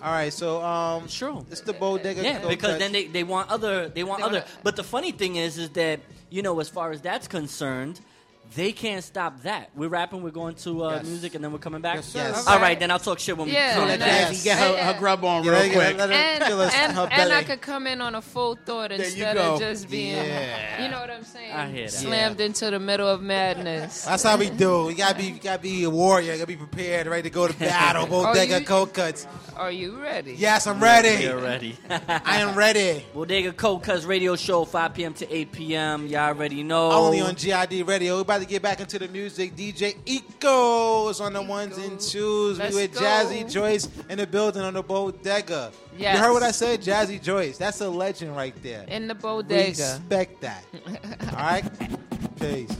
All 0.01 0.11
right, 0.13 0.31
so 0.31 0.61
um, 0.63 1.07
sure, 1.09 1.45
it's 1.51 1.59
the 1.61 1.73
bodega. 1.73 2.23
Yeah, 2.23 2.39
because 2.47 2.71
Cuts. 2.71 2.79
then 2.79 2.93
they, 2.93 3.07
they 3.07 3.23
want 3.23 3.49
other 3.49 3.89
they 3.89 4.03
want 4.03 4.19
They 4.21 4.25
other. 4.27 4.39
wanna- 4.39 4.63
But 4.63 4.75
the 4.77 4.83
funny 4.83 5.11
thing 5.11 5.35
is, 5.35 5.57
is 5.57 5.69
that 5.71 5.99
you 6.29 6.41
know, 6.41 6.59
as 6.61 6.69
far 6.69 6.91
as 6.91 7.01
that's 7.01 7.27
concerned, 7.27 7.99
they 8.55 8.71
can't 8.71 9.03
stop 9.03 9.43
that. 9.43 9.69
We're 9.75 9.89
rapping, 9.89 10.23
we're 10.23 10.31
going 10.31 10.55
to 10.55 10.83
uh, 10.85 10.95
Yes. 10.95 11.05
music, 11.05 11.35
and 11.35 11.43
then 11.43 11.51
we're 11.51 11.59
coming 11.59 11.81
back. 11.81 11.95
Yes, 11.97 12.05
sir. 12.07 12.19
Yes. 12.19 12.47
All 12.47 12.59
right, 12.59 12.79
then 12.79 12.89
I'll 12.89 12.97
talk 12.99 13.19
shit 13.19 13.37
when 13.37 13.47
Yeah, 13.47 13.75
we. 13.75 13.81
So 13.81 13.87
let 13.87 14.01
and 14.01 14.35
Jazzy 14.35 14.43
get 14.43 14.57
her, 14.59 14.73
yeah. 14.73 14.91
her 14.93 14.99
grub 14.99 15.23
on 15.23 15.43
Yeah, 15.43 15.51
real 15.51 15.59
let- 15.61 15.71
quick. 15.71 15.97
her 15.97 16.03
And, 16.13 16.43
and, 16.73 16.93
her 16.93 17.07
and 17.11 17.31
I 17.33 17.43
could 17.43 17.61
come 17.61 17.85
in 17.85 18.01
on 18.01 18.15
a 18.15 18.21
full 18.21 18.55
thought 18.65 18.91
instead 18.91 19.37
of 19.37 19.59
just 19.59 19.89
being, 19.89 20.15
Yeah. 20.15 20.83
you 20.83 20.89
know 20.89 20.99
what 20.99 21.09
I'm 21.11 21.23
saying? 21.23 21.51
I 21.53 21.69
hear 21.69 21.85
that. 21.85 21.91
Slammed 21.91 22.39
into 22.41 22.71
the 22.71 22.79
middle 22.79 23.07
of 23.07 23.21
madness. 23.21 24.03
That's 24.05 24.23
how 24.23 24.37
we 24.37 24.49
do. 24.49 24.87
You 24.89 24.95
gotta 24.95 25.15
be, 25.17 25.25
you 25.25 25.39
gotta 25.39 25.61
be 25.61 25.83
a 25.83 25.89
warrior. 25.89 26.31
You 26.31 26.37
gotta 26.39 26.47
be 26.47 26.55
prepared, 26.55 27.07
ready 27.07 27.23
to 27.23 27.29
go 27.29 27.47
to 27.47 27.53
battle. 27.57 28.07
Bodega 28.07 28.55
Oh, 28.55 28.57
you- 28.59 28.65
Cold 28.65 28.93
Kutz. 28.93 29.27
Are 29.55 29.71
you 29.71 30.01
ready? 30.01 30.33
Yes, 30.35 30.67
I'm 30.67 30.81
ready. 30.81 31.23
You're 31.23 31.37
ready. 31.41 31.77
I 31.89 32.37
am 32.39 32.57
ready. 32.57 33.03
Bodega 33.13 33.51
Cold 33.51 33.83
Kutz 33.83 34.07
radio 34.07 34.35
show, 34.37 34.63
5 34.63 34.93
p.m. 34.93 35.13
to 35.15 35.29
8 35.35 35.51
p.m. 35.51 36.07
Y'all 36.07 36.21
already 36.29 36.63
know. 36.63 36.91
Only 36.91 37.19
on 37.21 37.35
GID 37.35 37.85
Radio. 37.85 38.17
We're 38.17 38.23
about 38.39 38.47
to 38.47 38.53
get 38.53 38.61
back 38.61 38.79
into 38.79 38.99
the 38.99 39.07
music. 39.09 39.55
DJ 39.55 39.95
Eco 40.05 41.09
is 41.09 41.19
on 41.19 41.33
the 41.33 41.41
ones 41.41 41.77
and 41.77 41.99
twos. 41.99 42.57
Let's 42.57 42.73
we 42.73 42.83
with 42.83 42.93
go. 42.93 43.01
Jazzy 43.01 43.51
Joyce 43.51 43.89
in 44.09 44.17
the 44.17 44.27
building 44.27 44.61
on 44.61 44.73
the 44.73 44.83
bodega. 44.83 45.71
Yes. 45.97 46.15
You 46.15 46.23
heard 46.23 46.33
what 46.33 46.43
I 46.43 46.51
said? 46.51 46.81
Jazzy 46.81 47.21
Joyce. 47.21 47.57
That's 47.57 47.81
a 47.81 47.89
legend 47.89 48.35
right 48.35 48.55
there. 48.63 48.85
In 48.87 49.07
the 49.07 49.15
bodega. 49.15 49.67
Respect 49.67 50.41
that. 50.41 50.63
All 51.33 51.43
right? 51.43 51.63
Peace. 52.39 52.75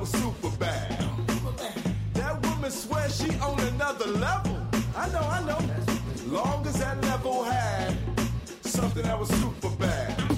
Was 0.00 0.10
super 0.10 0.50
bad. 0.58 0.98
That 2.14 2.40
woman 2.46 2.70
swears 2.70 3.20
she 3.20 3.30
on 3.40 3.58
another 3.60 4.06
level. 4.06 4.56
I 4.96 5.08
know, 5.08 5.20
I 5.20 5.44
know. 5.44 5.58
Long 6.26 6.66
as 6.66 6.78
that 6.78 7.00
level 7.02 7.42
had 7.42 7.96
something 8.62 9.02
that 9.02 9.18
was 9.18 9.28
super 9.28 9.70
bad. 9.70 10.37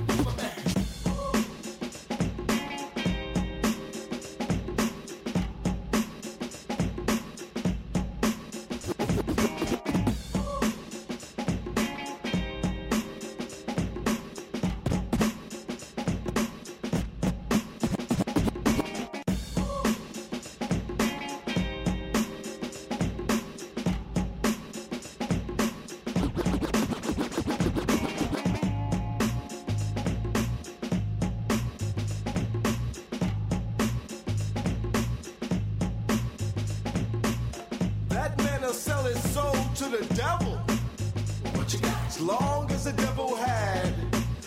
Long 42.20 42.70
as 42.70 42.84
the 42.84 42.92
devil 42.92 43.34
had 43.34 43.94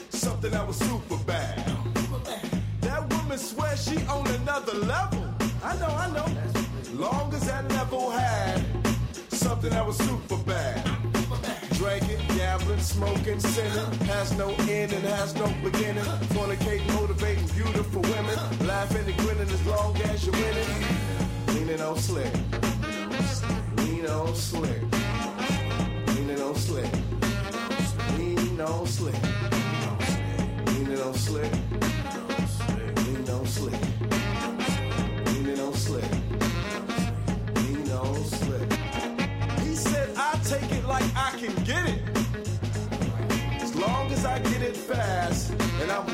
something 0.10 0.52
that 0.52 0.68
was 0.68 0.78
super 0.78 1.18
bad. 1.26 1.58
That 2.82 3.12
woman 3.12 3.38
swears 3.40 3.84
she 3.84 3.98
on 4.06 4.28
another 4.28 4.74
level. 4.74 5.26
I 5.64 5.76
know, 5.80 5.88
I 5.88 6.08
know. 6.12 6.28
Long 6.94 7.34
as 7.34 7.48
that 7.48 7.68
level 7.72 8.12
had 8.12 8.64
something 9.30 9.72
that 9.72 9.86
was 9.86 9.98
super 9.98 10.38
bad. 10.38 10.86
Drinking, 11.72 12.20
gambling, 12.38 12.80
smoking, 12.80 13.40
sinning, 13.40 13.92
has 14.06 14.38
no 14.38 14.50
end 14.70 14.94
and 14.94 15.04
has 15.06 15.34
no 15.34 15.48
beginning. 15.64 16.04
Fornicating, 16.36 16.94
motivating 16.94 17.48
beautiful 17.48 18.04
women, 18.04 18.38
laughing 18.68 19.08
and 19.08 19.18
grinning 19.18 19.50
as 19.50 19.66
long 19.66 19.98
as 20.04 20.28
you're 20.28 20.36
winning. 20.36 20.70
Leaning 21.48 21.82
on 21.82 21.98
slick. 21.98 22.34
Lean 23.78 24.06
on 24.06 24.36
slick. 24.36 24.93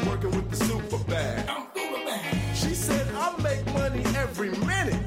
Working 0.07 0.31
with 0.31 0.49
the 0.49 0.55
super 0.55 0.97
bad. 1.05 1.49
She 2.53 2.73
said, 2.73 3.07
I 3.15 3.35
make 3.41 3.65
money 3.73 4.03
every 4.17 4.49
minute. 4.65 4.99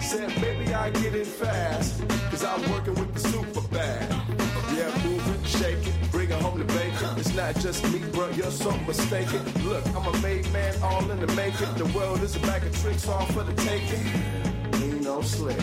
Said, 0.00 0.34
baby, 0.40 0.74
I 0.74 0.90
get 0.90 1.14
it 1.14 1.26
fast, 1.26 2.02
cause 2.30 2.44
I'm 2.44 2.60
working 2.70 2.94
with 2.94 3.14
the 3.14 3.20
super 3.20 3.62
bad. 3.68 4.10
Yeah, 4.76 4.90
moving, 5.04 5.42
shaking, 5.44 5.92
bringing 6.10 6.38
home 6.40 6.58
the 6.58 6.64
bacon. 6.64 7.18
It's 7.18 7.34
not 7.34 7.54
just 7.56 7.84
me, 7.92 8.00
bro, 8.12 8.28
you're 8.30 8.50
so 8.50 8.76
mistaken. 8.86 9.42
Look, 9.64 9.86
I'm 9.88 10.06
a 10.06 10.18
made 10.18 10.50
man, 10.52 10.74
all 10.82 11.10
in 11.10 11.20
the 11.20 11.32
making. 11.34 11.74
The 11.74 11.86
world 11.96 12.22
is 12.22 12.36
a 12.36 12.40
bag 12.40 12.64
of 12.64 12.76
tricks, 12.80 13.08
all 13.08 13.26
for 13.26 13.42
the 13.42 13.54
taking. 13.62 14.04
Lean 14.80 15.06
on 15.06 15.22
slick. 15.22 15.58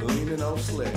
Leaning 0.00 0.42
on 0.42 0.58
slick. 0.58 0.94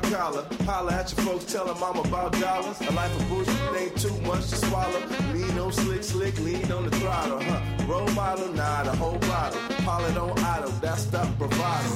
But 0.00 0.12
collar. 0.12 0.44
Holla 0.64 0.92
at 0.92 1.12
your 1.12 1.26
folks, 1.26 1.52
tell 1.52 1.66
them 1.66 1.82
I'm 1.82 1.98
about 1.98 2.32
dollars. 2.40 2.80
A 2.80 2.92
life 2.92 3.14
of 3.20 3.28
bullshit 3.28 3.76
ain't 3.76 3.96
too 4.00 4.16
much 4.22 4.48
to 4.50 4.56
swallow. 4.56 5.00
Lean 5.32 5.58
on 5.58 5.72
slick, 5.72 6.02
slick, 6.02 6.38
lean 6.40 6.70
on 6.72 6.84
the 6.88 6.96
throttle, 6.96 7.40
huh? 7.42 7.86
Role 7.86 8.08
model, 8.12 8.52
nah, 8.52 8.82
the 8.84 8.92
whole 8.92 9.18
bottle. 9.18 9.60
Holla 9.84 10.08
on 10.20 10.38
idle, 10.38 10.70
that's 10.80 11.04
the 11.06 11.28
bravado. 11.38 11.90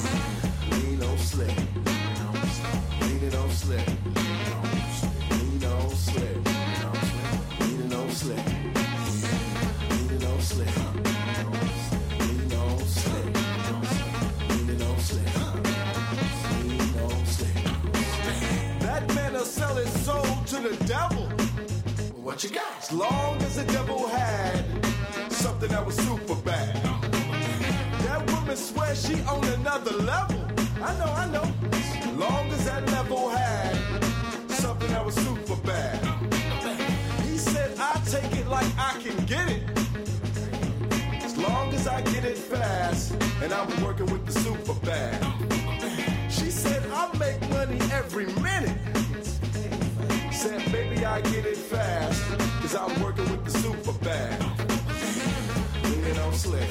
Lean 0.71 1.01
on 1.03 1.17
slick. 1.17 1.55
Lean 3.01 3.23
it 3.23 3.35
on 3.35 3.49
slick. 3.49 3.87
Lean 5.31 5.63
on 5.63 5.89
slick. 5.91 6.35
Lean 7.59 7.81
it 7.81 7.93
on 7.93 8.09
slick. 8.09 8.45
Lean 9.89 10.23
on 10.23 10.41
slick. 10.41 10.86
Sell 19.47 19.75
his 19.75 20.05
soul 20.05 20.25
to 20.45 20.55
the 20.59 20.75
devil. 20.85 21.23
What 22.21 22.43
you 22.43 22.49
got? 22.49 22.67
As 22.79 22.91
long 22.91 23.41
as 23.41 23.55
the 23.55 23.63
devil 23.71 24.07
had 24.07 24.63
something 25.31 25.69
that 25.69 25.85
was 25.85 25.95
super 25.95 26.35
bad. 26.35 26.75
That 28.03 28.29
woman 28.31 28.57
swears 28.57 29.07
she 29.07 29.15
on 29.21 29.43
another 29.59 29.95
level. 30.03 30.41
I 30.83 30.97
know, 30.99 31.11
I 31.23 31.25
know. 31.31 31.47
As 31.71 32.07
long 32.17 32.49
as 32.51 32.65
that 32.65 32.85
level 32.91 33.29
had 33.29 33.75
something 34.49 34.89
that 34.89 35.05
was 35.05 35.15
super 35.15 35.55
bad. 35.65 35.97
He 37.23 37.37
said, 37.37 37.71
I 37.79 38.01
take 38.05 38.31
it 38.37 38.47
like 38.47 38.67
I 38.77 38.99
can 39.01 39.25
get 39.25 39.49
it. 39.49 39.63
As 41.23 41.37
long 41.37 41.73
as 41.73 41.87
I 41.87 42.01
get 42.01 42.25
it 42.25 42.37
fast, 42.37 43.13
and 43.41 43.53
I'm 43.53 43.69
working 43.83 44.07
with 44.07 44.25
the 44.25 44.33
super 44.33 44.73
bad. 44.85 45.17
She 46.29 46.51
said, 46.51 46.83
I 46.91 47.17
make 47.17 47.39
money 47.49 47.79
every 47.93 48.25
minute. 48.41 48.77
Said, 50.37 50.71
baby, 50.71 51.03
I 51.03 51.19
get 51.21 51.47
it 51.47 51.57
fast, 51.57 52.21
cause 52.61 52.75
I'm 52.75 53.01
working 53.01 53.25
with 53.31 53.43
the 53.43 53.49
super 53.49 53.91
bad. 54.05 54.39
Leaning 55.83 56.19
on 56.19 56.31
slick. 56.31 56.69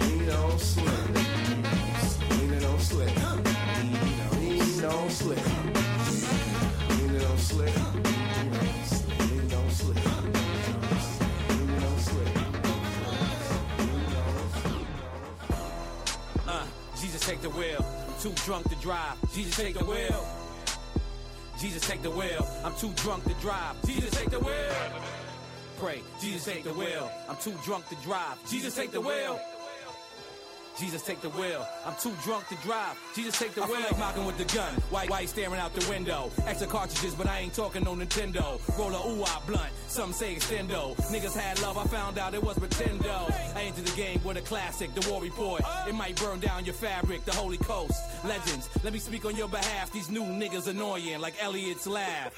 Lean 0.00 0.30
on 0.30 0.58
slick. 0.58 0.88
Leaning 2.30 2.64
on 2.64 2.78
slick. 2.78 3.14
Lean 4.40 4.84
on 4.86 5.10
slick. 5.10 5.44
Leaning 6.88 7.24
on 7.26 7.38
slick. 7.38 7.74
Leaning 11.50 11.84
on 11.84 11.98
slick. 11.98 12.36
Uh, 16.48 16.66
Jesus 16.98 17.20
take 17.20 17.42
the 17.42 17.50
wheel. 17.50 17.84
Too 18.18 18.32
drunk 18.46 18.70
to 18.70 18.76
drive. 18.76 19.18
Jesus 19.34 19.56
take 19.56 19.74
the 19.78 19.84
wheel. 19.84 20.43
Jesus 21.58 21.86
take 21.86 22.02
the 22.02 22.10
wheel. 22.10 22.46
I'm 22.64 22.74
too 22.76 22.92
drunk 22.96 23.24
to 23.24 23.34
drive. 23.34 23.80
Jesus 23.86 24.10
take 24.10 24.30
the 24.30 24.40
wheel. 24.40 24.74
Pray. 25.78 26.02
Jesus 26.20 26.44
take 26.44 26.64
the 26.64 26.72
wheel. 26.72 27.10
I'm 27.28 27.36
too 27.36 27.54
drunk 27.64 27.88
to 27.88 27.96
drive. 27.96 28.38
Jesus 28.50 28.74
take 28.74 28.90
the 28.90 29.00
wheel. 29.00 29.40
Jesus 30.78 31.02
take 31.02 31.20
the 31.20 31.30
wheel. 31.30 31.66
I'm 31.86 31.94
too 32.00 32.12
drunk 32.24 32.48
to 32.48 32.56
drive. 32.56 32.98
Jesus 33.14 33.38
take 33.38 33.54
the 33.54 33.62
wheel 33.62 33.74
I 33.76 33.78
wheel. 33.78 33.88
feel 33.88 33.98
like 33.98 34.00
mocking 34.00 34.26
with 34.26 34.38
the 34.38 34.54
gun. 34.54 34.72
White, 34.90 35.10
white 35.10 35.28
staring 35.28 35.60
out 35.60 35.72
the 35.74 35.88
window. 35.88 36.30
Extra 36.46 36.66
cartridges, 36.66 37.14
but 37.14 37.26
I 37.28 37.40
ain't 37.40 37.54
talking 37.54 37.84
no 37.84 37.94
Nintendo. 37.94 38.58
Roll 38.78 38.92
a 38.94 39.08
ooh 39.08 39.22
ah 39.24 39.42
blunt. 39.46 39.70
Some 39.88 40.12
say 40.12 40.34
extendo. 40.34 40.96
Niggas 41.12 41.36
had 41.36 41.60
love. 41.62 41.78
I 41.78 41.84
found 41.84 42.18
out 42.18 42.34
it 42.34 42.42
was 42.42 42.58
pretendo. 42.58 43.08
I 43.54 43.62
entered 43.62 43.86
the 43.86 43.96
game 43.96 44.20
with 44.24 44.36
a 44.36 44.40
classic, 44.42 44.94
the 44.94 45.08
war 45.10 45.22
report. 45.22 45.62
It 45.88 45.94
might 45.94 46.16
burn 46.16 46.40
down 46.40 46.64
your 46.64 46.74
fabric, 46.74 47.24
the 47.24 47.32
Holy 47.32 47.58
Coast. 47.58 48.00
Legends. 48.24 48.68
Let 48.82 48.92
me 48.92 48.98
speak 48.98 49.24
on 49.24 49.36
your 49.36 49.48
behalf. 49.48 49.92
These 49.92 50.10
new 50.10 50.22
niggas 50.22 50.66
annoying, 50.66 51.20
like 51.20 51.34
Elliot's 51.42 51.86
laugh. 51.86 52.32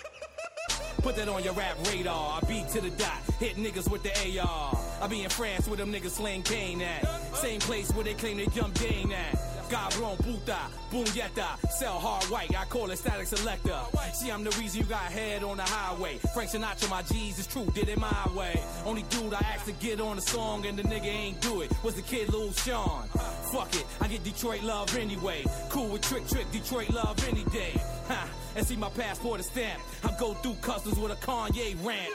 Put 1.03 1.17
that 1.17 1.29
on 1.29 1.45
your 1.45 1.53
rap 1.53 1.77
radar. 1.87 2.41
I 2.43 2.47
beat 2.47 2.69
to 2.71 2.81
the 2.81 2.91
dot, 2.91 3.19
hit 3.39 3.57
niggas 3.57 3.89
with 3.91 4.03
the 4.03 4.41
AR. 4.41 4.77
I 5.01 5.07
be 5.07 5.23
in 5.23 5.31
France 5.31 5.69
where 5.69 5.77
them 5.77 5.93
niggas 5.93 6.11
sling 6.11 6.43
cane 6.43 6.83
at. 6.83 7.07
Same 7.37 7.61
place 7.61 7.93
where 7.93 8.05
they 8.05 8.15
claim 8.15 8.39
they 8.39 8.47
jump 8.47 8.75
Dane 8.75 9.13
at. 9.13 9.35
Cabrón, 9.69 10.17
puta, 10.23 10.59
puñeta, 10.93 11.59
sell 11.71 11.99
hard 11.99 12.25
white, 12.25 12.57
I 12.57 12.65
call 12.67 12.91
it 12.91 12.99
static 12.99 13.27
selector. 13.27 13.79
See, 14.13 14.31
I'm 14.31 14.45
the 14.45 14.51
reason 14.59 14.81
you 14.81 14.87
got 14.87 15.03
head 15.03 15.43
on 15.43 15.57
the 15.57 15.65
highway. 15.65 16.19
Frank 16.35 16.51
Sinatra, 16.51 16.89
my 16.89 17.03
G's, 17.03 17.39
is 17.39 17.47
true, 17.49 17.67
did 17.75 17.89
it 17.89 17.99
my 17.99 18.29
way. 18.35 18.61
Only 18.85 19.03
dude 19.11 19.35
I 19.35 19.39
asked 19.39 19.67
to 19.67 19.73
get 19.73 20.01
on 20.01 20.17
the 20.17 20.23
song 20.23 20.67
and 20.67 20.79
the 20.79 20.85
nigga 20.85 21.07
ain't 21.07 21.41
do 21.41 21.63
it 21.63 21.73
was 21.83 21.95
the 21.95 22.03
kid 22.03 22.33
Lil 22.33 22.53
Sean. 22.53 23.09
Fuck 23.53 23.75
it, 23.75 23.85
I 24.01 24.07
get 24.09 24.23
Detroit 24.23 24.63
love 24.63 24.97
anyway. 24.97 25.45
Cool 25.69 25.89
with 25.89 26.03
Trick 26.03 26.27
Trick, 26.29 26.51
Detroit 26.53 26.91
love 26.91 27.17
any 27.29 27.45
day. 27.45 27.73
Ha, 28.09 28.29
and 28.57 28.67
see 28.67 28.77
my 28.77 28.89
passport 28.91 29.41
is 29.41 29.47
stamped. 29.47 29.85
I 30.03 30.11
go 30.19 30.35
through 30.35 30.55
customs 30.63 30.99
with 30.99 31.13
a 31.13 31.17
Kanye 31.17 31.77
rant. 31.85 32.11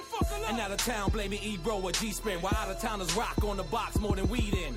And 0.48 0.60
out 0.60 0.72
of 0.72 0.78
town 0.78 1.12
blaming 1.12 1.42
Ebro 1.42 1.80
or 1.80 1.92
G-Spin. 1.92 2.40
While 2.42 2.56
out 2.56 2.70
of 2.70 2.80
towners 2.80 3.16
rock 3.16 3.44
on 3.44 3.58
the 3.58 3.64
box 3.64 4.00
more 4.00 4.16
than 4.16 4.28
weed 4.28 4.54
in. 4.54 4.76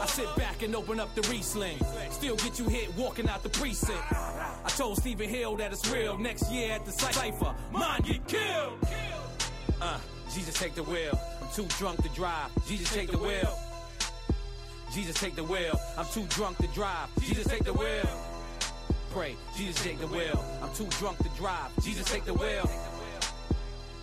I 0.00 0.06
sit 0.06 0.34
back 0.36 0.62
and 0.62 0.74
open 0.74 0.98
up 0.98 1.14
the 1.14 1.22
re-sling. 1.28 1.78
Still 2.10 2.36
get 2.36 2.58
you 2.58 2.66
hit 2.66 2.96
walking 2.96 3.28
out 3.28 3.42
the 3.42 3.50
precinct. 3.50 4.02
I 4.10 4.68
told 4.76 4.96
Stephen 4.98 5.28
Hill 5.28 5.56
that 5.56 5.72
it's 5.72 5.90
real. 5.90 6.16
Next 6.16 6.50
year 6.50 6.72
at 6.72 6.86
the 6.86 6.92
cipher, 6.92 7.54
mine 7.70 8.00
get 8.02 8.26
killed. 8.26 8.78
Uh, 9.82 9.98
Jesus 10.32 10.54
take 10.54 10.74
the 10.74 10.84
wheel. 10.84 11.18
I'm 11.42 11.48
too 11.52 11.66
drunk 11.76 12.02
to 12.02 12.08
drive. 12.10 12.50
Jesus 12.66 12.92
take 12.94 13.10
the 13.10 13.18
wheel. 13.18 13.58
Jesus 14.92 15.14
take 15.16 15.36
the 15.36 15.44
wheel. 15.44 15.78
I'm 15.98 16.06
too 16.06 16.24
drunk 16.30 16.58
to 16.58 16.66
drive. 16.68 17.08
Jesus 17.20 17.46
take 17.46 17.64
the 17.64 17.72
wheel. 17.72 18.29
Pray. 19.10 19.36
Jesus 19.56 19.82
take 19.82 19.98
the 19.98 20.06
wheel. 20.06 20.44
I'm 20.62 20.72
too 20.72 20.86
drunk 20.98 21.18
to 21.18 21.28
drive. 21.30 21.70
Jesus 21.82 22.06
take 22.06 22.24
the 22.24 22.34
wheel. 22.34 22.70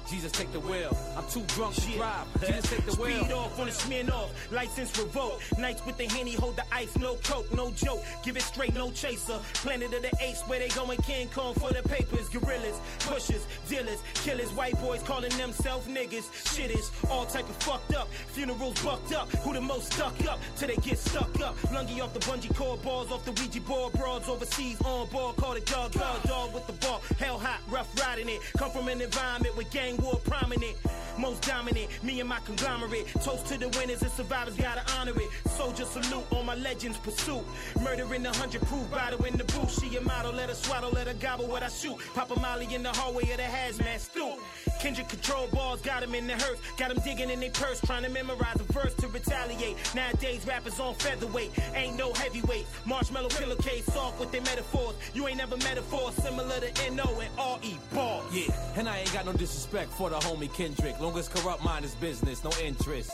Jesus 0.09 0.31
take 0.31 0.51
the 0.53 0.59
wheel. 0.61 0.97
I'm 1.17 1.27
too 1.27 1.43
drunk 1.47 1.75
to 1.75 1.91
drive. 1.91 2.25
Jesus 2.39 2.69
take 2.69 2.85
the 2.85 2.95
wheel. 2.95 3.25
Speed 3.25 3.33
off 3.33 3.59
on 3.59 3.65
the 3.65 3.71
Smirnoff, 3.73 4.29
license 4.51 4.97
revoked. 4.97 5.57
Nights 5.57 5.85
with 5.85 5.97
the 5.97 6.05
henny, 6.05 6.33
hold 6.33 6.55
the 6.55 6.63
ice, 6.71 6.97
no 6.97 7.15
coke, 7.15 7.53
no 7.53 7.71
joke. 7.71 8.01
Give 8.23 8.37
it 8.37 8.43
straight, 8.43 8.73
no 8.73 8.89
chaser. 8.91 9.37
Planet 9.55 9.93
of 9.93 10.01
the 10.01 10.11
apes, 10.21 10.41
where 10.47 10.59
they 10.59 10.69
going 10.69 10.97
King 11.01 11.27
Kong 11.29 11.53
for 11.55 11.73
the 11.73 11.83
papers. 11.83 12.29
Gorillas, 12.29 12.79
pushers, 12.99 13.45
dealers, 13.67 14.01
killers, 14.13 14.49
white 14.53 14.79
boys 14.79 15.03
calling 15.03 15.35
themselves 15.37 15.87
niggas. 15.87 16.55
Shit 16.55 16.71
is 16.71 16.89
all 17.09 17.25
type 17.25 17.49
of 17.49 17.55
fucked 17.57 17.93
up. 17.95 18.07
Funerals 18.27 18.81
bucked 18.81 19.13
up. 19.13 19.29
Who 19.43 19.53
the 19.53 19.61
most 19.61 19.91
stuck 19.91 20.25
up 20.25 20.39
till 20.55 20.69
they 20.69 20.77
get 20.77 20.97
stuck 20.97 21.39
up? 21.41 21.57
Lungy 21.73 22.01
off 22.01 22.13
the 22.13 22.19
bungee 22.21 22.55
cord 22.55 22.81
balls, 22.81 23.11
off 23.11 23.25
the 23.25 23.31
Ouija 23.33 23.59
board 23.61 23.91
broads 23.93 24.29
overseas 24.29 24.81
on 24.83 25.07
board. 25.09 25.35
Call 25.35 25.53
it 25.53 25.65
dog, 25.65 25.91
dog, 25.91 26.23
dog 26.23 26.53
with 26.53 26.65
the 26.65 26.73
ball. 26.73 27.01
Hell 27.19 27.37
hot, 27.37 27.59
rough 27.69 27.89
riding 27.99 28.29
it. 28.29 28.39
Come 28.57 28.71
from 28.71 28.87
an 28.87 29.01
environment 29.01 29.57
with 29.57 29.69
gang 29.71 29.96
war 29.99 30.15
prominent. 30.23 30.75
Most 31.17 31.41
dominant, 31.41 31.89
me 32.03 32.19
and 32.19 32.29
my 32.29 32.39
conglomerate. 32.45 33.07
Toast 33.23 33.47
to 33.47 33.57
the 33.57 33.69
winners 33.69 34.01
and 34.03 34.11
survivors, 34.11 34.55
gotta 34.55 34.83
honor 34.97 35.13
it. 35.15 35.49
Soldier 35.49 35.85
salute 35.85 36.23
on 36.31 36.45
my 36.45 36.55
legends 36.55 36.97
pursuit. 36.97 37.43
Murder 37.81 38.13
in 38.13 38.21
the 38.23 38.31
hundred 38.31 38.61
proof 38.63 38.89
battle 38.91 39.23
in 39.25 39.35
the 39.35 39.43
booth. 39.45 39.71
She 39.79 39.95
a 39.97 40.01
model, 40.01 40.33
let 40.33 40.49
her 40.49 40.55
swaddle, 40.55 40.91
let 40.91 41.07
her 41.07 41.15
gobble 41.15 41.47
what 41.47 41.63
I 41.63 41.69
shoot. 41.69 41.97
Pop 42.13 42.35
a 42.35 42.39
molly 42.39 42.67
in 42.73 42.83
the 42.83 42.89
hallway 42.89 43.23
of 43.31 43.37
the 43.37 43.43
hazmat 43.43 43.99
stoop. 43.99 44.39
Kendrick 44.79 45.09
control 45.09 45.47
balls, 45.47 45.81
got 45.81 46.03
him 46.03 46.13
in 46.13 46.27
the 46.27 46.33
hearse. 46.33 46.59
Got 46.77 46.91
him 46.91 47.01
digging 47.03 47.31
in 47.31 47.39
their 47.39 47.49
purse, 47.49 47.81
trying 47.81 48.03
to 48.03 48.09
memorize 48.09 48.55
a 48.59 48.71
verse 48.71 48.93
to 48.95 49.07
retaliate. 49.07 49.75
Nowadays, 49.95 50.45
rappers 50.45 50.79
on 50.79 50.93
featherweight, 50.95 51.51
ain't 51.73 51.97
no 51.97 52.13
heavyweight. 52.13 52.67
Marshmallow 52.85 53.29
pillowcase, 53.29 53.85
soft 53.85 54.19
with 54.19 54.31
their 54.31 54.41
metaphors. 54.41 54.95
You 55.15 55.27
ain't 55.27 55.37
never 55.37 55.57
metaphor 55.57 56.11
similar 56.11 56.59
to 56.59 56.85
N.O. 56.85 57.19
and 57.19 57.31
R.E. 57.39 57.77
Ball. 57.93 58.23
Yeah, 58.31 58.53
and 58.75 58.87
I 58.87 58.99
ain't 58.99 59.13
got 59.13 59.25
no 59.25 59.33
disrespect 59.33 59.86
for 59.89 60.09
the 60.09 60.17
homie 60.17 60.53
Kendrick. 60.53 60.99
Long 60.99 61.17
as 61.17 61.27
corrupt 61.27 61.63
mind 61.63 61.85
is 61.85 61.95
business, 61.95 62.43
no 62.43 62.51
interest. 62.63 63.11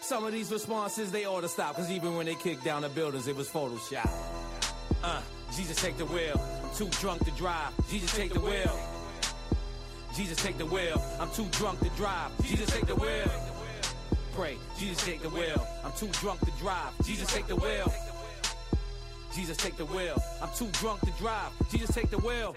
Some 0.00 0.24
of 0.24 0.32
these 0.32 0.50
responses 0.50 1.12
they 1.12 1.26
ought 1.26 1.42
to 1.42 1.48
stop, 1.48 1.76
cause 1.76 1.90
even 1.90 2.16
when 2.16 2.26
they 2.26 2.34
kicked 2.34 2.64
down 2.64 2.82
the 2.82 2.88
buildings, 2.88 3.28
it 3.28 3.36
was 3.36 3.48
Photoshop. 3.48 4.10
Uh, 5.02 5.20
Jesus 5.56 5.76
take 5.76 5.96
the 5.96 6.06
wheel. 6.06 6.40
Too 6.74 6.88
drunk 7.00 7.24
to 7.24 7.30
drive. 7.32 7.72
Jesus 7.88 8.14
take 8.14 8.32
the 8.32 8.40
wheel. 8.40 8.78
Jesus 10.14 10.36
take 10.36 10.58
the 10.58 10.66
wheel. 10.66 11.02
I'm 11.20 11.30
too 11.30 11.46
drunk 11.52 11.80
to 11.80 11.88
drive. 11.90 12.30
Jesus 12.42 12.70
take 12.70 12.86
the 12.86 12.96
wheel. 12.96 13.30
Pray. 14.34 14.56
Jesus 14.78 15.04
take 15.04 15.22
the 15.22 15.28
wheel. 15.28 15.66
I'm 15.84 15.92
too 15.92 16.08
drunk 16.20 16.40
to 16.40 16.50
drive. 16.58 16.92
Jesus 17.04 17.32
take 17.32 17.46
the 17.46 17.56
wheel. 17.56 17.92
Jesus 19.34 19.56
take 19.56 19.76
the 19.76 19.86
wheel. 19.86 20.22
I'm 20.42 20.50
too 20.56 20.68
drunk 20.72 21.00
to 21.00 21.10
drive. 21.12 21.50
Jesus 21.70 21.94
take 21.94 22.10
the 22.10 22.18
wheel. 22.18 22.56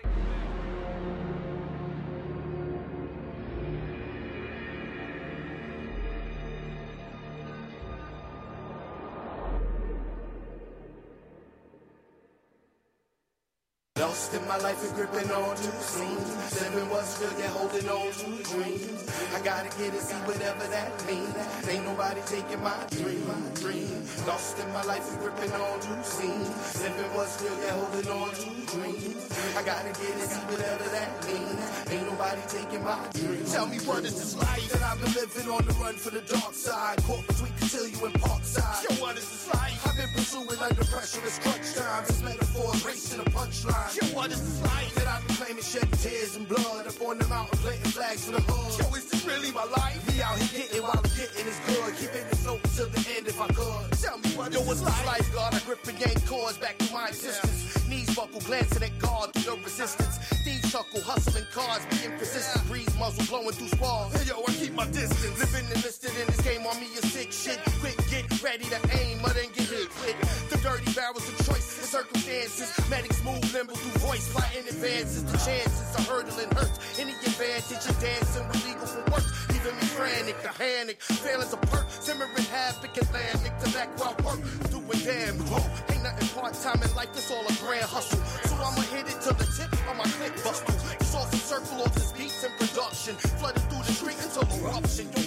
Lost 13.98 14.34
in 14.34 14.46
my 14.46 14.58
life 14.58 14.84
and 14.84 14.94
gripping 14.94 15.32
on 15.32 15.56
to 15.56 15.72
scenes. 15.80 16.60
Living 16.60 16.90
what's 16.92 17.16
real, 17.16 17.32
yet 17.40 17.48
holding 17.56 17.88
on 17.88 18.12
to 18.12 18.28
dreams. 18.44 19.08
I 19.32 19.40
gotta 19.40 19.72
get 19.80 19.96
it, 19.96 20.04
see 20.04 20.20
whatever 20.28 20.68
that 20.68 20.92
means. 21.08 21.32
Ain't 21.64 21.86
nobody 21.88 22.20
taking 22.28 22.60
my 22.60 22.76
dream, 22.92 23.24
my 23.24 23.40
dream. 23.56 23.88
Lost 24.28 24.60
in 24.60 24.68
my 24.76 24.84
life 24.84 25.08
and 25.08 25.20
gripping 25.24 25.56
on 25.56 25.80
to 25.80 26.04
scenes. 26.04 26.52
Living 26.84 27.12
what's 27.16 27.40
real, 27.40 27.56
yet 27.64 27.72
holding 27.72 28.12
on 28.12 28.30
to 28.36 28.48
dreams. 28.76 29.32
I 29.56 29.64
gotta 29.64 29.96
get 29.96 30.12
it, 30.12 30.28
see 30.28 30.44
whatever 30.52 30.88
that 30.92 31.12
means. 31.32 31.64
Ain't 31.88 32.04
nobody 32.12 32.44
taking 32.52 32.84
my 32.84 33.00
dream. 33.16 33.48
Tell 33.48 33.66
me 33.66 33.80
what 33.88 34.04
is 34.04 34.20
this 34.20 34.36
life 34.36 34.76
that 34.76 34.84
I've 34.84 35.00
been 35.00 35.16
living 35.16 35.48
on 35.48 35.64
the 35.64 35.76
run 35.80 35.96
for 35.96 36.12
the 36.12 36.20
dark 36.28 36.52
side? 36.52 37.00
Caught 37.08 37.24
between 37.32 37.54
Cotillion 37.64 38.12
and 38.12 38.20
Parkside. 38.20 38.92
Yo, 38.92 38.92
what 39.00 39.16
is 39.16 39.24
this 39.24 39.48
life? 39.56 39.80
I've 39.88 39.96
been 39.96 40.12
pursuing 40.12 40.60
under 40.60 40.84
pressure, 40.84 41.24
it's 41.24 41.40
crunch 41.40 41.80
time. 41.80 42.04
This 42.04 42.22
metaphor 42.22 42.76
racing 42.84 43.24
a 43.24 43.28
punchline. 43.32 43.85
Yo, 43.94 44.02
what 44.18 44.32
is 44.32 44.42
this 44.42 44.62
life 44.64 44.96
that 44.96 45.06
I've 45.06 45.28
been 45.28 45.36
claiming, 45.38 45.64
shedding 45.64 45.92
tears 46.02 46.36
and 46.36 46.48
blood 46.48 46.88
up 46.88 47.00
on 47.06 47.20
the 47.20 47.28
mountain, 47.28 47.58
planting 47.60 47.92
flags 47.92 48.26
for 48.26 48.32
the 48.32 48.42
hood? 48.42 48.82
Yo, 48.82 48.96
is 48.98 49.06
this 49.12 49.24
really 49.26 49.52
my 49.52 49.64
life? 49.78 50.02
Be 50.10 50.24
out 50.24 50.40
here 50.40 50.66
getting 50.66 50.82
while 50.82 50.98
I'm 50.98 51.10
getting 51.14 51.46
is 51.46 51.60
good. 51.70 51.94
Keeping 51.94 52.26
this 52.26 52.48
open 52.48 52.70
till 52.74 52.90
the 52.90 53.02
end 53.16 53.28
if 53.28 53.40
I 53.40 53.48
could. 53.54 53.86
Tell 54.02 54.18
me 54.18 54.30
what 54.34 54.52
Yo, 54.52 54.62
what's 54.66 54.82
this 54.82 55.06
life, 55.06 55.30
God? 55.34 55.54
I 55.54 55.60
grip 55.60 55.86
and 55.86 56.00
gain 56.00 56.18
cause 56.26 56.58
back 56.58 56.80
to 56.80 56.92
my 56.92 57.10
existence. 57.10 57.88
Knees 57.88 58.10
buckle, 58.16 58.42
glancing 58.42 58.82
at 58.82 58.98
God 58.98 59.32
through 59.36 59.58
the 59.58 59.62
resistance. 59.62 60.18
Thieves 60.42 60.72
chuckle, 60.72 61.02
hustling 61.02 61.46
cards, 61.54 61.86
being 61.94 62.18
consistent. 62.18 62.66
Breeze 62.66 62.90
muzzle 62.98 63.26
blowing 63.30 63.54
through 63.54 63.70
spars. 63.70 64.18
Hey 64.18 64.34
yo, 64.34 64.42
I 64.42 64.52
keep 64.58 64.74
my 64.74 64.90
distance. 64.90 65.38
Living 65.38 65.70
enlisted 65.70 66.10
in 66.18 66.26
this 66.26 66.42
game 66.42 66.66
on 66.66 66.74
me 66.82 66.90
is 66.98 67.06
sick 67.14 67.32
shit. 67.32 67.62
Quick, 67.80 68.02
get 68.10 68.26
ready 68.42 68.66
to 68.66 68.80
aim, 68.98 69.22
but 69.22 69.38
then 69.38 69.54
get 69.54 69.70
hit 69.70 69.90
quick. 70.02 70.18
The 70.66 70.72
dirty 70.72 70.94
barrels 70.94 71.30
of 71.30 71.38
choice 71.46 71.78
and 71.78 71.86
circumstances. 71.86 72.74
Medics 72.90 73.24
move 73.24 73.38
nimble 73.54 73.76
through 73.76 74.02
voice, 74.02 74.26
fighting 74.34 74.66
advances. 74.66 75.24
The 75.24 75.38
chances 75.38 75.94
of 75.94 76.08
hurdling 76.10 76.50
hurts. 76.58 76.82
Any 76.98 77.12
advantage 77.12 77.86
of 77.86 77.94
dancing 78.02 78.48
with 78.48 78.66
legal 78.66 78.88
for 78.90 79.06
work. 79.14 79.26
Leaving 79.54 79.78
me 79.78 79.86
frantic, 79.94 80.42
the 80.42 80.50
panic. 80.58 80.98
Feelings 81.04 81.54
of 81.54 81.62
perk, 81.70 81.86
simmering 82.02 82.50
havoc, 82.50 82.98
Atlantic 82.98 83.54
to 83.62 83.70
back 83.78 83.94
while 84.02 84.18
work. 84.26 84.42
Doing 84.74 85.06
damn 85.06 85.38
low. 85.54 85.62
Ain't 85.94 86.02
nothing 86.02 86.30
part 86.34 86.58
time 86.58 86.82
in 86.82 86.90
life, 86.98 87.14
it's 87.14 87.30
all 87.30 87.46
a 87.46 87.54
grand 87.62 87.86
hustle. 87.86 88.18
So 88.50 88.56
I'ma 88.58 88.82
hit 88.90 89.06
it 89.06 89.22
to 89.22 89.38
the 89.38 89.46
tip 89.54 89.70
of 89.70 89.96
my 90.02 90.10
click 90.18 90.34
bust 90.42 90.66
through. 90.66 90.98
It's 90.98 91.14
off 91.14 91.30
the 91.30 91.38
circle 91.38 91.86
of 91.86 91.94
this 91.94 92.05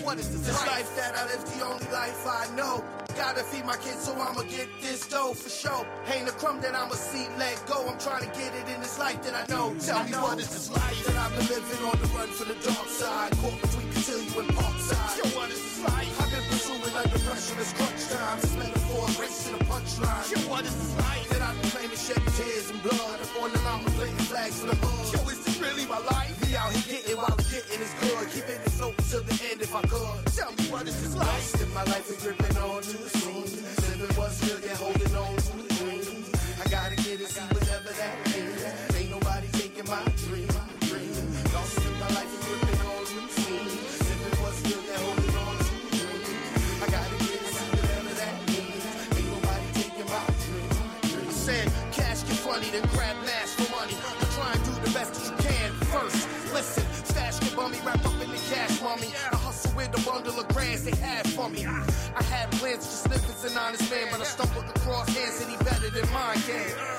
what 0.08 0.18
is 0.18 0.30
this? 0.32 0.40
This 0.48 0.66
life 0.66 0.88
that 0.96 1.12
I 1.20 1.22
live, 1.28 1.44
the 1.52 1.60
only 1.68 1.84
life 1.92 2.24
I 2.24 2.48
know. 2.56 2.82
Gotta 3.12 3.44
feed 3.44 3.66
my 3.66 3.76
kids, 3.76 4.08
so 4.08 4.16
I'ma 4.16 4.40
get 4.48 4.68
this 4.80 5.06
dough 5.06 5.34
for 5.34 5.50
sure. 5.50 5.84
Ain't 6.08 6.26
a 6.32 6.32
crumb 6.32 6.62
that 6.64 6.74
I'ma 6.74 6.96
see 6.96 7.28
let 7.36 7.60
go. 7.68 7.84
I'm 7.84 8.00
trying 8.00 8.24
to 8.24 8.32
get 8.32 8.56
it 8.56 8.66
in 8.72 8.80
this 8.80 8.98
life 8.98 9.20
that 9.24 9.34
I 9.36 9.44
know. 9.52 9.68
Mm, 9.68 9.84
tell 9.84 10.02
me 10.08 10.16
what 10.24 10.40
is 10.40 10.48
this 10.48 10.72
life 10.72 10.98
that 11.04 11.16
I've 11.22 11.34
been 11.36 11.48
living 11.52 11.82
on 11.84 11.96
the 12.00 12.08
run 12.16 12.28
for 12.32 12.46
the 12.48 12.56
dark 12.64 12.88
side? 12.88 13.36
Caught 13.36 13.60
between 13.60 13.88
Cotillion 13.92 14.48
and 14.48 14.56
Parkside. 14.56 15.16
Yo, 15.20 15.24
what 15.36 15.50
is 15.52 15.60
this 15.60 15.78
life? 15.84 16.12
I've 16.22 16.32
been 16.32 16.46
pursuing 16.48 16.96
under 16.96 17.20
pressure, 17.28 17.56
this 17.60 17.72
crunch 17.76 18.02
time. 18.08 18.40
This 18.40 18.56
metaphor, 18.56 19.04
racing 19.20 19.60
a 19.60 19.64
punchline. 19.68 20.24
Yo, 20.32 20.38
what 20.48 20.64
is 20.64 20.72
this 20.72 20.92
life 21.04 21.28
that 21.36 21.42
I've 21.44 21.56
been 21.60 21.70
claiming, 21.76 22.00
shedding 22.00 22.32
tears 22.32 22.70
and 22.72 22.80
blood? 22.80 23.20
Up 23.20 23.42
on 23.44 23.52
the 23.52 23.60
mountain, 23.60 23.92
planting 23.92 24.28
flags 24.32 24.56
for 24.56 24.72
the 24.72 24.76
hood. 24.80 25.04
Yo, 25.12 25.20
is 25.28 25.44
this 25.44 25.60
really 25.60 25.84
my 25.84 26.00
life? 26.08 26.27
My 40.04 40.68
my 41.98 42.08
life 42.14 42.30
on 42.86 43.02
to 43.06 43.18
the 43.18 43.32
scene. 43.34 43.66
Living 43.66 44.38
what's 44.42 44.62
good, 44.62 44.84
yet 44.86 45.00
holding 45.02 45.34
on 45.34 45.54
to 45.58 45.74
the 45.74 45.90
dream. 45.98 46.82
I 46.82 46.86
gotta 46.86 47.16
get 47.26 47.42
it, 47.42 47.54
whatever 47.74 48.14
that. 48.14 48.34
Ain't 49.18 49.26
nobody 49.26 49.66
my 50.06 50.26
cash 51.90 52.22
get 52.22 52.38
funny, 52.46 52.70
grab 52.94 53.16
for 53.58 53.66
money. 53.74 53.96
Try 54.38 54.52
and 54.52 54.62
do 54.64 54.72
the 54.86 54.90
best 54.94 55.14
that 55.14 55.24
you 55.26 55.34
can 55.42 55.72
first. 55.90 56.28
Listen, 56.54 56.84
stash 57.04 57.40
wrap 57.84 58.04
up 58.06 58.14
in 58.22 58.30
the 58.30 58.40
cash, 58.54 58.80
mommy. 58.80 59.10
I 59.32 59.36
hustle 59.36 59.74
with 59.74 59.98
a 59.98 60.02
bundle 60.06 60.38
of 60.38 60.46
they 60.84 60.96
had 60.96 61.26
for 61.28 61.50
me. 61.50 61.66
I 61.66 62.22
had 62.22 62.50
plans 62.52 62.86
to 62.86 62.92
as 63.30 63.50
an 63.50 63.58
honest 63.58 63.90
man, 63.90 64.06
but 64.12 64.20
I 64.20 64.24
stumbled 64.24 64.64
across 64.76 65.08
hands 65.08 65.40
he 65.50 65.56
better 65.64 65.90
than 65.90 66.06
mine 66.12 66.38
can. 66.46 66.97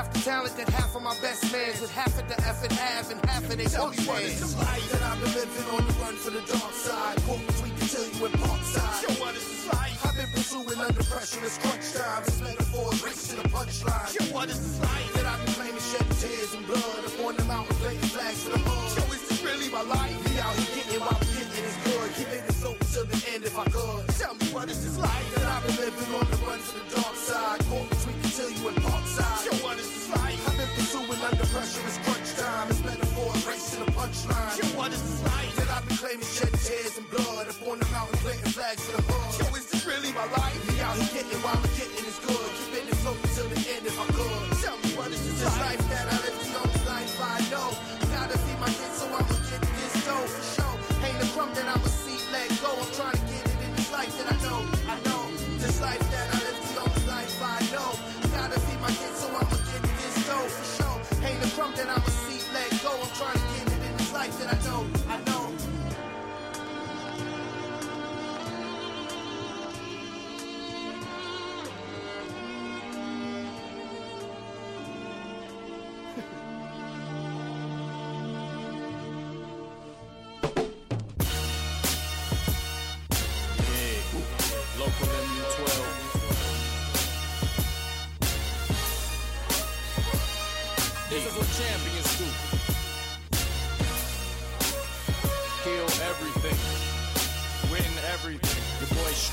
Half 0.00 0.14
the 0.14 0.20
talent 0.20 0.56
that 0.56 0.68
half 0.70 0.96
of 0.96 1.02
my 1.02 1.12
best 1.20 1.52
mans, 1.52 1.76
with 1.76 1.92
half 1.92 2.16
of 2.16 2.24
the 2.24 2.32
effort 2.48 2.72
have 2.72 3.12
and 3.12 3.20
half 3.28 3.44
of 3.44 3.52
they 3.52 3.68
Tell 3.68 3.92
me 3.92 4.00
what 4.08 4.22
is 4.24 4.40
this 4.40 4.56
life 4.56 4.80
that 4.96 5.02
I've 5.04 5.20
been 5.20 5.28
living 5.36 5.68
on 5.76 5.84
the 5.84 5.92
run 6.00 6.16
for 6.16 6.32
the 6.32 6.40
dark 6.40 6.72
side? 6.72 7.20
Caught 7.28 7.44
between 7.44 7.76
Cotillion 7.76 8.32
and 8.32 8.40
Parkside. 8.40 8.96
Yo, 9.04 9.08
what 9.20 9.36
is 9.36 9.44
this 9.44 9.68
life? 9.68 10.00
I've 10.00 10.16
been 10.16 10.32
pursuing 10.32 10.80
under 10.80 11.04
pressure, 11.04 11.44
it's 11.44 11.60
crunch 11.60 11.92
time. 11.92 12.24
This 12.24 12.40
metaphor 12.40 12.88
is 12.96 13.04
racing 13.04 13.44
a 13.44 13.48
punchline. 13.52 14.08
Yo, 14.16 14.24
what 14.32 14.48
is 14.48 14.56
this 14.56 14.80
life 14.80 15.12
that 15.20 15.26
I've 15.28 15.44
been 15.44 15.52
claiming, 15.60 15.84
shedding 15.84 16.16
tears 16.16 16.52
and 16.56 16.64
blood 16.64 17.04
up 17.04 17.20
on 17.20 17.36
the 17.36 17.44
mountain, 17.44 17.76
planting 17.84 18.08
flags 18.08 18.40
for 18.40 18.56
the 18.56 18.60
hood? 18.64 18.88
Yo, 18.96 19.04
is 19.12 19.20
this 19.28 19.44
really 19.44 19.68
my 19.68 19.84
life? 19.84 20.16
Be 20.24 20.40
out 20.40 20.56
here 20.56 20.80
getting 20.80 21.00
while 21.04 21.20
we 21.20 21.28
getting 21.44 21.60
is 21.60 21.76
good. 21.84 22.08
Keeping 22.16 22.40
it 22.48 22.56
open 22.64 22.86
till 22.88 23.04
the 23.04 23.20
end 23.36 23.44
if 23.44 23.52
I 23.52 23.68
could. 23.68 24.08
Tell 24.16 24.32
me 24.32 24.48
what 24.48 24.64
is 24.72 24.80
this 24.80 24.96
life 24.96 25.28
that 25.36 25.44
I've 25.44 25.60
been 25.68 25.76
living 25.76 26.08
on 26.16 26.24
the 26.24 26.40
run 26.48 26.56
for 26.64 26.80
the 26.80 26.88
dark 26.88 27.16
side? 27.20 27.60
Caught 27.68 27.99
between 28.30 28.54
Cotillion 28.54 28.74
and 28.74 28.84
Parkside. 28.84 29.46
Yo, 29.46 29.64
what 29.64 29.78
is 29.78 30.08
life? 30.10 30.49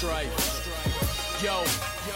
Strife. 0.07 1.43
Yo, 1.43 1.65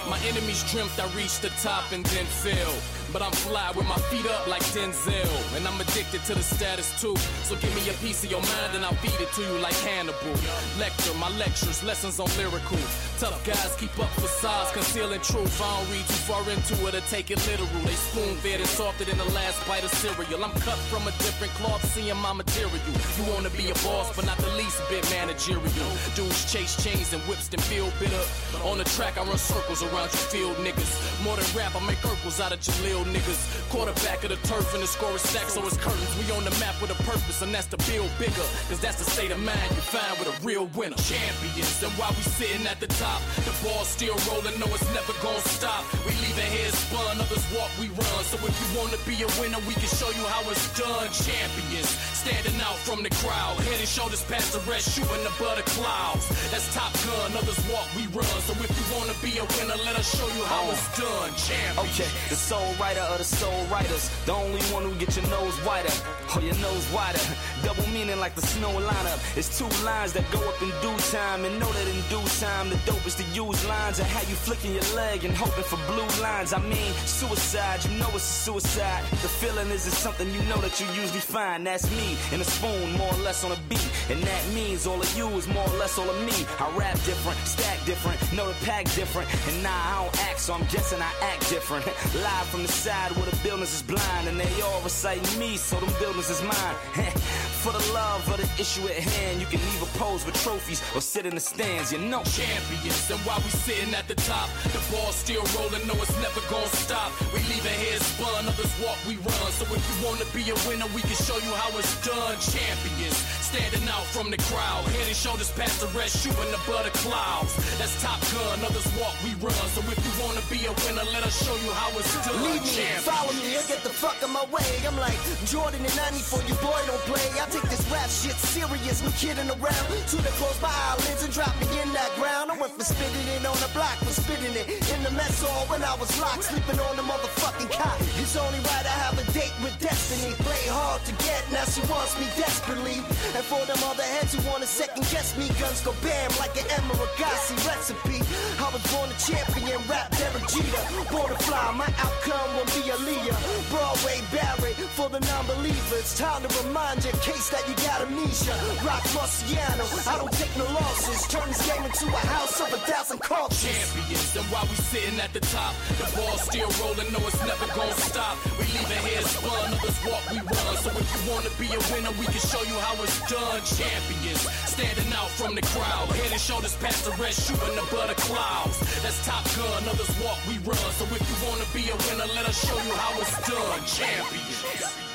my 0.09 0.17
enemies 0.19 0.63
dreamt 0.71 0.97
I 0.97 1.13
reached 1.13 1.41
the 1.41 1.49
top 1.61 1.91
and 1.91 2.05
then 2.05 2.25
fell. 2.25 3.00
But 3.13 3.21
I'm 3.21 3.31
fly 3.31 3.71
with 3.75 3.87
my 3.87 3.99
feet 4.09 4.25
up 4.25 4.47
like 4.47 4.63
Denzel. 4.71 5.57
And 5.57 5.67
I'm 5.67 5.79
addicted 5.81 6.23
to 6.25 6.33
the 6.35 6.43
status 6.43 6.89
too. 7.01 7.15
So 7.43 7.55
give 7.57 7.73
me 7.75 7.89
a 7.89 7.93
piece 7.99 8.23
of 8.23 8.31
your 8.31 8.41
mind 8.41 8.75
and 8.75 8.85
I'll 8.85 8.95
feed 9.03 9.19
it 9.19 9.31
to 9.33 9.41
you 9.41 9.59
like 9.59 9.75
Hannibal. 9.83 10.35
Lecture, 10.79 11.13
my 11.19 11.29
lectures, 11.37 11.83
lessons 11.83 12.19
on 12.19 12.29
lyrical. 12.37 12.79
Tough 13.19 13.37
guys 13.45 13.75
keep 13.77 13.91
up 13.99 14.09
facades, 14.15 14.71
concealing 14.71 15.19
truth. 15.21 15.61
I 15.61 15.67
don't 15.75 15.91
read 15.91 16.07
too 16.07 16.23
far 16.23 16.43
into 16.49 16.75
it 16.87 16.95
or 16.95 17.03
take 17.11 17.31
it 17.31 17.39
literal. 17.47 17.83
They 17.83 17.99
spoon 17.99 18.35
fed 18.37 18.59
and 18.59 18.69
softer 18.69 19.03
than 19.03 19.17
the 19.17 19.29
last 19.35 19.59
bite 19.67 19.83
of 19.83 19.91
cereal. 19.91 20.43
I'm 20.43 20.55
cut 20.63 20.79
from 20.87 21.03
a 21.03 21.11
different 21.19 21.53
cloth, 21.59 21.83
seeing 21.93 22.17
my 22.17 22.33
material. 22.33 22.71
You 22.71 23.23
wanna 23.33 23.51
be 23.51 23.69
a 23.69 23.75
boss, 23.83 24.15
but 24.15 24.25
not 24.25 24.37
the 24.37 24.51
least 24.55 24.79
bit 24.89 25.03
managerial. 25.11 25.91
Dudes 26.15 26.51
chase 26.51 26.81
chains 26.81 27.11
and 27.13 27.21
whips 27.23 27.49
and 27.51 27.61
feel 27.63 27.91
bitter. 27.99 28.23
On 28.63 28.77
the 28.77 28.85
track, 28.95 29.17
I 29.17 29.23
run 29.23 29.37
circles 29.37 29.83
around 29.83 30.09
you 30.15 30.23
field 30.31 30.57
niggas. 30.63 30.91
More 31.23 31.35
than 31.35 31.45
rap, 31.55 31.75
I 31.75 31.85
make 31.85 31.99
circles 32.01 32.39
out 32.39 32.53
of 32.53 32.59
Jaleel 32.59 33.00
niggas. 33.05 33.69
Quarterback 33.69 34.23
of 34.23 34.29
the 34.29 34.39
turf 34.47 34.73
and 34.73 34.83
the 34.83 34.87
score 34.87 35.15
is 35.15 35.21
so 35.21 35.65
it's 35.65 35.77
curtains. 35.77 36.11
We 36.19 36.27
on 36.35 36.43
the 36.43 36.51
map 36.59 36.75
with 36.81 36.91
a 36.91 36.99
purpose, 37.03 37.41
and 37.41 37.53
that's 37.53 37.67
to 37.73 37.77
build 37.89 38.11
bigger. 38.19 38.45
Cause 38.67 38.79
that's 38.79 38.99
the 38.99 39.07
state 39.09 39.31
of 39.31 39.39
mind 39.39 39.69
you 39.71 39.83
find 39.83 40.19
with 40.19 40.27
a 40.27 40.35
real 40.45 40.67
winner. 40.75 40.95
Champions, 41.01 41.83
and 41.83 41.91
while 41.99 42.11
we 42.11 42.23
sitting 42.23 42.67
at 42.67 42.79
the 42.79 42.87
top, 42.99 43.21
the 43.47 43.53
ball 43.63 43.83
still 43.83 44.15
rolling, 44.27 44.55
no, 44.59 44.67
it's 44.71 44.87
never 44.93 45.15
gonna 45.23 45.43
stop. 45.47 45.83
We 46.05 46.11
leaving 46.23 46.51
here 46.51 46.71
spun, 46.71 47.19
others 47.19 47.45
walk, 47.55 47.71
we 47.79 47.87
run. 47.95 48.21
So 48.27 48.37
if 48.43 48.55
you 48.55 48.67
wanna 48.75 48.99
be 49.07 49.15
a 49.23 49.29
winner, 49.39 49.59
we 49.67 49.73
can 49.75 49.91
show 49.91 50.11
you 50.11 50.25
how 50.27 50.43
it's 50.51 50.67
done. 50.77 51.07
Champions, 51.11 51.89
standing 52.15 52.59
out 52.61 52.77
from 52.83 53.03
the 53.03 53.11
crowd, 53.23 53.59
head 53.67 53.79
and 53.79 53.87
shoulders 53.87 54.23
past 54.27 54.53
the 54.53 54.61
rest, 54.69 54.95
shooting 54.95 55.25
above 55.25 55.57
the 55.57 55.65
clouds. 55.79 56.27
That's 56.51 56.67
Top 56.75 56.93
Gun, 57.07 57.35
others 57.39 57.59
walk, 57.71 57.87
we 57.95 58.07
run. 58.11 58.37
So 58.47 58.53
if 58.59 58.71
you 58.71 58.85
wanna 58.95 59.15
be 59.23 59.31
a 59.39 59.45
winner, 59.57 59.79
let 59.83 59.95
us 59.95 60.07
show 60.11 60.27
you 60.35 60.43
how 60.47 60.67
oh. 60.67 60.75
it's 60.75 60.87
done. 60.99 61.31
Champions. 61.39 61.91
Okay, 61.91 62.09
the 62.29 62.35
soul 62.35 62.67
of 62.99 63.17
the 63.17 63.23
soul 63.23 63.65
writers. 63.65 64.09
The 64.25 64.33
only 64.33 64.61
one 64.73 64.83
who 64.83 64.93
get 64.95 65.15
your 65.15 65.25
nose 65.27 65.57
wider, 65.65 65.93
or 66.35 66.41
your 66.41 66.55
nose 66.55 66.85
wider. 66.91 67.19
Double 67.63 67.87
meaning 67.89 68.19
like 68.19 68.35
the 68.35 68.41
snow 68.41 68.71
lineup. 68.71 69.19
It's 69.37 69.57
two 69.57 69.69
lines 69.85 70.13
that 70.13 70.29
go 70.31 70.39
up 70.49 70.61
in 70.61 70.69
due 70.81 70.97
time. 71.11 71.45
And 71.45 71.59
know 71.59 71.71
that 71.71 71.87
in 71.87 72.01
due 72.09 72.27
time, 72.39 72.69
the 72.69 72.77
dope 72.85 73.05
is 73.05 73.15
to 73.15 73.23
use 73.33 73.65
lines 73.67 73.99
and 73.99 74.07
how 74.07 74.21
you 74.21 74.35
flicking 74.35 74.73
your 74.73 74.89
leg 74.95 75.23
and 75.23 75.33
hoping 75.35 75.63
for 75.63 75.79
blue 75.91 76.09
lines. 76.21 76.53
I 76.53 76.59
mean, 76.61 76.91
suicide, 77.05 77.83
you 77.85 77.97
know 77.99 78.09
it's 78.15 78.25
a 78.25 78.43
suicide. 78.51 79.03
The 79.23 79.31
feeling 79.41 79.69
isn't 79.69 79.93
something 79.93 80.29
you 80.31 80.41
know 80.43 80.57
that 80.61 80.79
you 80.79 80.87
usually 80.99 81.19
find. 81.19 81.65
That's 81.65 81.89
me 81.91 82.17
in 82.31 82.41
a 82.41 82.43
spoon, 82.45 82.91
more 82.97 83.13
or 83.13 83.21
less 83.23 83.43
on 83.43 83.51
a 83.51 83.59
beat. 83.69 83.89
And 84.09 84.21
that 84.23 84.43
means 84.53 84.87
all 84.87 84.99
of 84.99 85.17
you 85.17 85.27
is 85.37 85.47
more 85.47 85.67
or 85.67 85.77
less 85.77 85.97
all 85.97 86.09
of 86.09 86.19
me. 86.25 86.45
I 86.59 86.69
rap 86.75 86.95
different, 87.05 87.37
stack 87.39 87.83
different, 87.85 88.19
know 88.33 88.47
the 88.47 88.65
pack 88.65 88.85
different. 88.93 89.29
And 89.47 89.63
nah, 89.63 89.69
I 89.69 90.03
don't 90.03 90.19
act, 90.29 90.39
so 90.39 90.53
I'm 90.53 90.65
guessing 90.67 91.01
I 91.01 91.11
act 91.21 91.49
different. 91.49 91.85
Live 92.23 92.47
from 92.47 92.63
the 92.63 92.67
side 92.81 93.11
where 93.15 93.29
the 93.29 93.37
buildings 93.43 93.73
is 93.75 93.83
blind, 93.83 94.27
and 94.27 94.39
they 94.39 94.49
all 94.61 94.81
reciting 94.81 95.37
me, 95.37 95.55
so 95.55 95.77
them 95.77 95.93
buildings 95.99 96.31
is 96.31 96.41
mine. 96.41 96.75
For 97.61 97.69
the 97.69 97.85
love 97.93 98.25
of 98.25 98.41
the 98.41 98.49
issue 98.57 98.81
at 98.89 98.97
hand, 98.97 99.37
you 99.37 99.45
can 99.45 99.61
leave 99.61 99.83
a 99.85 99.91
pose 100.01 100.25
with 100.25 100.33
trophies 100.41 100.81
or 100.97 101.01
sit 101.01 101.29
in 101.29 101.35
the 101.37 101.45
stands, 101.45 101.93
you 101.93 101.99
know. 102.01 102.25
champions. 102.25 103.05
And 103.13 103.21
while 103.21 103.37
we 103.45 103.53
sitting 103.53 103.93
at 103.93 104.07
the 104.09 104.17
top, 104.25 104.49
the 104.73 104.81
ball 104.89 105.13
still 105.13 105.45
rolling, 105.53 105.85
no, 105.85 105.93
it's 106.01 106.17
never 106.25 106.41
gonna 106.49 106.73
stop. 106.73 107.13
We 107.29 107.45
leaving 107.53 107.77
here 107.85 108.01
spun, 108.01 108.49
others 108.49 108.73
walk, 108.81 108.97
we 109.05 109.21
run. 109.21 109.49
So 109.53 109.69
if 109.69 109.83
you 109.85 109.95
wanna 110.01 110.25
be 110.33 110.41
a 110.49 110.57
winner, 110.65 110.89
we 110.97 111.05
can 111.05 111.13
show 111.21 111.37
you 111.37 111.53
how 111.53 111.69
it's 111.77 111.93
done. 112.01 112.33
Champions, 112.41 113.17
standing 113.45 113.85
out 113.93 114.09
from 114.09 114.33
the 114.33 114.41
crowd, 114.49 114.81
head 114.97 115.05
and 115.05 115.13
shoulders 115.15 115.53
past 115.53 115.85
the 115.85 115.89
rest, 115.93 116.17
shooting 116.25 116.53
above 116.65 116.89
the 116.89 116.93
clouds. 117.05 117.53
That's 117.77 117.93
Top 118.01 118.17
Gun, 118.33 118.65
others 118.65 118.89
walk, 118.97 119.13
we 119.21 119.37
run. 119.37 119.67
So 119.77 119.85
if 119.85 120.01
you 120.01 120.13
wanna 120.17 120.41
be 120.49 120.65
a 120.65 120.73
winner, 120.81 121.05
let 121.13 121.21
us 121.29 121.37
show 121.45 121.53
you 121.61 121.69
how 121.77 121.93
it's 121.93 122.09
done. 122.25 122.41
Leave 122.41 122.65
me, 122.75 122.85
follow 123.03 123.33
me, 123.33 123.57
or 123.57 123.65
get 123.67 123.83
the 123.83 123.91
fuck 123.91 124.15
in 124.23 124.31
my 124.31 124.45
way. 124.51 124.67
I'm 124.87 124.95
like 124.97 125.17
Jordan 125.45 125.83
and 125.83 125.95
94, 125.95 126.43
your 126.47 126.59
boy 126.63 126.79
don't 126.87 127.03
play. 127.09 127.27
I 127.39 127.45
take 127.51 127.67
this 127.67 127.83
rap 127.91 128.07
shit 128.07 128.37
serious, 128.37 129.03
no 129.03 129.11
kidding 129.19 129.49
around. 129.49 129.87
To 130.11 130.17
the 130.17 130.31
close 130.39 130.59
my 130.61 130.71
eyelids 130.71 131.23
and 131.23 131.33
drop 131.33 131.51
me 131.59 131.67
in 131.81 131.91
that 131.93 132.11
ground. 132.15 132.51
I 132.51 132.55
went 132.57 132.73
from 132.73 132.85
spitting 132.85 133.27
it 133.35 133.43
on 133.45 133.57
the 133.59 133.69
block, 133.73 133.97
from 133.99 134.15
spitting 134.15 134.55
it 134.55 134.67
in 134.93 134.99
the 135.03 135.11
mess 135.11 135.43
hall 135.43 135.67
when 135.67 135.83
I 135.83 135.95
was 135.95 136.11
locked, 136.19 136.47
sleeping 136.47 136.79
on 136.79 136.95
the 136.95 137.03
motherfucking 137.03 137.71
cot. 137.75 137.97
It's 138.21 138.35
only 138.35 138.59
right 138.71 138.85
I 138.85 138.95
have 139.03 139.15
a 139.19 139.25
date 139.35 139.53
with 139.63 139.75
destiny. 139.79 140.33
Play 140.45 140.63
hard 140.71 141.03
to 141.05 141.13
get, 141.23 141.43
now 141.51 141.65
she 141.67 141.81
wants 141.91 142.15
me 142.19 142.27
desperately. 142.39 143.03
And 143.35 143.43
for 143.43 143.61
them 143.67 143.79
other 143.87 144.07
heads 144.15 144.33
who 144.33 144.39
wanna 144.47 144.67
second 144.67 145.03
guess 145.11 145.35
me, 145.35 145.47
guns 145.59 145.81
go 145.81 145.91
bam 146.03 146.31
like 146.39 146.55
an 146.55 146.67
Emeril 146.79 147.03
Lagasse 147.17 147.51
recipe. 147.67 148.23
I 148.59 148.67
was 148.71 148.83
born 148.91 149.11
a 149.11 149.17
champion, 149.19 149.81
rap 149.91 150.11
Derek 150.15 150.47
Jeter. 150.47 150.83
Born 151.11 151.27
to 151.27 151.39
fly, 151.43 151.73
my 151.75 151.89
outcome 151.99 152.60
be 152.69 152.81
Aaliyah. 152.91 153.37
Broadway 153.69 154.19
Barrett 154.31 154.77
for 154.93 155.09
the 155.09 155.19
non-believers. 155.19 156.17
Time 156.17 156.43
to 156.43 156.49
remind 156.63 157.03
you, 157.03 157.11
in 157.11 157.19
case 157.19 157.49
that 157.49 157.63
you 157.67 157.75
got 157.87 158.01
amnesia. 158.01 158.53
Rock 158.85 159.03
Marciano, 159.15 159.85
I 160.07 160.17
don't 160.17 160.33
take 160.33 160.53
no 160.57 160.65
losses. 160.75 161.27
Turn 161.27 161.47
this 161.47 161.63
game 161.65 161.83
into 161.83 162.05
a 162.07 162.23
house 162.27 162.59
of 162.61 162.73
a 162.73 162.79
thousand 162.85 163.19
corpses. 163.21 163.65
champions. 163.65 164.35
And 164.35 164.45
while 164.51 164.67
we 164.67 164.75
sitting 164.75 165.19
at 165.19 165.33
the 165.33 165.41
top, 165.53 165.73
the 165.97 166.07
ball 166.15 166.37
still 166.37 166.69
rolling, 166.81 167.09
no, 167.13 167.19
it's 167.25 167.39
never 167.45 167.67
gonna 167.73 167.97
stop. 167.97 168.37
We 168.59 168.65
leave 168.71 168.91
leaving 168.91 169.03
here 169.07 169.21
spun, 169.21 169.73
others 169.73 169.99
walk, 170.05 170.23
we 170.31 170.39
run. 170.43 170.75
So 170.83 170.89
if 170.91 171.07
you 171.13 171.21
wanna 171.31 171.51
be 171.59 171.67
a 171.71 171.81
winner, 171.91 172.13
we 172.19 172.25
can 172.25 172.41
show 172.41 172.63
you 172.67 172.77
how 172.83 172.95
it's 173.03 173.19
done. 173.29 173.59
Champions, 173.63 174.41
standing 174.67 175.11
out 175.13 175.29
from 175.39 175.55
the 175.55 175.63
crowd, 175.73 176.09
head 176.19 176.31
and 176.31 176.41
shoulders 176.41 176.75
past 176.77 177.05
the 177.05 177.13
rest, 177.21 177.47
shooting 177.47 177.77
above 177.77 178.09
the 178.09 178.17
clouds. 178.27 178.79
That's 179.03 179.19
Top 179.25 179.43
Gun, 179.55 179.87
others 179.87 180.11
walk, 180.23 180.39
we 180.47 180.57
run. 180.67 180.89
So 180.97 181.05
if 181.09 181.23
you 181.23 181.37
wanna 181.47 181.67
be 181.73 181.83
a 181.89 181.95
winner, 182.09 182.27
us 182.45 182.65
show 182.65 182.75
you 182.75 182.93
how 182.93 183.19
it's 183.19 183.47
done. 183.47 183.85
Champions. 183.85 185.10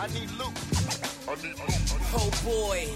I, 0.00 0.04
I 0.04 0.06
need 0.08 0.30
loot. 0.32 0.56
I 1.28 1.34
need 1.42 1.58
loot. 1.58 1.76
Oh 2.12 2.30
boy, 2.44 2.88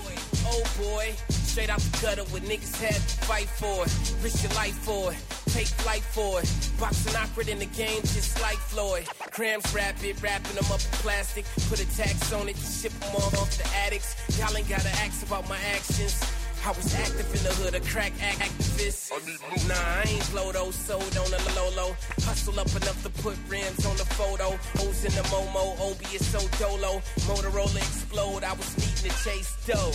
oh 0.46 0.64
boy. 0.80 1.12
Straight 1.28 1.68
out 1.68 1.80
the 1.80 1.98
gutter 2.00 2.24
with 2.32 2.48
niggas 2.48 2.80
had 2.80 2.94
to 2.94 3.26
fight 3.26 3.48
for 3.48 3.84
it. 3.84 4.24
Risk 4.24 4.42
your 4.42 4.52
life 4.54 4.74
for 4.78 5.12
it. 5.12 5.18
Take 5.52 5.66
flight 5.66 6.02
for 6.02 6.40
it. 6.40 6.48
Boxing 6.80 7.14
awkward 7.14 7.48
in 7.48 7.58
the 7.58 7.66
game, 7.66 8.00
just 8.00 8.40
like 8.40 8.56
Floyd. 8.56 9.06
Grams 9.32 9.72
rapid, 9.74 10.20
wrapping 10.22 10.56
them 10.56 10.64
up 10.72 10.80
in 10.80 10.98
plastic. 11.04 11.44
Put 11.68 11.80
a 11.80 11.96
tax 11.96 12.32
on 12.32 12.48
it 12.48 12.56
to 12.56 12.66
ship 12.66 12.92
them 12.92 13.14
all 13.14 13.28
off 13.38 13.56
the 13.56 13.68
addicts. 13.86 14.16
Y'all 14.38 14.56
ain't 14.56 14.68
gotta 14.68 14.88
ask 15.04 15.24
about 15.26 15.48
my 15.48 15.58
actions. 15.74 16.18
I 16.66 16.70
was 16.70 16.94
active 16.94 17.28
in 17.28 17.42
the 17.42 17.52
hood, 17.60 17.74
a 17.74 17.80
crack 17.80 18.12
act 18.22 18.38
activist. 18.38 19.10
Nah, 19.68 19.74
I 19.74 20.04
ain't 20.08 20.30
blow 20.30 20.50
those, 20.50 20.74
sold 20.74 21.02
on 21.02 21.30
the 21.30 21.52
Lolo. 21.56 21.94
Hustle 22.24 22.58
up 22.58 22.68
enough 22.68 23.02
to 23.02 23.10
put 23.22 23.36
rims 23.48 23.84
on 23.84 23.96
the 23.98 24.06
photo. 24.16 24.58
O's 24.80 25.04
in 25.04 25.12
the 25.12 25.22
Momo, 25.28 25.78
Obi 25.78 26.06
is 26.16 26.24
so 26.24 26.40
dolo. 26.58 27.02
Motorola 27.28 27.76
explode, 27.76 28.44
I 28.44 28.54
was 28.54 28.78
needing 28.78 29.10
to 29.10 29.24
chase 29.24 29.54
dough. 29.66 29.92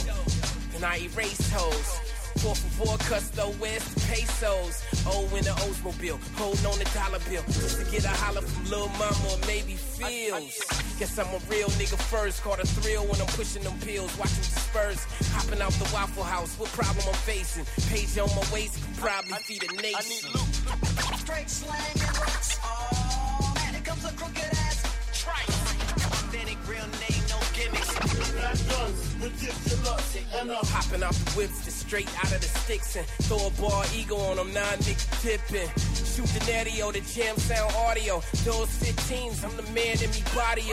And 0.76 0.86
I 0.86 0.98
erased 0.98 1.52
hoes. 1.52 2.19
Four 2.38 2.56
for 2.56 2.86
four 2.86 2.98
custo, 3.00 3.54
where's 3.60 3.84
the 3.84 4.00
pesos? 4.08 4.84
Oh, 5.06 5.28
in 5.36 5.44
the 5.44 5.52
Oldsmobile, 5.66 6.20
holding 6.38 6.66
on 6.66 6.80
the 6.80 6.86
dollar 6.94 7.20
bill. 7.28 7.44
Just 7.48 7.80
to 7.84 7.92
get 7.92 8.06
a 8.06 8.10
holler 8.10 8.42
from 8.42 8.70
Lil 8.70 8.88
Mama 8.90 9.18
or 9.32 9.38
maybe 9.46 9.76
feels. 9.76 10.64
Guess 11.00 11.20
I'm 11.20 11.28
a 11.28 11.40
real 11.50 11.68
nigga 11.76 11.98
first. 11.98 12.42
Caught 12.42 12.60
a 12.60 12.68
thrill 12.68 13.04
when 13.04 13.20
I'm 13.20 13.28
pushing 13.28 13.64
them 13.64 13.78
pills. 13.80 14.16
Watching 14.18 14.38
the 14.38 14.60
Spurs. 14.60 15.04
Hopping 15.34 15.62
out 15.62 15.74
the 15.74 15.90
Waffle 15.94 16.24
House. 16.24 16.56
What 16.58 16.70
problem 16.70 17.04
I'm 17.08 17.14
facing? 17.28 17.66
Page 17.90 18.18
on 18.18 18.30
my 18.36 18.46
waist 18.54 18.76
could 18.84 18.98
probably 18.98 19.34
feed 19.44 19.64
a 19.64 19.74
nation. 19.82 20.00
I 20.00 20.04
need 20.08 20.24
Luke. 20.32 21.18
Straight 21.20 21.50
slang 21.50 22.00
and 22.00 22.18
rocks. 22.20 22.58
Oh, 22.64 23.54
man, 23.56 23.76
it 23.76 23.84
comes 23.84 24.06
a 24.06 24.14
crooked 24.14 24.44
ass 24.44 24.84
trice. 25.12 25.50
Authentic, 26.08 26.58
real 26.68 26.88
name, 27.04 27.24
no 27.28 27.40
gimmicks. 27.54 29.09
Hopping 29.20 31.04
out 31.04 31.14
the 31.14 31.32
whips, 31.36 31.66
just 31.66 31.80
straight 31.80 32.08
out 32.20 32.32
of 32.32 32.40
the 32.40 32.48
sticks 32.48 32.96
and 32.96 33.06
throw 33.28 33.48
a 33.48 33.52
ball 33.60 33.84
ego 33.94 34.16
on 34.16 34.38
them, 34.38 34.54
non 34.54 34.64
niggas 34.80 35.22
tipping. 35.22 35.68
Shoot 36.20 36.28
the 36.40 36.52
natty 36.52 36.80
the 36.80 37.02
jam 37.14 37.36
sound 37.38 37.74
audio. 37.76 38.22
Those 38.44 38.72
15s, 38.80 39.44
I'm 39.44 39.56
the 39.58 39.64
man 39.72 40.02
in 40.02 40.10
me 40.12 40.24
body 40.34 40.64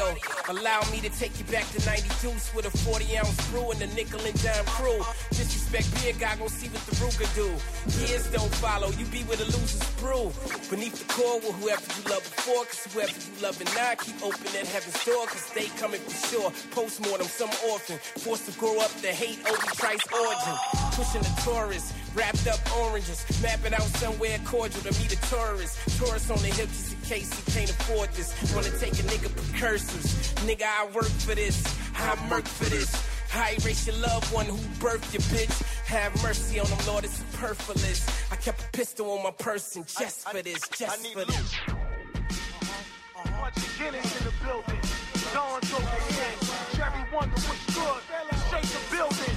Allow 0.49 0.81
me 0.93 1.01
to 1.01 1.11
take 1.11 1.37
you 1.39 1.45
back 1.47 1.67
to 1.75 1.85
90 1.87 2.09
deuce 2.23 2.55
with 2.55 2.67
a 2.67 2.71
40 2.71 3.19
ounce 3.19 3.51
brew 3.51 3.71
and 3.71 3.81
the 3.81 3.87
nickel 3.99 4.21
and 4.21 4.43
dime 4.43 4.65
crew. 4.79 5.03
Disrespect 5.31 5.91
beer 6.03 6.15
guy, 6.19 6.37
gon' 6.37 6.49
see 6.49 6.69
what 6.69 6.83
the 6.87 6.95
Ruger 7.03 7.27
do. 7.35 7.51
Years 8.07 8.31
don't 8.31 8.55
follow, 8.63 8.91
you 8.99 9.07
be 9.07 9.25
with 9.25 9.41
a 9.41 9.49
loser's 9.51 9.91
brew. 9.99 10.31
Beneath 10.71 10.99
the 11.03 11.07
core 11.13 11.39
with 11.43 11.55
whoever 11.59 11.83
you 11.83 12.03
love 12.11 12.23
before, 12.23 12.65
cause 12.65 12.87
whoever 12.95 13.11
you 13.11 13.43
love 13.43 13.59
and 13.61 13.71
now, 13.75 13.95
keep 13.99 14.23
open 14.23 14.47
at 14.55 14.67
heaven's 14.71 15.05
door, 15.05 15.27
cause 15.27 15.51
they 15.51 15.67
coming 15.79 16.01
for 16.01 16.27
sure. 16.31 16.51
Postmortem, 16.71 17.27
some 17.27 17.51
orphan, 17.71 17.99
forced 18.37 18.53
to 18.53 18.59
grow 18.59 18.79
up 18.81 18.91
to 19.01 19.09
hate 19.09 19.39
Obi 19.49 19.69
Trice 19.77 20.05
origin. 20.13 20.57
Pushing 20.93 21.23
the 21.23 21.41
tourists, 21.43 21.93
wrapped 22.15 22.47
up 22.47 22.59
oranges, 22.79 23.25
mapping 23.43 23.75
out 23.75 23.83
somewhere 23.83 24.39
cordial 24.45 24.81
to 24.83 25.01
meet 25.01 25.13
a 25.13 25.21
tourist. 25.29 25.79
Tourists 25.99 26.31
on 26.31 26.39
the 26.39 26.49
hip 26.49 26.69
just 26.69 26.93
in 26.93 27.01
case 27.03 27.33
he 27.33 27.53
can't 27.53 27.71
afford 27.71 28.11
this. 28.11 28.35
Wanna 28.55 28.71
take 28.79 28.93
a 28.93 29.05
nigga 29.09 29.35
precursors. 29.35 30.35
Nigga, 30.47 30.65
I 30.65 30.87
work 30.93 31.13
for 31.25 31.35
this, 31.35 31.63
I 31.95 32.17
murk 32.29 32.47
for 32.47 32.69
this. 32.69 32.91
I 33.35 33.57
erase 33.61 33.87
your 33.87 33.97
loved 33.97 34.33
one 34.33 34.47
who 34.47 34.57
birthed 34.81 35.13
your 35.13 35.23
bitch. 35.33 35.63
Have 35.87 36.23
mercy 36.23 36.61
on 36.61 36.67
them, 36.69 36.79
Lord, 36.87 37.05
it's 37.05 37.19
superfluous. 37.19 38.07
I 38.31 38.37
kept 38.37 38.63
a 38.63 38.69
pistol 38.71 39.11
on 39.13 39.25
my 39.25 39.31
person 39.33 39.85
just 39.85 40.29
for 40.29 40.43
this, 40.43 40.69
just 40.69 41.13
for 41.13 41.25
this. 41.25 41.55
Bunch 43.25 43.57
of 43.57 43.79
Guinness 43.79 44.21
in 44.21 44.27
the 44.27 44.33
building. 44.45 44.81
Dawn's 45.35 45.73
over 45.73 45.83
here. 45.83 46.57
Jerry 46.77 47.05
Wonder, 47.13 47.41
what's 47.41 47.75
good? 47.75 48.16
The 48.67 48.97
building. 48.97 49.37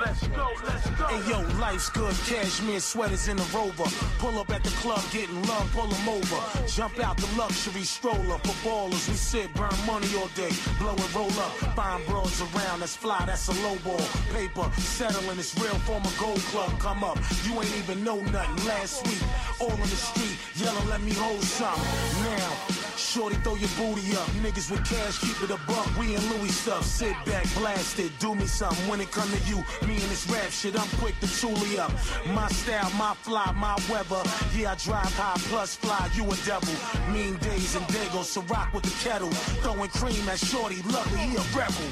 Let's. 0.00 0.23
Hey 0.34 1.30
yo, 1.30 1.40
life's 1.60 1.90
good. 1.90 2.14
Cashmere 2.26 2.80
sweaters 2.80 3.28
in 3.28 3.36
the 3.36 3.44
rover. 3.54 3.84
Pull 4.18 4.38
up 4.38 4.50
at 4.50 4.64
the 4.64 4.70
club, 4.82 5.00
getting 5.12 5.40
love, 5.46 5.70
pull 5.72 5.92
'em 5.92 6.08
over. 6.08 6.40
Jump 6.66 6.98
out 6.98 7.16
the 7.16 7.28
luxury 7.36 7.84
stroller. 7.84 8.38
For 8.42 8.56
ballers, 8.66 9.08
we 9.08 9.14
sit, 9.14 9.52
burn 9.54 9.74
money 9.86 10.08
all 10.18 10.28
day. 10.34 10.50
Blow 10.78 10.94
and 10.94 11.14
roll 11.14 11.30
up. 11.38 11.52
Find 11.76 12.04
broads 12.06 12.40
around, 12.40 12.80
that's 12.80 12.96
fly, 12.96 13.22
that's 13.26 13.48
a 13.48 13.52
low 13.62 13.76
ball. 13.84 14.00
Paper, 14.32 14.68
settling, 14.78 15.38
it's 15.38 15.54
real 15.58 15.78
from 15.86 16.02
a 16.02 16.12
gold 16.18 16.42
club. 16.50 16.70
Come 16.80 17.04
up, 17.04 17.18
you 17.44 17.52
ain't 17.60 17.76
even 17.76 18.02
know 18.02 18.20
nothing. 18.20 18.66
Last 18.66 19.06
week, 19.06 19.22
all 19.60 19.70
on 19.70 19.80
the 19.80 20.00
street, 20.10 20.36
yelling, 20.56 20.88
let 20.88 21.00
me 21.02 21.12
hold 21.12 21.42
some. 21.42 21.80
Now, 22.24 22.50
shorty, 22.96 23.36
throw 23.44 23.54
your 23.54 23.70
booty 23.78 24.16
up. 24.16 24.28
Niggas 24.42 24.70
with 24.70 24.84
cash, 24.84 25.18
keep 25.20 25.38
it 25.42 25.50
a 25.50 25.58
buck. 25.68 25.86
We 25.98 26.16
in 26.16 26.22
Louis 26.30 26.50
stuff. 26.50 26.84
Sit 26.84 27.14
back, 27.24 27.46
blast 27.54 27.98
it, 28.00 28.10
do 28.18 28.34
me 28.34 28.46
something. 28.46 28.88
When 28.88 29.00
it 29.00 29.10
come 29.12 29.30
to 29.30 29.40
you, 29.48 29.58
me 29.86 29.94
and 30.02 30.10
this 30.10 30.23
rap 30.26 30.50
shit, 30.50 30.78
I'm 30.78 30.88
quick 30.98 31.18
to 31.20 31.28
truly 31.38 31.78
up. 31.78 31.92
My 32.34 32.48
style, 32.48 32.90
my 32.98 33.14
fly, 33.14 33.52
my 33.52 33.76
weather. 33.90 34.22
Yeah, 34.54 34.72
I 34.72 34.74
drive 34.76 35.12
high, 35.14 35.38
plus 35.48 35.76
fly, 35.76 36.08
you 36.14 36.24
a 36.24 36.36
devil. 36.46 36.74
Mean 37.12 37.36
days 37.38 37.74
and 37.76 37.86
dagos, 37.86 38.24
so 38.24 38.42
rock 38.42 38.72
with 38.72 38.84
the 38.84 38.94
kettle. 39.02 39.30
Throwing 39.62 39.90
cream 39.90 40.28
at 40.28 40.38
shorty, 40.38 40.82
lucky 40.90 41.16
he 41.16 41.36
a 41.36 41.44
rebel. 41.56 41.88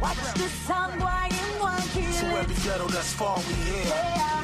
Watch 0.00 0.16
the 0.34 0.48
sun, 0.66 0.98
boy, 0.98 1.28
in 1.30 1.60
one 1.60 1.82
kill 1.92 2.12
So 2.12 2.26
every 2.26 2.56
ghetto 2.64 2.88
that's 2.88 3.12
far 3.12 3.36
we 3.38 3.54
here. 3.54 3.84
Yeah. 3.86 4.34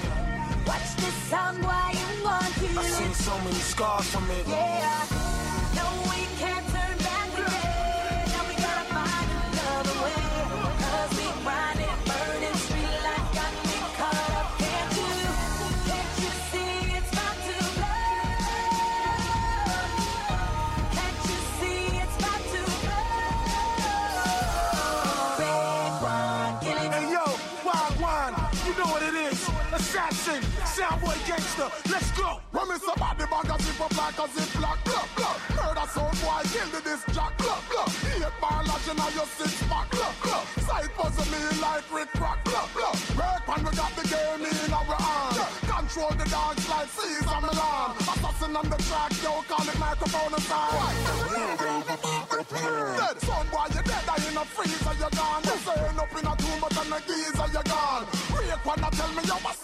Watch 0.66 0.94
the 0.96 1.10
sound 1.30 1.64
why 1.64 1.92
you 1.92 2.24
want 2.24 2.54
to. 2.54 2.78
I 2.78 2.82
seen 2.84 3.14
so 3.14 3.36
many 3.38 3.62
scars 3.72 4.06
from 4.10 4.30
it. 4.30 4.46
Yeah. 4.46 5.04
No, 5.74 5.86
gangster, 31.40 31.90
let's 31.90 32.10
go. 32.12 32.40
When 32.52 32.68
me 32.68 32.76
say 32.76 32.94
body 32.96 33.24
bag 33.24 33.50
a 33.50 33.62
zip 33.62 33.80
up 33.80 33.96
like 33.96 34.18
a 34.18 34.26
zip 34.28 34.60
lock, 34.60 34.78
blah, 34.84 35.06
blah. 35.16 35.36
Murder 35.56 35.86
sound 35.88 36.16
boy, 36.20 36.42
kill 36.52 36.68
the 36.68 36.80
this 36.84 37.02
jack, 37.14 37.36
blah, 37.38 37.60
blah. 37.70 37.88
Eight 38.12 38.34
bar 38.40 38.64
lodging 38.64 39.00
on 39.00 39.12
your 39.14 39.28
six 39.38 39.62
pack, 39.68 39.90
blah, 39.90 40.12
blah. 40.22 40.44
Side 40.66 40.90
puzzle 40.96 41.26
me 41.32 41.40
like 41.60 41.84
Rick 41.92 42.12
Rock, 42.20 42.38
blah, 42.44 42.68
blah. 42.74 42.94
Work 43.16 43.48
when 43.48 43.60
we 43.64 43.70
got 43.76 43.92
the 43.96 44.04
game 44.04 44.44
in 44.44 44.72
our 44.72 44.84
hand. 44.84 45.40
Control 45.64 46.12
the 46.20 46.26
dance 46.28 46.68
like 46.68 46.88
Cesar 46.88 47.40
Millan. 47.40 47.88
Assassin 48.04 48.56
on 48.56 48.66
the 48.68 48.78
track, 48.88 49.12
yo, 49.22 49.32
call 49.48 49.68
it 49.68 49.78
microphone 49.78 50.34
aside. 50.34 51.40
Dead 53.00 53.16
son 53.24 53.46
boy, 53.48 53.66
you 53.74 53.82
dead, 53.82 54.08
I 54.08 54.16
in 54.28 54.36
a 54.36 54.44
freezer, 54.44 54.94
you 55.00 55.10
gone. 55.16 55.42
You 55.44 55.56
saying 55.64 55.98
up 55.98 56.12
in 56.12 56.26
a 56.26 56.34
tomb, 56.36 56.60
but 56.60 56.76
on 56.78 56.92
a 56.92 56.98
geezer, 57.08 57.48
you 57.54 57.64
gone. 57.64 58.04
Break 58.30 58.66
one, 58.66 58.84
I 58.84 58.90
tell 58.90 59.12
me, 59.16 59.22
yo, 59.24 59.36
assassin 59.36 59.59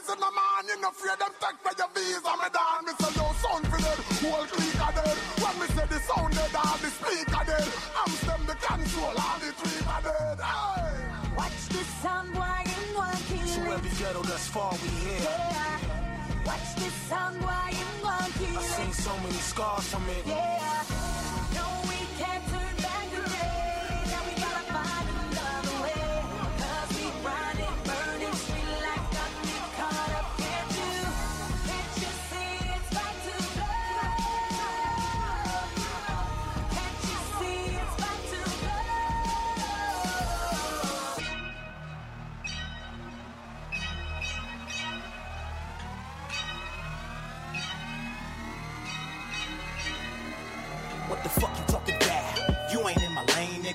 is 0.00 0.08
in 0.08 0.22
a 0.22 0.30
man. 0.32 0.64
You 0.68 0.80
no 0.80 0.90
fear 0.90 1.16
them 1.16 1.32
take 1.40 1.60
for 1.60 1.74
your 1.76 1.90
visa, 1.92 2.32
me 2.40 2.48
down. 2.48 2.80
Me 2.86 2.92
say, 2.96 3.12
sound 3.42 3.64
for 3.68 3.80
whole 4.24 4.46
clique 4.48 4.80
are 4.80 4.94
dead. 4.96 5.16
When 5.40 5.54
me 5.60 5.66
say 5.74 5.86
the 5.92 5.98
sound 6.08 6.32
dead, 6.34 6.54
all 6.56 6.78
the 6.80 6.90
speaker 6.90 7.44
dead. 7.44 7.68
I'm 8.00 8.12
them 8.26 8.42
the 8.48 8.56
control, 8.56 9.16
all 9.16 9.38
the 9.40 9.50
three 9.60 9.80
are 9.84 10.02
dead. 10.02 10.38
Hey. 10.40 10.90
Watch 11.36 11.60
the 11.68 11.82
sound 12.00 12.28
you 12.32 12.84
want 12.96 13.20
to 13.28 13.60
every 13.76 13.92
ghetto 14.00 14.22
thus 14.22 14.46
far 14.48 14.72
we 14.72 14.88
here. 15.04 15.20
Yeah. 15.20 16.48
Watch 16.48 16.68
the 16.80 16.88
sound 17.08 17.36
you 17.40 17.90
want 18.02 18.32
to 18.40 18.48
I 18.58 18.62
seen 18.76 18.92
so 18.92 19.12
many 19.22 19.42
scars 19.52 19.86
from 19.88 20.04
it. 20.08 20.24
Yeah. 20.26 21.49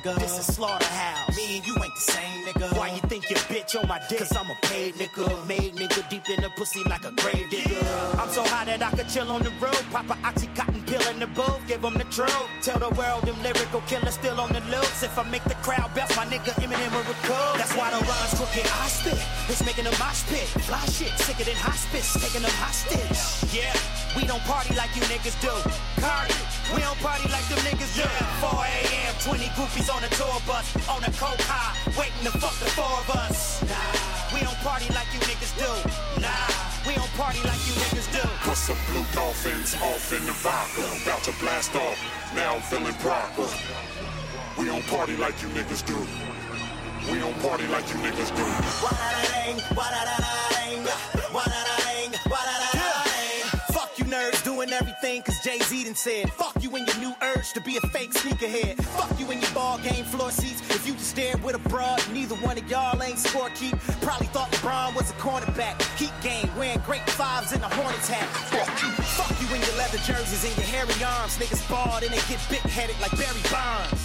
Nigga. 0.06 0.20
This 0.20 0.40
is 0.40 0.56
slaughterhouse. 0.56 1.36
Me 1.36 1.58
and 1.58 1.68
you 1.68 1.74
ain't 1.74 1.96
the 1.96 2.02
same, 2.02 2.46
nigga. 2.46 2.78
Why 2.78 2.90
you 2.90 3.02
think 3.10 3.30
your 3.30 3.40
bitch 3.40 3.80
on 3.80 3.88
my 3.88 4.00
dick? 4.10 4.20
Cause 4.20 4.36
I'm 4.36 4.50
a 4.50 4.56
paid 4.64 4.96
nigga. 4.96 5.48
Made 5.48 5.76
nigga 5.76 6.08
deep 6.10 6.30
in 6.30 6.42
the 6.42 6.50
pussy 6.56 6.84
like 6.84 7.06
a 7.06 7.12
grave 7.12 7.50
digger. 7.50 7.80
I'm 8.20 8.30
so 8.30 8.44
high 8.44 8.66
that 8.66 8.82
I 8.82 8.92
could 8.92 9.10
chill 9.10 9.30
on 9.32 9.42
the 9.44 9.52
road. 9.62 9.84
Pop 9.92 10.10
a 10.10 10.16
oxycontin 10.28 10.86
pill 10.88 11.02
in 11.10 11.20
the 11.20 11.28
booth. 11.28 11.62
Give 11.68 11.82
them 11.82 11.96
the 11.96 12.06
truth. 12.06 12.48
Tell 12.62 12.80
the 12.80 12.90
world 12.96 13.24
them 13.24 13.42
lyrical 13.44 13.82
killers 13.82 14.16
still 14.16 14.40
on 14.40 14.52
the 14.54 14.62
loose. 14.72 15.04
If 15.04 15.18
I 15.18 15.24
make 15.30 15.44
the 15.44 15.56
crowd 15.66 15.94
bounce, 15.96 16.16
my 16.16 16.26
nigga 16.26 16.54
Eminem 16.62 16.92
will 16.92 17.06
record. 17.06 17.60
That's 17.60 17.74
why 17.76 17.90
the 17.92 18.02
rhymes 18.06 18.34
crooked 18.36 18.66
I 18.66 18.88
spit. 18.88 19.20
It's 19.50 19.66
making 19.66 19.86
them 19.86 19.96
mosh 20.00 20.24
pit. 20.30 20.48
Fly 20.68 20.80
shit, 20.86 21.14
sicker 21.20 21.44
than 21.44 21.56
hospice. 21.58 22.14
Taking 22.14 22.42
them 22.42 22.56
hostage. 22.62 23.54
Yeah, 23.54 23.74
we 24.16 24.28
don't 24.28 24.44
party 24.44 24.76
like 24.76 24.94
you 24.96 25.02
niggas 25.10 25.38
do. 25.42 25.54
Cardi, 26.02 26.40
we 26.74 26.82
don't 26.82 26.98
party 27.00 27.28
like 27.30 27.46
them 27.52 27.60
niggas 27.62 27.94
do. 27.94 28.08
4 28.42 28.50
a.m., 28.50 29.14
20 29.22 29.46
groupies 29.54 29.90
on 29.94 30.02
a 30.04 30.10
tour 30.18 30.40
bus. 30.48 30.66
On 30.90 31.02
a 31.04 31.12
coke 31.20 31.42
high, 31.46 31.76
waiting 32.00 32.26
to 32.26 32.34
fuck 32.40 32.56
the 32.58 32.70
four 32.74 32.90
of 32.90 33.10
us. 33.22 33.62
Nah, 33.70 34.34
we 34.34 34.42
don't 34.42 34.58
party 34.66 34.90
like 34.98 35.08
you 35.14 35.22
niggas 35.30 35.54
do. 35.60 35.70
Nah, 36.22 36.32
we 36.88 36.96
don't 36.96 37.14
party 37.20 37.42
like 37.46 37.62
you 37.70 37.74
niggas 37.78 38.10
do. 38.10 38.24
Put 38.42 38.58
some 38.58 38.80
blue 38.90 39.06
dolphins 39.14 39.76
off 39.82 40.14
in 40.14 40.26
the 40.26 40.36
vodka. 40.42 40.86
About 41.04 41.22
to 41.30 41.34
blast 41.44 41.76
off. 41.76 41.98
Now 42.34 42.56
I'm 42.56 42.62
feeling 42.62 42.96
proper. 43.04 43.46
We 44.58 44.66
don't 44.66 44.86
party 44.88 45.16
like 45.18 45.42
you 45.42 45.50
niggas 45.50 45.86
do. 45.86 45.98
We 47.12 47.20
don't 47.20 47.38
party 47.42 47.68
like 47.68 47.86
you 47.90 47.98
niggas 48.02 48.32
do. 48.36 48.46
Wa-da-da-dang, 48.82 49.58
wa-da-da-da-dang, 49.78 50.82
wa-da-da-dang, 50.82 51.34
wa-da-da-da-dang. 51.34 51.85
Everything 55.16 55.22
cause 55.24 55.44
Jay-Z 55.44 55.84
done 55.84 55.96
said. 55.96 56.32
Fuck 56.32 56.62
you 56.62 56.76
and 56.76 56.88
your 56.88 56.98
new 56.98 57.16
urge 57.22 57.54
to 57.54 57.62
be 57.62 57.78
a 57.78 57.82
fake 57.88 58.12
sneakerhead. 58.14 58.82
Fuck 58.84 59.20
you 59.20 59.30
and 59.32 59.42
your 59.42 59.52
ball 59.52 59.78
game 59.80 60.06
floor 60.06 60.32
seats. 60.32 60.62
If 60.70 60.88
you 60.88 60.94
just 60.94 61.10
stared 61.10 61.44
with 61.44 61.56
a 61.56 61.70
broad, 61.70 62.02
neither 62.14 62.36
one 62.36 62.58
of 62.58 62.70
y'all 62.70 63.02
ain't 63.02 63.20
score 63.20 63.50
keep. 63.50 63.78
Probably 64.02 64.28
thought 64.28 64.52
LeBron 64.52 64.96
was 64.96 65.10
a 65.12 65.14
cornerback. 65.16 65.82
Heat 65.98 66.14
game, 66.22 66.50
wearing 66.58 66.80
great 66.86 67.08
fives 67.10 67.54
in 67.54 67.62
a 67.62 67.70
Hornets 67.70 68.10
hat. 68.10 68.28
Fuck 68.52 68.70
you. 68.82 68.92
Fuck 69.18 69.42
you 69.42 69.56
and 69.56 69.66
your 69.66 69.78
leather 69.78 69.98
jerseys 70.00 70.44
and 70.46 70.56
your 70.58 70.68
hairy 70.68 71.04
arms. 71.04 71.38
Niggas 71.38 71.68
bald 71.70 72.04
and 72.04 72.12
they 72.12 72.24
get 72.28 72.40
big-headed 72.50 73.00
like 73.02 73.12
Barry 73.12 73.44
Bonds. 73.52 74.05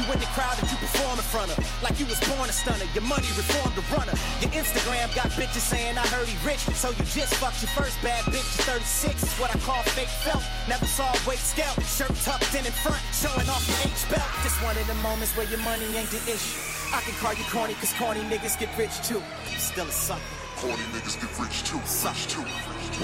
You 0.00 0.08
in 0.16 0.20
the 0.20 0.32
crowd 0.32 0.56
that 0.56 0.64
you 0.72 0.80
perform 0.80 1.20
in 1.20 1.26
front 1.28 1.52
of. 1.52 1.60
Like 1.84 2.00
you 2.00 2.08
was 2.08 2.16
born 2.24 2.48
a 2.48 2.56
stunner. 2.56 2.88
Your 2.96 3.04
money 3.04 3.28
reformed 3.36 3.76
a 3.76 3.84
runner. 3.92 4.16
Your 4.40 4.48
Instagram 4.56 5.12
got 5.12 5.28
bitches 5.36 5.60
saying 5.60 5.98
I 6.00 6.06
heard 6.08 6.24
he 6.24 6.32
rich. 6.40 6.64
So 6.72 6.88
you 6.88 7.04
just 7.04 7.36
fucked 7.36 7.60
your 7.60 7.68
first 7.76 8.00
bad 8.00 8.24
bitch 8.32 8.48
at 8.64 8.80
36. 8.80 9.20
Is 9.20 9.28
what 9.36 9.52
I 9.52 9.58
call 9.60 9.82
fake 9.92 10.08
felt. 10.24 10.40
Never 10.72 10.88
saw 10.88 11.04
a 11.04 11.20
weight 11.28 11.42
scalp. 11.44 11.76
Shirt 11.84 12.16
tucked 12.24 12.48
in 12.56 12.64
in 12.64 12.72
front. 12.80 12.96
Showing 13.12 13.44
off 13.52 13.60
your 13.68 13.92
H 13.92 14.08
belt. 14.08 14.24
Just 14.40 14.56
one 14.64 14.72
of 14.72 14.86
the 14.88 14.96
moments 15.04 15.36
where 15.36 15.44
your 15.52 15.60
money 15.68 15.84
ain't 15.92 16.08
the 16.08 16.22
issue. 16.24 16.56
I 16.96 17.04
can 17.04 17.12
call 17.20 17.36
you 17.36 17.44
corny 17.52 17.76
cause 17.76 17.92
corny 18.00 18.24
niggas 18.24 18.56
get 18.56 18.72
rich 18.80 19.04
too. 19.04 19.20
Still 19.60 19.84
a 19.84 19.92
sucker. 19.92 20.24
Corny 20.64 20.80
niggas 20.96 21.20
get 21.20 21.28
rich 21.36 21.60
too. 21.68 21.80
Suck 21.84 22.16
too. 22.24 22.46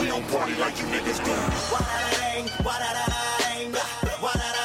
We 0.01 0.09
don't 0.09 0.25
party 0.33 0.57
like 0.57 0.81
you 0.81 0.89
niggas 0.89 1.21
do. 1.21 1.37
Wa-da-da-dang, 1.77 2.49
wa-da-da-da-dang, 2.65 3.69
wa-da-da-dang, 3.69 4.23
wa-da-da-da-dang. 4.25 4.56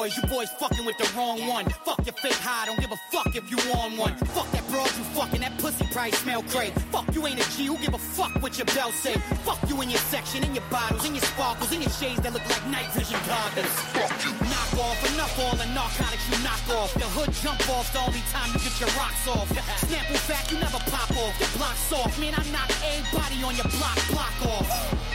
Boys. 0.00 0.16
You 0.16 0.22
boys 0.28 0.50
fucking 0.50 0.86
with 0.86 0.96
the 0.96 1.10
wrong 1.16 1.46
one. 1.46 1.66
Fuck 1.84 2.06
your 2.06 2.14
fake 2.14 2.32
high, 2.32 2.66
don't 2.66 2.80
give 2.80 2.90
a 2.90 2.96
fuck 3.12 3.36
if 3.36 3.50
you 3.50 3.58
on 3.72 3.96
one. 3.98 4.16
Fuck 4.36 4.50
that 4.52 4.66
broad 4.70 4.90
you 4.96 5.04
fucking, 5.12 5.40
that 5.40 5.58
pussy 5.58 5.84
price 5.92 6.16
smell 6.18 6.42
great. 6.42 6.72
Fuck 6.92 7.14
you 7.14 7.26
ain't 7.26 7.38
a 7.38 7.50
G, 7.50 7.66
who 7.66 7.76
give 7.78 7.92
a 7.92 7.98
fuck 7.98 8.30
what 8.42 8.56
your 8.56 8.66
belt 8.66 8.94
say? 8.94 9.14
Fuck 9.44 9.58
you 9.68 9.80
in 9.82 9.90
your 9.90 10.00
section, 10.00 10.42
in 10.44 10.54
your 10.54 10.64
bottles, 10.70 11.06
in 11.06 11.14
your 11.14 11.24
sparkles, 11.24 11.72
in 11.72 11.82
your 11.82 11.90
shades 11.90 12.20
that 12.22 12.32
look 12.32 12.48
like 12.48 12.66
night 12.68 12.90
vision 12.92 13.20
goggles. 13.26 13.66
Fuck 13.92 14.24
you. 14.24 14.49
Off, 14.80 14.96
enough 15.12 15.38
all 15.38 15.56
the 15.56 15.66
narcotics 15.76 16.24
you 16.30 16.38
knock 16.42 16.64
off. 16.72 16.94
The 16.94 17.04
hood 17.12 17.28
jump 17.44 17.60
off 17.68 17.92
the 17.92 18.00
only 18.00 18.24
time 18.32 18.48
you 18.56 18.60
get 18.64 18.80
your 18.80 18.88
rocks 18.96 19.28
off. 19.28 19.48
Snapple 19.84 20.16
fact, 20.24 20.52
you 20.52 20.58
never 20.58 20.80
pop 20.88 21.10
off. 21.20 21.36
Your 21.36 21.52
block's 21.60 21.92
off. 21.92 22.16
man, 22.18 22.32
I 22.32 22.40
knock 22.48 22.70
everybody 22.80 23.44
on 23.44 23.54
your 23.60 23.68
block, 23.76 24.00
block 24.08 24.36
off. 24.48 24.68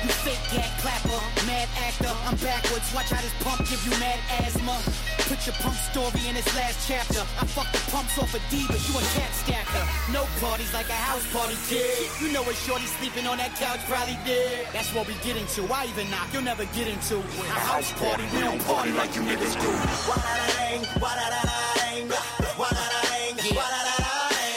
You 0.06 0.14
fake 0.22 0.46
gat 0.54 0.70
clapper, 0.86 1.18
mad 1.50 1.66
actor. 1.82 2.14
I'm 2.30 2.38
backwards, 2.38 2.94
watch 2.94 3.10
how 3.10 3.22
this 3.26 3.34
pump 3.42 3.66
give 3.66 3.82
you 3.90 3.94
mad 3.98 4.22
asthma. 4.38 4.78
Put 5.26 5.42
your 5.50 5.58
pump 5.58 5.74
story 5.90 6.22
in 6.30 6.38
its 6.38 6.54
last 6.54 6.86
chapter. 6.86 7.26
I 7.42 7.50
fuck 7.50 7.66
the 7.74 7.82
pumps 7.90 8.14
off 8.22 8.30
of 8.38 8.42
divas, 8.54 8.86
you 8.86 8.94
a 8.94 9.02
cat 9.18 9.34
stacker. 9.34 9.86
No 10.14 10.30
parties 10.38 10.70
like 10.78 10.86
a 10.90 11.00
house 11.10 11.26
party, 11.34 11.58
kid. 11.66 11.90
You 12.22 12.30
know 12.30 12.44
where 12.44 12.54
shorty 12.54 12.86
sleeping 12.86 13.26
on 13.26 13.42
that 13.42 13.58
couch 13.58 13.82
probably 13.90 14.20
did. 14.30 14.70
That's 14.74 14.94
what 14.94 15.08
we 15.08 15.16
get 15.26 15.38
into. 15.42 15.66
I 15.74 15.90
even 15.90 16.06
knock, 16.14 16.30
you'll 16.32 16.46
never 16.46 16.66
get 16.78 16.86
into. 16.86 17.18
A 17.18 17.60
house 17.66 17.90
party, 17.98 18.30
we 18.36 18.46
don't 18.46 18.62
party 18.70 18.92
like 18.94 19.16
you 19.16 19.22
niggas 19.26 19.55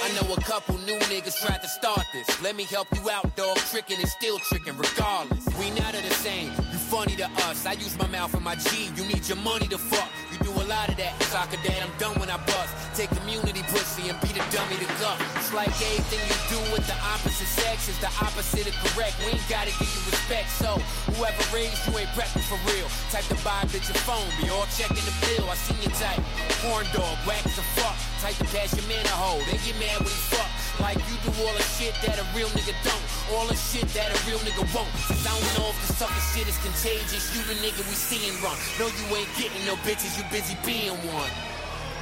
I 0.02 0.10
know 0.20 0.34
a 0.34 0.40
couple 0.40 0.76
new 0.78 0.98
niggas 1.10 1.40
tried 1.44 1.62
to 1.62 1.68
start 1.68 2.04
this. 2.12 2.42
Let 2.42 2.56
me 2.56 2.64
help 2.64 2.88
you 2.94 3.10
out, 3.10 3.36
dog. 3.36 3.56
Tricking 3.70 3.98
and 3.98 4.08
still 4.08 4.38
tricking, 4.38 4.76
regardless. 4.76 5.46
We 5.58 5.70
not 5.70 5.94
are 5.94 6.02
the 6.02 6.14
same. 6.14 6.50
You 6.72 6.78
funny 6.78 7.16
to 7.16 7.26
us. 7.46 7.66
I 7.66 7.72
use 7.72 7.96
my 7.98 8.06
mouth 8.08 8.34
and 8.34 8.42
my 8.42 8.56
G. 8.56 8.90
You 8.96 9.04
need 9.04 9.28
your 9.28 9.38
money 9.38 9.68
to 9.68 9.78
fuck. 9.78 10.08
Do 10.48 10.56
a 10.56 10.64
lot 10.64 10.88
of 10.88 10.96
that. 10.96 11.12
Soccer 11.28 11.60
dad, 11.60 11.84
I'm 11.84 11.92
done 12.00 12.16
when 12.16 12.32
I 12.32 12.40
bust. 12.48 12.72
Take 12.96 13.12
community 13.12 13.60
pussy 13.68 14.08
and 14.08 14.16
be 14.24 14.32
the 14.32 14.40
dummy 14.48 14.80
to 14.80 14.88
guff. 14.96 15.20
It's 15.36 15.52
like 15.52 15.68
anything 15.76 16.24
you 16.24 16.36
do 16.48 16.56
with 16.72 16.88
the 16.88 16.96
opposite 17.04 17.52
sex 17.52 17.84
is 17.84 18.00
the 18.00 18.08
opposite 18.24 18.64
of 18.64 18.72
correct. 18.80 19.20
We 19.20 19.36
ain't 19.36 19.44
gotta 19.44 19.76
give 19.76 19.92
you 19.92 20.08
respect. 20.08 20.48
So 20.56 20.80
whoever 21.12 21.36
raised 21.52 21.76
you 21.84 22.00
ain't 22.00 22.08
prepping 22.16 22.40
for 22.48 22.56
real. 22.72 22.88
Type 23.12 23.28
buy 23.44 23.60
a 23.60 23.68
bitch 23.68 23.92
your 23.92 24.00
phone. 24.08 24.24
Be 24.40 24.48
all 24.48 24.64
checking 24.72 25.04
the 25.04 25.12
bill. 25.20 25.44
I 25.52 25.56
seen 25.68 25.84
your 25.84 25.92
type. 26.00 26.24
Horn 26.64 26.88
dog, 26.96 27.20
whack 27.28 27.44
as 27.44 27.60
a 27.60 27.66
fuck. 27.76 27.96
Type 28.24 28.40
to 28.40 28.48
pass 28.48 28.72
your 28.72 28.88
man 28.88 29.04
a 29.04 29.16
hoe. 29.20 29.44
They 29.52 29.60
get 29.68 29.76
mad 29.76 30.00
when 30.00 30.08
he 30.08 30.22
fuck. 30.32 30.48
Like 30.80 30.98
you 31.10 31.16
do 31.26 31.34
all 31.42 31.54
the 31.54 31.66
shit 31.74 31.94
that 32.06 32.18
a 32.18 32.26
real 32.34 32.48
nigga 32.54 32.74
don't. 32.86 33.02
All 33.34 33.46
the 33.46 33.56
shit 33.56 33.88
that 33.98 34.14
a 34.14 34.18
real 34.30 34.38
nigga 34.46 34.62
won't. 34.74 34.90
Cause 35.10 35.26
I 35.26 35.34
don't 35.34 35.52
know 35.58 35.68
if 35.74 35.78
the 35.86 35.92
sucker 35.94 36.22
shit 36.30 36.46
is 36.46 36.58
contagious. 36.62 37.34
You 37.34 37.42
the 37.50 37.58
nigga 37.58 37.82
we 37.90 37.94
seeing 37.98 38.38
run. 38.42 38.56
No, 38.78 38.86
you 38.86 39.04
ain't 39.16 39.28
getting 39.34 39.64
no 39.66 39.74
bitches, 39.82 40.16
you 40.16 40.24
busy 40.30 40.56
being 40.64 40.94
one. 41.10 41.30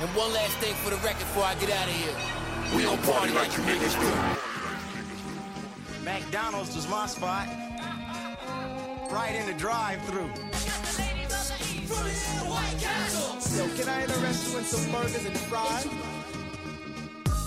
And 0.01 0.11
one 0.13 0.33
last 0.33 0.53
thing 0.59 0.75
for 0.85 0.91
the 0.91 1.01
record 1.01 1.25
before 1.25 1.45
I 1.45 1.55
get 1.57 1.71
out 1.73 1.89
of 1.89 1.95
here. 1.97 2.13
We 2.77 2.83
don't 2.83 3.03
party 3.03 3.33
like 3.33 3.49
you 3.57 3.65
niggas 3.65 3.97
do. 3.97 4.45
McDonald's 6.05 6.77
was 6.77 6.87
my 6.89 7.07
spot. 7.07 7.49
Right 9.11 9.35
in 9.37 9.47
the 9.47 9.55
drive-through. 9.55 10.31
Yo, 13.57 13.69
can 13.77 13.89
I 13.89 14.03
interest 14.03 14.53
you 14.53 14.59
in 14.59 14.65
some 14.65 14.93
burgers 14.93 15.25
and 15.25 15.39
fries? 15.49 15.87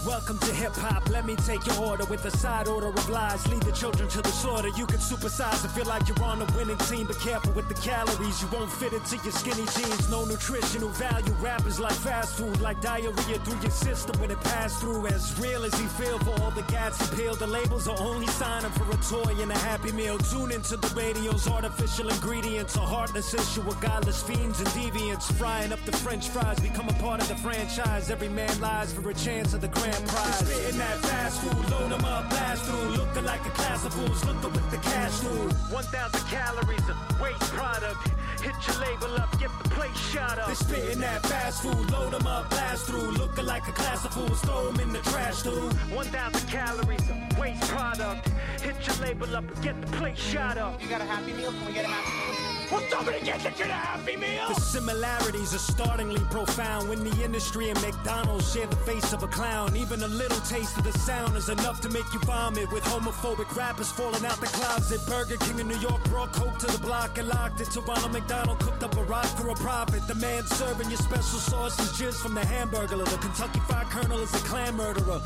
Welcome 0.07 0.37
to 0.39 0.53
hip 0.53 0.71
hop. 0.75 1.09
Let 1.09 1.25
me 1.25 1.35
take 1.35 1.65
your 1.67 1.77
order 1.83 2.05
with 2.05 2.23
a 2.23 2.31
side 2.31 2.69
order 2.69 2.87
of 2.87 3.09
lies. 3.09 3.45
Lead 3.49 3.63
the 3.63 3.71
children 3.73 4.07
to 4.09 4.21
the 4.21 4.29
slaughter. 4.29 4.69
You 4.69 4.85
can 4.85 4.99
supersize 4.99 5.61
and 5.61 5.71
feel 5.73 5.85
like 5.85 6.07
you're 6.07 6.23
on 6.23 6.41
a 6.41 6.45
winning 6.57 6.77
team, 6.77 7.05
but 7.05 7.19
careful 7.19 7.51
with 7.51 7.67
the 7.67 7.73
calories. 7.73 8.41
You 8.41 8.47
won't 8.47 8.71
fit 8.71 8.93
into 8.93 9.17
your 9.17 9.33
skinny 9.33 9.65
jeans. 9.75 10.09
No 10.09 10.23
nutritional 10.23 10.87
value. 10.89 11.33
Rappers 11.41 11.81
like 11.81 11.93
fast 11.93 12.37
food, 12.37 12.61
like 12.61 12.79
diarrhea 12.81 13.39
through 13.39 13.59
your 13.59 13.71
system 13.71 14.19
when 14.21 14.31
it 14.31 14.39
passed 14.39 14.79
through. 14.79 15.05
As 15.07 15.37
real 15.37 15.65
as 15.65 15.77
he 15.77 15.85
feel 15.87 16.17
for 16.19 16.31
all 16.41 16.51
the 16.51 16.63
gats 16.71 16.97
he 17.09 17.17
peeled. 17.17 17.39
The 17.39 17.47
labels 17.47 17.89
are 17.89 17.99
only 17.99 18.27
signing 18.27 18.71
for 18.71 18.89
a 18.89 18.97
toy 19.03 19.33
and 19.41 19.51
a 19.51 19.57
happy 19.57 19.91
meal. 19.91 20.17
Tune 20.17 20.53
into 20.53 20.77
the 20.77 20.87
radio's 20.95 21.45
artificial 21.47 22.09
ingredients. 22.09 22.77
A 22.77 22.79
heartless 22.79 23.33
issue 23.33 23.61
with 23.61 23.79
godless 23.81 24.23
fiends 24.23 24.59
and 24.59 24.69
deviants. 24.69 25.29
Frying 25.33 25.73
up 25.73 25.83
the 25.85 25.91
french 25.91 26.29
fries, 26.29 26.57
become 26.61 26.87
a 26.87 26.93
part 26.93 27.21
of 27.21 27.27
the 27.27 27.35
franchise. 27.35 28.09
Every 28.09 28.29
man 28.29 28.61
lies 28.61 28.93
for 28.93 29.09
a 29.09 29.13
chance 29.13 29.53
of 29.53 29.59
the 29.59 29.67
grand 29.67 29.88
prize. 30.07 30.39
Spitting 30.39 30.77
that 30.77 30.97
fast 30.99 31.41
food, 31.41 31.69
load 31.69 31.91
'em 31.91 32.05
up, 32.05 32.29
blast 32.29 32.63
through. 32.65 32.89
Looking 32.97 33.25
like 33.25 33.45
a 33.45 33.49
class 33.51 33.85
of 33.85 33.93
fools, 33.93 34.23
looking 34.25 34.51
with 34.53 34.71
the 34.71 34.77
cash 34.77 35.19
through. 35.19 35.49
1,000 35.69 36.23
calories 36.27 36.87
of 36.89 36.97
waste 37.21 37.51
product. 37.53 38.09
Hit 38.41 38.55
your 38.67 38.77
label 38.79 39.15
up, 39.15 39.31
get 39.39 39.51
the 39.61 39.69
plate 39.69 39.97
shot 40.11 40.39
up. 40.39 40.47
They 40.47 40.55
spitting 40.55 41.01
that 41.01 41.25
fast 41.25 41.61
food, 41.61 41.91
load 41.91 42.13
'em 42.13 42.27
up, 42.27 42.49
blast 42.49 42.85
through. 42.85 43.11
Looking 43.11 43.45
like 43.45 43.67
a 43.67 43.71
class 43.71 44.05
of 44.05 44.13
fools, 44.13 44.39
throw 44.41 44.69
'em 44.69 44.79
in 44.79 44.93
the 44.93 45.01
trash, 45.11 45.41
dude. 45.41 45.73
1,000 45.91 46.47
calories 46.47 47.09
of 47.09 47.37
waste 47.37 47.67
product. 47.67 48.29
Hit 48.61 48.75
your 48.87 48.95
label 48.97 49.35
up, 49.35 49.45
get 49.61 49.75
the 49.81 49.97
plate 49.97 50.17
shot 50.17 50.57
up. 50.57 50.81
You 50.81 50.87
got 50.87 51.01
a 51.01 51.05
happy 51.05 51.33
meal? 51.33 51.51
Can 51.51 51.65
we 51.65 51.73
get 51.73 51.85
a 51.85 51.87
happy 51.87 52.43
meal? 52.43 52.58
Somebody 52.69 53.21
get 53.25 53.41
the 53.41 53.49
kid 53.49 53.69
a 53.69 53.73
happy 53.73 54.15
meal. 54.15 54.47
The 54.49 54.61
similarities 54.61 55.55
are 55.55 55.59
startlingly 55.59 56.21
profound 56.29 56.87
when 56.87 57.03
the 57.03 57.23
industry 57.23 57.69
and 57.69 57.81
McDonald's 57.81 58.53
share 58.53 58.67
the 58.67 58.75
face 58.75 59.11
of 59.11 59.23
a 59.23 59.27
clown. 59.27 59.75
Even 59.75 60.03
a 60.03 60.07
little 60.07 60.39
taste 60.41 60.77
of 60.77 60.83
the 60.83 60.91
sound 60.99 61.35
is 61.35 61.49
enough 61.49 61.81
to 61.81 61.89
make 61.89 62.05
you 62.13 62.19
vomit. 62.19 62.71
With 62.71 62.83
homophobic 62.83 63.55
rappers 63.55 63.91
falling 63.91 64.23
out 64.23 64.39
the 64.39 64.47
closet, 64.47 65.01
Burger 65.07 65.37
King 65.37 65.59
in 65.59 65.67
New 65.67 65.77
York 65.77 66.03
brought 66.05 66.31
coke 66.31 66.59
to 66.59 66.67
the 66.67 66.77
block 66.77 67.17
and 67.17 67.27
locked 67.27 67.59
it. 67.59 67.71
To 67.71 67.81
Ronald 67.81 68.11
McDonald 68.11 68.59
cooked 68.59 68.83
up 68.83 68.95
a 68.97 69.03
rock 69.03 69.25
for 69.25 69.49
a 69.49 69.55
profit. 69.55 70.05
The 70.07 70.15
man 70.15 70.45
serving 70.45 70.89
your 70.89 70.97
special 70.97 71.39
sauce 71.39 71.79
is 71.79 71.89
jizz 71.99 72.21
from 72.21 72.35
the 72.35 72.45
hamburger. 72.45 72.97
The 72.97 73.17
Kentucky 73.17 73.61
Fried 73.61 73.87
Colonel 73.87 74.19
is 74.19 74.33
a 74.35 74.45
Klan 74.45 74.75
murderer. 74.75 75.21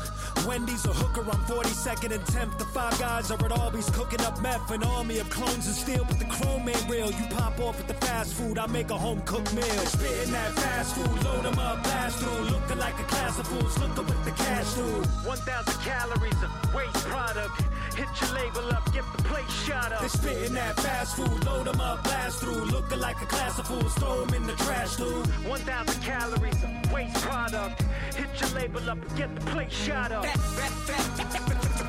Wendy's 0.46 0.86
a 0.86 0.92
hooker 0.94 1.28
on 1.28 1.38
42nd 1.44 2.12
and 2.14 2.24
10th. 2.24 2.56
The 2.56 2.64
five 2.66 2.98
guys 2.98 3.30
are 3.30 3.44
at 3.44 3.52
Arby's 3.52 3.90
cooking 3.90 4.22
up 4.22 4.40
meth. 4.40 4.70
An 4.70 4.82
army 4.84 5.18
of 5.18 5.28
clones 5.28 5.66
and 5.66 5.76
steel, 5.76 6.06
but 6.08 6.18
the 6.18 6.24
chrome 6.24 6.66
ain't 6.68 6.88
real. 6.88 7.10
You 7.10 7.33
pop 7.34 7.58
off 7.60 7.80
at 7.80 7.88
the 7.88 7.94
fast 7.94 8.34
food, 8.34 8.58
I 8.58 8.66
make 8.66 8.90
a 8.90 8.98
home 8.98 9.20
cooked 9.22 9.52
meal. 9.54 9.84
Spitting 9.86 10.32
that 10.32 10.52
fast 10.52 10.94
food, 10.94 11.24
load 11.24 11.44
'em 11.46 11.58
up, 11.58 11.82
blast 11.82 12.18
through. 12.18 12.44
Looking 12.54 12.78
like 12.78 12.98
a 13.00 13.04
class 13.04 13.38
of 13.38 13.46
fools, 13.46 13.78
looking 13.78 14.06
with 14.06 14.24
the 14.24 14.30
cash 14.44 14.68
through. 14.74 15.02
1,000 15.30 15.76
calories 15.82 16.40
of 16.46 16.50
waste 16.74 17.04
product. 17.08 17.54
Hit 17.98 18.08
your 18.20 18.32
label 18.38 18.66
up, 18.76 18.84
get 18.92 19.04
the 19.16 19.22
plate 19.24 19.50
shot 19.66 19.92
up. 19.92 20.00
They 20.00 20.08
spitting 20.08 20.54
that 20.54 20.74
fast 20.80 21.16
food, 21.16 21.44
load 21.44 21.68
'em 21.68 21.80
up, 21.80 22.04
blast 22.04 22.38
through. 22.40 22.64
Looking 22.76 23.00
like 23.00 23.20
a 23.22 23.26
class 23.26 23.58
of 23.58 23.66
fools, 23.66 23.94
throw 23.94 24.22
'em 24.22 24.34
in 24.34 24.46
the 24.46 24.56
trash, 24.64 24.96
dude. 24.96 25.26
1,000 25.44 26.00
calories 26.02 26.60
of 26.66 26.92
waste 26.92 27.20
product. 27.22 27.82
Hit 28.14 28.30
your 28.40 28.50
label 28.50 28.90
up, 28.90 28.98
get 29.16 29.34
the 29.34 29.44
plate 29.52 29.72
shot 29.72 30.12
up. 30.12 30.24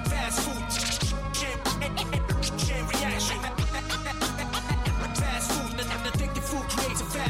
Fast 0.09 0.39
food. 0.39 0.94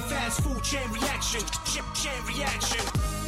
Fast 0.08 0.32
as 0.32 0.40
food. 0.40 0.64
Chain 0.64 0.92
reaction. 0.92 1.42
Chain 1.94 2.26
reaction. 2.26 3.25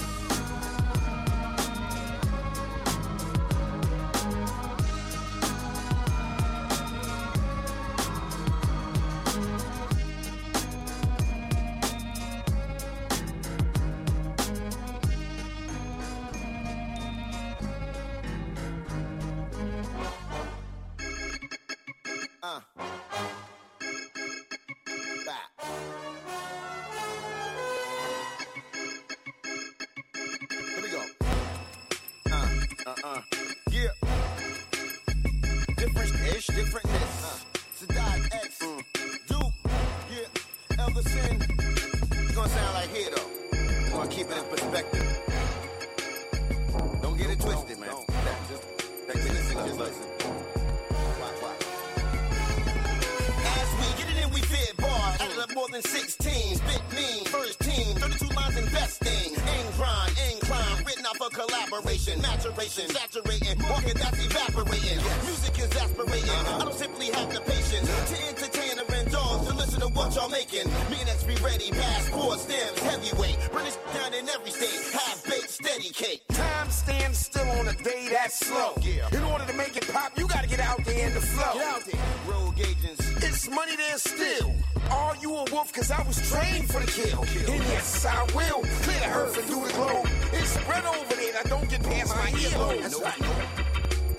That's 78.57 79.09
slow. 79.11 79.17
In 79.17 79.23
order 79.23 79.45
to 79.45 79.53
make 79.53 79.75
it 79.77 79.87
pop, 79.91 80.17
you 80.17 80.27
gotta 80.27 80.47
get 80.47 80.59
out 80.59 80.83
there 80.85 81.07
in 81.07 81.13
the 81.13 81.21
flow. 81.21 81.53
Get 81.53 81.67
out 81.67 81.83
there. 81.85 82.01
Road 82.27 82.55
gauges. 82.55 82.99
It's 83.23 83.49
money 83.49 83.75
there 83.75 83.97
still. 83.97 84.53
Are 84.91 85.15
you 85.21 85.35
a 85.35 85.45
wolf? 85.51 85.71
Cause 85.73 85.91
I 85.91 86.01
was 86.03 86.17
trained 86.29 86.69
for 86.71 86.79
the 86.79 86.87
kill. 86.91 87.21
And 87.21 87.63
yes, 87.71 88.05
I 88.05 88.23
will 88.35 88.61
clear 88.83 88.99
the 88.99 89.11
earth 89.13 89.37
and 89.37 89.47
do 89.47 89.65
the 89.65 89.73
globe. 89.73 90.07
It's 90.33 90.49
spread 90.49 90.85
over 90.85 91.15
there. 91.15 91.33
I 91.37 91.47
don't 91.47 91.69
get 91.69 91.83
past 91.83 92.15
my 92.15 92.31
earlobe. 92.31 92.81
That's 92.81 93.01
right. 93.01 93.67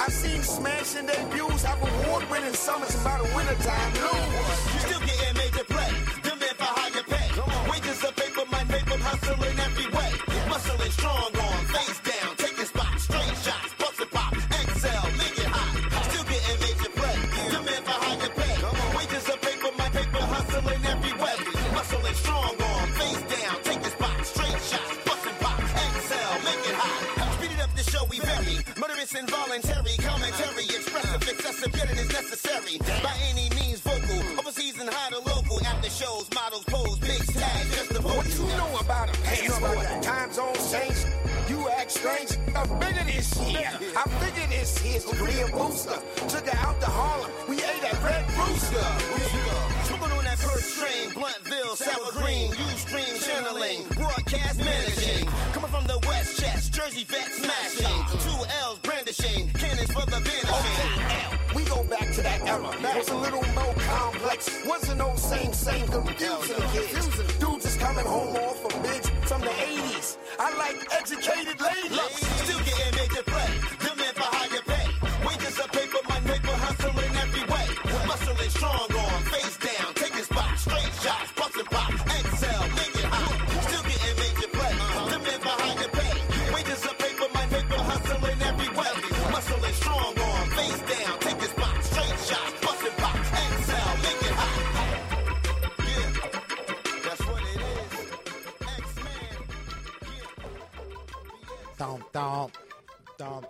I 0.00 0.08
seen 0.10 0.42
smashing 0.42 1.06
debuts, 1.06 1.64
have 1.64 1.80
award 1.82 2.30
winning 2.30 2.54
summers 2.54 2.94
about 3.00 3.18
the 3.22 3.34
wintertime 3.34 3.92
blues. 3.92 4.58
Still 4.86 5.00
getting 5.00 5.36
major 5.36 5.64
play. 5.64 5.90
Demand 6.22 6.56
for 6.60 6.70
higher 6.78 7.02
pay. 7.02 7.28
Wages 7.70 8.04
of 8.04 8.14
paper, 8.14 8.44
my 8.50 8.62
paper 8.64 8.96
hustling 9.02 9.58
every 9.58 9.88
way. 9.90 10.10
Muscling 10.48 10.92
strong 10.92 11.34
on, 11.34 11.47
involuntary 29.18 29.96
commentary, 29.98 30.64
expressive, 30.64 31.22
excessive, 31.22 31.74
is 31.74 32.12
necessary. 32.12 32.78
By 33.02 33.14
any 33.30 33.50
means 33.50 33.80
vocal, 33.80 34.38
overseas 34.38 34.78
and 34.78 34.88
high 34.88 35.10
to 35.10 35.18
local. 35.18 35.60
After 35.66 35.90
shows, 35.90 36.28
models 36.34 36.64
pose, 36.64 36.98
big 36.98 37.22
tags, 37.34 37.74
just 37.74 37.92
the 37.94 38.00
What 38.00 38.26
you 38.26 38.46
know 38.56 38.78
about 38.80 39.08
a 39.10 39.20
passport? 39.22 40.02
Time 40.02 40.32
zones 40.32 40.72
change. 40.72 40.98
You 41.48 41.68
act 41.70 41.90
strange. 41.90 42.30
I'm 42.54 42.68
bigger 42.78 43.04
this 43.04 43.36
year. 43.42 43.70
I 43.96 44.04
figured 44.22 44.50
this 44.50 44.78
here's 44.78 45.04
a 45.04 45.16
career 45.16 45.48
booster. 45.52 45.98
Took 46.28 46.46
her 46.46 46.58
out 46.66 46.80
to 46.80 46.86
Harlem. 46.86 47.30
We 47.48 47.56
ate 47.56 47.84
at 47.84 48.02
Red 48.02 48.24
Rooster. 48.38 49.67
Smoking 50.68 51.22
on 51.22 51.30
that 51.30 51.42
perk 51.44 51.48
King, 51.48 51.48
Bluntville, 51.50 51.76
Sour 51.76 52.12
Green, 52.22 52.52
Ustream 52.52 53.26
channeling, 53.26 53.84
broadcast 53.94 54.58
managing. 54.58 55.26
Coming 55.52 55.70
from 55.70 55.86
the 55.86 55.98
West 56.06 56.40
Chest, 56.40 56.72
Jersey 56.72 57.04
vet 57.04 57.30
smashing. 57.32 58.18
Two 58.20 58.44
L's 58.62 58.78
brandishing, 58.80 59.48
cannons 59.50 59.92
for 59.92 60.04
the 60.06 60.20
vanishing. 60.20 60.46
Oh, 60.48 61.52
we 61.54 61.64
go 61.64 61.82
back 61.84 62.12
to 62.12 62.22
that 62.22 62.40
era. 62.42 62.96
Was 62.96 63.08
a 63.08 63.16
little 63.16 63.44
more 63.54 63.74
complex. 63.74 64.64
Wasn't 64.66 64.98
no 64.98 65.14
same, 65.16 65.52
same 65.52 65.86
confusing 65.86 66.62
kids. 66.72 67.38
Dudes 67.38 67.66
is 67.66 67.76
coming 67.76 68.04
home 68.04 68.36
off 68.36 68.64
a 68.64 68.68
bitch 68.68 69.08
from 69.26 69.40
the 69.42 69.48
80s. 69.48 70.18
I 70.38 70.56
like 70.56 70.86
educated 70.92 71.60
ladies. 71.60 71.92
Look, 71.92 72.10
still 72.10 72.58
getting 72.60 72.94
major 72.96 73.27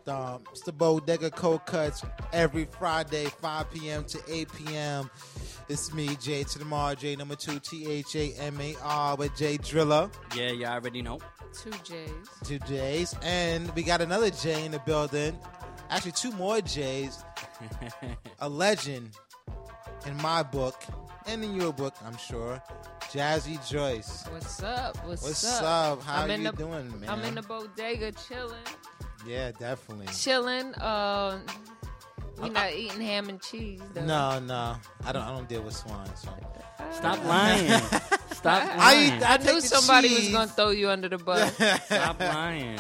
thump, 0.08 0.44
thump. 0.44 0.48
It's 0.52 0.62
the 0.62 0.72
Bodega 0.72 1.30
Cold 1.30 1.66
Kutz 1.66 2.08
every 2.32 2.64
Friday, 2.64 3.26
5 3.26 3.70
p.m. 3.70 4.04
to 4.04 4.18
8 4.28 4.48
p.m. 4.52 5.10
It's 5.68 5.92
me, 5.92 6.16
J 6.20 6.44
to 6.44 6.58
the 6.58 6.64
Mar, 6.64 6.94
J 6.94 7.16
number 7.16 7.36
two, 7.36 7.58
T 7.58 7.86
H 7.90 8.16
A 8.16 8.32
M 8.40 8.60
A 8.60 8.74
R 8.82 9.16
with 9.16 9.36
J 9.36 9.58
Driller. 9.58 10.10
Yeah, 10.34 10.50
you 10.50 10.64
already 10.64 11.02
know. 11.02 11.20
Two 11.52 11.72
J's. 11.84 12.10
Two 12.44 12.58
J's. 12.60 13.14
And 13.22 13.70
we 13.74 13.82
got 13.82 14.00
another 14.00 14.30
J 14.30 14.64
in 14.64 14.72
the 14.72 14.78
building. 14.80 15.38
Actually, 15.90 16.12
two 16.12 16.32
more 16.32 16.60
J's. 16.60 17.22
A 18.40 18.48
legend 18.48 19.10
in 20.06 20.16
my 20.18 20.42
book 20.42 20.80
and 21.26 21.44
in 21.44 21.54
your 21.54 21.72
book, 21.72 21.94
I'm 22.04 22.16
sure. 22.16 22.62
Jazzy 23.12 23.58
Joyce. 23.68 24.24
What's 24.30 24.62
up? 24.62 24.96
What's, 25.06 25.22
What's 25.22 25.44
up? 25.62 25.98
up? 25.98 26.02
How 26.02 26.22
I'm 26.22 26.30
in 26.30 26.42
you 26.42 26.50
the, 26.50 26.56
doing, 26.56 27.00
man? 27.00 27.10
I'm 27.10 27.22
in 27.24 27.34
the 27.34 27.42
bodega 27.42 28.12
chilling, 28.12 28.54
Yeah, 29.26 29.52
definitely. 29.52 30.06
chilling. 30.14 30.74
Uh, 30.74 31.40
we 32.40 32.50
not 32.50 32.72
eating 32.72 33.00
ham 33.00 33.28
and 33.28 33.40
cheese 33.42 33.80
though. 33.94 34.04
No, 34.04 34.38
no, 34.38 34.76
I 35.04 35.12
don't. 35.12 35.22
I 35.22 35.30
don't 35.32 35.48
deal 35.48 35.62
with 35.62 35.74
swine. 35.74 36.06
So 36.16 36.30
Stop 36.92 37.24
lying. 37.24 37.68
Stop 38.32 38.62
I 38.72 38.76
lying. 38.76 39.06
eat- 39.16 39.22
I, 39.22 39.34
I 39.34 39.36
knew 39.38 39.44
take 39.44 39.54
the 39.62 39.68
somebody 39.68 40.14
was 40.14 40.28
gonna 40.30 40.46
throw 40.46 40.70
you 40.70 40.88
under 40.90 41.08
the 41.08 41.18
bus. 41.18 41.52
Stop 41.86 42.20
lying. 42.20 42.78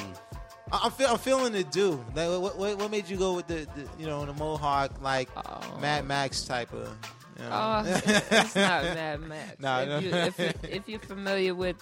I- 0.70 0.80
I'm, 0.84 0.90
feel, 0.92 1.08
I'm 1.08 1.18
feeling 1.18 1.52
the 1.52 1.64
do. 1.64 2.04
Like, 2.14 2.28
what, 2.40 2.58
what, 2.58 2.78
what 2.78 2.90
made 2.90 3.08
you 3.08 3.16
go 3.16 3.34
with 3.34 3.46
the, 3.48 3.66
the 3.74 3.88
you 3.98 4.06
know 4.06 4.24
the 4.24 4.32
mohawk 4.34 5.02
like 5.02 5.28
Mad 5.80 6.06
Max 6.06 6.42
type 6.42 6.72
of? 6.72 6.88
You 7.38 7.44
know? 7.44 7.50
Oh, 7.52 7.82
it's 7.86 8.54
not 8.54 8.82
Mad 8.84 9.20
Max. 9.22 9.60
No, 9.60 9.78
if, 9.80 9.88
no. 9.88 9.98
You, 9.98 10.10
if, 10.10 10.38
you, 10.38 10.52
if 10.70 10.88
you're 10.88 11.00
familiar 11.00 11.54
with 11.54 11.76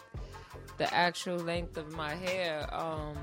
the 0.78 0.92
actual 0.94 1.36
length 1.38 1.76
of 1.76 1.92
my 1.92 2.14
hair, 2.14 2.66
um, 2.74 3.16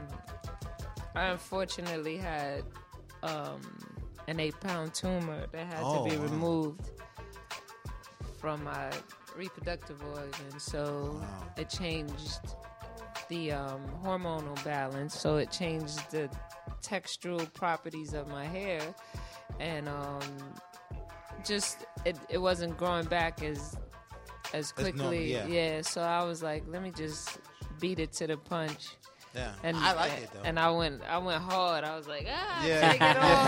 I 1.16 1.26
unfortunately 1.28 2.18
had 2.18 2.64
um, 3.22 3.62
an 4.28 4.40
eight 4.40 4.60
pound 4.60 4.94
tumor 4.94 5.46
that 5.52 5.66
had 5.68 5.80
Oh, 5.82 6.04
to 6.04 6.10
be 6.10 6.18
wow. 6.18 6.24
removed 6.24 6.90
from 8.40 8.64
my 8.64 8.90
reproductive 9.36 10.02
organ. 10.04 10.60
So 10.60 11.22
it 11.58 11.70
changed 11.70 12.40
the 13.30 13.52
um, 13.54 13.82
hormonal 14.04 14.62
balance. 14.64 15.18
So 15.18 15.38
it 15.38 15.52
changed 15.52 16.00
the 16.12 16.30
textural 16.82 17.52
properties 17.54 18.14
of 18.14 18.28
my 18.28 18.46
hair. 18.46 18.82
And 19.60 19.88
um, 19.88 20.22
just 21.46 21.86
it, 22.06 22.18
it 22.30 22.38
wasn't 22.40 22.78
growing 22.78 23.06
back 23.06 23.44
as 23.44 23.78
as 24.54 24.72
As 24.78 24.86
normal, 24.94 25.08
quickly. 25.10 25.32
yeah. 25.34 25.82
So 25.82 26.02
I 26.02 26.24
was 26.24 26.44
like, 26.44 26.64
let 26.68 26.82
me 26.84 26.92
just 26.92 27.40
beat 27.80 28.00
it 28.00 28.12
to 28.14 28.28
the 28.28 28.38
punch. 28.38 28.90
Yeah, 29.36 29.54
and 29.64 29.76
I 29.78 29.94
like 29.94 30.12
it, 30.22 30.30
though. 30.34 30.42
And 30.44 30.60
I 30.60 30.70
went, 30.70 31.02
I 31.10 31.18
went 31.18 31.42
hard. 31.42 31.84
I 31.84 31.96
was 31.98 32.08
like, 32.08 32.28
ah, 32.30 32.66
Yeah. 32.66 32.92
take 32.92 33.02
it 33.02 33.18
off. 33.18 33.46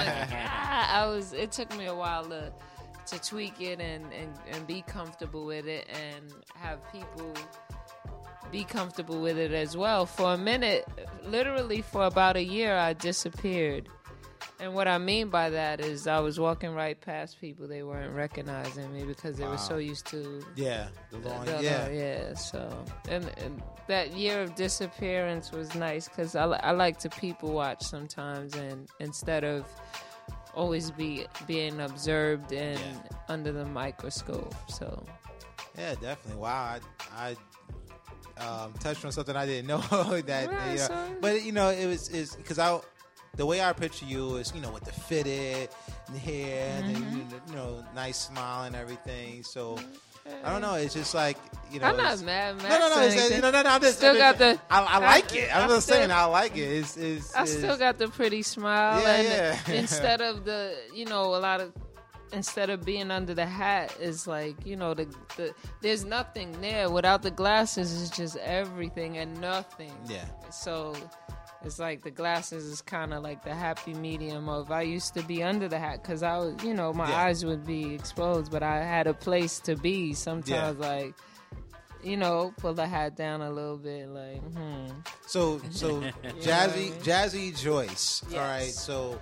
Like, 0.06 0.28
ah. 0.32 1.02
I 1.02 1.06
was. 1.06 1.32
It 1.32 1.52
took 1.52 1.76
me 1.76 1.86
a 1.86 1.94
while 1.94 2.24
to 2.26 2.52
to 3.06 3.18
tweak 3.20 3.60
it 3.60 3.80
and, 3.80 4.04
and 4.12 4.32
and 4.52 4.66
be 4.66 4.82
comfortable 4.82 5.44
with 5.44 5.66
it 5.66 5.88
and 5.88 6.32
have 6.56 6.78
people 6.92 7.32
be 8.52 8.64
comfortable 8.64 9.20
with 9.20 9.38
it 9.38 9.52
as 9.52 9.76
well. 9.76 10.06
For 10.06 10.32
a 10.34 10.38
minute, 10.38 10.84
literally 11.24 11.82
for 11.82 12.04
about 12.06 12.36
a 12.36 12.42
year, 12.44 12.76
I 12.76 12.92
disappeared. 12.94 13.88
And 14.60 14.74
what 14.74 14.86
I 14.88 14.98
mean 14.98 15.30
by 15.30 15.48
that 15.50 15.80
is 15.80 16.06
I 16.06 16.20
was 16.20 16.38
walking 16.38 16.74
right 16.74 17.00
past 17.00 17.40
people. 17.40 17.66
They 17.66 17.82
weren't 17.82 18.12
recognizing 18.14 18.92
me 18.92 19.04
because 19.04 19.38
they 19.38 19.44
Wow. 19.44 19.52
were 19.52 19.58
so 19.58 19.78
used 19.78 20.06
to 20.08 20.44
Yeah, 20.54 20.88
the 21.10 21.18
long- 21.18 21.46
the- 21.46 21.62
yeah. 21.62 21.88
yeah. 21.88 22.34
So 22.34 22.84
and, 23.08 23.24
and 23.38 23.62
that 23.86 24.12
year 24.12 24.42
of 24.42 24.54
disappearance 24.56 25.50
was 25.50 25.74
nice 25.74 26.08
because 26.08 26.36
I, 26.36 26.44
I 26.44 26.72
like 26.72 26.98
to 26.98 27.08
people 27.08 27.52
watch 27.52 27.82
sometimes 27.82 28.54
and 28.54 28.86
instead 29.00 29.44
of 29.44 29.64
always 30.54 30.90
be 30.90 31.26
being 31.46 31.80
observed 31.80 32.52
and 32.52 32.78
under 33.28 33.52
the 33.52 33.64
microscope. 33.64 34.54
So 34.68 35.02
Yeah, 35.78 35.94
definitely. 35.94 36.40
Wow, 36.42 36.78
I, 37.16 37.36
I 38.38 38.44
um, 38.44 38.72
touched 38.74 39.04
on 39.04 39.12
something 39.12 39.36
I 39.36 39.46
didn't 39.46 39.66
know 39.72 39.78
that. 40.26 40.50
Right, 40.50 40.72
you 40.72 40.78
know, 40.78 41.16
but 41.20 41.42
you 41.42 41.52
know, 41.52 41.70
it 41.70 41.86
was 41.86 42.10
is 42.10 42.36
because 42.36 42.58
I. 42.58 42.78
The 43.36 43.46
way 43.46 43.62
I 43.62 43.72
picture 43.72 44.04
you 44.06 44.36
is, 44.36 44.52
you 44.54 44.60
know, 44.60 44.70
with 44.72 44.84
the 44.84 44.92
fitted 44.92 45.68
and 46.08 46.16
hair, 46.18 46.82
and 46.82 46.96
Mm-hmm. 46.96 47.28
then, 47.30 47.40
you 47.48 47.54
know, 47.54 47.84
nice 47.94 48.18
smile 48.18 48.64
and 48.64 48.74
everything. 48.76 49.42
So 49.44 49.78
I 50.44 50.50
don't 50.52 50.60
know. 50.60 50.74
It's 50.74 50.94
just 50.94 51.14
like 51.14 51.36
you 51.70 51.78
know. 51.80 51.86
I'm 51.86 51.96
not 51.96 52.14
it's- 52.14 52.22
mad, 52.22 52.56
No, 52.62 52.68
no, 52.68 52.88
no. 52.96 53.00
It's, 53.02 53.16
anything. 53.16 53.40
no, 53.40 53.50
no, 53.50 53.62
no. 53.62 53.70
I'm 53.70 53.80
just, 53.80 53.98
Still 53.98 54.12
I'm 54.12 54.18
got 54.18 54.38
just- 54.38 54.60
the- 54.68 54.74
I, 54.74 54.82
I 54.82 54.98
like 54.98 55.34
it. 55.34 55.54
I'm 55.56 55.64
I 55.64 55.68
just 55.68 55.86
still- 55.86 55.96
saying 55.96 56.10
I 56.10 56.24
like 56.24 56.56
it. 56.56 56.60
It's, 56.80 56.96
it's, 56.96 57.34
I 57.34 57.42
it's- 57.44 57.56
still 57.56 57.76
got 57.78 57.98
the 57.98 58.08
pretty 58.08 58.42
smile, 58.42 59.00
Yeah, 59.00 59.14
and 59.14 59.68
yeah. 59.68 59.74
instead 59.74 60.20
of 60.20 60.44
the, 60.50 60.76
you 60.94 61.04
know, 61.06 61.34
a 61.34 61.38
lot 61.40 61.60
of, 61.60 61.72
instead 62.32 62.68
of 62.70 62.84
being 62.84 63.10
under 63.10 63.32
the 63.34 63.46
hat, 63.46 63.96
is 64.00 64.26
like, 64.26 64.66
you 64.66 64.76
know, 64.76 64.92
the 64.94 65.06
the 65.36 65.54
there's 65.80 66.04
nothing 66.04 66.52
there. 66.60 66.90
Without 66.90 67.22
the 67.22 67.30
glasses, 67.30 68.02
it's 68.02 68.10
just 68.16 68.36
everything 68.38 69.18
and 69.18 69.40
nothing. 69.40 69.92
Yeah. 70.08 70.24
So. 70.50 70.94
It's 71.62 71.78
like 71.78 72.02
the 72.02 72.10
glasses 72.10 72.64
is 72.64 72.80
kind 72.80 73.12
of 73.12 73.22
like 73.22 73.44
the 73.44 73.54
happy 73.54 73.92
medium 73.92 74.48
of 74.48 74.70
I 74.70 74.82
used 74.82 75.12
to 75.14 75.22
be 75.22 75.42
under 75.42 75.68
the 75.68 75.78
hat 75.78 76.02
because 76.02 76.22
I 76.22 76.38
was, 76.38 76.54
you 76.64 76.72
know, 76.72 76.92
my 76.94 77.08
Yeah. 77.10 77.24
eyes 77.24 77.44
would 77.44 77.66
be 77.66 77.94
exposed, 77.94 78.50
but 78.50 78.62
I 78.62 78.82
had 78.82 79.06
a 79.06 79.12
place 79.14 79.60
to 79.60 79.76
be. 79.76 80.14
Sometimes, 80.14 80.78
like, 80.78 81.14
you 82.02 82.16
know, 82.16 82.54
pull 82.56 82.72
the 82.72 82.86
hat 82.86 83.14
down 83.14 83.42
a 83.42 83.50
little 83.50 83.76
bit, 83.76 84.08
like, 84.08 84.40
hmm. 84.54 84.86
So 85.26 85.60
so 85.70 86.00
Jazzy 86.40 86.46
what 86.46 86.70
I 86.72 86.76
mean? 86.76 86.92
Jazzy 87.02 87.60
Joyce. 87.60 88.22
All 88.32 88.38
right. 88.38 88.62
So 88.72 89.20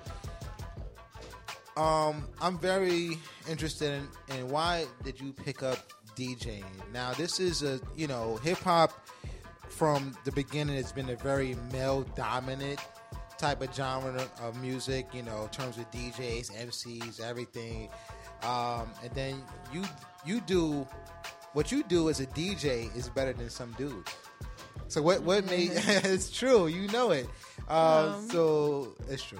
um 1.77 2.27
I'm 2.41 2.59
very 2.59 3.19
interested 3.49 4.03
in, 4.31 4.37
in 4.37 4.49
why 4.49 4.87
did 5.05 5.21
you 5.21 5.33
pick 5.33 5.63
up 5.63 5.79
DJing? 6.17 6.65
Now 6.93 7.13
this 7.15 7.41
is 7.41 7.63
a 7.63 7.81
you 7.97 8.07
know, 8.07 8.37
hip 8.43 8.59
hop 8.59 8.93
from 9.79 10.13
the 10.25 10.33
beginning 10.33 10.77
it's 10.77 10.91
been 10.93 11.09
a 11.11 11.17
very 11.17 11.57
male 11.73 12.03
dominant 12.17 12.81
type 13.39 13.63
of 13.63 13.73
genre 13.73 14.27
of 14.43 14.61
music, 14.61 15.07
you 15.15 15.23
know, 15.23 15.45
in 15.45 15.49
terms 15.51 15.79
of 15.79 15.89
DJs, 15.93 16.51
MCs, 16.67 17.21
everything. 17.21 17.89
Um, 18.43 18.89
and 19.05 19.13
then 19.15 19.43
you 19.73 19.85
you 20.27 20.41
do 20.41 20.87
what 21.53 21.71
you 21.71 21.83
do 21.85 22.09
as 22.11 22.19
a 22.21 22.27
DJ 22.27 22.95
is 22.97 23.09
better 23.09 23.33
than 23.33 23.49
some 23.51 23.73
dudes. 23.79 24.13
So 24.89 25.01
what 25.03 25.23
what 25.23 25.45
made 25.47 25.71
it's 25.75 26.31
true, 26.31 26.67
you 26.67 26.89
know 26.89 27.13
it. 27.13 27.29
Uh, 27.69 28.15
Um. 28.17 28.29
so 28.31 28.95
it's 29.09 29.23
true. 29.23 29.39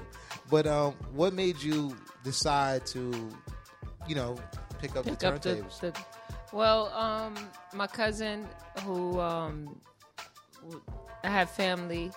But 0.51 0.67
um, 0.67 0.93
what 1.13 1.33
made 1.35 1.61
you 1.61 1.97
decide 2.23 2.87
to, 2.87 3.13
you 4.07 4.15
know, 4.15 4.37
pick 4.81 4.95
up 4.97 5.05
pick 5.05 5.19
the 5.19 5.29
up 5.29 5.41
the, 5.43 5.57
turntables? 5.57 5.81
the 5.81 5.93
well 6.53 6.87
um 6.95 7.35
my 7.75 7.87
cousin 7.89 8.47
who 8.85 9.21
um 9.21 9.65
w- 9.65 9.81
i 11.25 11.29
have 11.29 11.51
family 11.51 12.11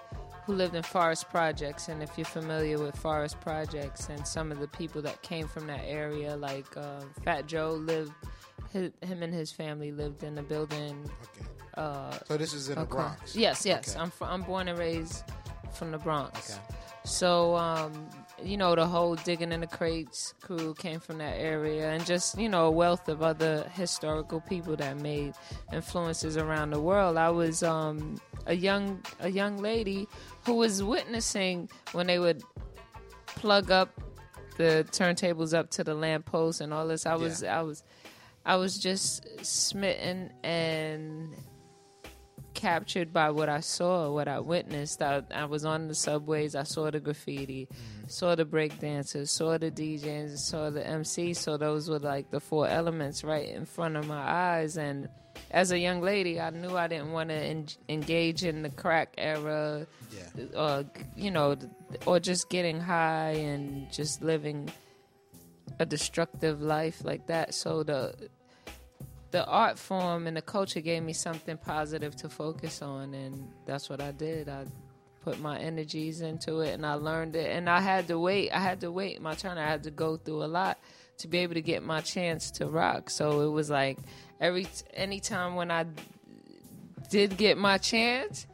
who 0.46 0.54
lived 0.54 0.76
in 0.76 0.84
forest 0.84 1.30
projects 1.30 1.88
and 1.88 2.02
if 2.02 2.18
you're 2.18 2.26
familiar 2.26 2.80
with 2.80 2.96
forest 2.96 3.40
projects 3.42 4.10
and 4.10 4.26
some 4.28 4.52
of 4.52 4.60
the 4.60 4.68
people 4.68 5.02
that 5.02 5.22
came 5.22 5.48
from 5.48 5.68
that 5.68 5.82
area 5.86 6.36
like 6.36 6.66
uh, 6.78 7.02
fat 7.24 7.46
joe 7.48 7.72
lived 7.72 8.12
his, 8.72 8.92
him 9.02 9.22
and 9.24 9.34
his 9.34 9.52
family 9.52 9.92
lived 9.92 10.24
in 10.24 10.38
a 10.38 10.44
building 10.44 11.10
okay 11.24 11.48
uh 11.78 12.18
So 12.28 12.38
this 12.38 12.54
is 12.54 12.70
in 12.70 12.76
the 12.80 12.86
Bronx? 12.86 13.36
yes 13.36 13.66
yes 13.66 13.92
Okay. 13.96 14.00
i'm 14.02 14.12
fr- 14.12 14.26
i'm 14.26 14.42
born 14.42 14.68
and 14.68 14.78
raised 14.80 15.24
from 15.74 15.92
the 15.92 15.98
bronx 15.98 16.58
Okay. 16.58 16.78
So, 17.04 17.56
um, 17.56 17.92
you 18.44 18.58
know, 18.58 18.76
the 18.76 18.86
whole 18.86 19.16
digging 19.16 19.52
in 19.52 19.62
the 19.62 19.68
crates 19.68 20.34
crew 20.42 20.74
came 20.74 21.00
from 21.00 21.18
that 21.20 21.38
area, 21.38 21.92
and 21.92 22.06
just 22.06 22.38
you 22.38 22.50
know, 22.50 22.66
a 22.66 22.72
wealth 22.72 23.08
of 23.10 23.22
other 23.22 23.70
historical 23.74 24.42
people 24.42 24.76
that 24.78 24.98
made 24.98 25.34
influences 25.74 26.38
around 26.38 26.72
the 26.72 26.82
world. 26.82 27.18
I 27.18 27.30
was 27.30 27.64
um, 27.64 28.20
a 28.46 28.56
young 28.56 29.04
a 29.20 29.30
young 29.30 29.58
lady 29.58 30.08
who 30.46 30.56
was 30.56 30.84
witnessing 30.84 31.70
when 31.92 32.08
they 32.08 32.20
would 32.20 32.44
plug 33.26 33.72
up 33.72 33.90
the 34.58 34.86
turntables 34.92 35.58
up 35.58 35.70
to 35.72 35.84
the 35.84 35.94
lamppost 35.94 36.62
and 36.62 36.74
all 36.74 36.88
this. 36.88 37.06
I 37.06 37.16
was 37.16 37.44
I 37.44 37.62
was 37.62 37.84
I 38.46 38.56
was 38.56 38.78
just 38.78 39.46
smitten 39.46 40.32
and 40.44 41.36
captured 42.53 43.14
by 43.14 43.30
what 43.32 43.49
I 43.49 43.60
saw, 43.60 44.11
what 44.11 44.28
I 44.28 44.40
witnessed. 44.40 45.02
I, 45.02 45.23
I 45.34 45.45
was 45.45 45.65
on 45.65 45.88
the 45.88 45.95
subways, 45.95 46.56
I 46.56 46.64
saw 46.64 46.91
the 46.91 46.99
graffiti, 46.99 47.68
mm-hmm. 47.68 48.07
saw 48.07 48.36
the 48.36 48.45
break 48.45 48.80
dancers, 48.80 49.32
saw 49.32 49.57
the 49.57 49.72
DJs, 49.72 50.38
saw 50.38 50.69
the 50.69 50.86
MC. 50.86 51.34
So 51.34 51.57
those 51.57 51.90
were 51.90 51.99
like 51.99 52.30
the 52.32 52.40
four 52.40 52.68
elements 52.68 53.23
right 53.23 53.49
in 53.49 53.65
front 53.65 53.95
of 53.95 54.07
my 54.07 54.22
eyes. 54.22 54.78
And 54.78 55.10
as 55.52 55.72
a 55.72 55.80
young 55.80 56.02
lady, 56.02 56.40
I 56.40 56.49
knew 56.49 56.76
I 56.76 56.88
didn't 56.88 57.11
want 57.11 57.30
to 57.30 57.36
en- 57.36 57.68
engage 57.90 58.44
in 58.44 58.61
the 58.61 58.69
crack 58.69 59.14
era, 59.18 59.88
or 60.56 60.86
you 61.15 61.32
know, 61.32 61.57
or 62.06 62.19
just 62.19 62.49
getting 62.49 62.80
high 62.80 63.32
and 63.32 63.91
just 63.91 64.22
living 64.22 64.72
a 65.80 65.86
destructive 65.86 66.61
life 66.61 67.03
like 67.03 67.28
that. 67.28 67.53
So 67.53 67.84
the 67.84 68.30
the 69.32 69.45
art 69.45 69.80
form 69.80 70.28
and 70.28 70.36
the 70.36 70.41
culture 70.41 70.82
gave 70.82 71.03
me 71.03 71.14
something 71.14 71.58
positive 71.58 72.16
to 72.18 72.30
focus 72.30 72.82
on, 72.82 73.14
and 73.14 73.49
that's 73.66 73.90
what 73.90 74.02
I 74.02 74.12
did. 74.12 74.49
I 74.49 74.66
put 75.22 75.40
my 75.40 75.58
energies 75.58 76.22
into 76.22 76.60
it, 76.60 76.74
and 76.74 76.86
I 76.86 76.95
learned 76.95 77.36
it. 77.36 77.56
And 77.56 77.70
I 77.70 77.80
had 77.80 78.08
to 78.10 78.20
wait. 78.20 78.52
I 78.52 78.60
had 78.60 78.82
to 78.82 78.91
wait 78.91 79.22
my 79.22 79.34
turn. 79.34 79.58
I 79.58 79.68
had 79.68 79.84
to 79.84 79.91
go 79.91 80.18
through 80.18 80.44
a 80.44 80.45
lot 80.45 80.78
to 81.20 81.28
be 81.28 81.40
able 81.40 81.53
to 81.53 81.62
get 81.62 81.84
my 81.84 82.02
chance 82.02 82.52
to 82.52 82.68
rock. 82.68 83.10
So 83.10 83.41
it 83.41 83.49
was 83.49 83.70
like 83.70 83.98
every 84.40 84.68
anytime 84.94 85.56
when 85.56 85.72
I 85.72 85.86
did 87.10 87.38
get 87.38 87.58
my 87.58 87.78
chance. 87.78 88.48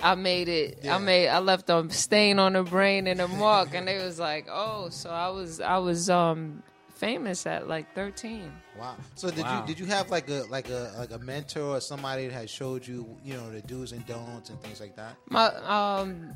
I 0.00 0.16
made 0.16 0.50
it. 0.50 0.86
I 0.86 0.98
made. 0.98 1.28
I 1.28 1.38
left 1.38 1.70
a 1.70 1.86
stain 1.88 2.38
on 2.38 2.52
the 2.52 2.62
brain 2.62 3.06
and 3.06 3.22
a 3.22 3.28
mark, 3.28 3.72
and 3.72 3.88
they 3.88 4.04
was 4.04 4.18
like, 4.18 4.46
"Oh, 4.50 4.90
so 4.90 5.08
I 5.08 5.30
was. 5.30 5.62
I 5.62 5.78
was 5.78 6.10
um 6.10 6.62
famous 6.94 7.46
at 7.46 7.68
like 7.68 7.94
13." 7.94 8.50
Wow. 8.78 8.96
So 9.14 9.30
did 9.30 9.40
Wow. 9.44 9.60
you 9.60 9.66
did 9.66 9.78
you 9.78 9.86
have 9.86 10.10
like 10.10 10.28
a 10.28 10.44
like 10.48 10.68
a 10.68 10.92
like 10.98 11.12
a 11.12 11.18
mentor 11.18 11.76
or 11.76 11.80
somebody 11.80 12.26
that 12.28 12.32
had 12.34 12.50
showed 12.50 12.86
you 12.86 13.16
you 13.24 13.34
know 13.34 13.50
the 13.50 13.60
do's 13.62 13.92
and 13.92 14.04
don'ts 14.06 14.50
and 14.50 14.60
things 14.62 14.80
like 14.80 14.96
that? 14.96 15.16
My 15.28 15.46
um 15.64 16.32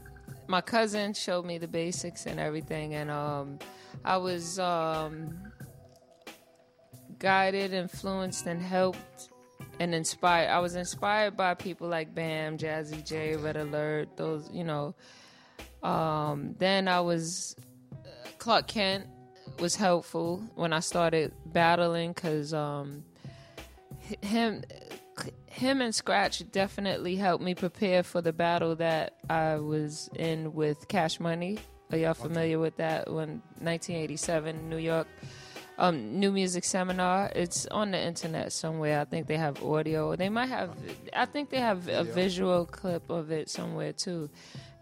my 0.46 0.60
cousin 0.60 1.14
showed 1.14 1.44
me 1.44 1.58
the 1.58 1.68
basics 1.68 2.26
and 2.26 2.38
everything 2.40 2.94
and 2.94 3.10
um 3.10 3.58
I 4.04 4.16
was 4.18 4.58
um 4.58 5.36
guided, 7.18 7.72
influenced 7.72 8.46
and 8.46 8.62
helped 8.62 9.30
and 9.80 9.94
inspired. 9.94 10.48
I 10.50 10.60
was 10.60 10.76
inspired 10.76 11.36
by 11.36 11.54
people 11.54 11.88
like 11.88 12.14
Bam, 12.14 12.58
Jazzy 12.58 13.04
Jay, 13.04 13.36
Red 13.36 13.56
Alert, 13.56 14.16
those, 14.16 14.48
you 14.52 14.64
know. 14.64 14.94
Um 15.82 16.54
then 16.58 16.88
I 16.88 17.00
was 17.00 17.56
Clark 18.38 18.68
Kent 18.68 19.06
was 19.60 19.76
helpful 19.76 20.42
when 20.54 20.72
I 20.72 20.80
started 20.80 21.32
battling 21.46 22.14
cuz 22.14 22.54
um 22.54 23.04
him 24.22 24.62
him 25.46 25.80
and 25.80 25.94
Scratch 25.94 26.50
definitely 26.52 27.16
helped 27.16 27.42
me 27.42 27.54
prepare 27.54 28.02
for 28.02 28.22
the 28.22 28.32
battle 28.32 28.76
that 28.76 29.14
I 29.28 29.56
was 29.56 30.08
in 30.14 30.54
with 30.54 30.86
Cash 30.88 31.18
Money. 31.18 31.58
Are 31.90 31.98
y'all 31.98 32.14
familiar 32.14 32.58
with 32.58 32.76
that? 32.76 33.08
When 33.08 33.42
1987 33.60 34.68
New 34.68 34.76
York 34.76 35.08
um, 35.78 36.18
New 36.18 36.32
Music 36.32 36.64
Seminar. 36.64 37.30
It's 37.34 37.66
on 37.66 37.92
the 37.92 38.00
internet 38.00 38.52
somewhere. 38.52 39.00
I 39.00 39.04
think 39.04 39.26
they 39.26 39.36
have 39.36 39.62
audio. 39.62 40.16
They 40.16 40.28
might 40.28 40.48
have. 40.48 40.76
I 41.14 41.24
think 41.24 41.50
they 41.50 41.60
have 41.60 41.88
a 41.88 42.04
visual 42.04 42.66
clip 42.66 43.08
of 43.08 43.30
it 43.30 43.48
somewhere 43.48 43.92
too. 43.92 44.28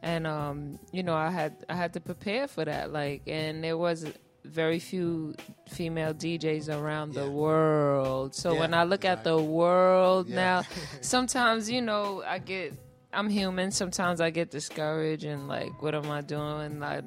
And 0.03 0.27
um, 0.27 0.79
you 0.93 1.03
know, 1.03 1.15
I 1.15 1.31
had 1.31 1.65
I 1.69 1.75
had 1.75 1.93
to 1.95 2.01
prepare 2.01 2.49
for 2.49 2.65
that. 2.65 2.93
Like, 2.93 3.23
and 3.27 3.63
there 3.63 3.77
was 3.77 4.07
very 4.47 4.79
few 4.79 5.35
female 5.69 6.15
DJs 6.15 6.69
around 6.75 7.15
the 7.15 7.31
world. 7.31 8.35
So 8.35 8.53
Yeah, 8.55 8.61
when 8.61 8.75
I 8.75 8.85
look 8.85 9.05
at 9.05 9.25
the 9.25 9.39
world 9.39 10.29
Yeah. 10.29 10.37
now, 10.37 10.63
sometimes 11.01 11.71
you 11.71 11.83
know 11.83 12.23
I 12.27 12.39
get. 12.39 12.73
I'm 13.13 13.31
human. 13.31 13.71
Sometimes 13.71 14.21
I 14.21 14.29
get 14.31 14.51
discouraged 14.51 15.25
and 15.25 15.49
like, 15.49 15.81
what 15.81 15.95
am 15.95 16.11
I 16.11 16.21
doing? 16.21 16.83
I 16.83 17.01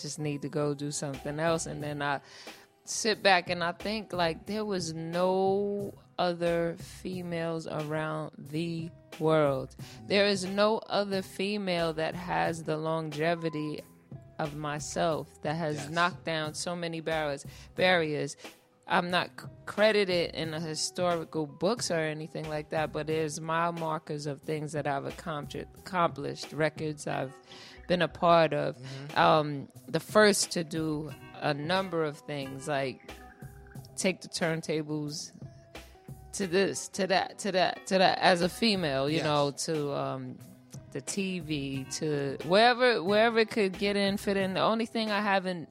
just 0.00 0.18
need 0.18 0.40
to 0.42 0.48
go 0.48 0.72
do 0.74 0.90
something 0.90 1.38
else. 1.38 1.66
And 1.66 1.82
then 1.82 2.00
I 2.00 2.20
sit 2.84 3.22
back 3.22 3.50
and 3.50 3.62
I 3.62 3.72
think 3.72 4.12
like 4.12 4.46
there 4.46 4.64
was 4.64 4.94
no 4.94 5.92
other 6.18 6.76
females 6.78 7.66
around 7.66 8.30
the 8.38 8.90
world. 9.18 9.76
There 10.06 10.26
is 10.26 10.44
no 10.46 10.78
other 10.88 11.20
female 11.20 11.92
that 11.94 12.14
has 12.14 12.62
the 12.62 12.76
longevity 12.78 13.82
of 14.42 14.56
myself 14.56 15.28
that 15.42 15.54
has 15.56 15.88
knocked 15.90 16.24
down 16.24 16.54
so 16.54 16.74
many 16.74 17.00
barriers 17.00 17.44
barriers. 17.76 18.36
I'm 18.88 19.10
not 19.10 19.30
credited 19.66 20.34
in 20.34 20.50
the 20.50 20.58
historical 20.58 21.46
books 21.46 21.92
or 21.92 21.98
anything 21.98 22.48
like 22.48 22.70
that, 22.70 22.92
but 22.92 23.06
there's 23.06 23.40
mile 23.40 23.72
markers 23.72 24.26
of 24.26 24.40
things 24.40 24.72
that 24.72 24.88
I've 24.88 25.04
accomplished, 25.06 25.68
accomplished 25.78 26.52
records 26.52 27.06
I've 27.06 27.32
been 27.86 28.02
a 28.02 28.08
part 28.08 28.52
of. 28.52 28.76
Um, 29.16 29.68
the 29.86 30.00
first 30.00 30.50
to 30.52 30.64
do 30.64 31.12
a 31.40 31.54
number 31.54 32.02
of 32.04 32.18
things 32.18 32.66
like 32.66 33.12
take 33.96 34.22
the 34.22 34.28
turntables 34.28 35.30
to 36.32 36.48
this, 36.48 36.88
to 36.88 37.06
that, 37.06 37.38
to 37.40 37.52
that, 37.52 37.86
to 37.88 37.98
that. 37.98 38.18
As 38.18 38.42
a 38.42 38.48
female, 38.48 39.08
you 39.08 39.18
Yes. 39.18 39.24
know, 39.24 39.50
to 39.66 39.92
um, 39.92 40.38
the 40.92 41.00
TV, 41.02 41.88
to 41.98 42.36
wherever 42.48 43.02
wherever 43.02 43.38
it 43.40 43.50
could 43.50 43.78
get 43.78 43.96
in, 43.96 44.16
fit 44.16 44.36
in. 44.36 44.54
The 44.54 44.60
only 44.60 44.86
thing 44.86 45.10
I 45.10 45.20
haven't 45.20 45.68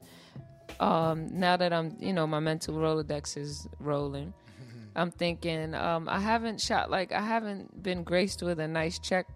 um, 0.79 1.27
now 1.39 1.57
that 1.57 1.73
I'm, 1.73 1.95
you 1.99 2.13
know, 2.13 2.25
my 2.27 2.39
mental 2.39 2.75
Rolodex 2.75 3.37
is 3.37 3.67
rolling. 3.79 4.33
I'm 4.95 5.11
thinking 5.11 5.73
um, 5.75 6.07
I 6.09 6.19
haven't 6.19 6.61
shot 6.61 6.89
like 6.89 7.11
I 7.11 7.21
haven't 7.21 7.81
been 7.83 8.03
graced 8.03 8.41
with 8.43 8.59
a 8.59 8.67
nice 8.67 8.97
check 8.99 9.27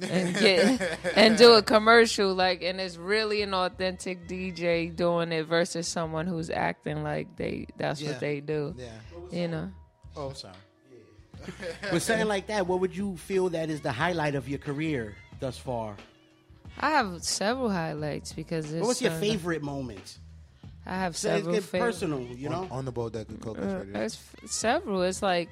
and 0.00 0.34
get 0.34 0.98
and 1.16 1.36
do 1.36 1.52
a 1.54 1.62
commercial 1.62 2.34
like 2.34 2.62
and 2.62 2.80
it's 2.80 2.96
really 2.96 3.42
an 3.42 3.52
authentic 3.54 4.26
DJ 4.26 4.94
doing 4.94 5.32
it 5.32 5.44
versus 5.46 5.86
someone 5.86 6.26
who's 6.26 6.50
acting 6.50 7.02
like 7.02 7.36
they 7.36 7.66
that's 7.76 8.00
Yeah. 8.00 8.10
what 8.10 8.20
they 8.20 8.40
do. 8.40 8.74
Yeah. 8.76 8.88
You 9.30 9.48
know. 9.48 9.70
Oh, 10.16 10.28
I'm 10.28 10.34
sorry. 10.34 10.54
With 11.92 12.02
something 12.02 12.28
like 12.28 12.46
that, 12.48 12.66
what 12.66 12.80
would 12.80 12.96
you 12.96 13.16
feel 13.16 13.48
that 13.50 13.70
is 13.70 13.80
the 13.80 13.92
highlight 13.92 14.34
of 14.34 14.48
your 14.48 14.58
career 14.58 15.14
thus 15.40 15.58
far? 15.58 15.96
I 16.78 16.90
have 16.90 17.22
several 17.22 17.70
highlights 17.70 18.32
because 18.32 18.66
What 18.66 18.78
it's, 18.78 18.86
was 18.88 19.02
your 19.02 19.12
uh, 19.12 19.20
favorite 19.20 19.62
moment? 19.62 20.18
I 20.84 20.96
have 20.96 21.16
So 21.16 21.28
several 21.28 21.54
get 21.54 21.62
favorite- 21.62 21.86
personal, 21.92 22.20
you 22.22 22.48
know. 22.48 22.62
On, 22.62 22.70
on 22.78 22.84
the 22.86 22.90
Bodega 22.90 23.32
Cold 23.34 23.56
Kutz 23.58 23.72
Uh, 23.72 23.78
Radio. 23.84 24.00
it's 24.02 24.16
f- 24.16 24.50
several. 24.50 25.02
It's 25.02 25.22
like 25.22 25.48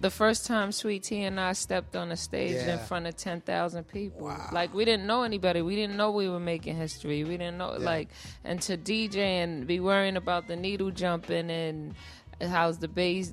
the 0.00 0.10
first 0.10 0.44
time 0.44 0.72
Sweet 0.72 1.04
Tea 1.04 1.22
and 1.22 1.38
I 1.38 1.52
stepped 1.52 1.94
on 1.94 2.10
a 2.10 2.16
stage 2.16 2.54
Yeah. 2.56 2.72
in 2.72 2.78
front 2.80 3.06
of 3.06 3.16
ten 3.16 3.40
thousand 3.42 3.84
people. 3.84 4.34
Like 4.50 4.74
we 4.74 4.84
didn't 4.84 5.06
know 5.06 5.22
anybody. 5.22 5.62
We 5.62 5.76
didn't 5.76 5.96
know 5.96 6.10
we 6.10 6.28
were 6.28 6.40
making 6.40 6.76
history. 6.76 7.22
We 7.22 7.36
didn't 7.36 7.58
know 7.58 7.76
Yeah. 7.78 7.84
like 7.84 8.08
and 8.42 8.60
to 8.62 8.76
DJ 8.76 9.18
and 9.44 9.68
be 9.68 9.78
worrying 9.78 10.16
about 10.16 10.48
the 10.48 10.56
needle 10.56 10.90
jumping 10.90 11.48
and 11.48 11.94
how's 12.40 12.78
the 12.78 12.88
bass 12.88 13.32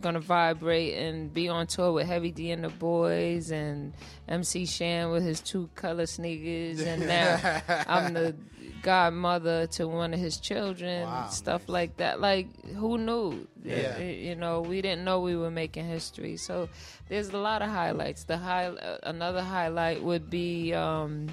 gonna 0.00 0.20
vibrate 0.20 0.94
and 0.94 1.32
be 1.32 1.48
on 1.48 1.66
tour 1.66 1.92
with 1.92 2.06
Heavy 2.06 2.30
D 2.30 2.50
and 2.50 2.64
the 2.64 2.68
Boyz 2.68 3.50
and 3.50 3.92
MC 4.28 4.66
Shan 4.66 5.10
with 5.10 5.24
his 5.24 5.40
two 5.40 5.68
color 5.74 6.06
sneakers 6.06 6.80
and 6.80 7.06
now 7.06 7.62
I'm 7.86 8.12
the 8.14 8.34
godmother 8.82 9.66
to 9.66 9.88
one 9.88 10.14
of 10.14 10.20
his 10.20 10.36
children, 10.38 11.04
Wow, 11.04 11.28
stuff 11.28 11.68
like 11.68 11.96
that. 11.96 12.20
Like 12.20 12.48
who 12.66 12.98
knew? 12.98 13.46
Yeah. 13.64 13.98
You 13.98 14.36
know, 14.36 14.60
we 14.60 14.80
didn't 14.82 15.04
know 15.04 15.20
we 15.20 15.36
were 15.36 15.50
making 15.50 15.86
history. 15.86 16.36
So 16.36 16.68
there's 17.08 17.30
a 17.30 17.38
lot 17.38 17.62
of 17.62 17.70
highlights. 17.70 18.24
The 18.24 18.36
high 18.36 18.66
uh, 18.66 18.98
another 19.02 19.42
highlight 19.42 20.02
would 20.02 20.30
be 20.30 20.72
um 20.74 21.28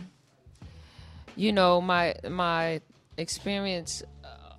you 1.36 1.52
know, 1.52 1.82
my 1.82 2.16
my 2.30 2.82
experience 3.18 4.04
uh, 4.24 4.54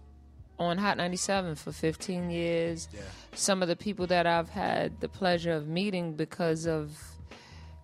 on 0.63 0.79
Hot 0.79 0.97
97 0.97 1.55
for 1.57 1.73
15 1.73 2.31
years. 2.31 2.89
Some 3.35 3.63
of 3.63 3.69
the 3.69 3.77
people 3.77 4.07
that 4.09 4.27
I've 4.27 4.49
had 4.49 5.01
the 5.01 5.09
pleasure 5.09 5.53
of 5.53 5.67
meeting 5.67 6.15
because 6.15 6.67
of 6.67 6.97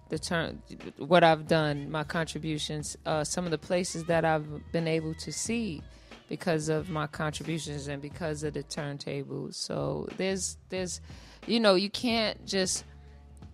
the 0.09 0.19
turn, 0.19 0.63
what 0.99 1.25
I've 1.25 1.47
done, 1.47 1.91
my 1.91 2.05
contributions, 2.05 2.97
uh, 3.07 3.25
some 3.25 3.45
of 3.45 3.51
the 3.51 3.59
places 3.59 4.05
that 4.05 4.25
I've 4.25 4.73
been 4.73 4.89
able 4.89 5.15
to 5.15 5.33
see 5.33 5.83
because 6.29 6.69
of 6.69 6.91
my 6.91 7.07
contributions 7.07 7.89
and 7.89 8.01
because 8.01 8.43
of 8.45 8.55
the 8.55 8.63
turntables. 8.63 9.55
So 9.55 10.09
there's, 10.17 10.57
there's, 10.69 11.01
you 11.47 11.59
know, 11.59 11.75
you 11.75 11.91
can't 11.91 12.45
just 12.47 12.85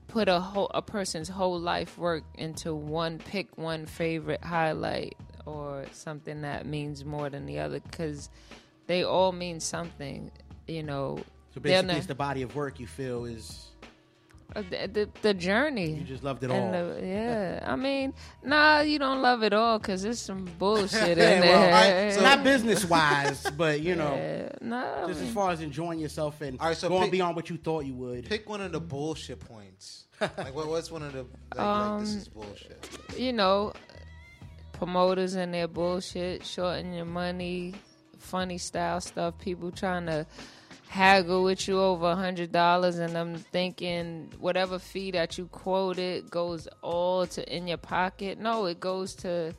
put 0.08 0.28
a 0.28 0.40
whole 0.40 0.70
a 0.72 0.80
person's 0.80 1.28
whole 1.28 1.58
life 1.58 1.98
work 1.98 2.24
into 2.34 2.74
one 2.74 3.18
pick 3.18 3.58
one 3.58 3.84
favorite 3.86 4.42
highlight 4.42 5.16
or 5.46 5.84
something 5.92 6.42
that 6.42 6.64
means 6.64 7.04
more 7.04 7.28
than 7.28 7.44
the 7.44 7.58
other 7.58 7.80
because 7.80 8.30
they 8.86 9.02
all 9.02 9.32
mean 9.32 9.60
something. 9.60 10.30
You 10.68 10.82
know, 10.82 11.18
So 11.56 11.60
basically, 11.60 11.94
it's 11.96 12.06
the 12.06 12.14
body 12.14 12.42
of 12.42 12.54
work 12.54 12.78
you 12.78 12.86
feel 12.86 13.24
is. 13.24 13.62
Uh, 14.54 14.62
the, 14.70 14.86
the, 14.92 15.08
the 15.22 15.34
journey. 15.34 15.90
You 15.94 16.04
just 16.04 16.22
loved 16.22 16.44
it 16.44 16.50
And 16.50 16.76
all. 16.76 16.94
the- 16.94 17.00
yeah, 17.04 17.64
I 17.66 17.74
mean, 17.76 18.12
nah, 18.44 18.80
you 18.80 18.98
don't 18.98 19.20
love 19.22 19.42
it 19.42 19.52
all 19.54 19.78
because 19.78 20.02
there's 20.02 20.20
some 20.20 20.44
bullshit 20.58 21.02
in 21.02 21.18
Yeah, 21.18 21.40
there. 21.40 21.70
well, 21.70 22.06
I- 22.08 22.10
so- 22.10 22.20
not 22.22 22.44
business 22.52 22.84
wise, 22.84 23.42
but 23.56 23.80
you 23.80 23.96
know, 23.96 24.14
Yeah, 24.14 24.48
nah, 24.60 25.06
just 25.08 25.20
I 25.20 25.24
as 25.24 25.30
far 25.32 25.50
as 25.50 25.62
enjoying 25.62 25.98
yourself 25.98 26.42
and 26.42 26.60
All 26.60 26.68
right, 26.68 26.76
so 26.76 26.88
going 26.90 27.04
pick- 27.04 27.12
beyond 27.12 27.34
what 27.36 27.48
you 27.50 27.56
thought 27.56 27.86
you 27.86 27.94
would. 27.94 28.26
Pick 28.26 28.48
one 28.48 28.60
of 28.60 28.70
the 28.70 28.80
bullshit 28.80 29.40
points. 29.40 30.04
like, 30.20 30.54
what, 30.54 30.66
what's 30.68 30.90
one 30.92 31.02
of 31.02 31.12
the 31.14 31.22
like, 31.56 31.56
like 31.56 32.00
this 32.02 32.10
Um, 32.12 32.18
is 32.18 32.28
bullshit? 32.28 32.88
you 33.18 33.32
know, 33.32 33.72
promoters 34.72 35.34
and 35.34 35.52
their 35.54 35.68
bullshit, 35.68 36.44
shorting 36.44 36.92
your 36.92 37.04
money, 37.06 37.74
funny 38.18 38.58
style 38.58 39.00
stuff, 39.00 39.38
people 39.38 39.70
trying 39.72 40.06
to 40.06 40.26
haggle 40.88 41.42
with 41.44 41.66
you 41.68 41.80
over 41.80 42.06
a 42.10 42.16
hundred 42.16 42.52
dollars 42.52 42.98
and 42.98 43.16
I'm 43.16 43.36
thinking 43.36 44.32
whatever 44.38 44.78
fee 44.78 45.10
that 45.12 45.36
you 45.36 45.46
quoted 45.46 46.30
goes 46.30 46.68
all 46.82 47.26
to 47.28 47.54
in 47.54 47.66
your 47.68 47.78
pocket. 47.78 48.38
No, 48.38 48.66
it 48.66 48.80
goes 48.80 49.14
to 49.16 49.54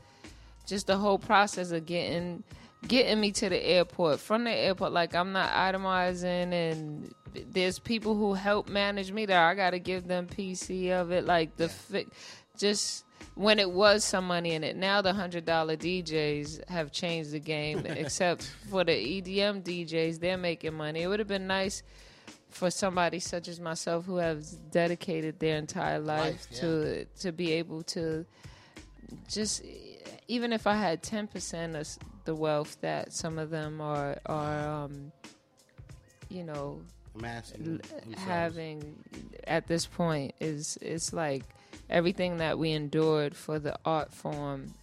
just 0.66 0.88
the 0.88 0.98
whole 0.98 1.20
process 1.20 1.72
of 1.72 1.86
getting 1.86 2.44
getting 2.88 3.20
me 3.20 3.32
to 3.32 3.50
the 3.50 3.64
airport. 3.64 4.20
From 4.20 4.44
the 4.44 4.52
airport, 4.52 4.92
like 4.92 5.16
I'm 5.16 5.32
not 5.32 5.52
itemizing 5.52 6.54
and 6.54 7.14
there's 7.52 7.80
people 7.80 8.16
who 8.16 8.34
help 8.34 8.70
manage 8.70 9.12
me 9.12 9.26
there. 9.26 9.44
I 9.44 9.54
gotta 9.54 9.80
give 9.80 10.08
them 10.08 10.28
PC 10.28 10.92
of 10.92 11.12
it. 11.12 11.26
Like 11.26 11.56
the 11.58 11.70
fi- 11.70 12.08
just 12.58 13.06
when 13.36 13.60
it 13.60 13.70
was 13.70 14.04
some 14.04 14.26
money 14.28 14.54
in 14.54 14.64
it. 14.64 14.76
Now 14.76 15.02
the 15.02 15.14
hundred 15.14 15.46
dollar 15.46 15.76
DJs 15.76 16.68
have 16.70 16.92
changed 16.92 17.32
the 17.32 17.40
game. 17.40 17.80
except 17.86 18.44
for 18.70 18.84
the 18.84 18.92
EDM 18.92 19.64
DJs, 19.64 20.20
they're 20.20 20.38
making 20.38 20.74
money. 20.74 21.02
It 21.04 21.08
would 21.08 21.20
have 21.20 21.28
been 21.28 21.48
nice 21.48 21.84
for 22.50 22.72
somebody 22.72 23.20
such 23.20 23.48
as 23.48 23.60
myself 23.60 24.06
who 24.06 24.18
has 24.18 24.52
dedicated 24.72 25.40
their 25.40 25.58
entire 25.58 26.00
life 26.00 26.48
Life, 26.50 26.60
to 26.62 27.06
to 27.20 27.32
be 27.32 27.52
able 27.54 27.84
to 27.84 28.26
just 29.30 29.64
even 30.28 30.52
if 30.54 30.66
I 30.68 30.76
had 30.76 31.04
ten 31.04 31.28
percent 31.28 31.76
of 31.76 31.88
the 32.26 32.34
wealth 32.36 32.78
that 32.82 33.14
some 33.14 33.38
of 33.38 33.50
them 33.50 33.82
are 33.82 34.18
are 34.26 34.84
um, 34.86 35.12
you 36.30 36.44
know 36.44 36.82
Amassing 37.16 37.62
l- 37.84 38.00
themselves. 38.02 38.24
having 38.24 38.96
at 39.46 39.68
this 39.68 39.86
point 39.86 40.34
is 40.40 40.78
it's 40.82 41.14
like 41.14 41.44
everything 41.90 42.38
that 42.38 42.58
we 42.60 42.72
endured 42.72 43.36
for 43.36 43.60
the 43.60 43.78
art 43.86 44.14
form. 44.14 44.74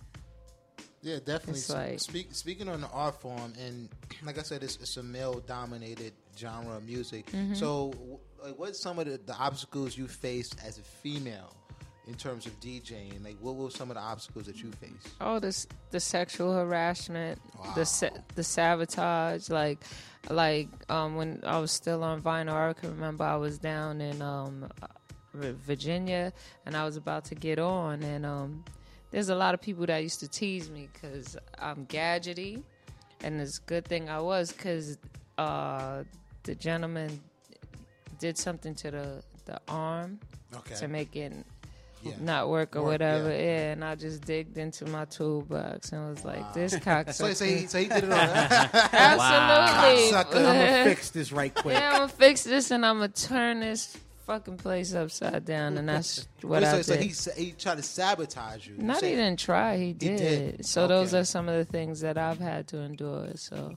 Yeah, 1.03 1.19
definitely. 1.25 1.63
Like- 1.75 2.01
Speak, 2.01 2.29
speaking 2.35 2.69
on 2.69 2.81
the 2.81 2.89
art 2.89 3.21
form, 3.21 3.53
and 3.61 3.89
like 4.25 4.39
I 4.39 4.43
said, 4.43 4.63
it's, 4.63 4.77
it's 4.77 4.97
a 4.97 5.03
male-dominated 5.03 6.13
genre 6.39 6.77
of 6.77 6.85
music. 6.85 7.27
Mhm. 7.31 7.55
So, 7.57 7.93
like, 8.43 8.59
what's 8.59 8.81
some 8.81 8.99
of 8.99 9.07
the, 9.07 9.19
the 9.25 9.35
obstacles 9.35 9.97
you 9.99 10.09
faced 10.09 10.57
as 10.65 10.79
a 10.79 10.83
female 10.83 11.55
in 12.07 12.15
terms 12.15 12.47
of 12.47 12.59
DJing? 12.61 13.23
Like, 13.23 13.37
what 13.41 13.55
were 13.57 13.71
some 13.71 13.91
of 13.91 13.97
the 13.97 14.03
obstacles 14.03 14.47
that 14.47 14.63
you 14.63 14.71
faced? 14.73 15.09
Oh, 15.21 15.39
this 15.39 15.67
the 15.91 16.01
sexual 16.01 16.55
harassment, 16.55 17.39
the 17.75 17.85
sa- 17.85 18.09
the 18.35 18.43
sabotage, 18.43 19.51
like 19.51 19.81
like 20.31 20.69
um, 20.91 21.17
when 21.17 21.41
I 21.45 21.59
was 21.59 21.71
still 21.71 22.03
on 22.03 22.23
vinyl. 22.23 22.55
I 22.55 22.73
can 22.73 22.91
remember 22.91 23.25
I 23.25 23.37
was 23.37 23.59
down 23.59 24.01
in 24.01 24.23
um, 24.23 24.71
Virginia 25.35 26.33
and 26.67 26.77
I 26.77 26.85
was 26.85 26.97
about 26.97 27.25
to 27.27 27.35
get 27.35 27.59
on, 27.59 28.03
and 28.03 28.25
um, 28.25 28.65
there's 29.11 29.29
a 29.29 29.35
lot 29.35 29.55
of 29.55 29.61
people 29.61 29.87
that 29.87 29.99
used 30.03 30.21
to 30.21 30.29
tease 30.29 30.71
me 30.71 30.89
because 30.93 31.37
I'm 31.59 31.87
gadgety, 31.87 32.63
and 33.23 33.41
it's 33.41 33.59
a 33.59 33.63
good 33.63 33.85
thing 33.85 34.09
I 34.09 34.21
was 34.21 34.53
because 34.53 34.99
uh, 35.39 36.05
the 36.45 36.55
gentleman 36.55 37.21
did 38.19 38.39
something 38.39 38.75
to 38.77 38.91
the 38.91 39.23
the 39.47 39.61
arm 39.69 40.19
Okay. 40.57 40.75
to 40.77 40.89
make 40.89 41.15
it 41.17 41.33
Yeah. 42.03 42.13
not 42.21 42.49
work 42.49 42.77
or 42.77 42.83
Work, 42.83 42.91
whatever. 42.93 43.31
yeah. 43.31 43.37
Yeah. 43.43 43.73
and 43.73 43.85
I 43.85 43.95
just 43.95 44.23
digged 44.25 44.57
into 44.57 44.87
my 44.87 45.05
toolbox 45.07 45.91
and 45.93 46.09
was 46.15 46.25
like, 46.25 46.53
"This 46.55 46.75
cocksucker." 46.77 47.13
So- 47.15 47.33
so 47.35 47.45
he- 47.45 47.67
so 47.67 47.79
he 47.79 47.87
did 47.89 48.05
it 48.05 48.05
on 48.05 48.09
that? 48.11 48.71
Absolutely. 48.93 50.13
Wow. 50.13 50.23
Cocksucker. 50.23 50.47
I'ma 50.81 50.85
fix 50.85 51.11
this 51.11 51.33
right 51.33 51.55
quick. 51.55 51.75
Yeah, 51.75 51.91
I'm 51.91 51.97
gonna 52.01 52.09
fix 52.09 52.45
this 52.45 52.71
and 52.71 52.87
I'm 52.87 52.97
gonna 52.99 53.09
turn 53.09 53.61
this 53.61 53.97
fucking 54.27 54.57
place 54.57 54.95
upside 54.95 55.45
down, 55.45 55.77
and 55.79 55.89
that's 55.89 56.27
what 56.43 56.63
Wait, 56.63 56.71
so, 56.71 56.79
I 56.79 56.83
so 56.83 56.95
did. 56.95 57.03
he 57.03 57.09
sa- 57.11 57.31
he 57.37 57.53
tried 57.53 57.77
to 57.77 57.83
sabotage 57.83 58.67
you. 58.67 58.75
You 58.77 58.83
Not 58.83 59.01
say- 59.01 59.11
he 59.11 59.17
didn't 59.17 59.39
try, 59.39 59.77
he 59.77 59.93
did. 59.93 60.17
did. 60.57 60.67
So 60.67 60.87
those 60.87 61.15
are 61.15 61.25
some 61.25 61.49
of 61.49 61.57
the 61.57 61.65
things 61.65 62.01
that 62.01 62.17
I've 62.19 62.39
had 62.41 62.69
to 62.69 62.79
endure. 62.79 63.29
So 63.37 63.75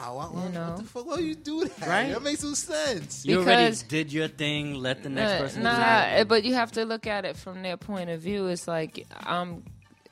Wow, 0.00 0.16
what, 0.16 0.34
what, 0.34 0.44
you 0.44 0.50
know. 0.52 0.66
what 0.68 0.76
the 0.78 0.84
fuck? 0.84 1.06
Why 1.06 1.18
you 1.18 1.34
do 1.34 1.64
that? 1.64 1.86
Right? 1.88 2.12
That 2.12 2.22
makes 2.22 2.42
no 2.42 2.54
sense. 2.54 3.24
You 3.26 3.40
already 3.40 3.76
did 3.88 4.12
your 4.12 4.28
thing. 4.28 4.74
Let 4.74 5.02
the 5.02 5.08
next 5.08 5.32
Nah, 5.32 5.38
person. 5.38 5.62
Nah, 5.64 6.18
do 6.18 6.24
but 6.26 6.44
you 6.44 6.54
have 6.54 6.72
to 6.72 6.84
look 6.84 7.06
at 7.06 7.24
it 7.24 7.36
from 7.36 7.62
their 7.62 7.76
point 7.76 8.10
of 8.10 8.20
view. 8.20 8.46
It's 8.46 8.68
like 8.68 9.06
I'm 9.24 9.64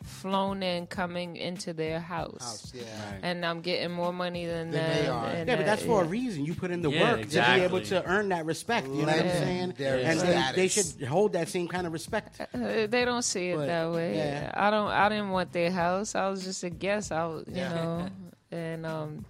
flown 0.07 0.62
in, 0.62 0.87
coming 0.87 1.37
into 1.37 1.73
their 1.73 2.01
house, 2.01 2.41
House, 2.41 2.73
yeah. 2.74 2.85
and 3.23 3.45
I'm 3.45 3.61
getting 3.61 3.91
more 3.91 4.12
money 4.12 4.47
than, 4.47 4.70
Than 4.70 4.83
them. 4.83 5.03
they 5.03 5.09
are. 5.09 5.27
and 5.27 5.49
Yeah, 5.49 5.57
but 5.57 5.66
that's 5.66 5.83
for 5.83 6.03
a 6.03 6.05
reason. 6.07 6.45
You 6.45 6.55
put 6.55 6.70
in 6.70 6.81
the 6.81 6.91
Yeah, 6.91 7.12
work 7.16 7.28
to 7.28 7.43
be 7.55 7.61
able 7.62 7.81
to 7.83 8.05
earn 8.07 8.28
that 8.31 8.47
respect. 8.47 8.87
You 8.87 9.03
know 9.03 9.12
what 9.12 9.16
I'm 9.20 9.28
saying? 9.31 9.69
Legendary 9.78 10.05
And 10.05 10.20
they, 10.20 10.53
they 10.62 10.69
should 10.69 11.03
hold 11.07 11.33
that 11.35 11.49
same 11.49 11.69
kind 11.69 11.87
of 11.87 11.93
respect. 11.93 12.41
Uh, 12.41 12.87
they 12.87 13.05
don't 13.05 13.23
see 13.23 13.51
it 13.51 13.57
But, 13.57 13.66
that 13.66 13.91
way. 13.91 14.16
yeah. 14.16 14.51
I 14.55 14.70
don't. 14.70 14.89
I 14.89 15.09
didn't 15.09 15.31
want 15.31 15.53
their 15.53 15.70
house. 15.70 16.15
I 16.15 16.28
was 16.28 16.45
just 16.45 16.62
a 16.65 16.70
guest. 16.70 17.11
I, 17.12 17.27
was, 17.27 17.45
you 17.49 17.57
Yeah. 17.57 17.74
know, 17.74 18.09
and 18.53 18.87
um, 18.87 19.24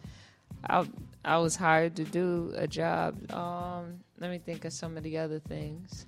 I 0.68 0.86
I 1.24 1.38
was 1.38 1.56
hired 1.56 1.96
to 1.96 2.04
do 2.04 2.52
a 2.56 2.66
job. 2.68 3.16
Um, 3.32 4.00
let 4.20 4.30
me 4.30 4.38
think 4.38 4.64
of 4.64 4.72
some 4.72 4.96
of 4.96 5.02
the 5.02 5.18
other 5.18 5.38
things. 5.40 6.06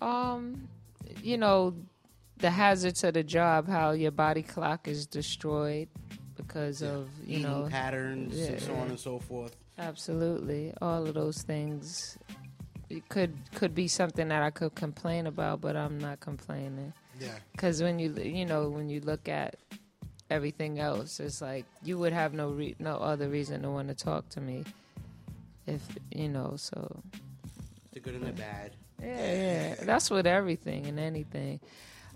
Um, 0.00 0.68
you 1.22 1.36
know, 1.38 1.74
the 2.38 2.50
hazards 2.50 3.04
of 3.04 3.14
the 3.14 3.22
job, 3.22 3.68
how 3.68 3.90
your 3.92 4.10
body 4.10 4.42
clock 4.42 4.86
is 4.88 5.06
destroyed 5.06 5.88
because 6.36 6.82
of 6.82 7.08
you 7.26 7.38
Eating 7.38 7.42
know 7.42 7.68
patterns 7.70 8.38
and 8.38 8.60
so 8.60 8.74
on 8.74 8.88
and 8.88 8.98
so 8.98 9.18
forth. 9.18 9.56
Absolutely, 9.78 10.72
all 10.80 11.06
of 11.06 11.14
those 11.14 11.42
things. 11.42 12.16
It 12.90 13.08
could 13.08 13.34
could 13.54 13.74
be 13.74 13.86
something 13.88 14.28
that 14.28 14.42
I 14.42 14.50
could 14.50 14.74
complain 14.74 15.26
about, 15.26 15.60
but 15.60 15.76
I'm 15.76 15.98
not 15.98 16.20
complaining. 16.20 16.92
Yeah. 17.20 17.28
Because 17.52 17.82
when 17.82 17.98
you 17.98 18.12
you 18.14 18.46
know 18.46 18.68
when 18.70 18.88
you 18.88 19.00
look 19.00 19.28
at 19.28 19.56
everything 20.30 20.78
else, 20.78 21.20
it's 21.20 21.40
like 21.42 21.64
you 21.82 21.98
would 21.98 22.12
have 22.12 22.32
no 22.34 22.50
re- 22.50 22.76
no 22.78 22.96
other 22.96 23.28
reason 23.28 23.62
to 23.62 23.70
want 23.70 23.88
to 23.88 23.94
talk 23.94 24.28
to 24.30 24.40
me, 24.40 24.64
if 25.66 25.82
you 26.10 26.28
know. 26.28 26.54
So 26.56 27.02
The 27.92 28.00
good 28.00 28.14
and 28.14 28.24
the 28.26 28.32
bad. 28.32 28.72
yeah, 29.02 29.32
yeah, 29.34 29.74
that's 29.82 30.10
with 30.10 30.26
everything 30.26 30.86
and 30.86 30.98
anything. 30.98 31.60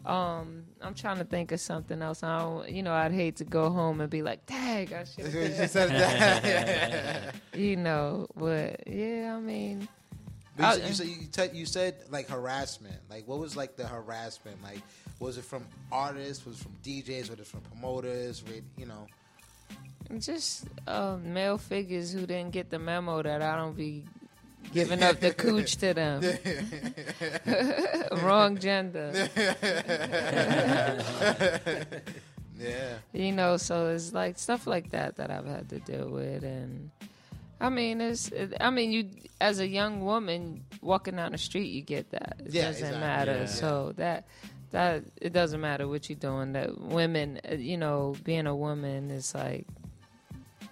Um, 0.04 0.64
I'm 0.80 0.94
trying 0.94 1.18
to 1.18 1.24
think 1.24 1.52
of 1.52 1.60
something 1.60 2.02
else. 2.02 2.22
I 2.22 2.38
don't, 2.40 2.68
you 2.70 2.82
know, 2.82 2.92
I'd 2.92 3.12
hate 3.12 3.36
to 3.36 3.44
go 3.44 3.70
home 3.70 4.00
and 4.00 4.10
be 4.10 4.22
like, 4.22 4.44
"Dang, 4.46 4.92
I 4.92 5.04
should." 5.04 5.32
You 5.32 5.52
said 5.68 5.90
that. 5.90 7.34
you 7.54 7.76
know, 7.76 8.26
but 8.36 8.86
yeah, 8.86 9.34
I 9.36 9.40
mean, 9.40 9.86
But 10.56 10.78
you, 10.78 10.84
I- 10.84 10.90
said, 10.90 11.06
you, 11.06 11.14
said, 11.30 11.54
you, 11.54 11.66
said 11.66 11.94
like 12.10 12.28
harassment. 12.28 12.96
Like, 13.08 13.28
what 13.28 13.38
was 13.38 13.56
like 13.56 13.76
the 13.76 13.86
harassment? 13.86 14.60
Like, 14.62 14.80
was 15.20 15.38
it 15.38 15.44
from 15.44 15.64
artists? 15.92 16.44
Was 16.44 16.60
it 16.60 16.64
from 16.64 16.72
DJs? 16.82 17.30
Was 17.30 17.38
it 17.38 17.46
from 17.46 17.60
promoters? 17.60 18.42
You 18.76 18.86
know, 18.86 19.06
just 20.18 20.66
uh, 20.88 21.16
male 21.22 21.58
figures 21.58 22.12
who 22.12 22.26
didn't 22.26 22.50
get 22.50 22.70
the 22.70 22.78
memo 22.80 23.22
that 23.22 23.40
I 23.40 23.56
don't 23.56 23.76
be 23.76 24.04
giving 24.72 25.02
up 25.02 25.20
the 25.20 25.32
cooch 25.32 25.76
to 25.76 25.94
them. 25.94 26.22
Wrong 28.24 28.58
gender. 28.58 29.12
yeah. 32.58 32.94
You 33.12 33.32
know, 33.32 33.56
so 33.56 33.88
it's 33.88 34.12
like 34.12 34.38
stuff 34.38 34.66
like 34.66 34.90
that 34.90 35.16
that 35.16 35.30
I've 35.30 35.46
had 35.46 35.68
to 35.70 35.78
deal 35.80 36.08
with, 36.08 36.42
and 36.44 36.90
I 37.60 37.68
mean, 37.68 38.00
it's. 38.00 38.28
It, 38.28 38.54
I 38.60 38.70
mean, 38.70 38.92
you 38.92 39.08
as 39.40 39.58
a 39.60 39.66
young 39.66 40.04
woman 40.04 40.64
walking 40.80 41.16
down 41.16 41.32
the 41.32 41.38
street, 41.38 41.68
you 41.70 41.82
get 41.82 42.10
that. 42.10 42.36
It 42.46 42.52
Yeah, 42.54 42.66
doesn't 42.66 42.84
exactly. 42.86 43.00
matter. 43.00 43.36
Yeah. 43.40 43.46
So 43.46 43.92
that 43.96 44.26
that 44.70 45.04
it 45.20 45.32
doesn't 45.32 45.60
matter 45.60 45.86
what 45.88 46.08
you're 46.08 46.18
doing. 46.18 46.52
That 46.52 46.80
women, 46.80 47.40
uh, 47.50 47.54
you 47.54 47.76
know, 47.76 48.14
being 48.24 48.46
a 48.46 48.54
woman 48.56 49.10
is 49.10 49.34
like 49.34 49.66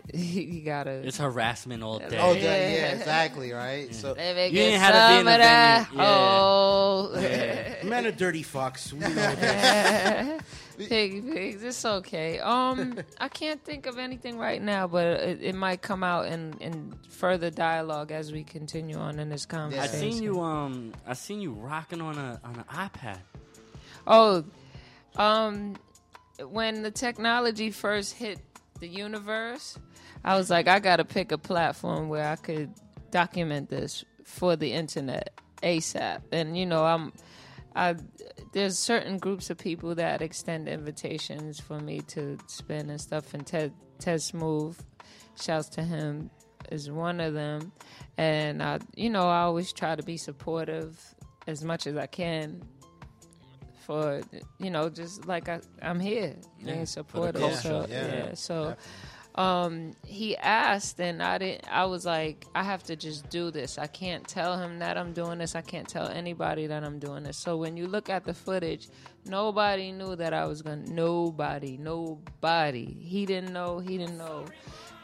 you 0.14 0.62
gotta. 0.62 0.90
It's 1.06 1.18
harassment 1.18 1.82
all 1.82 1.98
day. 1.98 2.18
Oh, 2.18 2.32
yeah, 2.32 2.42
yeah, 2.42 2.92
exactly, 2.92 3.52
right. 3.52 3.94
So 3.94 4.12
Let 4.12 4.50
You 4.50 4.58
get 4.58 4.68
ain't 4.72 4.80
had 4.80 4.92
to 4.92 5.14
be 5.14 5.20
in 5.20 5.28
a 5.28 5.32
of 5.32 5.38
that. 5.38 5.86
venue. 5.88 6.02
Yeah. 6.02 6.08
Oh. 6.08 7.10
Yeah. 7.20 7.74
Men 7.84 8.06
are 8.06 8.12
dirty 8.12 8.42
fucks. 8.42 8.92
We 8.92 9.00
know 9.00 9.08
this. 9.08 10.42
Pig, 10.88 11.30
pigs. 11.30 11.62
It's 11.62 11.84
okay. 11.84 12.38
Um, 12.38 12.98
I 13.20 13.28
can't 13.28 13.62
think 13.62 13.84
of 13.84 13.98
anything 13.98 14.38
right 14.38 14.62
now, 14.62 14.86
but 14.86 15.06
it, 15.06 15.42
it 15.42 15.54
might 15.54 15.82
come 15.82 16.02
out 16.02 16.26
in, 16.26 16.54
in 16.60 16.94
further 17.10 17.50
dialogue 17.50 18.12
as 18.12 18.32
we 18.32 18.44
continue 18.44 18.96
on 18.96 19.18
in 19.18 19.28
this 19.28 19.44
conversation. 19.44 19.82
I 19.82 19.86
conversation. 19.88 20.12
seen 20.14 20.22
you. 20.22 20.40
Um, 20.40 20.94
I 21.06 21.12
seen 21.12 21.42
you 21.42 21.52
rocking 21.52 22.00
on 22.00 22.16
a 22.16 22.40
on 22.44 22.56
an 22.56 22.64
iPad. 22.72 23.18
Oh, 24.06 24.44
um, 25.16 25.76
when 26.48 26.82
the 26.82 26.90
technology 26.90 27.70
first 27.70 28.14
hit 28.14 28.38
the 28.80 28.88
universe, 28.88 29.78
I 30.24 30.36
was 30.36 30.50
like, 30.50 30.68
I 30.68 30.80
gotta 30.80 31.04
pick 31.04 31.32
a 31.32 31.38
platform 31.38 32.08
where 32.08 32.26
I 32.26 32.36
could 32.36 32.72
document 33.10 33.68
this 33.68 34.04
for 34.24 34.56
the 34.56 34.72
internet 34.72 35.30
ASAP. 35.62 36.22
And 36.32 36.56
you 36.56 36.66
know, 36.66 36.84
I'm 36.84 37.12
I 37.74 37.96
there's 38.52 38.78
certain 38.78 39.18
groups 39.18 39.50
of 39.50 39.58
people 39.58 39.94
that 39.94 40.22
extend 40.22 40.68
invitations 40.68 41.60
for 41.60 41.78
me 41.78 42.00
to 42.08 42.38
spin 42.46 42.90
and 42.90 43.00
stuff. 43.00 43.32
And 43.34 43.46
Ted 43.46 43.72
Ted 43.98 44.22
Smooth, 44.22 44.78
shouts 45.40 45.68
to 45.70 45.82
him, 45.82 46.30
is 46.70 46.90
one 46.90 47.20
of 47.20 47.34
them. 47.34 47.72
And 48.16 48.62
I, 48.62 48.80
you 48.96 49.10
know, 49.10 49.28
I 49.28 49.42
always 49.42 49.72
try 49.72 49.94
to 49.94 50.02
be 50.02 50.16
supportive 50.16 50.98
as 51.46 51.64
much 51.64 51.86
as 51.86 51.96
I 51.96 52.06
can. 52.06 52.62
For 53.86 54.20
you 54.58 54.70
know, 54.70 54.88
just 54.88 55.26
like 55.26 55.48
I, 55.48 55.60
I'm 55.82 55.98
here 56.00 56.36
Yeah, 56.58 56.72
being 56.74 56.86
supportive. 56.86 57.40
culture, 57.40 57.58
so, 57.60 57.86
yeah. 57.90 58.34
so 58.34 58.76
um 59.36 59.92
he 60.04 60.36
asked 60.36 61.00
and 61.00 61.22
i 61.22 61.38
didn't 61.38 61.64
i 61.70 61.84
was 61.84 62.04
like 62.04 62.44
i 62.56 62.64
have 62.64 62.82
to 62.82 62.96
just 62.96 63.28
do 63.30 63.50
this. 63.52 63.78
I 63.78 63.86
can't 63.86 64.26
tell 64.26 64.58
him 64.58 64.80
that 64.80 64.98
i'm 64.98 65.12
doing 65.12 65.38
this. 65.38 65.54
I 65.54 65.60
can't 65.60 65.88
tell 65.88 66.08
anybody 66.08 66.66
that 66.66 66.82
i'm 66.82 66.98
doing 66.98 67.22
this. 67.22 67.36
So 67.36 67.56
when 67.56 67.76
you 67.76 67.86
look 67.86 68.10
at 68.10 68.24
the 68.24 68.34
footage 68.34 68.88
nobody 69.24 69.92
knew 69.92 70.16
that 70.16 70.34
i 70.34 70.44
was 70.46 70.62
gonna 70.62 70.84
nobody 70.90 71.76
nobody. 71.76 72.86
He 73.00 73.24
didn't 73.24 73.52
know 73.52 73.78
he 73.78 73.98
didn't 73.98 74.18
know 74.18 74.46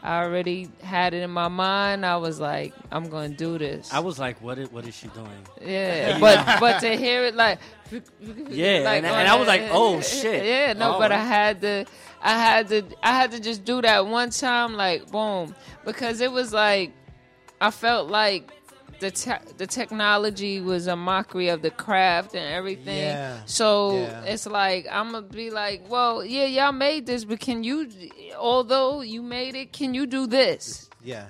i 0.07 0.23
already 0.23 0.69
had 0.81 1.13
it 1.13 1.21
in 1.21 1.29
my 1.29 1.47
mind 1.49 2.05
i 2.05 2.15
was 2.17 2.39
like 2.39 2.73
i'm 2.91 3.07
gonna 3.09 3.27
do 3.45 3.57
this 3.57 3.91
I 3.93 3.99
was 3.99 4.17
like, 4.25 4.41
what 4.41 4.57
is, 4.57 4.71
what 4.71 4.85
is 4.87 4.95
she 4.95 5.07
doing? 5.09 5.41
yeah, 5.61 6.17
but 6.23 6.37
but 6.59 6.79
to 6.85 6.95
hear 6.95 7.25
it 7.29 7.35
like 7.35 7.59
Yeah, 8.49 8.79
like 8.89 8.97
and- 9.03 9.05
on 9.13 9.19
and 9.21 9.27
I 9.27 9.35
was 9.35 9.47
like, 9.47 9.63
oh, 9.71 10.01
shit. 10.01 10.45
Yeah, 10.45 10.73
no, 10.73 10.95
Oh. 10.95 10.99
but 10.99 11.11
I 11.11 11.23
had 11.37 11.61
to, 11.61 11.85
I 12.21 12.33
had 12.47 12.67
to, 12.73 12.83
I 13.01 13.11
had 13.19 13.31
to 13.31 13.39
just 13.39 13.63
do 13.63 13.81
that 13.81 14.05
one 14.05 14.29
time, 14.29 14.73
like 14.75 15.09
boom, 15.11 15.55
because 15.85 16.19
it 16.21 16.31
was 16.31 16.51
like, 16.53 16.91
I 17.61 17.71
felt 17.71 18.09
like 18.09 18.51
the 18.99 19.11
te- 19.11 19.53
the 19.57 19.67
technology 19.67 20.59
was 20.61 20.87
a 20.87 20.95
mockery 20.95 21.49
of 21.49 21.61
the 21.61 21.69
craft 21.69 22.33
and 22.35 22.51
everything. 22.53 22.97
Yeah. 22.97 23.39
So 23.45 23.97
Yeah. 23.97 24.23
it's 24.23 24.47
like 24.47 24.87
I'm 24.91 25.11
gonna 25.11 25.21
be 25.27 25.49
like, 25.51 25.83
well, 25.89 26.23
yeah, 26.25 26.45
y'all 26.45 26.71
made 26.71 27.05
this, 27.05 27.23
but 27.25 27.39
can 27.39 27.63
you, 27.63 27.87
although 28.37 29.01
you 29.01 29.21
made 29.21 29.55
it, 29.55 29.71
can 29.73 29.93
you 29.93 30.05
do 30.07 30.25
this? 30.27 30.89
Yeah, 31.03 31.27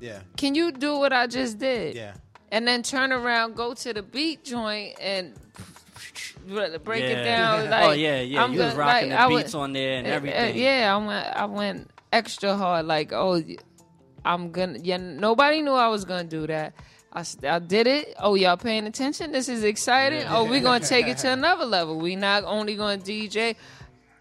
yeah, 0.00 0.20
Can 0.36 0.54
you 0.54 0.72
do 0.72 0.96
what 0.98 1.12
I 1.12 1.26
just 1.26 1.58
did? 1.58 1.94
yeah. 1.94 2.14
and 2.52 2.66
then 2.66 2.82
turn 2.82 3.12
around, 3.12 3.54
go 3.54 3.74
to 3.74 3.92
the 3.92 4.02
beat 4.02 4.42
joint, 4.44 4.96
and 5.00 5.34
break 6.84 7.04
it 7.04 7.22
down. 7.24 7.68
Like, 7.70 7.84
Oh, 7.88 7.92
yeah, 7.92 8.20
yeah. 8.20 8.42
I'm 8.42 8.52
You 8.52 8.60
was 8.60 8.68
gonna- 8.72 8.78
rocking 8.78 9.10
like, 9.10 9.18
the 9.18 9.22
I 9.22 9.26
went- 9.26 9.44
beats 9.46 9.54
on 9.54 9.72
there 9.72 9.98
and 9.98 10.06
uh, 10.06 10.10
uh, 10.10 10.14
everything. 10.14 10.56
yeah, 10.58 10.94
I 10.96 11.06
went, 11.06 11.26
I 11.36 11.44
went 11.44 11.90
extra 12.12 12.56
hard. 12.56 12.86
Like, 12.86 13.12
oh, 13.12 13.42
I'm 14.24 14.50
gonna. 14.52 14.78
Yeah, 14.82 14.96
nobody 14.98 15.62
knew 15.62 15.72
I 15.72 15.88
was 15.88 16.04
gonna 16.04 16.24
do 16.24 16.46
that. 16.48 16.74
I, 17.12 17.24
I 17.44 17.58
did 17.58 17.86
it. 17.86 18.14
Oh, 18.20 18.34
y'all 18.34 18.56
paying 18.56 18.86
attention? 18.86 19.32
This 19.32 19.48
is 19.48 19.64
exciting. 19.64 20.24
Oh, 20.28 20.44
we're 20.48 20.60
gonna 20.60 20.84
take 20.84 21.06
it 21.08 21.18
to 21.18 21.32
another 21.32 21.64
level. 21.64 21.98
We 21.98 22.14
not 22.16 22.44
only 22.44 22.76
gonna 22.76 23.02
DJ, 23.02 23.56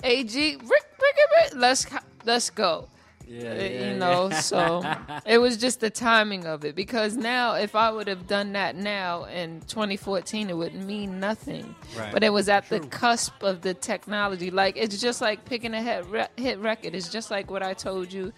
AG, 0.03 0.55
Rick, 0.55 0.61
Rick, 0.69 1.17
Rick, 1.37 1.51
let's 1.55 1.85
let's 2.25 2.49
go. 2.49 2.87
Yeah, 3.27 3.51
Uh, 3.51 3.53
yeah, 3.53 3.89
you 3.91 3.95
know, 3.99 4.29
yeah. 4.31 4.39
so 4.39 4.81
it 5.27 5.37
was 5.37 5.57
just 5.57 5.81
the 5.81 5.91
timing 5.91 6.47
of 6.47 6.65
it. 6.65 6.75
Because 6.75 7.15
now, 7.15 7.53
if 7.53 7.75
I 7.75 7.91
would 7.91 8.07
have 8.07 8.25
done 8.25 8.53
that 8.53 8.75
now 8.75 9.25
in 9.25 9.61
2014, 9.67 10.49
it 10.49 10.57
would 10.57 10.73
mean 10.73 11.19
nothing. 11.19 11.75
Right. 11.95 12.11
But 12.11 12.23
it 12.23 12.29
was 12.33 12.49
at 12.49 12.69
the 12.69 12.79
cusp 12.79 13.43
of 13.43 13.61
the 13.61 13.75
technology. 13.75 14.49
Like 14.49 14.77
it's 14.77 14.99
just 14.99 15.21
like 15.21 15.45
picking 15.45 15.75
a 15.75 15.81
hit, 15.83 16.05
re- 16.07 16.27
hit 16.37 16.57
record. 16.57 16.95
It's 16.95 17.09
just 17.09 17.29
like 17.29 17.51
what 17.51 17.61
I 17.61 17.75
told 17.75 18.11
you, 18.11 18.33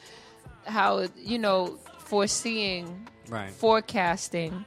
how 0.65 1.07
you 1.15 1.40
know 1.40 1.80
foreseeing, 2.11 3.07
Right. 3.29 3.49
forecasting. 3.51 4.65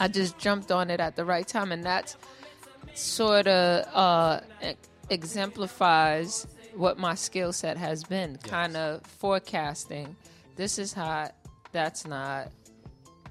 I 0.00 0.08
just 0.08 0.36
jumped 0.38 0.72
on 0.72 0.90
it 0.90 0.98
at 0.98 1.14
the 1.14 1.24
right 1.24 1.46
time, 1.46 1.70
and 1.70 1.84
that's 1.84 2.16
sort 2.94 3.46
of 3.46 3.86
uh, 3.94 4.40
exemplifies 5.08 6.48
what 6.74 6.98
my 6.98 7.14
skill 7.14 7.52
set 7.52 7.76
has 7.76 8.02
been. 8.02 8.38
Kind 8.38 8.76
of 8.76 9.02
forecasting. 9.06 10.16
This 10.56 10.80
is 10.80 10.92
hot. 10.92 11.32
That's 11.70 12.04
not. 12.04 12.50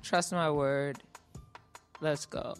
Trust 0.01 0.31
my 0.31 0.49
word. 0.49 0.97
Let's 1.99 2.26
go. 2.26 2.55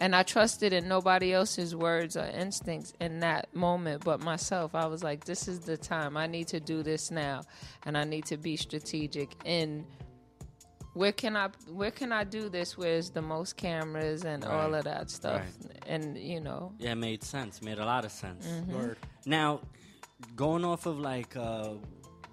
And 0.00 0.16
I 0.16 0.22
trusted 0.22 0.72
in 0.72 0.88
nobody 0.88 1.32
else's 1.34 1.76
words 1.76 2.16
or 2.16 2.24
instincts 2.24 2.94
in 3.00 3.20
that 3.20 3.54
moment 3.54 4.02
but 4.02 4.20
myself. 4.20 4.74
I 4.74 4.86
was 4.86 5.02
like, 5.04 5.24
this 5.24 5.46
is 5.46 5.60
the 5.60 5.76
time. 5.76 6.16
I 6.16 6.26
need 6.26 6.48
to 6.48 6.60
do 6.60 6.82
this 6.82 7.10
now. 7.10 7.42
And 7.84 7.98
I 7.98 8.04
need 8.04 8.24
to 8.26 8.38
be 8.38 8.56
strategic 8.56 9.36
in 9.44 9.84
where 10.94 11.12
can 11.12 11.36
I 11.36 11.50
where 11.68 11.90
can 11.92 12.10
I 12.12 12.24
do 12.24 12.48
this 12.48 12.76
where's 12.76 13.10
the 13.10 13.22
most 13.22 13.56
cameras 13.56 14.24
and 14.24 14.44
all 14.44 14.74
of 14.74 14.84
that 14.84 15.10
stuff. 15.10 15.42
Right. 15.42 15.78
And 15.86 16.16
you 16.18 16.40
know. 16.40 16.72
Yeah, 16.78 16.92
it 16.92 16.96
made 16.96 17.22
sense. 17.22 17.62
Made 17.62 17.78
a 17.78 17.84
lot 17.84 18.04
of 18.04 18.10
sense. 18.10 18.46
Mhm. 18.46 18.66
Word. 18.68 18.98
Now, 19.26 19.60
going 20.34 20.64
off 20.64 20.86
of 20.86 20.98
like 20.98 21.36
uh, 21.36 21.74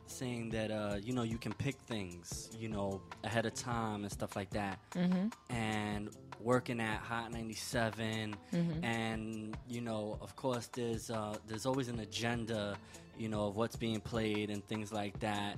saying 0.08 0.50
that 0.52 0.72
uh, 0.72 0.96
you 1.04 1.14
know 1.14 1.24
you 1.24 1.38
can 1.38 1.54
pick 1.54 1.76
things, 1.82 2.50
you 2.58 2.70
know, 2.70 3.02
ahead 3.24 3.46
of 3.46 3.54
time 3.54 4.04
and 4.04 4.12
stuff 4.12 4.36
like 4.36 4.50
that, 4.52 4.80
Mhm. 4.96 5.32
and 5.50 6.10
working 6.42 6.80
at 6.80 7.00
Hot 7.00 7.32
97, 7.32 8.36
Mhm. 8.54 8.84
and 8.84 9.58
you 9.68 9.82
know, 9.82 10.18
of 10.22 10.36
course, 10.36 10.68
there's 10.68 11.10
uh, 11.10 11.36
there's 11.48 11.66
always 11.66 11.88
an 11.88 12.00
agenda, 12.00 12.78
you 13.18 13.30
know, 13.30 13.48
of 13.48 13.56
what's 13.56 13.76
being 13.76 14.00
played 14.00 14.50
and 14.50 14.66
things 14.68 14.92
like 14.92 15.20
that. 15.20 15.58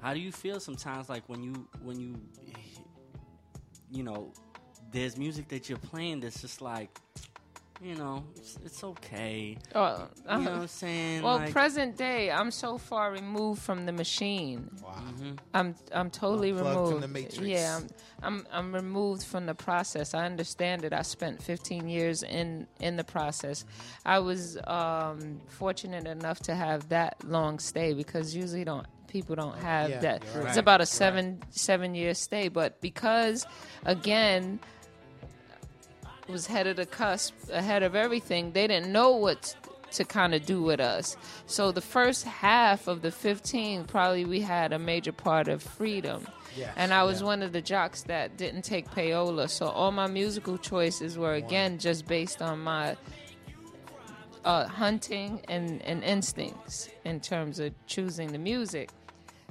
How 0.00 0.12
do 0.14 0.20
you 0.20 0.32
feel 0.32 0.60
sometimes, 0.60 1.08
like 1.08 1.28
when 1.28 1.42
you 1.42 1.68
when 1.82 1.98
you 2.00 2.16
you 3.90 4.02
know, 4.02 4.32
there's 4.90 5.16
music 5.16 5.48
that 5.48 5.68
you're 5.68 5.78
playing 5.78 6.20
that's 6.20 6.40
just 6.40 6.60
like, 6.60 6.90
you 7.82 7.94
know, 7.94 8.24
it's, 8.36 8.58
it's 8.64 8.82
okay. 8.84 9.58
Oh, 9.74 10.08
you 10.30 10.38
know 10.38 10.50
what 10.50 10.52
I'm 10.62 10.66
saying? 10.68 11.22
Well, 11.22 11.36
Like- 11.36 11.52
present 11.52 11.96
day, 11.96 12.30
I'm 12.30 12.50
so 12.50 12.78
far 12.78 13.12
removed 13.12 13.60
from 13.62 13.84
the 13.86 13.92
machine. 13.92 14.70
Wow. 14.82 14.94
I'm 15.52 15.74
I'm 15.92 16.10
totally 16.10 16.50
Unplugged 16.52 16.70
removed. 16.76 16.92
from 16.92 17.00
the 17.02 17.08
matrix. 17.08 17.38
Yeah, 17.40 17.76
I'm, 17.78 17.86
I'm 18.22 18.46
I'm 18.52 18.74
removed 18.74 19.24
from 19.24 19.46
the 19.46 19.54
process. 19.54 20.14
I 20.14 20.24
understand 20.24 20.84
it. 20.84 20.92
I 20.92 21.02
spent 21.02 21.42
15 21.42 21.88
years 21.88 22.22
in 22.22 22.66
in 22.80 22.96
the 22.96 23.04
process. 23.04 23.64
I 24.04 24.20
was 24.20 24.56
um, 24.66 25.40
fortunate 25.48 26.06
enough 26.06 26.40
to 26.40 26.54
have 26.54 26.88
that 26.88 27.16
long 27.24 27.58
stay 27.58 27.92
because 27.92 28.34
usually 28.34 28.64
don't 28.64 28.86
people 29.06 29.36
don't 29.36 29.58
have 29.58 29.90
Yeah, 29.90 30.00
that. 30.00 30.24
you're 30.32 30.42
right. 30.42 30.48
It's 30.48 30.56
about 30.58 30.80
a 30.80 30.82
Right. 30.82 30.88
seven 30.88 31.42
seven 31.50 31.94
year 31.94 32.14
stay, 32.14 32.48
but 32.48 32.80
because 32.80 33.46
again 33.84 34.60
was 36.28 36.46
head 36.46 36.66
of 36.66 36.76
the 36.76 36.86
cusp, 36.86 37.34
ahead 37.50 37.82
of 37.82 37.94
everything. 37.94 38.52
They 38.52 38.66
didn't 38.66 38.92
know 38.92 39.12
what 39.12 39.54
to 39.92 40.04
kind 40.04 40.34
of 40.34 40.44
do 40.44 40.62
with 40.62 40.80
us. 40.80 41.16
So 41.46 41.72
the 41.72 41.80
first 41.80 42.24
half 42.24 42.88
of 42.88 43.02
the 43.02 43.10
15, 43.10 43.84
probably 43.84 44.24
we 44.24 44.40
had 44.40 44.72
a 44.72 44.78
major 44.78 45.12
part 45.12 45.48
of 45.48 45.62
freedom. 45.62 46.26
Yes, 46.56 46.72
and 46.76 46.92
I 46.92 47.04
was 47.04 47.20
yeah. 47.20 47.26
one 47.26 47.42
of 47.42 47.52
the 47.52 47.60
jocks 47.60 48.02
that 48.04 48.36
didn't 48.36 48.62
take 48.62 48.90
payola. 48.90 49.48
So 49.48 49.66
all 49.66 49.92
my 49.92 50.06
musical 50.06 50.56
choices 50.58 51.18
were 51.18 51.34
again 51.34 51.78
just 51.78 52.06
based 52.06 52.40
on 52.40 52.60
my 52.60 52.96
uh, 54.44 54.66
hunting 54.66 55.40
and, 55.48 55.82
and 55.82 56.02
instincts 56.02 56.88
in 57.04 57.20
terms 57.20 57.58
of 57.58 57.74
choosing 57.86 58.32
the 58.32 58.38
music. 58.38 58.90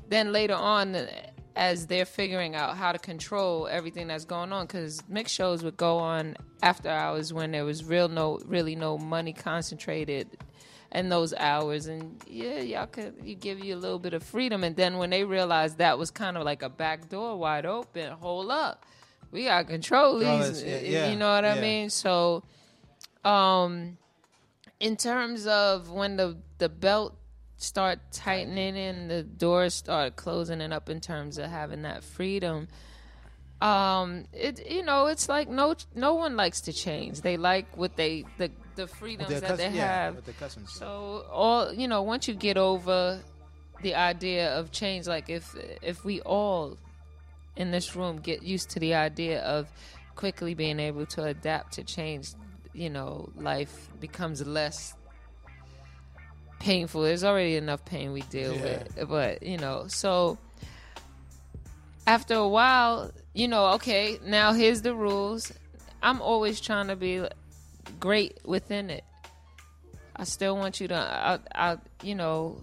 Then 0.09 0.31
later 0.31 0.55
on, 0.55 1.07
as 1.55 1.87
they're 1.87 2.05
figuring 2.05 2.53
out 2.55 2.75
how 2.75 2.91
to 2.91 2.99
control 2.99 3.67
everything 3.67 4.07
that's 4.07 4.25
going 4.25 4.51
on, 4.51 4.65
because 4.65 5.01
mix 5.07 5.31
shows 5.31 5.63
would 5.63 5.77
go 5.77 5.97
on 5.97 6.35
after 6.61 6.89
hours 6.89 7.31
when 7.31 7.51
there 7.51 7.65
was 7.65 7.83
real 7.83 8.09
no, 8.09 8.39
really 8.45 8.75
no 8.75 8.97
money 8.97 9.33
concentrated 9.33 10.27
in 10.91 11.09
those 11.09 11.33
hours, 11.33 11.87
and 11.87 12.21
yeah, 12.27 12.59
y'all 12.59 12.87
could 12.87 13.13
you 13.21 13.35
give 13.35 13.63
you 13.63 13.75
a 13.75 13.77
little 13.77 13.99
bit 13.99 14.13
of 14.13 14.23
freedom, 14.23 14.63
and 14.63 14.75
then 14.75 14.97
when 14.97 15.09
they 15.09 15.23
realized 15.23 15.77
that 15.79 15.97
was 15.97 16.11
kind 16.11 16.37
of 16.37 16.43
like 16.43 16.61
a 16.61 16.69
back 16.69 17.09
door 17.09 17.37
wide 17.37 17.65
open, 17.65 18.11
hold 18.13 18.49
up, 18.49 18.85
we 19.31 19.45
got 19.45 19.67
control 19.67 20.19
these, 20.19 20.63
yeah, 20.63 20.79
yeah, 20.79 21.09
you 21.09 21.17
know 21.17 21.33
what 21.33 21.43
I 21.43 21.59
mean? 21.59 21.89
So, 21.89 22.43
um, 23.25 23.97
in 24.79 24.95
terms 24.95 25.47
of 25.47 25.89
when 25.89 26.15
the 26.15 26.37
the 26.59 26.69
belt 26.69 27.17
start 27.57 27.99
tightening 28.11 28.77
and 28.77 29.09
the 29.09 29.23
doors 29.23 29.73
start 29.73 30.15
closing 30.15 30.61
and 30.61 30.73
up 30.73 30.89
in 30.89 30.99
terms 30.99 31.37
of 31.37 31.49
having 31.49 31.83
that 31.83 32.03
freedom 32.03 32.67
um 33.61 34.25
it 34.33 34.69
you 34.69 34.83
know 34.83 35.07
it's 35.07 35.29
like 35.29 35.47
no 35.47 35.73
no 35.95 36.13
one 36.15 36.35
likes 36.35 36.61
to 36.61 36.73
change. 36.73 37.21
They 37.21 37.37
like 37.37 37.77
what 37.77 37.95
they 37.95 38.25
the 38.37 38.51
the 38.75 38.85
freedoms 38.85 39.29
their 39.29 39.39
that 39.39 39.47
cus- 39.47 39.57
they 39.59 39.69
yeah, 39.69 40.05
have. 40.05 40.15
what 40.15 40.25
their 40.25 40.33
cousins 40.33 40.73
do. 40.73 40.79
so 40.79 41.25
all 41.31 41.73
you 41.73 41.87
know 41.87 42.01
once 42.03 42.27
you 42.27 42.33
get 42.33 42.57
over 42.57 43.21
the 43.81 43.95
idea 43.95 44.53
of 44.57 44.71
change 44.71 45.07
like 45.07 45.29
if 45.29 45.55
if 45.81 46.03
we 46.03 46.19
all 46.21 46.77
in 47.55 47.71
this 47.71 47.95
room 47.95 48.17
get 48.17 48.43
used 48.43 48.69
to 48.71 48.79
the 48.79 48.93
idea 48.93 49.41
of 49.43 49.71
quickly 50.15 50.53
being 50.53 50.79
able 50.79 51.05
to 51.05 51.23
adapt 51.23 51.73
to 51.73 51.83
change 51.83 52.31
you 52.73 52.89
know 52.89 53.29
life 53.37 53.87
becomes 54.01 54.45
less 54.45 54.95
painful. 56.59 57.01
There's 57.03 57.23
already 57.23 57.55
enough 57.55 57.85
pain 57.85 58.11
we 58.13 58.21
deal 58.21 58.55
Yeah. 58.55 58.61
with, 58.61 59.09
but 59.09 59.43
you 59.43 59.57
know, 59.57 59.85
so 59.87 60.37
after 62.07 62.35
a 62.35 62.47
while, 62.47 63.11
you 63.33 63.47
know, 63.47 63.67
okay, 63.73 64.19
now 64.23 64.53
here's 64.53 64.81
the 64.81 64.93
rules. 64.93 65.51
I'm 66.01 66.21
always 66.21 66.61
trying 66.61 66.87
to 66.87 66.95
be 66.95 67.25
great 67.99 68.37
within 68.45 68.89
it. 68.89 69.03
I 70.15 70.23
still 70.23 70.55
want 70.55 70.79
you 70.79 70.87
to, 70.89 70.95
I, 70.95 71.39
I, 71.53 71.77
you 72.01 72.15
know, 72.15 72.57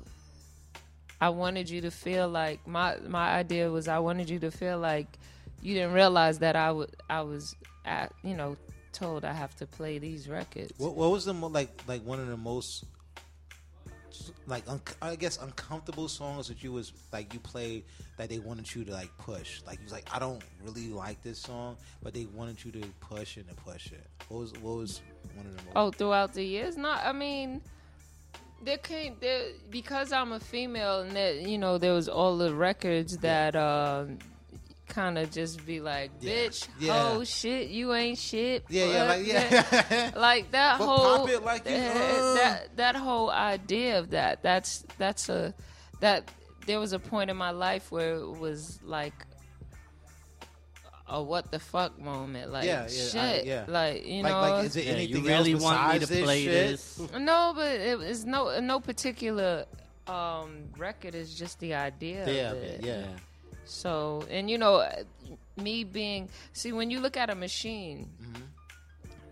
I 1.21 1.29
wanted 1.29 1.69
you 1.71 1.83
to 1.83 1.91
feel 1.91 2.29
like 2.29 2.67
my 2.67 2.97
my 3.07 3.35
idea 3.35 3.71
was 3.71 3.87
I 3.87 4.01
wanted 4.01 4.29
you 4.29 4.41
to 4.41 4.51
feel 4.51 4.79
like 4.79 5.07
you 5.63 5.75
didn't 5.75 5.93
realize 5.93 6.41
that 6.41 6.57
I 6.57 6.73
would 6.73 6.91
I 7.09 7.21
was 7.21 7.55
at 7.85 8.13
you 8.25 8.35
know 8.35 8.57
told 8.93 9.25
I 9.25 9.33
have 9.33 9.55
to 9.59 9.67
play 9.67 9.99
these 9.99 10.29
records. 10.29 10.73
What, 10.79 10.97
what 10.97 11.13
was 11.13 11.25
the 11.25 11.33
mo- 11.33 11.47
like 11.47 11.71
like 11.87 12.05
one 12.05 12.19
of 12.19 12.27
the 12.27 12.37
most 12.37 12.85
like 14.47 14.69
un- 14.69 14.81
I 15.01 15.17
guess 15.17 15.39
uncomfortable 15.39 16.09
songs 16.09 16.49
that 16.49 16.63
you 16.63 16.73
was 16.73 16.93
like 17.13 17.33
you 17.33 17.41
played 17.41 17.85
that 18.19 18.29
they 18.29 18.39
wanted 18.39 18.73
you 18.75 18.85
to 18.85 18.93
like 18.93 19.11
push 19.19 19.61
like 19.67 19.79
you 19.79 19.85
was 19.85 19.93
like 19.93 20.09
I 20.15 20.19
don't 20.19 20.43
really 20.65 20.89
like 20.89 21.23
this 21.23 21.39
song 21.39 21.77
but 22.03 22.15
they 22.15 22.27
wanted 22.27 22.65
you 22.65 22.73
to 22.73 22.87
push 23.01 23.37
it 23.37 23.47
and 23.49 23.57
push 23.57 23.93
it. 23.93 24.07
What 24.29 24.41
was 24.41 24.53
what 24.61 24.77
was 24.77 25.01
one 25.35 25.47
of 25.47 25.57
the 25.57 25.63
most? 25.65 25.73
Oh, 25.77 25.91
throughout 25.91 26.33
the 26.33 26.45
years, 26.45 26.77
not. 26.77 27.05
I 27.05 27.13
mean, 27.13 27.61
there 28.63 28.79
came 28.79 29.17
there 29.21 29.49
because 29.71 30.13
I'm 30.13 30.33
a 30.33 30.41
female, 30.41 31.01
and 31.01 31.15
that 31.17 31.49
you 31.49 31.59
know 31.59 31.79
there 31.79 31.93
was 31.93 32.09
all 32.09 32.37
the 32.37 32.55
records 32.55 33.19
that 33.19 33.57
um, 33.57 34.19
kind 34.93 35.17
of 35.17 35.31
just 35.31 35.65
be 35.65 35.81
like, 35.81 36.21
bitch, 36.21 36.69
Yeah. 36.79 37.13
oh 37.15 37.25
shit, 37.25 37.69
you 37.71 37.95
ain't 37.95 38.19
shit. 38.19 38.65
Yeah, 38.69 38.85
yeah, 38.87 39.05
like, 39.05 39.27
yeah. 39.27 40.11
like 40.17 40.51
that 40.53 40.79
But 40.79 40.85
whole 40.87 41.19
pop 41.21 41.29
it 41.31 41.43
like 41.43 41.65
you- 41.65 41.71
that, 41.77 41.97
uh. 42.21 42.35
that 42.35 42.77
that 42.77 42.97
whole 42.97 43.31
idea 43.31 43.99
of 43.99 44.11
that. 44.11 44.43
That's 44.43 44.85
that's 44.99 45.29
a 45.29 45.55
that 46.01 46.31
there 46.67 46.79
was 46.79 46.93
a 46.93 46.99
point 46.99 47.31
in 47.31 47.37
my 47.37 47.51
life 47.51 47.91
where 47.91 48.17
it 48.17 48.39
was 48.39 48.79
like 48.85 49.15
a 51.09 51.23
what 51.23 51.51
the 51.51 51.59
fuck 51.59 51.99
moment. 51.99 52.53
Like 52.53 52.65
Yeah, 52.65 52.83
yeah, 52.83 52.89
shit. 52.89 53.17
I- 53.17 53.43
yeah. 53.45 53.65
Like 53.69 54.07
you 54.07 54.23
Like- 54.23 54.33
know. 54.33 54.41
like, 54.41 54.65
is 54.67 54.75
there 54.75 54.85
Yeah, 54.85 54.91
you 54.93 55.17
anything 55.17 55.25
really 55.25 55.53
else 55.55 55.63
want 55.63 55.79
me 55.89 55.95
to 55.95 56.01
besides 56.01 56.09
this 56.11 56.23
play 56.25 56.47
this? 56.47 57.01
No, 57.19 57.53
but 57.55 57.81
it 57.81 57.99
was 57.99 58.25
no 58.25 58.61
no 58.61 58.79
particular 58.81 59.65
um, 60.07 60.65
record. 60.77 61.15
is 61.15 61.35
just 61.35 61.61
the 61.61 61.75
idea. 61.75 62.27
Yeah, 62.29 62.51
of 62.53 62.57
of 62.59 62.63
it. 62.63 62.81
it, 62.81 62.85
yeah. 62.87 63.07
So 63.65 64.25
and 64.31 64.51
you 64.51 64.59
know, 64.59 64.87
me 65.57 65.85
being 65.85 66.29
see 66.53 66.73
when 66.73 66.91
you 66.91 67.01
look 67.01 67.17
at 67.17 67.31
a 67.31 67.35
machine, 67.35 68.09
Mm-hmm. 68.23 68.43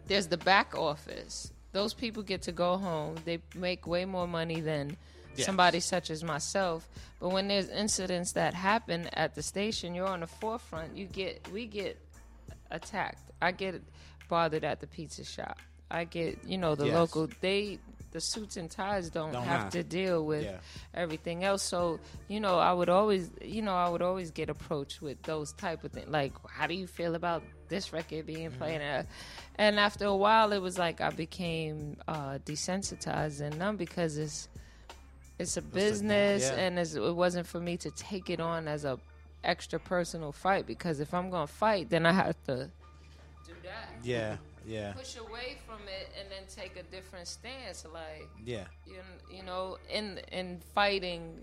there's 0.06 0.26
the 0.28 0.36
back 0.38 0.74
office. 0.76 1.52
Those 1.72 1.94
people 1.94 2.22
get 2.22 2.42
to 2.42 2.52
go 2.52 2.76
home. 2.76 3.16
They 3.24 3.38
make 3.54 3.86
way 3.86 4.04
more 4.04 4.26
money 4.26 4.60
than 4.60 4.96
Yes. 5.36 5.46
somebody 5.46 5.78
such 5.78 6.10
as 6.10 6.24
myself. 6.24 6.88
But 7.20 7.28
when 7.28 7.46
there's 7.46 7.68
incidents 7.68 8.32
that 8.32 8.52
happen 8.52 9.06
at 9.12 9.36
the 9.36 9.42
station, 9.42 9.94
you're 9.94 10.08
on 10.08 10.20
the 10.20 10.26
forefront. 10.26 10.96
You 10.96 11.06
get 11.06 11.46
we 11.52 11.66
get 11.66 11.96
attacked. 12.70 13.22
I 13.40 13.52
get 13.52 13.80
bothered 14.28 14.64
at 14.64 14.80
the 14.80 14.86
pizza 14.88 15.24
shop. 15.24 15.58
I 15.90 16.04
get 16.04 16.38
you 16.44 16.58
know 16.58 16.74
the 16.74 16.86
Yes. 16.86 16.94
local 16.94 17.28
they 17.40 17.78
the 18.12 18.20
suits 18.20 18.56
and 18.56 18.70
ties 18.70 19.08
don't, 19.10 19.32
Don't 19.32 19.44
have 19.44 19.60
have. 19.62 19.72
to 19.72 19.82
deal 19.82 20.24
with 20.24 20.44
Yeah. 20.44 20.58
everything 20.94 21.44
else. 21.44 21.62
So 21.62 22.00
you 22.28 22.40
know 22.40 22.58
I 22.58 22.72
would 22.72 22.88
always 22.88 23.30
you 23.40 23.62
know 23.62 23.74
I 23.74 23.88
would 23.88 24.02
always 24.02 24.30
get 24.30 24.50
approached 24.50 25.00
with 25.02 25.22
those 25.22 25.52
type 25.52 25.84
of 25.84 25.92
things. 25.92 26.08
Like 26.08 26.32
how 26.48 26.66
do 26.66 26.74
you 26.74 26.86
feel 26.86 27.14
about 27.14 27.42
this 27.68 27.92
record 27.92 28.26
being 28.26 28.50
played? 28.50 28.80
Mm-hmm. 28.80 29.00
Uh, 29.00 29.12
And 29.56 29.78
after 29.78 30.06
a 30.06 30.16
while, 30.16 30.52
it 30.52 30.60
was 30.62 30.76
like 30.78 31.00
I 31.00 31.10
became 31.10 31.96
uh, 32.08 32.38
desensitized 32.44 33.40
and 33.40 33.58
numb 33.58 33.76
because 33.76 34.16
it's 34.18 34.48
it's 35.38 35.56
a 35.56 35.62
business 35.62 36.50
yeah. 36.50 36.60
and 36.64 36.78
it's, 36.78 36.94
it 36.94 37.14
wasn't 37.14 37.46
for 37.46 37.60
me 37.60 37.76
to 37.78 37.90
take 37.92 38.28
it 38.28 38.40
on 38.40 38.68
as 38.68 38.84
a 38.84 38.98
extra 39.42 39.78
personal 39.80 40.32
fight 40.32 40.66
because 40.66 41.00
if 41.00 41.14
I'm 41.14 41.30
gonna 41.30 41.46
fight, 41.46 41.88
then 41.88 42.04
I 42.06 42.12
have 42.12 42.36
to 42.44 42.68
do 43.46 43.52
that. 43.64 43.88
Yeah, 44.02 44.36
yeah. 44.66 44.92
Push 44.92 45.16
away 45.16 45.56
from 45.66 45.80
it 45.88 46.08
and 46.18 46.28
then 46.30 46.42
take 46.54 46.76
a 46.76 46.82
different 46.84 47.26
stance, 47.28 47.84
like 47.92 48.28
Yeah. 48.44 48.64
you, 48.86 49.00
you 49.34 49.42
know, 49.42 49.78
in 49.92 50.18
in 50.32 50.60
fighting 50.74 51.42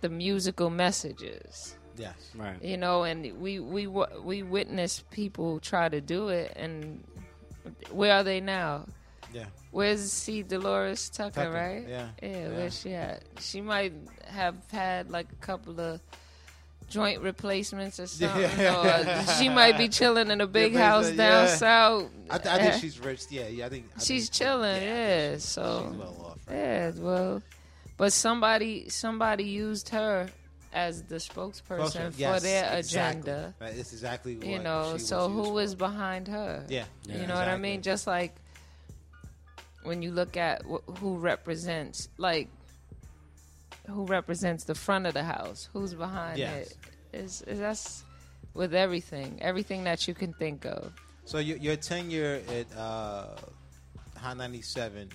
the 0.00 0.08
musical 0.08 0.70
messages. 0.70 1.76
Yes. 1.96 2.14
Right. 2.34 2.62
You 2.62 2.76
know, 2.76 3.04
and 3.04 3.40
we 3.40 3.60
we 3.60 3.86
wa- 3.86 4.18
we 4.22 4.42
witnessed 4.42 5.08
people 5.10 5.60
try 5.60 5.88
to 5.88 6.00
do 6.00 6.28
it, 6.28 6.52
and 6.56 7.04
where 7.90 8.12
are 8.14 8.24
they 8.24 8.40
now? 8.40 8.86
Yeah. 9.32 9.46
Where's 9.70 10.12
C. 10.12 10.42
Dolores 10.42 11.08
Tucker, 11.08 11.30
Tucker, 11.44 11.50
right? 11.50 11.88
yeah, 11.88 12.08
yeah. 12.22 12.28
yeah. 12.28 12.48
Where's 12.50 12.80
she 12.80 12.94
at? 12.94 13.22
She 13.40 13.60
might 13.60 13.92
have 14.28 14.56
had 14.70 15.10
like 15.10 15.32
a 15.32 15.36
couple 15.36 15.80
of 15.80 16.00
joint 16.88 17.20
replacements 17.22 17.98
or 18.00 18.06
something. 18.06 18.40
Yeah. 18.58 19.22
Or 19.22 19.32
she 19.38 19.48
might 19.48 19.76
be 19.78 19.88
chilling 19.88 20.30
in 20.30 20.40
a 20.40 20.46
big 20.46 20.72
Yeah, 20.74 20.88
house 20.90 21.08
down 21.10 21.46
yeah. 21.46 21.54
south. 21.56 22.10
I, 22.30 22.38
th- 22.38 22.54
I 22.54 22.58
think 22.58 22.80
she's 22.80 22.98
rich. 23.00 23.22
Yeah, 23.30 23.48
yeah. 23.48 23.66
I 23.66 23.68
think 23.68 23.86
I 23.96 24.00
she's 24.00 24.28
think- 24.28 24.32
chilling. 24.32 24.82
Yeah, 24.82 25.30
she's- 25.32 25.44
so 25.44 25.88
she's 25.90 25.98
well 25.98 26.16
off. 26.30 26.38
yeah, 26.50 26.90
well, 26.96 27.42
but 27.96 28.12
somebody 28.12 28.88
somebody 28.88 29.44
used 29.44 29.88
her 29.90 30.28
as 30.72 31.02
the 31.04 31.16
spokesperson 31.16 32.12
Spokesperson, 32.12 32.34
for 32.34 32.40
their 32.40 32.76
exactly. 32.78 32.78
agenda. 33.30 33.54
Right, 33.60 33.74
It's 33.76 33.92
exactly 33.92 34.38
You 34.42 34.58
know, 34.58 34.96
so 34.98 35.28
who 35.28 35.50
was 35.50 35.74
behind 35.76 36.26
her? 36.28 36.64
Yeah, 36.68 36.84
you 37.08 37.26
know 37.26 37.34
what 37.34 37.46
I 37.48 37.56
mean. 37.56 37.82
Just 37.82 38.06
like 38.08 38.34
when 39.84 40.02
you 40.02 40.10
look 40.10 40.36
at 40.36 40.62
wh- 40.64 40.98
who 40.98 41.16
represents, 41.18 42.08
like 42.18 42.48
who 43.88 44.04
represents 44.06 44.64
the 44.64 44.74
front 44.74 45.06
of 45.06 45.14
the 45.14 45.24
house, 45.24 45.68
who's 45.72 45.94
behind 45.94 46.38
Yes. 46.38 46.68
it. 46.70 46.76
Is 47.12 47.42
is 47.42 47.58
that's 47.58 48.02
with 48.54 48.74
everything, 48.74 49.38
everything 49.40 49.84
that 49.84 50.06
you 50.08 50.14
can 50.14 50.32
think 50.34 50.64
of. 50.64 50.92
So 51.24 51.38
your, 51.38 51.56
your 51.58 51.76
tenure 51.76 52.40
at 52.48 52.66
uh, 52.76 53.26
Hot 54.16 54.36
97, 54.36 55.08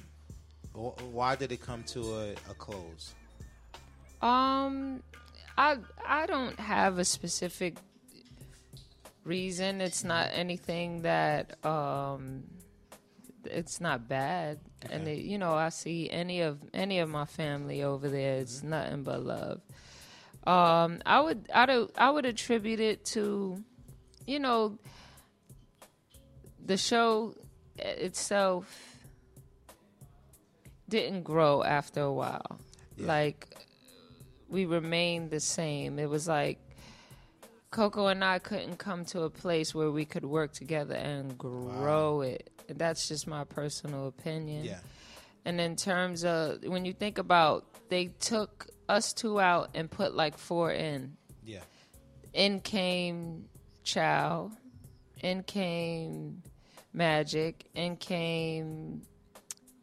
why 0.74 1.36
did 1.36 1.52
it 1.52 1.62
come 1.62 1.84
to 1.84 2.00
a, 2.16 2.32
a 2.50 2.54
close? 2.58 3.14
Um, 4.22 5.02
I 5.58 5.78
I 6.06 6.26
don't 6.26 6.60
have 6.60 7.00
a 7.00 7.06
specific 7.06 7.76
reason. 9.24 9.82
It's 9.82 10.04
not 10.04 10.30
anything 10.34 11.02
that 11.04 11.64
um, 11.66 12.44
it's 13.46 13.80
not 13.80 14.08
bad. 14.08 14.60
And 14.90 15.08
it, 15.08 15.20
you 15.20 15.38
know, 15.38 15.54
I 15.54 15.70
see 15.70 16.10
any 16.10 16.42
of 16.42 16.60
any 16.74 17.00
of 17.00 17.10
my 17.10 17.26
family 17.26 17.84
over 17.84 18.10
there. 18.10 18.38
It's 18.38 18.64
nothing 18.64 19.04
but 19.04 19.24
love. 19.24 19.62
Um, 20.46 21.02
I 21.06 21.22
would 21.22 21.50
I 21.54 21.66
would 21.66 21.92
I 21.98 22.10
would 22.10 22.26
attribute 22.26 22.80
it 22.80 23.06
to, 23.06 23.64
you 24.26 24.40
know, 24.40 24.78
the 26.66 26.78
show 26.78 27.36
itself 27.78 28.96
didn't 30.88 31.24
grow 31.24 31.64
after 31.64 32.02
a 32.02 32.14
while. 32.14 32.60
Like 32.98 33.48
we 34.50 34.66
remained 34.66 35.30
the 35.30 35.40
same. 35.40 36.00
It 36.00 36.10
was 36.10 36.28
like 36.28 36.60
Coco 37.72 38.08
and 38.08 38.24
I 38.24 38.40
couldn't 38.40 38.78
come 38.78 39.06
to 39.06 39.22
a 39.22 39.30
place 39.30 39.76
where 39.76 39.92
we 39.92 40.06
could 40.06 40.26
work 40.26 40.54
together 40.54 40.96
and 40.96 41.38
grow 41.38 42.22
it. 42.22 42.50
That's 42.78 43.08
just 43.08 43.28
my 43.28 43.44
personal 43.44 44.08
opinion. 44.08 44.66
Yeah. 44.66 44.80
And 45.46 45.60
in 45.60 45.76
terms 45.76 46.24
of 46.26 46.64
when 46.66 46.86
you 46.86 46.94
think 46.94 47.18
about 47.18 47.66
they 47.90 48.08
took 48.20 48.68
us 48.88 49.14
two 49.14 49.40
out 49.40 49.70
and 49.74 49.90
put 49.90 50.16
like 50.16 50.38
four 50.38 50.72
in. 50.72 51.18
Yeah. 51.44 51.62
In 52.34 52.60
came 52.60 53.46
Chow. 53.84 54.52
In 55.22 55.44
came 55.44 56.44
Magic. 56.94 57.66
In 57.76 57.96
came 57.96 59.02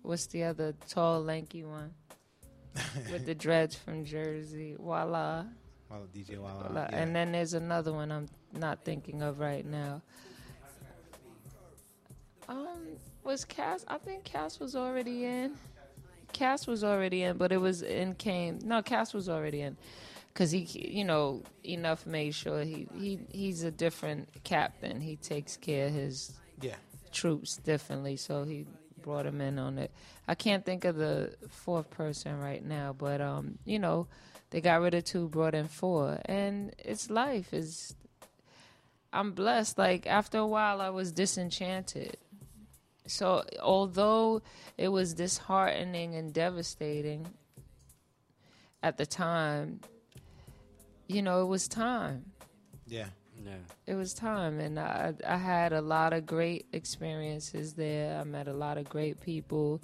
what's 0.02 0.26
the 0.26 0.44
other 0.44 0.74
tall 0.88 1.22
lanky 1.22 1.64
one? 1.64 1.92
With 3.10 3.26
the 3.26 3.34
dreads 3.34 3.74
from 3.74 4.04
Jersey. 4.04 4.76
Voila. 4.78 5.44
Well, 5.90 6.06
DJ 6.14 6.38
Walla. 6.38 6.68
Voila. 6.68 6.88
yeah. 6.90 6.96
And 6.96 7.14
then 7.14 7.32
there's 7.32 7.54
another 7.54 7.92
one 7.92 8.10
I'm 8.12 8.28
not 8.52 8.84
thinking 8.84 9.22
of 9.22 9.40
right 9.40 9.64
now. 9.64 10.02
Um, 12.48 12.96
was 13.24 13.44
Cass? 13.44 13.84
I 13.88 13.98
think 13.98 14.24
Cass 14.24 14.60
was 14.60 14.76
already 14.76 15.24
in. 15.24 15.54
Cass 16.32 16.66
was 16.66 16.84
already 16.84 17.22
in, 17.22 17.36
but 17.36 17.52
it 17.52 17.56
was 17.58 17.82
in 17.82 18.14
came. 18.14 18.58
No, 18.62 18.82
Cass 18.82 19.14
was 19.14 19.28
already 19.28 19.62
in, 19.62 19.76
because 20.32 20.50
he, 20.50 20.60
you 20.60 21.04
know, 21.04 21.42
Enuff 21.64 22.04
made 22.06 22.34
sure 22.34 22.62
he 22.62 22.86
he 22.94 23.18
he's 23.30 23.62
a 23.62 23.70
different 23.70 24.28
captain. 24.44 25.00
He 25.00 25.16
takes 25.16 25.56
care 25.56 25.86
of 25.86 25.92
his 25.94 26.32
Yeah. 26.60 26.74
troops 27.12 27.56
differently, 27.56 28.16
so 28.16 28.44
he 28.44 28.66
brought 29.02 29.24
him 29.26 29.40
in 29.40 29.58
on 29.58 29.78
it. 29.78 29.90
I 30.28 30.34
can't 30.34 30.64
think 30.64 30.84
of 30.84 30.96
the 30.96 31.34
fourth 31.48 31.88
person 31.90 32.38
right 32.40 32.64
now, 32.64 32.92
but 32.92 33.20
um, 33.20 33.58
you 33.64 33.78
know, 33.78 34.08
they 34.50 34.60
got 34.60 34.80
rid 34.82 34.94
of 34.94 35.04
two, 35.04 35.28
brought 35.28 35.54
in 35.54 35.68
four, 35.68 36.20
and 36.26 36.74
it's 36.78 37.08
life. 37.08 37.54
Is 37.54 37.94
I'm 39.12 39.32
blessed. 39.32 39.78
Like 39.78 40.06
after 40.06 40.38
a 40.38 40.46
while, 40.46 40.80
I 40.82 40.90
was 40.90 41.12
disenchanted, 41.12 42.16
So 43.06 43.44
although 43.62 44.42
it 44.76 44.88
was 44.88 45.14
disheartening 45.14 46.14
and 46.14 46.32
devastating 46.32 47.26
at 48.82 48.96
the 48.96 49.06
time, 49.06 49.80
you 51.08 51.22
know, 51.22 51.42
it 51.42 51.46
was 51.46 51.68
time. 51.68 52.24
Yeah. 52.86 53.06
Yeah. 53.44 53.52
It 53.86 53.94
was 53.94 54.14
time, 54.14 54.60
and 54.60 54.78
I 54.78 55.12
I 55.26 55.36
had 55.36 55.72
a 55.72 55.80
lot 55.80 56.12
of 56.12 56.26
great 56.26 56.66
experiences 56.72 57.74
there. 57.74 58.18
I 58.18 58.24
met 58.24 58.48
a 58.48 58.52
lot 58.52 58.78
of 58.78 58.88
great 58.88 59.20
people. 59.20 59.80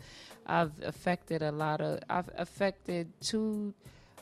I've 0.46 0.72
affected 0.82 1.42
a 1.42 1.52
lot 1.52 1.80
of. 1.80 2.00
I've 2.08 2.30
affected 2.36 3.12
two 3.20 3.74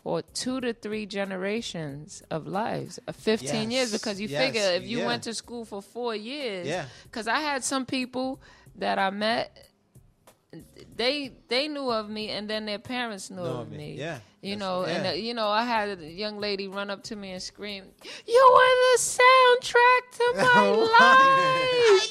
or 0.04 0.22
two 0.22 0.60
to 0.60 0.72
three 0.72 1.06
generations 1.06 2.22
of 2.30 2.46
lives. 2.46 2.98
Uh, 3.06 3.12
Fifteen 3.12 3.70
years 3.70 3.92
because 3.92 4.20
you 4.20 4.28
yes, 4.28 4.44
figure 4.44 4.70
if 4.72 4.84
you 4.84 4.98
yeah. 4.98 5.06
went 5.06 5.22
to 5.22 5.34
school 5.34 5.64
for 5.64 5.80
four 5.80 6.14
years. 6.14 6.66
Yeah. 6.66 6.86
Because 7.04 7.28
I 7.28 7.40
had 7.40 7.62
some 7.64 7.86
people 7.86 8.40
that 8.80 8.98
I 8.98 9.10
met. 9.10 9.66
They 10.96 11.32
they 11.48 11.68
knew 11.68 11.90
of 11.90 12.10
me, 12.10 12.28
and 12.30 12.50
then 12.50 12.66
their 12.66 12.80
parents 12.80 13.30
knew 13.30 13.36
Know 13.36 13.60
of 13.60 13.70
me. 13.70 13.76
me. 13.76 13.94
Yeah. 13.94 14.18
You 14.42 14.56
know, 14.56 14.84
and 14.84 15.06
uh, 15.06 15.10
you 15.10 15.34
know, 15.34 15.48
I 15.48 15.64
had 15.64 15.98
a 16.00 16.10
young 16.10 16.38
lady 16.38 16.66
run 16.66 16.88
up 16.90 17.02
to 17.04 17.16
me 17.16 17.32
and 17.32 17.42
scream, 17.42 17.84
"You 18.26 18.50
were 18.54 18.74
the 18.86 18.98
soundtrack 18.98 20.02
to 20.16 20.32
my 20.36 20.70
life." 20.70 22.08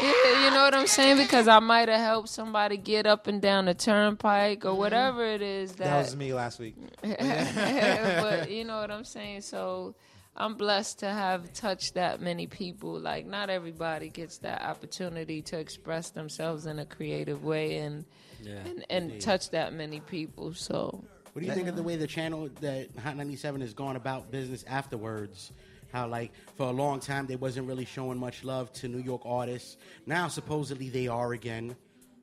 Yeah, 0.00 0.44
you 0.44 0.50
know 0.50 0.62
what 0.62 0.74
I'm 0.74 0.86
saying? 0.86 1.18
Because 1.18 1.48
I 1.48 1.58
might 1.60 1.88
have 1.88 2.00
helped 2.00 2.30
somebody 2.30 2.76
get 2.78 3.06
up 3.06 3.26
and 3.26 3.42
down 3.42 3.66
the 3.66 3.74
turnpike 3.74 4.64
or 4.64 4.74
whatever 4.74 5.24
it 5.24 5.42
is 5.42 5.72
that. 5.72 5.84
That 5.84 5.98
was 5.98 6.16
me 6.16 6.32
last 6.32 6.58
week. 6.58 6.76
but 7.02 8.50
you 8.50 8.64
know 8.64 8.80
what 8.80 8.90
I'm 8.90 9.04
saying? 9.04 9.42
So 9.42 9.94
I'm 10.36 10.54
blessed 10.54 10.98
to 11.00 11.06
have 11.08 11.52
touched 11.52 11.94
that 11.94 12.20
many 12.20 12.46
people. 12.46 12.98
Like 12.98 13.26
not 13.26 13.48
everybody 13.50 14.08
gets 14.10 14.38
that 14.38 14.62
opportunity 14.62 15.42
to 15.42 15.58
express 15.58 16.10
themselves 16.10 16.66
in 16.66 16.78
a 16.78 16.84
creative 16.86 17.42
way 17.44 17.78
and 17.78 18.04
Yeah. 18.42 18.58
and, 18.64 18.84
and 18.90 19.20
touch 19.20 19.50
that 19.50 19.72
many 19.72 20.00
people. 20.00 20.52
So 20.54 21.02
What 21.32 21.40
do 21.42 21.46
you 21.48 21.54
think 21.54 21.68
of 21.68 21.76
the 21.76 21.82
way 21.82 21.96
the 21.96 22.06
channel 22.06 22.48
that 22.60 22.88
Hot 22.98 23.16
97 23.16 23.60
has 23.62 23.72
gone 23.74 23.96
about 23.96 24.30
business 24.30 24.64
afterwards? 24.68 25.52
How 25.92 26.06
like 26.08 26.32
for 26.56 26.66
a 26.66 26.72
long 26.72 27.00
time 27.00 27.26
they 27.26 27.36
wasn't 27.36 27.66
really 27.66 27.84
showing 27.86 28.18
much 28.18 28.44
love 28.44 28.72
to 28.74 28.88
New 28.88 28.98
York 29.02 29.22
artists. 29.24 29.76
Now 30.04 30.28
supposedly 30.28 30.90
they 30.90 31.08
are 31.08 31.32
again. 31.32 31.76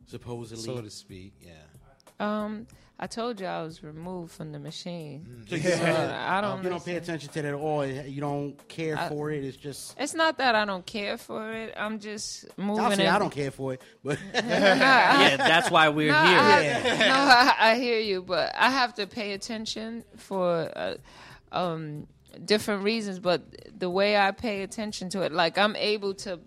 Supposedly, 0.06 0.64
So 0.64 0.82
to 0.82 0.90
speak, 0.90 1.34
yeah. 1.42 1.54
Um, 2.20 2.68
I 3.00 3.08
told 3.08 3.42
you 3.42 3.48
I 3.48 3.64
was 3.64 3.84
removed 3.84 4.32
from 4.32 4.52
the 4.52 4.60
machine. 4.60 5.44
So 5.50 5.56
you, 5.56 5.62
So 5.64 6.16
I 6.16 6.40
don't. 6.42 6.64
You 6.64 6.70
don't 6.70 6.86
pay 6.86 6.96
attention 6.96 7.28
to 7.30 7.42
that 7.42 7.50
at 7.50 7.54
all. 7.56 7.86
You 7.86 8.22
don't 8.22 8.68
care 8.70 8.98
I- 8.98 9.10
for 9.10 9.32
it. 9.32 9.44
It's 9.44 9.58
just. 9.58 9.96
It's 10.00 10.14
not 10.14 10.38
that 10.38 10.56
I 10.56 10.64
don't 10.66 10.86
care 10.86 11.18
for 11.18 11.52
it. 11.52 11.74
I'm 11.76 12.00
just 12.00 12.46
moving. 12.58 12.84
I'll 12.84 12.92
say 12.96 13.06
in- 13.08 13.14
I 13.14 13.20
don't 13.20 13.32
care 13.34 13.52
for 13.52 13.74
it, 13.74 13.82
but 14.04 14.20
Yeah, 14.34 15.38
that's 15.38 15.70
why 15.72 15.90
we're 15.90 16.12
No, 16.12 16.24
here. 16.24 16.40
I, 16.40 16.62
Yeah. 16.64 16.98
no, 17.08 17.16
I, 17.16 17.56
I 17.72 17.76
hear 17.76 18.00
you, 18.00 18.22
but 18.22 18.54
I 18.56 18.70
have 18.70 18.94
to 18.96 19.08
pay 19.08 19.34
attention 19.34 20.04
for 20.18 20.72
uh, 20.76 20.96
um, 21.52 22.08
different 22.46 22.84
reasons. 22.84 23.20
But 23.20 23.42
the 23.78 23.90
way 23.90 24.16
I 24.18 24.32
pay 24.32 24.62
attention 24.62 25.10
to 25.10 25.24
it, 25.24 25.32
like 25.32 25.58
I'm 25.58 25.76
able 25.76 26.14
to 26.26 26.40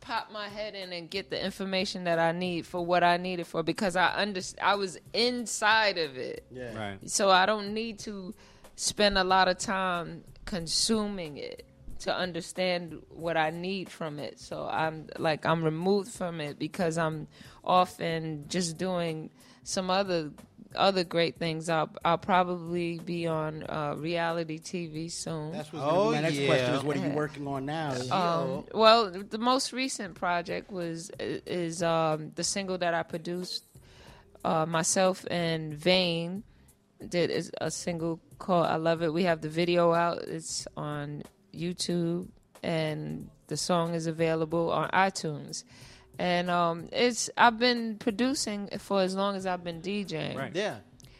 pop 0.00 0.32
my 0.32 0.48
head 0.48 0.74
in 0.74 0.92
and 0.92 1.10
get 1.10 1.30
the 1.30 1.42
information 1.42 2.04
that 2.04 2.18
I 2.18 2.32
need 2.32 2.66
for 2.66 2.84
what 2.84 3.04
I 3.04 3.16
need 3.16 3.40
it 3.40 3.46
for 3.46 3.62
because 3.62 3.96
I 3.96 4.12
under 4.16 4.40
I 4.62 4.74
was 4.74 4.98
inside 5.12 5.98
of 5.98 6.16
it. 6.16 6.44
Yeah. 6.50 6.76
Right. 6.76 7.10
So 7.10 7.30
I 7.30 7.46
don't 7.46 7.74
need 7.74 7.98
to 8.00 8.34
spend 8.76 9.18
a 9.18 9.24
lot 9.24 9.48
of 9.48 9.58
time 9.58 10.24
consuming 10.46 11.36
it 11.36 11.66
to 12.00 12.14
understand 12.14 13.02
what 13.10 13.36
I 13.36 13.50
need 13.50 13.90
from 13.90 14.18
it. 14.18 14.40
So 14.40 14.66
I'm 14.66 15.08
like 15.18 15.44
I'm 15.44 15.62
removed 15.62 16.10
from 16.10 16.40
it 16.40 16.58
because 16.58 16.96
I'm 16.96 17.28
often 17.62 18.46
just 18.48 18.78
doing 18.78 19.30
some 19.62 19.90
other 19.90 20.30
other 20.74 21.04
great 21.04 21.36
things. 21.36 21.68
I'll 21.68 21.90
I'll 22.04 22.18
probably 22.18 22.98
be 22.98 23.26
on 23.26 23.64
uh, 23.68 23.94
reality 23.96 24.58
TV 24.58 25.10
soon. 25.10 25.52
That's 25.52 25.72
what's 25.72 25.84
gonna 25.84 26.08
be 26.08 26.14
my 26.14 26.20
next 26.20 26.46
question 26.46 26.74
is 26.74 26.82
what 26.82 26.96
are 26.96 27.06
you 27.06 27.14
working 27.14 27.46
on 27.46 27.66
now? 27.66 27.92
Um, 28.10 28.64
well, 28.72 29.10
the 29.10 29.38
most 29.38 29.72
recent 29.72 30.14
project 30.14 30.70
was 30.70 31.10
is 31.18 31.82
um, 31.82 32.32
the 32.34 32.44
single 32.44 32.78
that 32.78 32.94
I 32.94 33.02
produced 33.02 33.64
uh, 34.44 34.66
myself 34.66 35.26
and 35.30 35.74
Vane 35.74 36.44
did 37.06 37.30
is 37.30 37.50
a 37.60 37.70
single 37.70 38.20
called 38.38 38.66
"I 38.66 38.76
Love 38.76 39.02
It." 39.02 39.12
We 39.12 39.24
have 39.24 39.40
the 39.40 39.48
video 39.48 39.92
out. 39.92 40.22
It's 40.22 40.66
on 40.76 41.22
YouTube, 41.54 42.28
and 42.62 43.28
the 43.48 43.56
song 43.56 43.94
is 43.94 44.06
available 44.06 44.70
on 44.70 44.88
iTunes. 44.90 45.64
And 46.20 46.50
um, 46.50 46.88
it's 46.92 47.30
I've 47.36 47.58
been 47.58 47.96
producing 47.96 48.68
for 48.78 49.00
as 49.00 49.14
long 49.14 49.36
as 49.36 49.46
I've 49.46 49.64
been 49.64 49.80
DJing. 49.80 50.36
Right. 50.36 50.54
Yeah. 50.54 50.76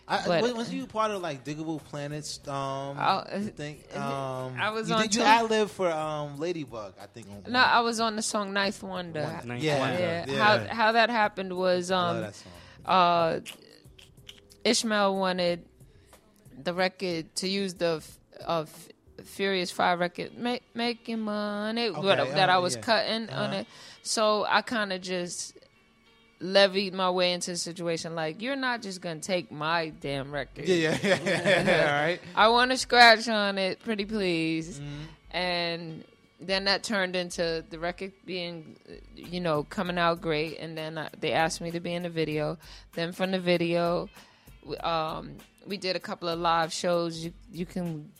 I, 0.06 0.26
But- 0.26 0.42
was- 0.42 0.52
was 0.54 0.74
you 0.74 0.86
part 0.86 1.10
of 1.10 1.22
like 1.22 1.42
Digable 1.44 1.82
Planets? 1.82 2.40
Um, 2.46 2.98
Oh, 2.98 3.24
you 3.32 3.44
think? 3.48 3.86
uh, 3.96 3.98
Um, 4.00 4.60
I 4.60 4.68
was 4.70 4.88
you 4.90 4.96
on 4.96 5.02
Did 5.02 5.14
you 5.14 5.20
two- 5.22 5.26
ad 5.26 5.48
lib 5.48 5.70
for 5.70 5.88
um, 5.90 6.38
Ladybug? 6.38 6.94
I 7.00 7.06
think. 7.06 7.28
on- 7.30 7.50
No, 7.50 7.60
I 7.60 7.80
was 7.80 7.98
on 8.00 8.16
the 8.16 8.22
song 8.22 8.52
Ninth 8.52 8.82
Wonder. 8.82 9.22
Wonder. 9.22 9.46
Ninth 9.46 9.62
Yeah, 9.62 9.78
Wonder. 9.78 9.98
yeah. 10.00 10.24
yeah. 10.28 10.44
How 10.68 10.74
how 10.74 10.92
that 10.92 11.08
happened 11.08 11.56
was 11.56 11.90
um 11.90 12.26
uh 12.84 13.40
Ishmael 14.64 15.16
wanted 15.16 15.64
the 16.62 16.74
record 16.74 17.34
to 17.36 17.48
use 17.48 17.74
the 17.74 18.02
f- 18.02 18.18
of 18.44 18.88
Furious 19.24 19.70
Five 19.70 20.00
record, 20.00 20.36
make, 20.36 20.62
making 20.74 21.20
money 21.20 21.88
Okay, 21.88 22.00
what, 22.00 22.16
that 22.34 22.48
I 22.50 22.54
uh, 22.54 22.60
was 22.60 22.74
yeah. 22.76 22.80
cutting 22.82 23.30
on 23.30 23.50
Uh-huh. 23.50 23.56
it. 23.60 23.66
So 24.02 24.46
I 24.48 24.62
kind 24.62 24.92
of 24.92 25.00
just 25.02 25.56
levied 26.40 26.94
my 26.94 27.10
way 27.10 27.32
into 27.32 27.52
the 27.52 27.56
situation. 27.56 28.14
Like 28.14 28.40
you're 28.42 28.56
not 28.56 28.82
just 28.82 29.00
gonna 29.00 29.20
take 29.20 29.52
my 29.52 29.90
damn 30.00 30.32
record. 30.32 30.66
Yeah, 30.66 30.98
yeah, 31.02 31.18
yeah, 31.22 31.62
yeah. 31.62 31.94
All 31.96 32.02
right. 32.02 32.20
I 32.34 32.48
want 32.48 32.70
to 32.70 32.76
scratch 32.76 33.28
on 33.28 33.58
it, 33.58 33.82
pretty 33.82 34.04
please. 34.04 34.80
Mm-hmm. 34.80 35.36
And 35.36 36.04
then 36.40 36.64
that 36.64 36.82
turned 36.82 37.14
into 37.14 37.64
the 37.68 37.78
record 37.78 38.12
being, 38.24 38.76
uh, 38.88 38.94
you 39.14 39.40
know, 39.40 39.64
coming 39.64 39.98
out 39.98 40.20
great. 40.20 40.58
And 40.58 40.76
then 40.76 40.96
uh, 40.96 41.10
they 41.20 41.32
asked 41.32 41.60
me 41.60 41.70
to 41.70 41.80
be 41.80 41.92
in 41.92 42.02
the 42.02 42.08
video. 42.08 42.58
Then 42.94 43.12
from 43.12 43.30
the 43.30 43.38
video, 43.38 44.08
we, 44.64 44.76
um, 44.78 45.36
we 45.66 45.76
did 45.76 45.96
a 45.96 46.00
couple 46.00 46.28
of 46.28 46.38
live 46.38 46.72
shows. 46.72 47.22
You 47.22 47.32
you 47.52 47.66
can 47.66 48.10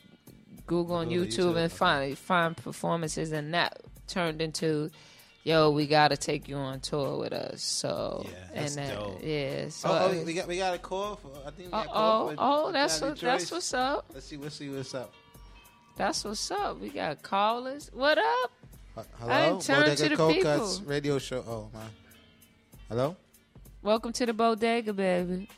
Google 0.67 0.97
on 0.97 1.09
Google 1.09 1.27
YouTube, 1.27 1.55
YouTube, 1.55 1.57
and 1.57 1.73
find 1.73 2.19
find 2.19 2.57
performances, 2.57 3.33
and 3.33 3.55
that 3.55 3.81
turned 4.07 4.43
into. 4.43 4.91
Yo, 5.43 5.71
we 5.71 5.87
gotta 5.87 6.17
take 6.19 6.49
you 6.49 6.57
on 6.57 6.81
tour 6.81 7.19
with 7.19 7.33
us. 7.33 7.63
So 7.63 8.27
yeah, 8.27 8.33
That's 8.55 8.77
and 8.77 8.89
that, 8.91 8.95
dope. 8.95 9.21
yeah. 9.23 9.69
So 9.71 9.89
oh, 9.91 10.11
oh, 10.13 10.25
we 10.25 10.35
got 10.35 10.47
we 10.47 10.59
got 10.59 10.75
a 10.75 10.79
call. 10.79 11.17
For, 11.17 11.29
I 11.47 11.51
think 11.51 11.69
we 11.69 11.71
got 11.71 11.87
a 11.87 11.91
Uh-oh. 11.91 11.95
call. 11.95 12.29
For, 12.29 12.35
Oh, 12.39 12.67
for 12.67 12.73
that's 12.73 13.01
what- 13.01 13.19
that's 13.19 13.51
what's 13.51 13.73
up. 13.75 14.05
Let's 14.13 14.27
see. 14.27 14.37
Let's 14.37 14.57
see 14.57 14.69
what's 14.69 14.95
up. 14.95 15.13
That's 15.97 16.25
what's 16.25 16.51
up. 16.51 16.79
We 16.81 16.91
got 16.91 17.23
callers. 17.23 17.91
What 17.95 18.19
up? 18.19 18.51
Uh, 18.97 19.01
I 19.01 19.05
hello, 19.45 19.49
didn't 19.53 19.63
turn 19.63 19.81
Bodega 19.81 19.97
to 20.03 20.09
the 20.11 20.17
Cold 20.17 20.35
people. 20.35 20.51
Kutz 20.51 20.89
radio 20.89 21.19
show. 21.19 21.45
Oh 21.49 21.69
my. 21.73 21.81
Hello. 22.89 23.17
Welcome 23.83 24.13
to 24.13 24.27
the 24.27 24.35
bodega, 24.35 24.93
baby. 24.93 25.49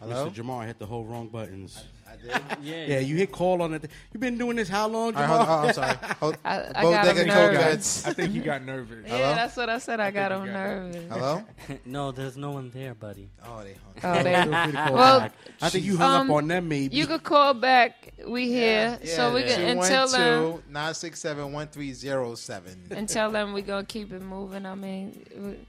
Hello? 0.00 0.28
Mr. 0.30 0.34
Jamar 0.34 0.66
hit 0.66 0.78
the 0.80 0.86
whole 0.86 1.04
wrong 1.04 1.28
buttons. 1.28 1.84
I 2.18 2.54
did. 2.54 2.58
Yeah. 2.62 2.86
Yeah, 2.86 2.98
you 3.00 3.16
hit 3.16 3.32
call 3.32 3.62
on 3.62 3.74
it. 3.74 3.90
You've 4.12 4.20
been 4.20 4.38
doing 4.38 4.56
this 4.56 4.68
how 4.68 4.88
long, 4.88 5.14
All 5.14 5.22
right, 5.22 5.26
hold 5.26 5.48
on, 5.48 5.66
I'm 5.68 5.72
sorry. 5.74 5.96
Hold, 6.20 6.36
I- 6.44 6.60
I 6.74 6.82
got 6.82 6.84
Bodega 7.06 7.20
him 7.20 7.26
nervous. 7.28 8.02
Kutz. 8.02 8.08
I 8.08 8.12
think 8.12 8.34
you 8.34 8.42
got 8.42 8.64
nervous. 8.64 9.06
Yeah, 9.06 9.34
that's 9.34 9.56
what 9.56 9.68
I 9.70 9.78
said. 9.78 10.00
I, 10.00 10.10
got 10.10 10.32
him 10.32 10.46
nervous. 10.46 11.04
Hello. 11.10 11.44
no, 11.84 12.12
there's 12.12 12.36
no 12.36 12.50
one 12.52 12.70
there, 12.70 12.94
buddy. 12.94 13.28
Oh, 13.44 13.62
they 13.62 13.76
Oh, 14.02 14.22
they- 14.22 14.34
Feel 14.34 14.44
free 14.64 14.72
to 14.72 14.78
call 14.78 14.92
well, 14.94 15.20
back. 15.20 15.32
I 15.60 15.68
think 15.70 15.84
you 15.84 15.96
hung 15.96 16.20
um, 16.22 16.30
up 16.30 16.36
on 16.36 16.48
them, 16.48 16.68
maybe. 16.68 16.96
You 16.96 17.06
could 17.06 17.22
call 17.24 17.54
back. 17.54 18.12
We 18.26 18.48
here, 18.48 18.98
so 19.04 19.34
we 19.34 19.42
can 19.44 19.60
and 19.60 19.82
tell 19.82 20.08
them 20.08 20.62
967-1307. 20.72 22.90
and 22.90 23.08
tell 23.08 23.30
them 23.30 23.52
we 23.52 23.62
gonna 23.62 23.84
keep 23.84 24.12
it 24.12 24.22
moving. 24.22 24.66
I 24.66 24.74
mean, 24.74 25.24
we- 25.36 25.66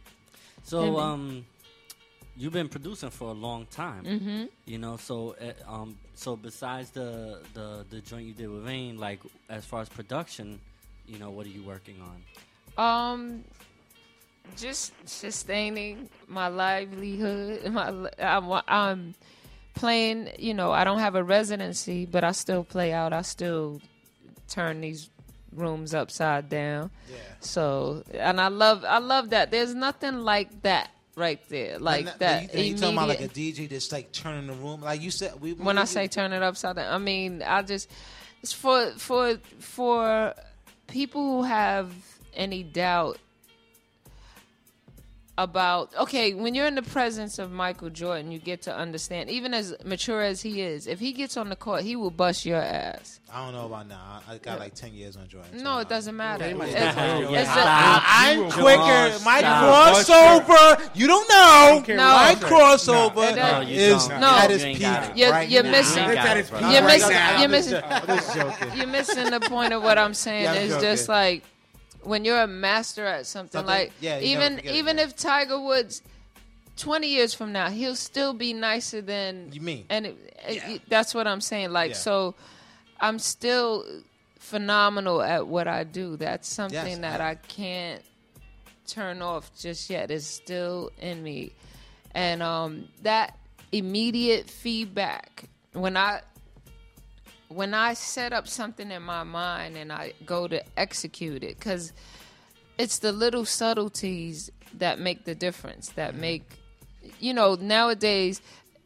So, 0.63 0.97
um, 0.99 1.45
you've 2.35 2.53
been 2.53 2.69
producing 2.69 3.09
for 3.09 3.29
a 3.29 3.33
long 3.33 3.65
time. 3.67 4.03
Mhm. 4.05 4.49
You 4.65 4.77
know, 4.77 4.97
so 4.97 5.35
uh, 5.41 5.53
um, 5.71 5.97
so 6.19 6.35
besides 6.35 6.89
the 6.91 7.39
the 7.53 7.85
the 7.89 8.01
joint 8.01 8.25
you 8.25 8.33
did 8.33 8.49
with 8.49 8.63
Vane, 8.63 8.97
like 8.97 9.21
as 9.49 9.63
far 9.63 9.81
as 9.81 9.87
production, 9.87 10.59
you 11.07 11.17
know, 11.17 11.29
what 11.29 11.45
are 11.45 11.49
you 11.49 11.63
working 11.63 11.95
on? 12.01 13.15
Um, 13.15 13.43
just 14.57 14.91
sustaining 15.07 16.09
my 16.27 16.49
livelihood. 16.49 17.71
My, 17.71 18.09
I'm, 18.19 18.61
I'm 18.67 19.15
playing. 19.75 20.29
You 20.37 20.53
know, 20.53 20.73
I 20.73 20.83
don't 20.83 20.99
have 20.99 21.15
a 21.15 21.23
residency, 21.23 22.05
but 22.05 22.25
I 22.25 22.33
still 22.33 22.65
play 22.65 22.91
out. 22.91 23.13
I 23.13 23.21
still 23.21 23.79
turn 24.49 24.81
these 24.81 25.09
rooms 25.53 25.93
upside 25.93 26.49
down. 26.49 26.91
Yeah. 27.09 27.17
So, 27.39 28.03
and 28.13 28.41
I 28.41 28.49
love, 28.49 28.83
I 28.83 28.99
love 28.99 29.29
that. 29.29 29.51
There's 29.51 29.73
nothing 29.73 30.19
like 30.19 30.63
that 30.63 30.91
right 31.19 31.39
there, 31.49 31.77
like 31.77 32.07
And 32.07 32.19
that. 32.19 32.55
You, 32.55 32.63
you 32.63 32.77
talking 32.77 32.97
about 32.97 33.09
like 33.09 33.21
a 33.21 33.27
DJ 33.27 33.69
that's 33.69 33.91
like 33.91 34.11
turning 34.11 34.47
the 34.47 34.53
room, 34.53 34.81
like 34.81 35.01
you 35.01 35.11
said. 35.11 35.39
We, 35.39 35.53
when 35.53 35.77
I 35.77 35.83
say 35.83 36.07
turn 36.07 36.33
it 36.33 36.41
upside 36.41 36.77
down, 36.77 36.91
I 36.91 36.97
mean 36.97 37.43
I 37.43 37.61
just 37.61 37.91
it's 38.41 38.53
for 38.53 38.91
for 38.97 39.37
for 39.59 40.33
people 40.87 41.21
who 41.21 41.43
have 41.43 41.93
any 42.33 42.63
doubt 42.63 43.19
about 45.43 45.95
okay 45.95 46.33
when 46.33 46.53
you're 46.53 46.65
in 46.67 46.75
the 46.75 46.81
presence 46.81 47.39
of 47.39 47.49
Michael 47.51 47.89
Jordan, 47.89 48.31
you 48.31 48.39
get 48.39 48.61
to 48.63 48.75
understand. 48.75 49.29
Even 49.29 49.53
as 49.53 49.73
mature 49.85 50.21
as 50.21 50.41
he 50.41 50.61
is, 50.61 50.85
if 50.85 50.99
he 50.99 51.13
gets 51.13 51.37
on 51.37 51.47
the 51.49 51.55
court, 51.55 51.81
he 51.83 51.95
will 51.95 52.11
bust 52.11 52.45
your 52.45 52.61
ass. 52.61 53.19
I 53.31 53.45
don't 53.45 53.53
know 53.53 53.67
about 53.67 53.87
now. 53.87 54.21
I 54.27 54.33
I 54.33 54.37
got 54.39 54.59
like 54.59 54.73
ten 54.75 54.93
years 54.93 55.15
on 55.15 55.27
Jordan. 55.29 55.63
No, 55.63 55.77
it 55.79 55.87
doesn't 55.87 56.15
matter. 56.15 56.45
Yeah, 56.45 56.55
It's- 56.55 56.71
yeah, 56.73 57.19
it's 57.19 57.55
yeah. 57.55 57.63
a- 57.63 57.67
I- 57.67 58.31
I'm 58.31 58.37
You 58.45 58.51
quicker. 58.51 58.75
cross- 58.75 59.23
My 59.25 59.39
Nah. 59.41 59.93
crossover, 59.93 60.89
you 60.95 61.07
don't 61.07 61.29
know. 61.29 61.83
No. 61.87 61.95
My 61.95 62.33
No, 62.39 62.47
crossover 62.47 63.35
No, 63.35 63.61
is 63.67 64.09
not 64.09 64.43
at 64.45 64.51
its 64.51 64.63
peak 64.63 64.81
you're 65.15 65.31
right 65.31 65.47
you're 65.49 65.63
missing- 65.63 66.03
It's 66.09 66.17
at 66.19 66.37
its 66.37 66.49
peak. 66.49 66.61
You're 66.61 66.81
missing. 66.81 67.17
You're 67.39 67.49
missing. 67.49 67.71
just- 67.79 67.85
I'm 67.91 68.07
just 68.17 68.35
joking. 68.35 68.77
You're 68.77 68.87
missing 68.87 69.29
the 69.29 69.39
point 69.41 69.73
of 69.73 69.83
what 69.83 69.97
I'm 69.97 70.13
saying. 70.13 70.43
Yeah, 70.43 70.51
I'm 70.53 70.57
it's 70.71 70.81
just 70.81 71.07
like 71.07 71.43
when 72.03 72.25
you're 72.25 72.41
a 72.41 72.47
master 72.47 73.05
at 73.05 73.25
something, 73.25 73.59
Something- 73.59 73.67
like 73.67 73.93
yeah, 74.01 74.19
even 74.19 74.61
even 74.65 74.99
if 74.99 75.15
Tiger 75.15 75.59
Woods. 75.59 76.01
20 76.77 77.07
years 77.09 77.33
from 77.33 77.51
now, 77.51 77.69
he'll 77.69 77.93
still 77.93 78.31
be 78.31 78.53
nicer 78.53 79.01
than 79.01 79.49
You 79.51 79.59
mean. 79.59 79.85
and 79.89 80.05
it, 80.05 80.17
it- 80.47 80.81
that's 80.87 81.13
what 81.13 81.27
I'm 81.27 81.41
saying. 81.41 81.71
Like, 81.73 81.89
Yeah. 81.91 81.97
so 81.97 82.35
I'm 83.01 83.19
still 83.19 83.83
phenomenal 84.39 85.21
at 85.21 85.45
what 85.45 85.67
I 85.67 85.83
do. 85.83 86.15
That's 86.15 86.47
something 86.47 86.87
Yes, 86.87 86.99
that 86.99 87.19
I 87.19 87.35
can't 87.35 88.01
turn 88.87 89.21
off 89.21 89.51
just 89.59 89.89
yet. 89.89 90.09
It's 90.09 90.25
still 90.25 90.89
in 91.01 91.21
me. 91.21 91.51
And 92.15 92.41
um, 92.41 92.87
that 93.03 93.37
immediate 93.73 94.49
feedback 94.49 95.49
when 95.73 95.97
I 95.97 96.21
when 97.49 97.73
I 97.73 97.93
set 97.93 98.31
up 98.31 98.47
something 98.47 98.91
in 98.91 99.03
my 99.03 99.23
mind 99.23 99.75
and 99.75 99.91
I 99.91 100.13
go 100.25 100.47
to 100.47 100.63
execute 100.77 101.43
it 101.43 101.59
cuz 101.59 101.93
it's 102.77 102.99
the 102.99 103.11
little 103.11 103.43
subtleties 103.43 104.49
that 104.75 104.99
make 104.99 105.25
the 105.25 105.35
difference 105.35 105.89
that 105.89 106.15
make 106.15 106.43
you 107.19 107.33
know 107.33 107.55
nowadays 107.55 108.41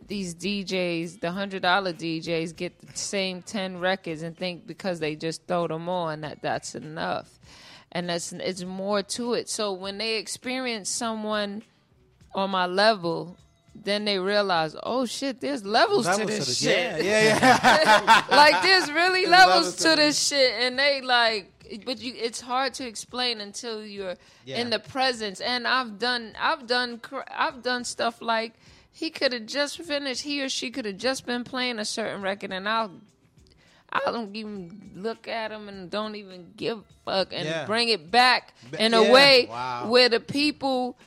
these 0.07 0.35
DJs, 0.35 1.22
the 1.22 1.31
hundred 1.31 1.61
dollar 1.61 1.94
DJs, 1.94 2.56
get 2.56 2.80
the 2.80 2.98
same 2.98 3.41
ten 3.41 3.80
records 3.80 4.22
and 4.22 4.38
think 4.38 4.68
because 4.68 4.99
they 4.99 5.15
just 5.15 5.45
throw 5.48 5.68
them 5.68 5.90
on 5.90 6.22
that 6.22 6.41
that's 6.41 6.76
enough, 6.76 7.40
and 7.91 8.10
that's 8.10 8.31
it's 8.34 8.64
more 8.64 9.02
to 9.02 9.34
it. 9.34 9.49
So 9.49 9.73
when 9.73 9.98
they 9.98 10.15
experience 10.18 10.90
someone 10.90 11.64
on 12.34 12.49
my 12.49 12.65
level, 12.65 13.38
then 13.76 14.06
they 14.06 14.20
realize, 14.20 14.76
oh 14.84 15.06
shit, 15.06 15.41
there's 15.41 15.66
levels, 15.66 16.06
to 16.06 16.12
Levels 16.12 16.30
to 16.32 16.38
this 16.38 16.48
this- 16.48 16.58
shit. 16.60 17.04
yeah, 17.06 17.22
yeah, 17.24 17.40
yeah. 18.30 18.36
like 18.36 18.62
there's 18.62 18.91
really 18.91 19.22
There's 19.26 19.32
levels, 19.32 19.56
levels 19.56 19.76
to 19.78 19.90
to 19.90 19.95
this 19.95 20.28
shit, 20.28 20.54
and 20.60 20.78
they 20.78 21.02
like, 21.02 21.50
but 21.86 22.00
you, 22.00 22.14
it's 22.16 22.40
hard 22.41 22.74
to 22.76 22.88
explain 22.88 23.41
until 23.41 23.84
you're 23.86 24.16
Yeah. 24.45 24.60
in 24.60 24.70
the 24.70 24.80
presence. 24.80 25.41
And 25.41 25.68
I've 25.68 25.98
done, 25.98 26.34
I've 26.40 26.68
done, 26.68 27.02
I've 27.32 27.62
done 27.64 27.84
stuff 27.84 28.22
like 28.22 28.54
he 28.91 29.10
could 29.10 29.34
have 29.34 29.48
just 29.48 29.80
finished, 29.82 30.22
he 30.22 30.41
or 30.44 30.50
she 30.50 30.70
could 30.70 30.86
have 30.86 30.98
just 30.98 31.26
been 31.26 31.44
playing 31.44 31.80
a 31.80 31.86
certain 31.86 32.22
record, 32.22 32.52
and 32.52 32.70
I'll. 32.70 32.91
I 33.95 34.12
don't 34.12 34.36
even 34.36 34.90
look 34.95 35.28
at 35.28 35.50
them 35.52 35.70
and 35.70 35.88
don't 35.88 36.16
even 36.16 36.54
give 36.58 36.80
a 36.80 36.84
fuck 37.06 37.28
and 37.32 37.45
Yeah. 37.48 37.66
bring 37.66 37.90
it 37.90 38.10
back 38.10 38.56
in 38.80 38.95
a 38.95 39.04
way 39.12 39.45
Wow. 39.48 39.88
where 39.88 40.10
the 40.10 40.20
people 40.20 40.98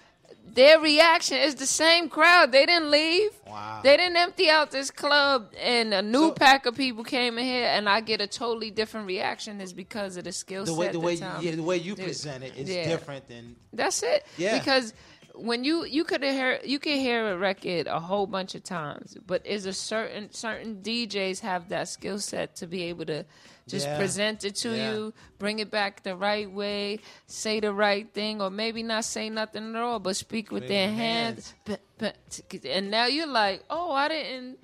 their 0.57 0.81
reaction 0.81 1.37
is 1.39 1.55
the 1.55 1.67
same 1.67 2.09
crowd. 2.09 2.51
They 2.51 2.67
didn't 2.67 2.91
leave. 2.91 3.31
Wow. 3.47 3.81
They 3.85 3.97
didn't 3.97 4.17
empty 4.17 4.51
out 4.51 4.71
this 4.73 4.91
club 4.91 5.53
and 5.61 5.95
a 5.95 6.03
new 6.03 6.33
pack 6.33 6.67
of 6.67 6.75
people 6.75 7.05
came 7.05 7.39
in 7.39 7.45
here 7.45 7.67
and 7.69 7.89
I 7.89 8.01
get 8.01 8.21
a 8.21 8.27
totally 8.27 8.71
different 8.73 9.07
reaction 9.07 9.61
is 9.61 9.73
because 9.73 10.17
of 10.17 10.25
the 10.25 10.33
skill 10.33 10.65
The 10.65 10.73
set. 10.73 10.79
way 10.79 10.89
the 10.89 11.01
way 11.01 11.17
time. 11.17 11.43
yeah, 11.45 11.55
the 11.55 11.63
way 11.63 11.77
you 11.77 11.95
present 11.95 12.43
it 12.43 12.57
is 12.57 12.69
Yeah. 12.69 12.89
different 12.89 13.29
than 13.29 13.55
That's 13.73 14.03
it. 14.03 14.27
Yeah. 14.37 14.59
Because 14.59 14.93
when 15.35 15.63
you 15.65 15.85
you 15.85 16.03
could 16.05 16.23
hear 16.23 16.59
you 16.65 16.79
can 16.79 16.99
hear 16.99 17.31
a 17.33 17.37
record 17.37 17.87
a 17.87 18.01
whole 18.01 18.27
bunch 18.27 18.55
of 18.55 18.63
times, 18.65 19.17
but 19.27 19.47
is 19.47 19.67
a 19.67 19.73
certain 19.73 20.33
certain 20.33 20.77
DJs 20.83 21.41
have 21.41 21.69
that 21.69 21.89
skill 21.89 22.19
set 22.19 22.57
to 22.57 22.67
be 22.67 22.85
able 22.85 23.05
to 23.07 23.25
just 23.69 23.89
Yeah. 23.89 23.97
present 23.97 24.45
it 24.45 24.55
to 24.57 24.75
Yeah. 24.77 24.93
you, 24.93 25.15
bring 25.39 25.59
it 25.59 25.71
back 25.71 26.03
the 26.03 26.17
right 26.17 26.51
way, 26.51 27.01
say 27.27 27.61
the 27.61 27.73
right 27.73 28.13
thing, 28.13 28.41
or 28.41 28.51
maybe 28.51 28.83
not 28.83 29.05
say 29.05 29.29
nothing 29.29 29.75
at 29.75 29.83
all, 29.83 29.99
but 29.99 30.17
speak 30.17 30.51
with 30.51 30.63
With 30.65 30.69
their 30.69 30.91
hands. 30.93 31.55
But, 31.65 31.81
and 32.65 32.91
now 32.91 33.07
you're 33.07 33.27
like, 33.27 33.65
oh, 33.71 33.93
I 33.93 34.09
didn't. 34.09 34.59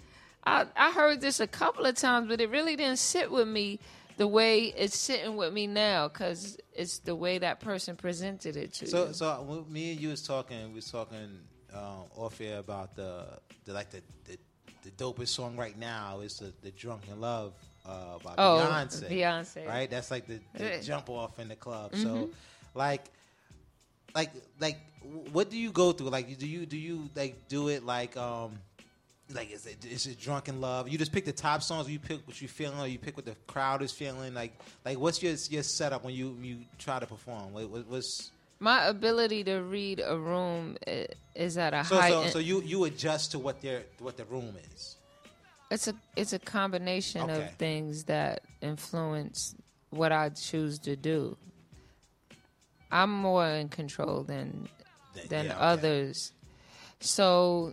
I 0.44 0.66
I 0.76 0.90
heard 0.92 1.20
this 1.20 1.38
a 1.40 1.46
couple 1.46 1.86
of 1.86 1.94
times, 1.94 2.28
but 2.28 2.40
it 2.40 2.50
really 2.50 2.74
didn't 2.76 2.98
sit 2.98 3.30
with 3.30 3.46
me 3.48 3.78
the 4.16 4.26
way 4.28 4.66
it's 4.76 4.96
sitting 4.98 5.36
with 5.36 5.52
me 5.52 5.66
now 5.66 6.08
because 6.08 6.58
it's 6.74 6.98
the 6.98 7.14
way 7.14 7.38
that 7.38 7.60
person 7.60 7.96
presented 7.96 8.56
it 8.56 8.72
to 8.74 8.86
So, 8.86 9.06
you. 9.08 9.12
so 9.14 9.42
when 9.42 9.72
me 9.72 9.92
and 9.92 10.00
you 10.00 10.08
was 10.08 10.22
talking, 10.22 10.68
we 10.68 10.74
was 10.74 10.90
talking 10.90 11.38
um, 11.72 12.04
off 12.16 12.40
air 12.40 12.58
about 12.58 12.94
the, 12.96 13.24
the 13.64 13.72
like 13.72 13.90
the, 13.90 14.02
the 14.24 14.36
the 14.82 14.90
dopest 14.90 15.28
song 15.28 15.56
right 15.56 15.78
now 15.78 16.20
is 16.20 16.38
the 16.38 16.52
the 16.62 16.72
Drunken 16.72 17.20
Love 17.20 17.54
uh, 17.86 18.18
by 18.22 18.34
Oh, 18.38 18.56
Beyonce. 18.58 19.10
Beyonce. 19.10 19.66
right? 19.66 19.90
That's 19.90 20.10
like 20.10 20.26
the, 20.26 20.40
the 20.54 20.80
jump 20.82 21.08
off 21.10 21.38
in 21.38 21.48
the 21.48 21.56
club. 21.56 21.94
So, 21.94 22.08
Mhm. 22.08 22.30
like, 22.74 23.04
like, 24.14 24.30
like, 24.60 24.78
what 25.32 25.50
do 25.50 25.58
you 25.58 25.70
go 25.72 25.92
through? 25.92 26.10
Like, 26.10 26.38
do 26.38 26.46
you 26.46 26.66
do 26.66 26.76
you 26.78 27.08
like 27.14 27.48
do 27.48 27.68
it 27.68 27.84
like 27.84 28.16
um. 28.16 28.58
Like 29.32 29.50
is 29.50 29.64
it 29.66 29.82
is 29.86 30.06
it 30.06 30.20
drunken 30.20 30.60
love? 30.60 30.90
You 30.90 30.98
just 30.98 31.10
pick 31.12 31.24
the 31.24 31.32
top 31.32 31.62
songs. 31.62 31.88
You 31.88 31.98
pick 31.98 32.26
what 32.26 32.42
you 32.42 32.48
feeling, 32.48 32.78
or 32.78 32.86
you 32.86 32.98
pick 32.98 33.16
what 33.16 33.24
the 33.24 33.36
crowd 33.46 33.80
is 33.80 33.90
feeling. 33.90 34.34
Like 34.34 34.52
like 34.84 34.98
what's 34.98 35.22
your 35.22 35.32
your 35.48 35.62
setup 35.62 36.04
when 36.04 36.12
you 36.12 36.36
you 36.42 36.58
try 36.78 36.98
to 36.98 37.06
perform? 37.06 37.54
What, 37.54 37.70
what, 37.70 37.86
what's 37.86 38.30
My 38.58 38.84
ability 38.88 39.44
to 39.44 39.60
read 39.60 40.02
a 40.04 40.18
room 40.18 40.76
is 41.34 41.56
at 41.56 41.72
a 41.72 41.82
So, 41.84 41.94
high. 42.00 42.10
so, 42.10 42.26
so 42.26 42.38
you 42.40 42.60
you 42.62 42.84
adjust 42.84 43.30
to 43.30 43.38
what 43.38 43.62
their 43.62 43.84
what 44.00 44.18
the 44.18 44.24
room 44.26 44.54
is. 44.74 44.96
It's 45.72 45.88
a 45.88 45.94
it's 46.16 46.34
a 46.34 46.38
combination 46.38 47.22
Okay. 47.22 47.44
of 47.44 47.54
things 47.54 48.04
that 48.04 48.42
influence 48.60 49.54
what 49.88 50.12
I 50.12 50.28
choose 50.28 50.78
to 50.80 50.96
do. 50.96 51.36
I'm 52.90 53.10
more 53.10 53.46
in 53.46 53.70
control 53.70 54.22
than 54.22 54.68
than 55.30 55.46
yeah, 55.46 55.52
okay. 55.52 55.60
others. 55.60 56.32
So, 57.00 57.72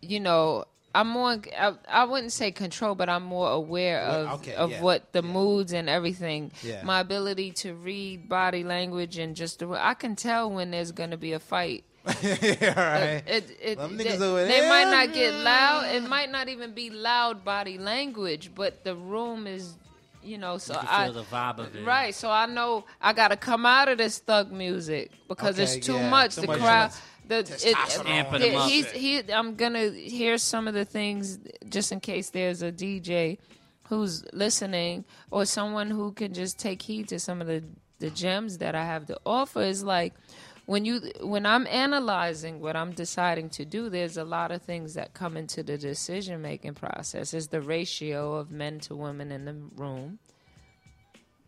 you 0.00 0.20
know, 0.20 0.64
I'm 0.94 1.08
more. 1.08 1.38
I, 1.58 1.74
I 1.86 2.04
wouldn't 2.04 2.32
say 2.32 2.50
control, 2.50 2.94
but 2.94 3.10
I'm 3.10 3.24
more 3.24 3.50
aware 3.50 4.00
of 4.00 4.40
okay, 4.40 4.54
of 4.54 4.70
yeah, 4.70 4.80
what 4.80 5.12
the 5.12 5.20
moods 5.22 5.74
and 5.74 5.88
everything. 5.88 6.50
Yeah. 6.62 6.82
My 6.82 7.00
ability 7.00 7.52
to 7.52 7.74
read 7.74 8.26
body 8.26 8.64
language 8.64 9.18
and 9.18 9.36
just 9.36 9.58
the 9.58 9.68
I 9.68 9.92
can 9.92 10.16
tell 10.16 10.50
when 10.50 10.70
there's 10.70 10.92
going 10.92 11.10
to 11.10 11.18
be 11.18 11.32
a 11.34 11.38
fight. 11.38 11.84
yeah, 12.22 12.80
right. 12.80 13.22
It, 13.26 13.58
it, 13.62 13.78
Them 13.78 13.96
they, 13.96 14.04
niggas 14.04 14.20
over 14.20 14.44
they 14.46 14.68
might 14.68 14.84
not 14.90 15.12
get 15.12 15.34
loud. 15.34 15.94
It 15.94 16.02
might 16.08 16.30
not 16.30 16.48
even 16.48 16.72
be 16.72 16.90
loud 16.90 17.44
body 17.44 17.76
language, 17.78 18.50
but 18.54 18.84
the 18.84 18.96
room 18.96 19.46
is, 19.46 19.74
you 20.22 20.38
know. 20.38 20.56
So 20.58 20.74
You 20.74 20.80
can 20.80 20.88
I 20.90 21.04
feel 21.04 21.12
the 21.14 21.22
vibe 21.24 21.58
of 21.58 21.76
it. 21.76 21.84
right. 21.84 22.14
So 22.14 22.30
I 22.30 22.46
know 22.46 22.84
I 23.02 23.12
got 23.12 23.28
to 23.28 23.36
come 23.36 23.66
out 23.66 23.88
of 23.88 23.98
this 23.98 24.18
thug 24.18 24.50
music 24.50 25.10
because 25.28 25.56
Okay, 25.60 25.64
it's 25.64 25.84
too 25.86 25.94
yeah. 25.94 26.08
much. 26.10 26.36
Too 26.36 26.40
the 26.42 26.46
much 26.46 26.58
crowd. 26.60 26.90
testosterone. 26.90 27.00
The, 27.28 27.38
it, 27.38 27.76
Amping 27.76 28.40
the- 28.40 28.60
he's, 28.62 28.90
he, 28.90 29.32
I'm 29.32 29.54
gonna 29.54 29.90
hear 29.90 30.36
some 30.38 30.66
of 30.66 30.74
the 30.74 30.84
things 30.84 31.38
just 31.68 31.92
in 31.92 32.00
case 32.00 32.30
there's 32.30 32.60
a 32.62 32.72
DJ 32.72 33.38
who's 33.84 34.24
listening 34.32 35.04
or 35.30 35.44
someone 35.44 35.90
who 35.90 36.12
can 36.12 36.32
just 36.34 36.58
take 36.58 36.80
heed 36.82 37.08
to 37.08 37.20
some 37.20 37.40
of 37.40 37.46
the 37.46 37.62
the 38.00 38.08
gems 38.10 38.58
that 38.58 38.74
I 38.74 38.84
have 38.84 39.06
to 39.06 39.18
offer. 39.26 39.60
Is 39.62 39.84
like 39.84 40.14
when 40.70 40.84
you 40.84 41.00
when 41.20 41.46
I'm 41.46 41.66
analyzing 41.66 42.60
what 42.60 42.76
I'm 42.76 42.92
deciding 42.92 43.50
to 43.50 43.64
do, 43.64 43.90
there's 43.90 44.16
a 44.16 44.22
lot 44.22 44.52
of 44.52 44.62
things 44.62 44.94
that 44.94 45.14
come 45.14 45.36
into 45.36 45.64
the 45.64 45.76
decision 45.76 46.40
making 46.42 46.74
process. 46.74 47.34
Is 47.34 47.48
the 47.48 47.60
ratio 47.60 48.34
of 48.34 48.52
men 48.52 48.78
to 48.86 48.94
women 48.94 49.32
in 49.32 49.46
the 49.46 49.54
room. 49.74 50.20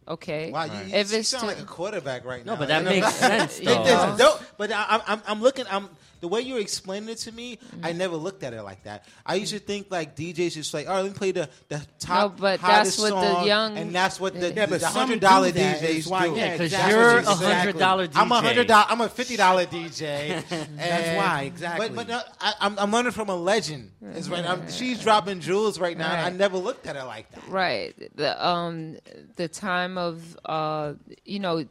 Okay. 0.08 0.50
Wow, 0.50 0.64
you, 0.64 0.72
you, 0.72 0.96
if 0.96 1.12
you 1.12 1.18
it's 1.18 1.28
sound 1.28 1.42
to- 1.42 1.46
like 1.46 1.60
a 1.60 1.64
quarterback 1.64 2.24
right 2.24 2.44
now. 2.44 2.54
No, 2.54 2.58
but 2.58 2.66
that 2.66 2.82
makes 2.92 3.14
sense, 3.14 3.60
It 3.60 3.66
though. 3.66 3.84
does. 3.84 4.18
No, 4.18 4.36
but 4.58 4.72
I, 4.72 4.86
I'm, 4.88 5.00
I'm, 5.06 5.22
I'm 5.28 5.40
looking. 5.40 5.66
I'm 5.70 5.88
the 6.22 6.28
way 6.28 6.40
you're 6.40 6.60
explaining 6.60 7.08
it 7.10 7.18
to 7.18 7.32
me. 7.32 7.56
Mm-hmm. 7.56 7.84
I 7.84 7.92
never 7.92 8.16
looked 8.16 8.44
at 8.44 8.54
it 8.54 8.62
like 8.62 8.84
that. 8.84 9.04
I 9.26 9.34
used 9.34 9.52
to 9.52 9.58
think 9.58 9.88
like 9.90 10.16
DJs 10.16 10.54
just 10.54 10.72
like, 10.72 10.88
all 10.88 10.94
right, 10.94 11.02
let 11.02 11.12
me 11.12 11.18
play 11.18 11.32
the 11.32 11.50
the 11.68 11.84
top. 11.98 12.32
No, 12.32 12.40
but 12.40 12.60
hottest 12.60 12.98
that's 12.98 13.10
what 13.12 13.20
the 13.20 13.32
song, 13.34 13.46
young- 13.46 13.76
and 13.76 13.94
that's 13.94 14.18
what 14.20 14.38
the, 14.40 14.52
Yeah, 14.54 14.66
the, 14.66 14.78
but 14.78 14.82
hundred 14.84 15.20
dollar 15.20 15.50
do 15.50 15.58
DJs 15.58 16.08
why- 16.08 16.28
do. 16.28 16.36
yeah, 16.36 16.56
'cause 16.56 16.70
That's 16.70 16.90
you're 16.90 17.18
a 17.18 17.22
$100 17.22 18.10
I'm 18.14 18.30
a 18.32 18.40
hundred 18.40 18.66
dollar. 18.68 18.86
I'm 18.88 19.00
a 19.00 19.08
fifty 19.08 19.36
dollar 19.36 19.66
DJ. 19.66 20.42
That's 20.48 21.16
why, 21.18 21.42
exactly. 21.42 21.88
But, 21.88 21.96
but 21.96 22.08
no, 22.08 22.20
I, 22.40 22.54
I'm, 22.60 22.78
I'm 22.78 22.92
learning 22.92 23.12
from 23.12 23.28
a 23.28 23.36
legend. 23.36 23.90
Is 24.14 24.30
right. 24.30 24.44
I'm, 24.44 24.70
she's 24.70 25.00
dropping 25.02 25.40
jewels 25.40 25.78
right 25.80 25.98
now. 25.98 26.12
I 26.24 26.30
never 26.30 26.56
looked 26.56 26.86
at 26.86 26.94
it 26.96 27.04
like 27.04 27.30
that. 27.32 27.48
Right. 27.48 27.94
The 28.16 28.46
um 28.46 28.96
the 29.36 29.48
time 29.48 29.98
of 29.98 30.38
uh 30.44 30.94
you 31.24 31.40
know 31.40 31.64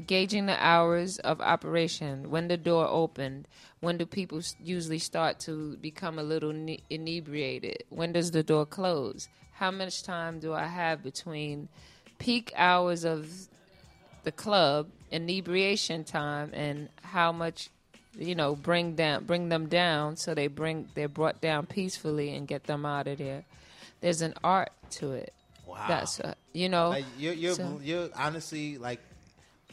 gauging 0.00 0.46
the 0.46 0.62
hours 0.64 1.18
of 1.18 1.40
operation, 1.40 2.30
when 2.30 2.48
the 2.48 2.56
door 2.56 2.86
opened, 2.88 3.46
when 3.80 3.98
do 3.98 4.06
people 4.06 4.40
usually 4.62 4.98
start 4.98 5.38
to 5.40 5.76
become 5.76 6.18
a 6.18 6.22
little 6.22 6.50
inebriated? 6.90 7.84
When 7.90 8.12
does 8.12 8.30
the 8.30 8.42
door 8.42 8.66
close? 8.66 9.28
How 9.52 9.70
much 9.70 10.02
time 10.02 10.40
do 10.40 10.52
I 10.52 10.66
have 10.66 11.02
between 11.02 11.68
peak 12.18 12.52
hours 12.56 13.04
of 13.04 13.28
the 14.24 14.32
club, 14.32 14.88
inebriation 15.10 16.04
time, 16.04 16.50
and 16.54 16.88
how 17.02 17.30
much 17.30 17.70
you 18.18 18.34
know, 18.34 18.54
bring 18.54 18.94
down, 18.94 19.24
bring 19.24 19.48
them 19.48 19.66
down, 19.66 20.16
so 20.16 20.34
they 20.34 20.46
bring 20.46 20.88
they're 20.94 21.08
brought 21.08 21.40
down 21.40 21.66
peacefully 21.66 22.34
and 22.34 22.46
get 22.46 22.64
them 22.64 22.86
out 22.86 23.06
of 23.06 23.18
there. 23.18 23.44
There's 24.00 24.22
an 24.22 24.34
art 24.44 24.70
to 24.92 25.12
it. 25.12 25.32
Wow. 25.66 25.84
That's 25.88 26.20
uh, 26.20 26.34
you 26.52 26.68
know. 26.68 26.90
Like 26.90 27.04
you're 27.18 27.32
you're, 27.32 27.54
so- 27.54 27.80
you're 27.82 28.08
honestly 28.14 28.78
like 28.78 29.00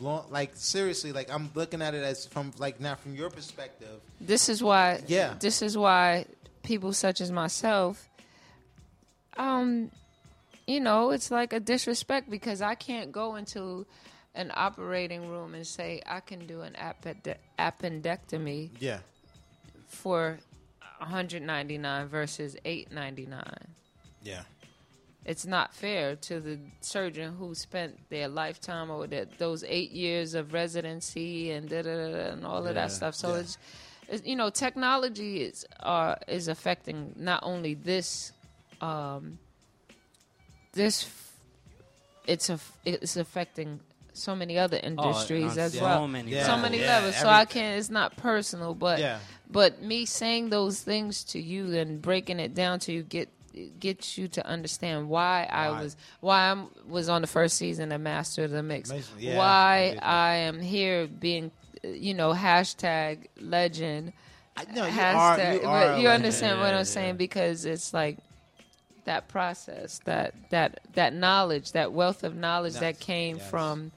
blown, 0.02 0.24
like 0.32 0.52
seriously 0.56 1.12
like 1.14 1.30
I'm 1.32 1.50
looking 1.54 1.82
at 1.82 1.94
it 1.94 2.04
as 2.04 2.26
from 2.26 2.52
like 2.58 2.80
now 2.80 2.96
from 2.96 3.14
your 3.16 3.30
perspective. 3.30 4.02
this 4.20 4.50
is 4.50 4.62
why 4.64 5.02
Yeah. 5.08 5.36
this 5.40 5.62
is 5.62 5.78
why 5.78 6.26
people 6.64 6.92
such 6.94 7.22
as 7.22 7.32
myself 7.32 8.08
um 9.38 9.92
you 10.68 10.80
know 10.80 11.12
it's 11.12 11.32
like 11.32 11.54
a 11.54 11.60
disrespect 11.60 12.30
because 12.30 12.62
i 12.62 12.76
can't 12.76 13.12
go 13.12 13.36
into 13.36 13.86
an 14.36 14.52
operating 14.54 15.28
room 15.30 15.54
and 15.56 15.66
say 15.66 16.02
i 16.06 16.20
can 16.20 16.46
do 16.46 16.62
an 16.62 16.76
append- 16.76 17.36
appendectomy 17.58 18.70
Yeah. 18.80 19.00
for 19.88 20.38
199 21.00 22.08
versus 22.08 22.56
899 22.66 23.44
Yeah. 24.24 24.44
It's 25.26 25.46
not 25.46 25.74
fair 25.74 26.16
to 26.16 26.40
the 26.40 26.58
surgeon 26.82 27.36
who 27.36 27.54
spent 27.54 28.10
their 28.10 28.28
lifetime 28.28 28.90
or 28.90 29.06
that 29.08 29.38
those 29.38 29.64
eight 29.68 29.92
years 29.92 30.34
of 30.34 30.52
residency 30.54 31.52
and 31.52 31.70
da 31.70 31.82
da 31.84 31.96
da 31.96 32.12
da 32.12 32.32
and 32.34 32.46
all 32.46 32.60
of 32.60 32.66
Yeah, 32.76 32.82
that 32.82 32.92
stuff. 32.92 33.14
So 33.16 33.34
yeah. 33.36 33.42
it's, 33.42 33.58
it's 34.10 34.26
you 34.28 34.36
know 34.36 34.50
technology 34.50 35.42
is 35.44 35.66
uh, 35.80 36.16
is 36.28 36.48
affecting 36.48 37.14
not 37.18 37.42
only 37.44 37.76
this 37.76 38.32
um, 38.82 39.38
this 40.74 41.10
it's 42.28 42.50
a 42.50 42.60
it's 42.86 43.16
affecting 43.18 43.80
so 44.14 44.36
many 44.36 44.58
other 44.58 44.80
industries 44.82 45.54
on 45.58 45.60
as 45.60 45.74
so 45.74 45.84
well. 45.84 46.08
many 46.08 46.32
so 46.32 46.38
levels. 46.38 46.62
many 46.62 46.80
Yeah, 46.82 46.88
levels. 46.88 47.16
So 47.18 47.30
I 47.30 47.46
can't. 47.46 47.80
It's 47.80 47.90
not 47.90 48.18
personal, 48.18 48.74
but 48.74 49.00
Yeah. 49.00 49.20
but 49.50 49.82
me 49.82 50.06
saying 50.06 50.50
those 50.50 50.82
things 50.82 51.24
to 51.26 51.40
you 51.40 51.74
and 51.78 52.02
breaking 52.02 52.40
it 52.40 52.54
down 52.54 52.80
to 52.82 52.92
you 52.92 53.04
get 53.04 53.30
get 53.80 54.18
you 54.18 54.28
to 54.30 54.46
understand 54.46 55.10
why, 55.10 55.48
I 55.52 55.70
was 55.82 55.96
why 56.20 56.52
I 56.52 56.66
was 56.88 57.10
on 57.10 57.22
the 57.22 57.28
first 57.28 57.58
season 57.58 57.92
of 57.92 58.02
Master 58.02 58.44
of 58.44 58.52
the 58.52 58.64
Mix. 58.64 58.92
Yeah, 59.20 59.38
why. 59.38 59.98
I 60.02 60.36
am 60.36 60.60
here 60.60 61.08
being 61.08 61.52
you 61.84 62.14
know 62.14 62.34
hashtag 62.34 63.28
legend. 63.40 64.14
no, 64.74 64.86
you 64.86 64.92
hashtag, 64.92 65.40
are- 65.40 65.54
you 65.56 65.68
are 65.68 66.00
you 66.00 66.08
understand 66.10 66.60
what 66.60 66.74
I'm 66.74 66.86
saying 66.86 67.18
because 67.18 67.66
it's 67.66 67.94
like 67.94 68.18
that 69.06 69.28
process, 69.28 70.00
that 70.06 70.34
that 70.50 70.80
that 70.94 71.14
knowledge, 71.14 71.72
that 71.74 71.92
wealth 71.92 72.24
of 72.24 72.36
knowledge 72.36 72.76
that 72.76 73.00
came 73.00 73.38
yes. 73.38 73.50
from 73.50 73.92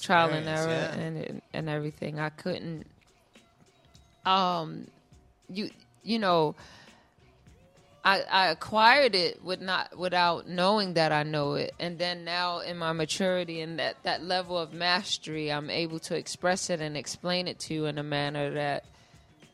trial 0.00 0.30
and 0.30 0.48
error 0.48 0.68
yeah. 0.68 0.94
and 0.94 1.42
and 1.52 1.68
everything. 1.68 2.18
I 2.18 2.30
couldn't. 2.30 2.86
Um, 4.24 4.88
you 5.48 5.70
you 6.02 6.18
know. 6.18 6.54
I, 8.06 8.20
I 8.30 8.46
acquired 8.50 9.16
it 9.16 9.42
with 9.42 9.60
not 9.60 9.98
without 9.98 10.48
knowing 10.48 10.94
that 10.94 11.10
I 11.10 11.24
know 11.24 11.54
it, 11.54 11.74
and 11.80 11.98
then 11.98 12.24
now 12.24 12.60
in 12.60 12.78
my 12.78 12.92
maturity 12.92 13.60
and 13.60 13.80
that, 13.80 13.96
that 14.04 14.22
level 14.22 14.56
of 14.56 14.72
mastery, 14.72 15.50
I'm 15.50 15.70
able 15.70 15.98
to 15.98 16.16
express 16.16 16.70
it 16.70 16.80
and 16.80 16.96
explain 16.96 17.48
it 17.48 17.58
to 17.60 17.74
you 17.74 17.86
in 17.86 17.98
a 17.98 18.04
manner 18.04 18.52
that, 18.52 18.84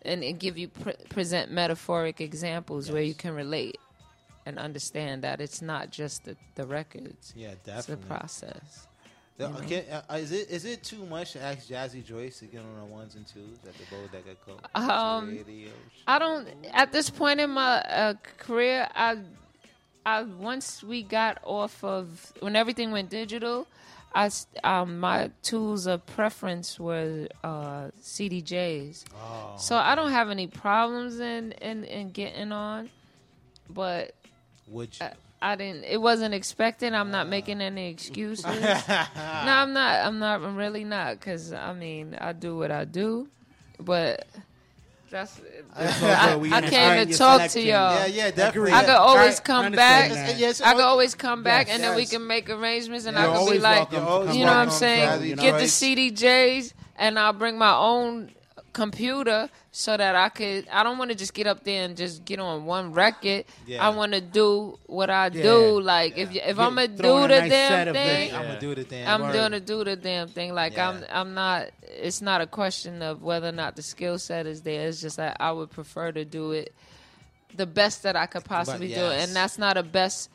and, 0.02 0.22
and 0.22 0.38
give 0.38 0.58
you 0.58 0.68
pre- 0.68 0.92
present 1.08 1.50
metaphoric 1.50 2.20
examples 2.20 2.90
where 2.90 3.00
you 3.00 3.14
can 3.14 3.34
relate 3.34 3.78
and 4.44 4.58
understand 4.58 5.22
that 5.22 5.40
it's 5.40 5.62
not 5.62 5.90
just 5.90 6.24
the, 6.26 6.36
the 6.54 6.66
records. 6.66 7.32
Yeah, 7.34 7.54
It's 7.64 7.86
the 7.86 7.96
process. 7.96 8.86
The- 9.42 9.48
you 9.48 9.52
know? 9.52 9.64
okay, 9.64 9.86
uh, 10.08 10.14
is 10.16 10.32
it 10.32 10.50
is 10.50 10.64
it 10.64 10.82
too 10.82 11.04
much 11.06 11.32
to 11.32 11.40
ask 11.42 11.68
Jazzy 11.68 12.04
Joyce 12.04 12.38
to 12.40 12.46
get 12.46 12.60
on 12.60 12.78
the 12.78 12.84
ones 12.84 13.14
and 13.14 13.26
twos 13.26 13.58
at 13.66 13.74
the 13.78 13.84
Bodega 13.94 14.36
Coke 14.46 14.68
Um, 14.74 15.36
radio? 15.46 15.70
I 16.06 16.18
don't. 16.18 16.48
At 16.72 16.92
this 16.92 17.10
point 17.10 17.40
in 17.40 17.50
my 17.50 17.80
uh, 17.82 18.14
career, 18.38 18.88
I, 18.94 19.18
I 20.06 20.22
once 20.22 20.82
we 20.82 21.02
got 21.02 21.38
off 21.44 21.82
of 21.84 22.32
when 22.40 22.56
everything 22.56 22.90
went 22.92 23.10
digital, 23.10 23.66
I 24.14 24.30
um, 24.64 25.00
my 25.00 25.30
tools 25.42 25.86
of 25.86 26.04
preference 26.06 26.78
were 26.78 27.28
uh, 27.42 27.88
CDJs. 28.02 29.04
Oh, 29.14 29.54
so 29.58 29.76
I 29.76 29.94
don't 29.94 30.10
have 30.12 30.30
any 30.30 30.46
problems 30.46 31.20
in 31.20 31.52
in, 31.52 31.84
in 31.84 32.10
getting 32.10 32.52
on, 32.52 32.90
but 33.70 34.14
would 34.68 34.98
you? 35.00 35.06
I, 35.06 35.12
I 35.42 35.56
didn't. 35.56 35.84
It 35.84 36.00
wasn't 36.00 36.34
expected. 36.34 36.94
I'm 36.94 37.10
not 37.10 37.28
making 37.28 37.60
any 37.60 37.90
excuses. 37.90 38.44
no, 38.46 38.52
I'm 38.54 39.72
not. 39.72 40.06
I'm 40.06 40.20
not. 40.20 40.40
I'm 40.40 40.54
really 40.54 40.84
not. 40.84 41.20
Cause 41.20 41.52
I 41.52 41.72
mean, 41.74 42.16
I 42.18 42.32
do 42.32 42.56
what 42.56 42.70
I 42.70 42.84
do, 42.84 43.28
but 43.80 44.24
that's. 45.10 45.40
That's 45.76 46.02
all 46.02 46.08
I, 46.08 46.32
good. 46.32 46.42
We 46.42 46.52
I 46.52 46.60
can't 46.60 46.96
even 46.96 47.08
your 47.08 47.18
talk 47.18 47.50
to 47.50 47.60
y'all. 47.60 47.94
Yeah, 47.94 48.06
yeah, 48.06 48.30
definitely. 48.30 48.72
I 48.72 48.82
could 48.82 48.90
always 48.90 49.34
Right. 49.34 49.40
I 49.40 49.42
come 49.42 49.64
understand 49.66 50.14
back. 50.14 50.26
that. 50.28 50.38
Yes, 50.38 50.60
I 50.60 50.74
could 50.74 50.82
always 50.82 51.14
come 51.16 51.42
back, 51.42 51.66
yes, 51.66 51.74
and 51.74 51.84
then 51.84 51.96
we 51.96 52.06
can 52.06 52.24
make 52.24 52.48
arrangements, 52.48 53.06
and 53.06 53.16
You're 53.16 53.28
I 53.28 53.36
could 53.36 53.50
be 53.50 53.58
like, 53.58 53.76
welcome. 53.76 53.98
You're 53.98 54.08
always 54.08 54.36
you 54.36 54.44
know 54.44 54.52
what 54.52 54.58
I'm 54.58 54.70
saying? 54.70 55.36
Get 55.36 55.58
the 55.58 55.64
CDJs, 55.64 56.72
and 56.96 57.18
I'll 57.18 57.32
bring 57.32 57.58
my 57.58 57.74
own 57.74 58.30
computer 58.72 59.50
so 59.74 59.96
that 59.96 60.14
I 60.14 60.28
could. 60.28 60.68
I 60.70 60.82
don't 60.82 60.98
want 60.98 61.10
to 61.10 61.16
just 61.16 61.32
get 61.32 61.46
up 61.46 61.64
there 61.64 61.84
and 61.86 61.96
just 61.96 62.24
get 62.26 62.38
on 62.38 62.66
one 62.66 62.92
record. 62.92 63.46
Yeah. 63.66 63.84
I 63.84 63.88
want 63.88 64.12
to 64.12 64.20
do 64.20 64.78
what 64.86 65.08
I 65.08 65.30
Yeah. 65.32 65.42
do. 65.42 65.80
Like 65.80 66.18
if 66.18 66.32
you, 66.34 66.42
if 66.44 66.58
I'm 66.58 66.74
gonna 66.74 66.88
do 66.88 67.02
the 67.02 67.26
nice 67.28 67.50
damn 67.50 67.94
thing, 67.94 68.28
this. 68.28 68.34
I'ma 68.34 68.54
do 68.58 68.74
the 68.74 68.84
damn 68.84 69.22
I'm 69.22 69.32
gonna 69.32 69.60
do 69.60 69.82
the 69.82 69.96
damn 69.96 70.28
thing. 70.28 70.54
Like 70.54 70.78
I'm 70.78 71.02
I'm 71.10 71.32
not. 71.34 71.70
It's 71.82 72.20
not 72.20 72.42
a 72.42 72.46
question 72.46 73.00
of 73.02 73.22
whether 73.22 73.48
or 73.48 73.52
not 73.52 73.76
the 73.76 73.82
skill 73.82 74.18
set 74.18 74.46
is 74.46 74.60
there. 74.62 74.86
It's 74.88 75.00
just 75.00 75.16
that 75.16 75.38
I 75.40 75.52
would 75.52 75.70
prefer 75.70 76.12
to 76.12 76.24
do 76.24 76.52
it 76.52 76.74
the 77.54 77.66
best 77.66 78.02
that 78.02 78.14
I 78.16 78.26
could 78.26 78.44
possibly 78.44 78.88
do 78.88 79.00
it, 79.06 79.22
and 79.28 79.34
that's 79.36 79.58
not 79.58 79.76
a 79.76 79.82
best 79.82 80.30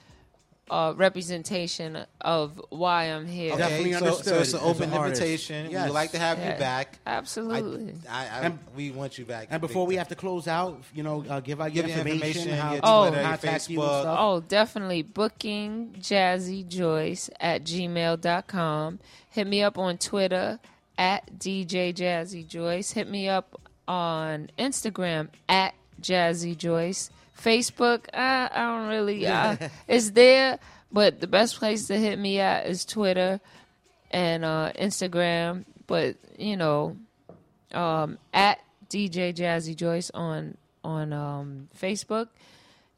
uh, 0.70 0.94
representation 0.96 2.06
of 2.22 2.62
why 2.70 3.06
I'm 3.06 3.26
here. 3.26 3.54
Okay, 3.54 3.94
so, 3.94 4.12
so 4.14 4.40
it's 4.40 4.54
an 4.54 4.60
open 4.62 4.94
invitation. 4.94 5.72
Yes. 5.72 5.88
We'd 5.88 5.94
like 5.94 6.12
to 6.12 6.20
have 6.20 6.38
Yeah. 6.40 6.54
you 6.54 6.60
back. 6.60 7.00
Absolutely. 7.06 7.94
I, 8.10 8.26
I, 8.26 8.28
I, 8.28 8.40
And- 8.42 8.60
we 8.76 8.92
want 8.92 9.18
you 9.18 9.26
back. 9.26 9.48
And 9.50 9.62
before 9.62 9.86
we 9.86 9.96
have 9.96 10.10
to 10.10 10.16
close 10.16 10.48
out, 10.48 10.82
you 10.94 11.04
know, 11.04 11.24
uh, 11.30 11.40
give 11.40 11.62
out 11.62 11.74
your 11.74 11.84
Give 11.86 11.96
your 11.96 12.00
information, 12.06 12.50
information, 12.50 12.60
how 12.60 12.72
your 12.74 12.82
to 12.82 13.10
Twitter, 13.12 13.22
your 13.24 13.32
you 13.32 13.80
Facebook. 13.80 14.16
Oh, 14.20 14.40
definitely. 14.42 15.02
Booking 15.04 15.96
Jazzy 16.00 16.68
Joyce 16.68 17.30
at 17.40 17.64
gmail.com. 17.64 19.00
Hit 19.30 19.48
me 19.48 19.64
up 19.64 19.78
on 19.78 19.98
Twitter 19.98 20.60
at 20.98 21.38
DJ 21.40 21.94
Jazzy 21.94 22.48
Joyce. 22.48 22.92
Hit 22.92 23.10
me 23.10 23.30
up 23.30 23.62
on 23.88 24.50
Instagram 24.58 25.30
at 25.48 25.74
Jazzy 26.02 26.58
Joyce. 26.58 27.10
Facebook, 27.38 28.06
I, 28.14 28.50
I 28.52 28.66
don't 28.66 28.88
really, 28.90 29.28
I, 29.28 29.70
it's 29.88 30.12
there, 30.12 30.60
but 30.92 31.20
the 31.20 31.28
best 31.28 31.58
place 31.58 31.88
to 31.88 31.98
hit 31.98 32.18
me 32.20 32.40
at 32.40 32.66
is 32.68 32.86
Twitter 32.86 33.40
and 34.12 34.44
uh, 34.44 34.72
Instagram. 34.80 35.66
But, 35.86 36.16
you 36.38 36.58
know, 36.58 36.98
um, 37.74 38.18
at 38.34 38.60
DJ 38.90 39.34
Jazzy 39.34 39.76
Joyce 39.76 40.12
on 40.14 40.58
on 40.84 41.12
um, 41.12 41.68
Facebook, 41.78 42.30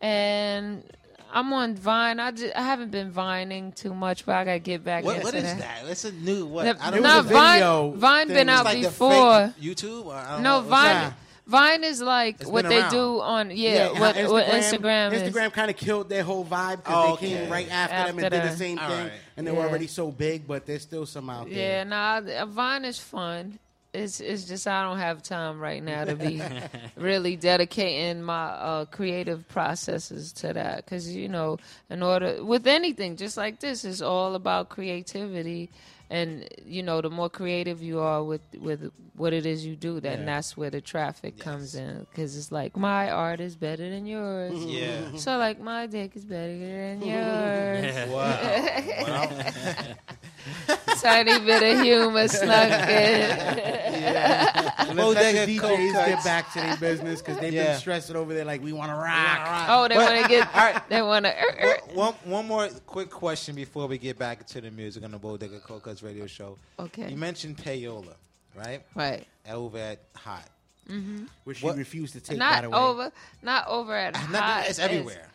and 0.02 0.84
I'm 1.32 1.52
on 1.54 1.76
Vine. 1.76 2.20
I, 2.20 2.32
just, 2.32 2.56
I 2.56 2.62
haven't 2.62 2.92
been 2.92 3.10
vining 3.12 3.72
too 3.72 3.94
much, 3.94 4.26
but 4.26 4.36
I 4.36 4.46
gotta 4.46 4.60
get 4.60 4.84
back. 4.84 5.04
What, 5.04 5.16
into 5.16 5.26
what 5.26 5.36
is 5.36 5.44
that. 5.44 5.60
that? 5.60 5.86
It's 5.90 6.06
a 6.06 6.12
new 6.12 6.46
what? 6.46 6.64
The- 6.78 6.86
I 6.86 6.92
don't 6.92 7.02
no, 7.04 7.22
know. 7.22 7.22
Vine, 7.24 8.00
Vine 8.00 8.28
been 8.28 8.50
out 8.50 8.66
like 8.66 8.82
before. 8.82 9.54
fake 9.58 9.64
YouTube. 9.76 10.06
Or 10.06 10.14
I 10.14 10.34
don't 10.34 10.44
No, 10.44 10.62
know. 10.62 10.68
Vine. 10.68 10.84
that? 10.96 11.14
Vine 11.50 11.84
is 11.84 12.02
like 12.02 12.42
It's 12.42 12.50
what 12.50 12.62
been 12.64 12.70
they 12.70 12.80
around. 12.82 12.92
do 12.92 13.22
on 13.22 13.52
yeah, 13.52 13.92
what, 14.00 14.16
how 14.16 14.32
what 14.32 14.46
Instagram 14.46 15.14
is. 15.14 15.24
Instagram 15.34 15.52
kind 15.52 15.72
of 15.72 15.78
killed 15.78 16.08
their 16.10 16.24
whole 16.24 16.46
vibe 16.46 16.78
because 16.78 16.94
Oh, 17.10 17.16
they 17.20 17.28
came 17.30 17.50
right 17.50 17.70
after, 17.72 17.96
them 17.96 18.20
After 18.20 18.26
and 18.26 18.32
did 18.34 18.44
the 18.44 18.48
them. 18.50 18.58
same 18.58 18.80
All 18.80 18.90
thing, 18.90 19.04
right. 19.06 19.12
and 19.38 19.48
they 19.48 19.52
were 19.52 19.60
Yeah. 19.64 19.68
already 19.70 19.88
so 19.88 20.12
big, 20.12 20.48
but 20.48 20.66
there's 20.66 20.84
still 20.84 21.06
some 21.06 21.30
out 21.30 21.46
there. 21.50 21.58
Yeah, 21.58 21.68
there. 21.84 21.86
nah, 21.86 22.20
th- 22.22 22.48
Vine 22.50 22.86
is 22.86 23.00
fun. 23.00 23.58
It's 23.92 24.20
it's 24.20 24.44
just 24.44 24.68
I 24.68 24.84
don't 24.84 25.00
have 25.00 25.24
time 25.24 25.60
right 25.60 25.82
now 25.84 26.06
to 26.06 26.16
be 26.16 26.40
really 26.96 27.36
dedicating 27.36 28.22
my 28.22 28.46
uh, 28.50 28.86
creative 28.86 29.48
processes 29.48 30.32
to 30.34 30.54
that 30.54 30.86
because 30.86 31.10
you 31.16 31.28
know, 31.28 31.58
in 31.90 32.04
order 32.04 32.44
with 32.44 32.68
anything 32.68 33.16
just 33.18 33.36
like 33.36 33.60
this, 33.60 33.84
it's 33.84 34.02
all 34.04 34.36
about 34.36 34.70
creativity, 34.70 35.72
and 36.10 36.48
you 36.66 36.82
know, 36.84 37.02
the 37.02 37.10
more 37.10 37.30
creative 37.30 37.82
you 37.82 38.00
are 38.00 38.24
with 38.24 38.42
with 38.58 38.92
what 39.16 39.34
it 39.34 39.46
is 39.46 39.66
you 39.66 39.76
do, 39.76 40.00
then 40.00 40.20
Yeah. 40.20 40.26
that's 40.26 40.56
where 40.58 40.70
the 40.70 40.82
traffic 40.82 41.38
comes 41.40 41.76
in 41.76 42.06
because 42.10 42.38
it's 42.38 42.52
like 42.52 42.76
my 42.78 43.10
art 43.12 43.40
is 43.42 43.56
better 43.56 43.90
than 43.90 44.06
yours. 44.06 44.54
Yeah. 44.66 45.16
So 45.18 45.38
like 45.38 45.60
my 45.60 45.88
dick 45.88 46.16
is 46.16 46.26
better 46.26 46.58
than 46.58 47.02
yours. 47.14 48.10
Wow. 48.10 49.30
Tiny 51.02 51.40
bit 51.46 51.64
of 51.78 51.84
humor 51.84 52.28
snuck 52.28 52.90
in. 52.90 53.30
Let's 53.30 54.88
let 54.88 54.96
Bodega 54.96 55.46
the 55.46 55.58
DJs 55.60 56.06
get 56.08 56.24
back 56.24 56.52
to 56.54 56.60
their 56.60 56.78
business 56.78 57.22
because 57.22 57.38
they've 57.40 57.54
Yeah. 57.54 57.72
been 57.74 57.80
stressing 57.80 58.16
over 58.16 58.34
there 58.34 58.46
like 58.46 58.62
we 58.64 58.74
want 58.74 58.92
to 58.92 58.96
rock. 58.96 59.68
Oh, 59.70 59.88
they 59.88 59.96
But- 59.96 60.12
want 60.12 60.24
to 60.24 60.30
get. 60.30 60.84
They 60.90 61.02
want 61.02 61.26
to. 61.26 61.80
one, 61.94 62.14
one 62.24 62.48
more 62.48 62.68
quick 62.86 63.10
question 63.10 63.56
before 63.56 63.88
we 63.88 63.98
get 63.98 64.18
back 64.18 64.46
to 64.48 64.62
the 64.62 64.72
music 64.72 65.04
on 65.04 65.12
the 65.12 65.18
Bodega 65.20 65.60
Cold 65.60 65.84
Kutz 65.84 66.04
radio 66.04 66.26
show. 66.28 66.58
Okay. 66.80 67.10
You 67.10 67.18
mentioned 67.18 67.58
payola, 67.58 68.14
right? 68.56 68.82
Right. 68.96 69.28
Over 69.50 69.78
at 69.78 70.00
Hot. 70.16 70.48
Mhm. 70.90 71.28
which 71.44 71.58
she 71.60 71.66
What- 71.66 71.78
refused 71.78 72.14
to 72.14 72.20
take. 72.20 72.38
not 72.38 72.56
by 72.56 72.62
the 72.62 72.70
way. 72.72 72.78
over, 72.78 73.12
not 73.44 73.68
over 73.68 73.96
at 73.96 74.14
Not- 74.32 74.42
hot. 74.44 74.66
it's 74.68 74.80
everywhere. 74.80 75.28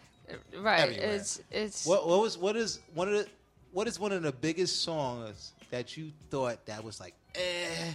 right. 0.59 0.81
Everywhere. 0.81 1.14
It's 1.14 1.40
it's. 1.51 1.86
What, 1.86 2.09
what 2.09 2.20
was 2.20 2.36
what 2.36 2.56
is 2.56 2.81
one 2.94 3.06
of 3.09 3.14
the 3.14 3.28
what 3.74 3.86
is 3.88 4.01
one 4.01 4.12
of 4.12 4.22
the 4.22 4.32
biggest 4.32 4.80
songs 4.82 5.52
that 5.70 5.96
you 5.96 6.12
thought 6.30 6.64
that 6.66 6.82
was 6.84 6.98
like 7.01 7.14
eh, 7.34 7.92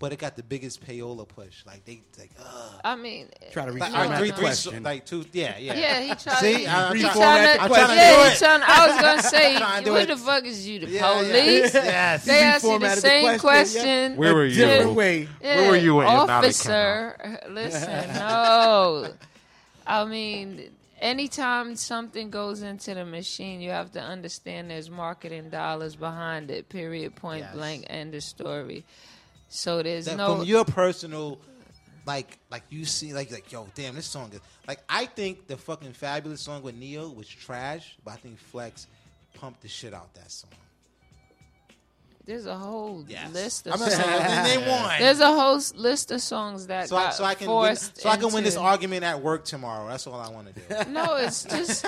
but 0.00 0.12
it 0.12 0.18
got 0.18 0.34
the 0.36 0.42
biggest 0.42 0.84
payola 0.86 1.26
push? 1.26 1.64
Like 1.64 1.84
they 1.84 2.02
like 2.18 2.32
uh 2.38 2.70
I 2.84 2.96
mean, 2.96 3.28
Try 3.52 3.66
to 3.66 3.72
like, 3.72 3.90
reformat 3.92 4.08
like 4.08 4.18
three, 4.18 4.30
the 4.30 4.34
three, 4.36 4.44
question. 4.44 4.72
so- 4.74 4.80
like 4.90 5.06
two, 5.06 5.24
yeah, 5.32 5.56
yeah. 5.56 5.74
Yeah, 5.74 6.00
he 6.00 6.08
tried. 6.16 6.34
See, 6.38 6.54
he, 6.54 6.66
I'm 6.66 6.96
he 6.96 7.02
trying- 7.02 7.14
trying 7.16 7.44
to, 7.56 7.62
I'm 7.62 7.68
trying 7.70 7.88
to 7.88 7.94
yeah, 7.94 8.16
do 8.16 8.22
he 8.28 8.34
it. 8.34 8.38
trying- 8.38 8.62
I 8.66 8.86
was 8.88 9.00
gonna 9.00 9.22
say, 9.34 9.54
I'm 9.54 9.60
trying 9.60 9.78
to 9.78 9.84
do 9.86 9.92
what 9.92 10.02
it. 10.02 10.08
the 10.08 10.16
fuck 10.16 10.44
is 10.44 10.68
you, 10.68 10.78
the 10.80 10.86
Yeah, 10.90 11.20
yeah. 11.22 11.30
police? 11.30 11.74
Yes. 11.94 12.24
They 12.24 12.32
He 12.34 12.38
asked 12.40 12.64
you 12.64 12.78
the 12.78 12.86
reformatted 12.86 12.94
the 12.96 13.00
same 13.00 13.38
question, 13.38 13.40
question. 13.40 14.12
yeah. 14.12 14.18
Where 14.18 14.34
were 14.34 14.44
you? 14.46 14.54
Different 14.56 14.94
way. 14.94 15.28
Where 15.40 15.70
were 15.70 15.76
you 15.76 15.94
when 15.94 16.06
your 16.08 16.26
knowledge 16.26 16.60
came 16.60 16.72
officer? 16.72 17.40
Listen, 17.50 18.14
no. 18.14 19.08
I 19.86 20.04
mean, 20.06 20.70
anytime 21.04 21.76
something 21.76 22.30
goes 22.30 22.62
into 22.62 22.94
the 22.94 23.04
machine, 23.04 23.60
you 23.60 23.70
have 23.70 23.92
to 23.92 24.00
understand 24.00 24.70
there's 24.70 24.90
marketing 24.90 25.50
dollars 25.50 25.94
behind 25.94 26.50
it. 26.50 26.68
Period. 26.68 27.14
Point 27.14 27.44
Yes. 27.44 27.54
blank. 27.54 27.86
End 27.88 28.14
of 28.14 28.22
story. 28.24 28.84
So 29.48 29.82
there's 29.82 30.06
That 30.06 30.16
no. 30.16 30.36
from 30.36 30.44
your 30.46 30.64
personal 30.64 31.38
like 32.06 32.38
like 32.50 32.64
you 32.68 32.84
see 32.84 33.14
like 33.14 33.30
like 33.30 33.50
yo 33.50 33.66
damn 33.74 33.94
this 33.94 34.04
song 34.06 34.30
is 34.32 34.40
like 34.68 34.78
I 34.90 35.06
think 35.06 35.46
the 35.46 35.56
fucking 35.56 35.92
Fabolous 35.92 36.38
song 36.38 36.62
with 36.62 36.74
Ne-Yo 36.74 37.08
was 37.10 37.28
trash, 37.28 37.96
but 38.04 38.12
I 38.12 38.16
think 38.16 38.38
Flex 38.38 38.86
pumped 39.34 39.62
the 39.62 39.68
shit 39.68 39.94
out 39.94 40.12
that 40.14 40.30
song. 40.30 40.50
There's 42.26 42.46
a 42.46 42.56
whole 42.56 43.04
list. 43.32 43.66
Of 43.66 43.74
I'm 43.74 43.80
not 43.80 43.92
saying 43.92 44.08
well, 44.08 44.60
name 44.60 44.68
one. 44.68 44.98
There's 44.98 45.20
a 45.20 45.26
whole 45.26 45.60
list 45.74 46.10
of 46.10 46.22
songs 46.22 46.68
that 46.68 46.88
so 46.88 46.96
I, 46.96 47.04
got 47.04 47.14
so 47.14 47.24
I 47.24 47.34
can 47.34 47.48
win, 47.48 47.56
forced 47.56 48.00
so 48.00 48.08
I 48.08 48.16
can 48.16 48.32
win 48.32 48.44
this 48.44 48.56
argument 48.56 49.04
at 49.04 49.20
work 49.20 49.44
tomorrow. 49.44 49.86
That's 49.88 50.06
all 50.06 50.18
I 50.20 50.30
want 50.30 50.54
to 50.54 50.84
do. 50.84 50.90
No, 50.90 51.16
it's 51.16 51.44
just 51.56 51.86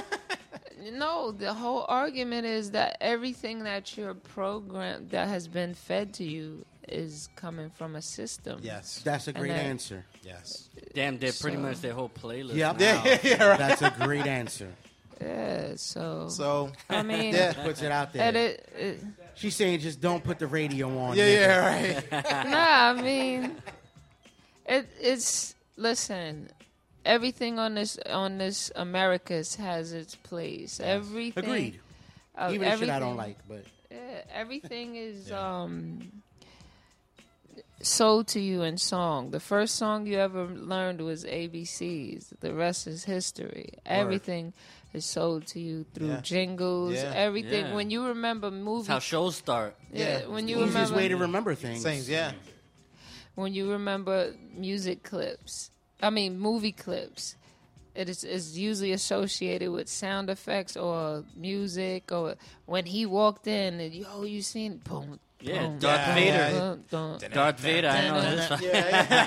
no. 0.93 1.33
The 1.33 1.55
whole 1.55 1.87
argument 1.89 2.47
is 2.47 2.73
that 2.73 2.99
everything 3.01 3.65
that 3.65 3.97
you're 3.97 4.15
programmed 4.15 5.11
that 5.11 5.29
has 5.29 5.49
been 5.49 5.73
fed 5.75 6.13
to 6.15 6.25
you 6.25 6.67
is 6.87 7.29
coming 7.35 7.71
from 7.71 7.97
a 7.97 8.03
system. 8.03 8.61
Yes, 8.63 9.01
That's 9.05 9.29
a 9.29 9.33
great 9.33 9.49
that- 9.49 9.65
answer. 9.65 10.05
Yes. 10.23 10.69
Damn, 10.95 11.19
they're 11.19 11.33
pretty 11.33 11.57
much 11.57 11.81
their 11.81 11.95
whole 11.95 12.09
playlist. 12.11 12.55
Yep. 12.57 12.79
now. 12.79 13.03
That's 13.57 13.83
a 13.83 13.95
great 14.01 14.27
answer. 14.27 14.69
Yeah. 15.21 15.73
So. 15.77 16.29
So 16.29 16.73
I 16.91 17.03
mean, 17.03 17.35
Yeah. 17.35 17.53
Puts 17.55 17.83
it 17.83 17.91
out 17.91 18.13
there. 18.13 18.23
and 18.23 18.37
it, 18.37 18.69
it, 18.77 19.01
She's 19.37 19.55
saying 19.55 19.81
just 19.81 20.01
don't 20.01 20.25
put 20.25 20.39
the 20.39 20.47
radio 20.47 20.89
on. 20.99 21.17
Yeah, 21.17 21.25
nigga. 21.25 22.11
yeah, 22.13 22.17
right. 22.19 22.47
nah, 22.51 23.01
I 23.01 23.03
mean, 23.03 23.57
it, 24.67 24.89
it's 25.01 25.55
listen. 25.77 26.49
Everything 27.05 27.59
on 27.59 27.75
this 27.75 27.99
on 28.11 28.39
this 28.39 28.73
Americas 28.75 29.55
has 29.57 29.93
its 29.93 30.15
place. 30.17 30.81
Everything. 30.81 31.45
Agreed. 31.45 31.81
uh, 32.37 32.51
Even 32.53 32.71
the 32.71 32.77
shit 32.79 32.89
I 32.91 32.99
don't 32.99 33.17
like, 33.17 33.39
but 33.49 33.65
Yeah, 33.91 34.23
everything 34.35 34.97
is 34.97 35.31
um 35.31 36.11
sold 37.83 38.27
to 38.29 38.41
you 38.41 38.63
in 38.63 38.79
song. 38.79 39.31
The 39.31 39.41
first 39.41 39.77
song 39.77 40.07
you 40.07 40.19
ever 40.19 40.47
learned 40.47 41.01
was 41.03 41.25
ABCs. 41.25 42.33
The 42.41 42.55
rest 42.55 42.87
is 42.87 43.05
history. 43.05 43.75
Everything 43.85 44.53
is 44.93 45.05
sold 45.05 45.47
to 45.49 45.61
you 45.61 45.85
through 45.95 46.09
Yeah. 46.09 46.21
jingles. 46.21 46.95
Yeah. 46.95 47.13
Everything. 47.15 47.67
Yeah. 47.67 47.75
When 47.75 47.91
you 47.91 48.07
remember 48.07 48.51
movies, 48.51 48.87
how 48.89 48.99
shows 48.99 49.37
start. 49.37 49.77
yeah, 49.93 50.21
Yeah. 50.21 50.27
when 50.27 50.49
you 50.49 50.57
easiest 50.57 50.75
remember 50.75 50.97
way 50.97 51.09
to 51.09 51.17
remember 51.17 51.55
things. 51.55 51.83
Things, 51.83 52.09
yeah. 52.09 52.33
when 53.35 53.53
you 53.53 53.71
remember 53.71 54.35
music 54.55 55.03
clips, 55.03 55.71
I 56.03 56.11
mean 56.11 56.39
movie 56.39 56.73
clips, 56.73 57.37
it 57.95 58.09
is, 58.09 58.25
is 58.25 58.59
usually 58.59 58.93
associated 58.93 59.71
with 59.71 59.89
sound 59.89 60.29
effects 60.31 60.77
or 60.77 61.25
music 61.35 62.13
or 62.13 62.37
when 62.67 62.87
he 62.87 63.07
walked 63.07 63.47
in 63.47 63.81
and 63.81 63.95
yo, 63.95 64.23
you 64.25 64.43
seen 64.43 64.79
boom. 64.85 65.19
Yeah, 65.47 65.71
Darth 65.79 66.07
boom, 66.07 66.15
Vader. 66.17 66.51
boom, 66.91 67.19
boom. 67.21 67.31
Darth 67.33 67.61
Vader, 67.61 67.89
I 67.89 68.09
know 68.09 68.21
this. 68.21 68.51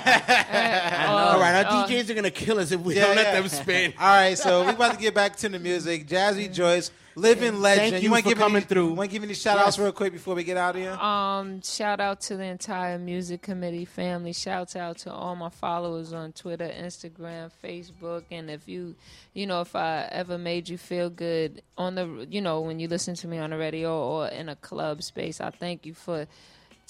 Uh, 0.50 1.06
all 1.32 1.40
right, 1.40 1.64
our 1.64 1.72
uh, 1.72 1.84
Oh, 1.84 1.86
DJs 1.88 2.10
are 2.10 2.14
gonna 2.14 2.30
kill 2.30 2.58
us 2.58 2.72
if 2.72 2.80
we 2.80 2.94
Yeah, 2.96 3.06
don't 3.06 3.16
let 3.16 3.26
yeah. 3.34 3.40
them 3.40 3.48
spin. 3.48 3.92
All 3.98 4.06
right, 4.06 4.36
so 4.36 4.64
we 4.64 4.70
about 4.72 4.94
to 4.94 5.00
get 5.00 5.14
back 5.14 5.36
to 5.36 5.48
the 5.48 5.58
music. 5.58 6.06
Jazzy 6.06 6.52
Joyce, 6.52 6.90
living 7.14 7.60
legend. 7.60 7.92
Thank 7.92 8.02
you 8.02 8.10
wanna 8.10 8.22
for 8.22 8.28
give 8.30 8.38
coming 8.38 8.56
any, 8.56 8.64
through. 8.66 8.92
Want 8.94 9.10
to 9.10 9.12
give 9.12 9.22
any 9.22 9.34
shout 9.34 9.58
outs 9.58 9.76
Yes. 9.76 9.78
real 9.78 9.92
quick 9.92 10.12
before 10.12 10.34
we 10.34 10.44
get 10.44 10.56
out 10.56 10.76
of 10.76 10.80
here? 10.82 10.92
Um, 10.92 11.62
shout 11.62 12.00
out 12.00 12.20
to 12.22 12.36
the 12.36 12.44
entire 12.44 12.98
music 12.98 13.42
committee 13.42 13.84
family. 13.84 14.32
Shouts 14.32 14.76
out 14.76 14.98
to 14.98 15.12
all 15.12 15.36
my 15.36 15.48
followers 15.50 16.12
on 16.12 16.32
Twitter, 16.32 16.68
Instagram, 16.68 17.50
Facebook, 17.62 18.24
and 18.30 18.50
if 18.50 18.68
you, 18.68 18.94
you 19.34 19.46
know, 19.46 19.60
if 19.60 19.74
I 19.74 20.08
ever 20.10 20.38
made 20.38 20.68
you 20.68 20.78
feel 20.78 21.10
good 21.10 21.62
on 21.76 21.94
the, 21.94 22.26
you 22.30 22.40
know, 22.40 22.60
when 22.60 22.78
you 22.80 22.88
listen 22.88 23.14
to 23.16 23.28
me 23.28 23.38
on 23.38 23.50
the 23.50 23.56
radio 23.56 23.96
or 23.98 24.28
in 24.28 24.48
a 24.48 24.56
club 24.56 25.02
space, 25.02 25.40
I 25.40 25.50
thank 25.50 25.86
you 25.86 25.94
for 25.94 26.26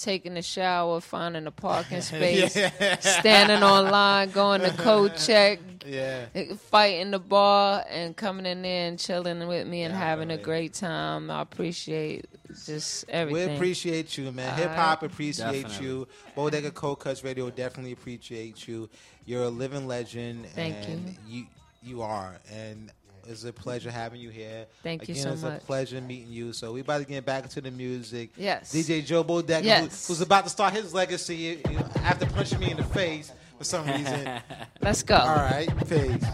taking 0.02 0.36
a 0.36 0.42
shower, 0.42 1.00
finding 1.00 1.46
a 1.46 1.50
parking 1.50 2.00
space, 2.00 2.56
Yeah. 2.56 2.98
standing 3.00 3.62
online, 3.62 4.30
going 4.30 4.60
to 4.62 4.70
code 4.76 5.16
check, 5.16 5.60
Yeah. 5.86 6.26
Eh, 6.34 6.54
fighting 6.54 7.10
the 7.10 7.18
bar, 7.18 7.84
and 7.88 8.16
coming 8.16 8.46
in 8.46 8.62
there 8.62 8.88
and 8.88 8.98
chilling 8.98 9.46
with 9.46 9.66
me 9.66 9.82
and 9.82 9.94
having 9.94 10.30
a 10.30 10.38
great 10.38 10.74
time. 10.74 11.30
I 11.30 11.42
appreciate 11.42 12.26
just 12.66 13.04
everything. 13.08 13.48
We 13.50 13.54
appreciate 13.54 14.18
you, 14.18 14.32
man. 14.32 14.56
Hip 14.56 14.70
hop 14.70 15.02
right. 15.02 15.10
appreciates 15.10 15.80
you. 15.80 16.08
Bodega 16.34 16.70
Cold 16.70 17.00
Kutz 17.00 17.24
Radio 17.24 17.50
definitely 17.50 17.92
appreciates 17.92 18.66
you. 18.66 18.88
You're 19.24 19.44
a 19.44 19.48
living 19.48 19.86
legend. 19.86 20.46
Thank 20.46 20.76
and 20.88 21.16
you. 21.26 21.46
You 21.82 22.02
are, 22.02 22.38
and 22.52 22.92
it's 23.28 23.44
a 23.44 23.52
pleasure 23.52 23.90
having 23.90 24.20
you 24.20 24.30
here. 24.30 24.66
Thank 24.82 25.08
you 25.08 25.12
Again, 25.12 25.22
so 25.24 25.32
it's 25.32 25.42
much. 25.42 25.62
a 25.62 25.64
pleasure 25.64 26.00
meeting 26.00 26.32
you. 26.32 26.52
So 26.52 26.72
we 26.72 26.80
about 26.80 26.98
to 26.98 27.04
get 27.04 27.24
back 27.24 27.44
into 27.44 27.60
the 27.60 27.70
music. 27.70 28.30
Yes. 28.36 28.72
DJ 28.74 29.04
Joe 29.04 29.22
Bodega, 29.22 29.64
Yes. 29.66 30.06
who, 30.06 30.12
who's 30.12 30.20
about 30.20 30.44
to 30.44 30.50
start 30.50 30.72
his 30.74 30.92
legacy 30.94 31.60
you 31.68 31.72
know, 31.72 31.86
after 31.96 32.26
punching 32.26 32.58
me 32.58 32.70
in 32.70 32.76
the 32.76 32.84
face 32.84 33.32
for 33.58 33.64
some 33.64 33.86
reason. 33.86 34.40
Let's 34.80 35.02
go. 35.02 35.16
All 35.16 35.36
right, 35.36 35.68
peace. 35.88 36.24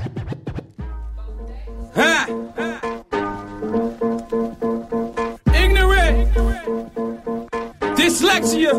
Ignorant. 5.55 6.29
Dyslexia. 7.97 8.73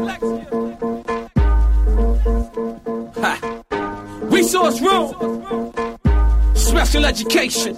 Ha. 3.22 3.62
Resource 4.24 4.82
room. 4.82 5.67
Special 6.78 7.06
education. 7.06 7.74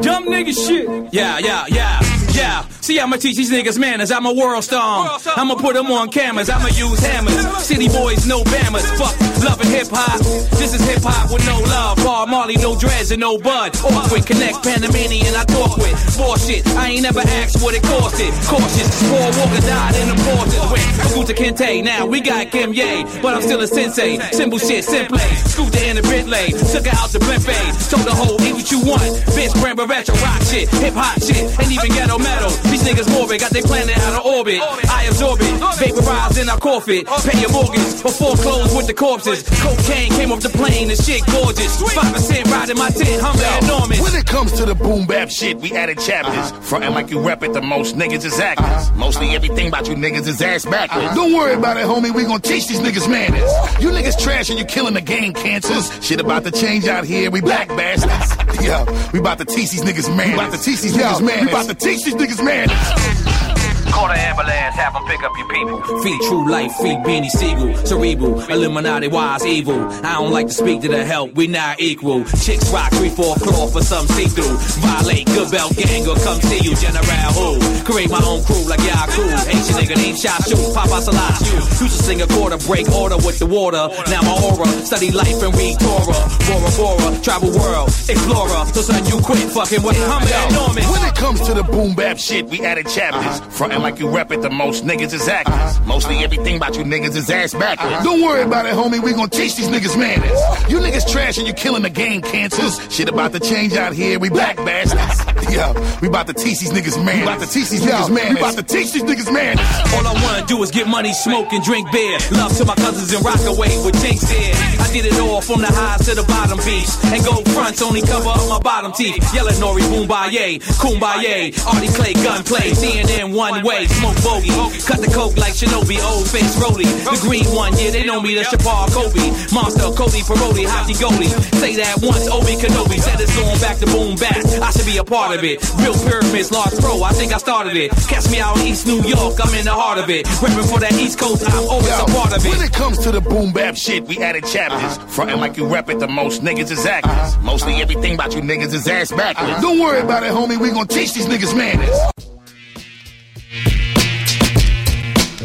Dumb 0.00 0.26
nigga 0.28 0.54
shit. 0.54 1.12
Yeah, 1.12 1.38
yeah, 1.38 1.64
yeah, 1.68 1.98
yeah. 2.32 2.68
See, 2.80 3.00
I'ma 3.00 3.16
teach 3.16 3.36
these 3.36 3.50
niggas 3.50 3.80
manners. 3.80 4.12
I'm 4.12 4.26
a 4.26 4.32
world 4.32 4.62
star. 4.62 5.18
I'ma 5.34 5.56
put 5.56 5.74
them 5.74 5.90
on 5.90 6.08
cameras. 6.10 6.48
I'ma 6.48 6.68
use 6.68 7.00
hammers. 7.00 7.34
City 7.64 7.88
boys, 7.88 8.28
no 8.28 8.44
bammers. 8.44 8.86
Fuck 8.96 9.33
loving 9.44 9.68
hip 9.68 9.88
hop. 9.92 10.18
This 10.56 10.74
is 10.74 10.80
hip 10.88 11.04
hop 11.04 11.30
with 11.30 11.44
no 11.46 11.60
love. 11.60 11.98
Paul 11.98 12.26
Marley, 12.26 12.56
no 12.56 12.76
dreads 12.76 13.10
and 13.10 13.20
no 13.20 13.36
bud. 13.38 13.76
Awkward, 13.84 14.26
connect 14.26 14.64
Panamanian, 14.64 15.36
I 15.36 15.44
talk 15.44 15.76
with. 15.76 15.94
Bullshit, 16.16 16.66
I 16.74 16.96
ain't 16.96 17.02
never 17.02 17.20
asked 17.20 17.62
what 17.62 17.74
it 17.74 17.82
costed. 17.82 18.32
Cautious, 18.48 18.88
Paul 19.12 19.30
Walker 19.36 19.60
died 19.60 19.94
in 20.00 20.08
the 20.08 20.18
Porsches. 20.24 20.64
Went 20.72 21.10
Scooter 21.12 21.34
Kente, 21.34 21.84
now 21.84 22.06
we 22.06 22.20
got 22.20 22.50
Kim 22.50 22.72
Ye. 22.72 23.04
But 23.20 23.34
I'm 23.34 23.42
still 23.42 23.60
a 23.60 23.68
sensei. 23.68 24.18
Simple 24.32 24.58
shit, 24.58 24.84
simply. 24.84 25.20
Scooter 25.52 25.84
in 25.84 25.96
the 25.96 26.02
Bentley. 26.02 26.56
Took 26.72 26.86
her 26.86 26.96
out 26.96 27.10
to 27.10 27.18
Blimpie. 27.20 27.60
Told 27.90 28.06
the 28.06 28.14
whole, 28.14 28.40
eat 28.42 28.54
what 28.54 28.70
you 28.70 28.80
want. 28.80 29.04
Bitch, 29.36 29.52
brand 29.60 29.78
retro 29.78 30.14
rock 30.22 30.40
shit. 30.42 30.68
Hip 30.80 30.94
hop 30.94 31.20
shit. 31.20 31.44
And 31.58 31.68
even 31.70 31.90
ghetto 31.90 32.18
metal. 32.18 32.50
These 32.70 32.84
niggas 32.84 33.10
morbid. 33.12 33.40
Got 33.40 33.50
they 33.50 33.62
planet 33.62 33.98
out 33.98 34.20
of 34.20 34.26
orbit. 34.26 34.60
I 34.88 35.04
absorb 35.10 35.40
it. 35.42 35.52
Vaporize 35.78 36.38
in 36.38 36.48
our 36.48 36.58
coffin. 36.58 37.04
Pay 37.04 37.40
your 37.40 37.50
mortgage. 37.50 37.82
Or 38.06 38.14
foreclose 38.14 38.74
with 38.74 38.86
the 38.86 38.94
corpses. 38.94 39.33
Cocaine 39.42 40.10
came 40.12 40.32
off 40.32 40.40
the 40.40 40.48
plane. 40.50 40.88
The 40.88 40.96
shit 40.96 41.24
gorgeous. 41.26 41.80
5% 41.82 42.44
riding 42.50 42.78
my 42.78 42.90
tent. 42.90 43.20
Hummer 43.20 43.64
enormous. 43.64 44.00
When 44.00 44.14
it 44.14 44.26
comes 44.26 44.52
to 44.52 44.64
the 44.64 44.74
boom 44.74 45.06
bap 45.06 45.30
shit, 45.30 45.58
we 45.58 45.72
added 45.72 45.98
chapters. 45.98 46.52
Uh-huh. 46.52 46.60
Frontin' 46.60 46.94
like 46.94 47.10
you 47.10 47.20
rep 47.20 47.42
it, 47.42 47.52
the 47.52 47.62
most 47.62 47.96
niggas 47.96 48.24
is 48.24 48.38
actors. 48.38 48.66
Uh-huh. 48.66 48.96
Mostly 48.96 49.30
everything 49.30 49.68
about 49.68 49.88
you 49.88 49.94
niggas 49.94 50.26
is 50.26 50.40
ass 50.40 50.64
backwards. 50.64 51.06
Uh-huh. 51.06 51.14
Don't 51.14 51.32
worry 51.32 51.54
about 51.54 51.76
it, 51.76 51.84
homie. 51.86 52.14
We 52.14 52.24
gon' 52.24 52.40
teach 52.40 52.68
these 52.68 52.80
niggas 52.80 53.10
manners. 53.10 53.50
You 53.82 53.90
niggas 53.90 54.18
trash 54.18 54.50
and 54.50 54.58
you 54.58 54.64
killing 54.64 54.94
the 54.94 55.00
game 55.00 55.32
cancers. 55.32 55.90
Shit 56.04 56.20
about 56.20 56.44
to 56.44 56.50
change 56.50 56.86
out 56.86 57.04
here. 57.04 57.30
We 57.30 57.40
black 57.40 57.68
bastards. 57.68 58.34
Yo, 58.64 58.84
we 59.12 59.18
about 59.18 59.38
to 59.38 59.44
teach 59.44 59.70
these 59.70 59.82
niggas 59.82 60.08
manners. 60.16 60.28
We 60.28 60.34
about 60.34 60.52
to 60.52 60.62
teach 60.62 60.80
these 60.80 60.94
niggas 60.94 61.24
manners. 61.24 61.44
We 61.44 61.50
about 61.50 61.66
to 61.66 61.74
teach 61.74 62.04
these 62.04 62.14
niggas 62.14 62.44
manners. 62.44 63.53
Call 63.94 64.08
the 64.08 64.18
ambulance, 64.18 64.74
have 64.74 64.92
them 64.92 65.04
pick 65.06 65.22
up 65.22 65.30
your 65.38 65.48
people. 65.48 65.78
Feed 66.02 66.20
true 66.22 66.50
life, 66.50 66.72
feed 66.82 66.98
Beanie 67.06 67.30
Sigel. 67.30 67.76
Cerebral, 67.86 68.40
Illuminati 68.50 69.06
wise 69.06 69.46
evil. 69.46 69.80
I 70.02 70.14
don't 70.14 70.32
like 70.32 70.48
to 70.48 70.52
speak 70.52 70.82
to 70.82 70.88
the 70.88 71.04
help, 71.04 71.34
we 71.34 71.46
not 71.46 71.78
equal. 71.80 72.24
Chicks 72.42 72.72
rock, 72.72 72.90
three, 72.92 73.08
four 73.08 73.36
claw 73.36 73.68
for 73.68 73.82
some 73.82 74.06
see 74.08 74.26
through. 74.26 74.56
Violate, 74.82 75.26
good 75.26 75.48
belt 75.52 75.76
gang 75.76 76.02
or 76.08 76.16
come 76.26 76.40
see 76.42 76.58
you, 76.58 76.74
General 76.74 77.04
who. 77.38 77.84
Create 77.84 78.10
my 78.10 78.20
own 78.26 78.42
crew 78.42 78.66
like 78.66 78.80
Yaku. 78.80 79.22
Asian 79.46 79.76
nigga 79.78 79.96
named 79.96 80.18
Shot 80.18 80.42
Shoot, 80.42 80.74
Papa 80.74 81.00
Salat 81.00 81.38
you. 81.46 81.54
Used 81.86 81.94
to 81.94 82.02
sing 82.02 82.20
a 82.22 82.26
quarter, 82.26 82.58
break 82.66 82.90
order 82.90 83.16
with 83.18 83.38
the 83.38 83.46
water. 83.46 83.88
Now 84.10 84.22
my 84.22 84.34
aura, 84.42 84.66
study 84.82 85.12
life 85.12 85.40
and 85.40 85.54
read 85.54 85.78
Torah. 85.78 86.26
Bora 86.50 86.70
Bora, 86.74 87.20
travel 87.22 87.54
world, 87.54 87.88
explorer. 88.10 88.66
So 88.74 88.82
son, 88.82 89.06
you 89.06 89.22
quit 89.22 89.46
fucking 89.54 89.82
with 89.86 89.96
I'm 90.02 90.50
enormous. 90.50 90.90
When 90.90 91.04
it 91.06 91.14
comes 91.14 91.40
to 91.46 91.54
the 91.54 91.62
boom 91.62 91.94
bap 91.94 92.18
shit, 92.18 92.46
we 92.50 92.60
added 92.62 92.88
chapters. 92.88 93.38
Uh-huh. 93.38 93.50
Frontin' 93.50 93.84
like 93.84 93.93
you 94.00 94.08
rep 94.08 94.30
it, 94.32 94.42
the 94.42 94.50
most 94.50 94.84
niggas 94.84 95.12
is 95.12 95.28
actors. 95.28 95.54
Uh-huh. 95.54 95.84
Mostly 95.86 96.18
everything 96.18 96.56
about 96.56 96.76
you 96.76 96.84
niggas 96.84 97.16
is 97.16 97.28
ass 97.30 97.52
backwards. 97.54 97.92
Uh-huh. 97.92 98.04
Don't 98.04 98.22
worry 98.22 98.42
about 98.42 98.66
it, 98.66 98.74
homie. 98.74 99.02
We 99.02 99.12
gonna 99.12 99.28
teach 99.28 99.56
these 99.56 99.68
niggas 99.68 99.98
manners. 99.98 100.70
You 100.70 100.78
niggas 100.78 101.10
trash 101.10 101.38
and 101.38 101.46
you 101.46 101.52
killing 101.54 101.82
the 101.82 101.90
game 101.90 102.22
cancers. 102.22 102.80
Shit 102.92 103.08
about 103.08 103.32
to 103.32 103.40
change 103.40 103.74
out 103.74 103.92
here. 103.92 104.18
We 104.18 104.28
back 104.30 104.56
bastards. 104.56 105.20
Yo, 105.54 105.72
we 106.00 106.08
about 106.08 106.26
to 106.28 106.34
teach 106.34 106.60
these 106.60 106.70
niggas 106.72 106.96
manners. 107.04 107.26
We 107.26 107.32
about 107.32 107.40
to 107.40 107.46
teach 107.48 107.68
these 107.70 107.84
Yo, 107.84 107.92
niggas 107.92 108.10
manners. 108.14 108.28
we 108.28 108.34
We 108.34 108.40
about 108.40 108.56
to 108.56 108.62
teach 108.62 108.92
these 108.92 109.02
niggas 109.04 109.32
manners. 109.32 109.66
All 109.94 110.06
I 110.06 110.14
wanna 110.22 110.46
do 110.46 110.62
is 110.62 110.70
get 110.70 110.86
money, 110.88 111.12
smoke, 111.12 111.52
and 111.52 111.62
drink 111.62 111.90
beer. 111.92 112.18
Love 112.32 112.56
to 112.58 112.64
my 112.64 112.74
cousins 112.76 113.12
and 113.12 113.24
rock 113.24 113.40
away 113.46 113.70
with 113.84 114.00
Jinx 114.02 114.28
here. 114.30 114.54
I 114.80 114.88
did 114.92 115.06
it 115.06 115.18
all 115.20 115.40
from 115.40 115.60
the 115.60 115.68
highs 115.70 116.06
to 116.06 116.14
the 116.14 116.22
bottom 116.24 116.58
beats. 116.64 116.96
And 117.12 117.24
gold 117.24 117.48
fronts 117.50 117.82
only 117.82 118.02
cover 118.02 118.28
up 118.30 118.48
my 118.48 118.58
bottom 118.60 118.92
teeth. 118.92 119.18
Yelling 119.34 119.54
Nori, 119.56 119.82
Boombaye, 119.90 120.58
Kumbaya. 120.80 121.50
Artie 121.66 121.88
Clay, 121.94 122.12
gunplay, 122.14 122.70
CNN 122.72 123.34
one 123.34 123.62
way. 123.64 123.73
Smoke 123.82 124.18
bogey. 124.22 124.54
Cut 124.86 125.00
the 125.02 125.10
coke 125.10 125.36
like 125.36 125.54
Shinobi, 125.54 125.98
old 126.04 126.28
face 126.30 126.54
roly. 126.62 126.86
The 126.86 127.18
green 127.22 127.46
one, 127.50 127.74
yeah, 127.74 127.90
they 127.90 128.04
know 128.04 128.20
me, 128.20 128.34
the 128.34 128.44
Shapar 128.44 128.86
Kobe. 128.94 129.26
Monster, 129.50 129.90
Cody, 129.98 130.22
Parodi, 130.22 130.64
Hockey 130.68 130.94
Goldie. 130.94 131.32
Say 131.58 131.74
that 131.76 131.98
once, 132.02 132.28
Obi 132.30 132.54
Kenobi 132.54 132.98
said 133.02 133.18
it's 133.20 133.34
going 133.34 133.58
back 133.58 133.78
to 133.82 133.86
boom 133.86 134.14
back. 134.16 134.38
I 134.62 134.70
should 134.70 134.86
be 134.86 134.98
a 134.98 135.04
part 135.04 135.34
of 135.36 135.42
it. 135.42 135.58
Real 135.82 135.94
pyramids, 136.06 136.52
large 136.52 136.74
pro, 136.78 137.02
I 137.02 137.12
think 137.12 137.32
I 137.32 137.38
started 137.38 137.76
it. 137.76 137.90
Catch 138.06 138.30
me 138.30 138.38
out 138.38 138.56
in 138.58 138.66
East 138.66 138.86
New 138.86 139.02
York, 139.02 139.34
I'm 139.42 139.54
in 139.54 139.64
the 139.64 139.74
heart 139.74 139.98
of 139.98 140.08
it. 140.10 140.26
Reppin' 140.38 140.70
for 140.70 140.78
that 140.80 140.92
East 140.94 141.18
Coast, 141.18 141.42
I'm 141.46 141.66
always 141.68 141.98
a 141.98 142.06
part 142.14 142.36
of 142.36 142.44
it. 142.44 142.50
When 142.50 142.62
it 142.62 142.72
comes 142.72 142.98
to 143.00 143.10
the 143.10 143.20
boom 143.20 143.52
bap 143.52 143.76
shit, 143.76 144.04
we 144.04 144.18
added 144.18 144.46
chapters. 144.46 144.98
Uh-huh. 144.98 145.06
Frontin' 145.08 145.40
like 145.40 145.56
you 145.56 145.66
rep 145.66 145.88
it, 145.90 145.98
the 145.98 146.08
most 146.08 146.42
niggas 146.42 146.70
is 146.70 146.84
actors. 146.86 147.10
Uh-huh. 147.10 147.42
Mostly 147.42 147.74
everything 147.76 148.14
about 148.14 148.34
you 148.34 148.42
niggas 148.42 148.74
is 148.74 148.86
ass 148.86 149.10
backwards. 149.10 149.50
Uh-huh. 149.50 149.62
Don't 149.62 149.80
worry 149.80 150.00
about 150.00 150.22
it, 150.22 150.32
homie. 150.32 150.60
We 150.60 150.70
gon' 150.70 150.86
teach 150.86 151.14
these 151.14 151.26
niggas 151.26 151.56
manners. 151.56 152.33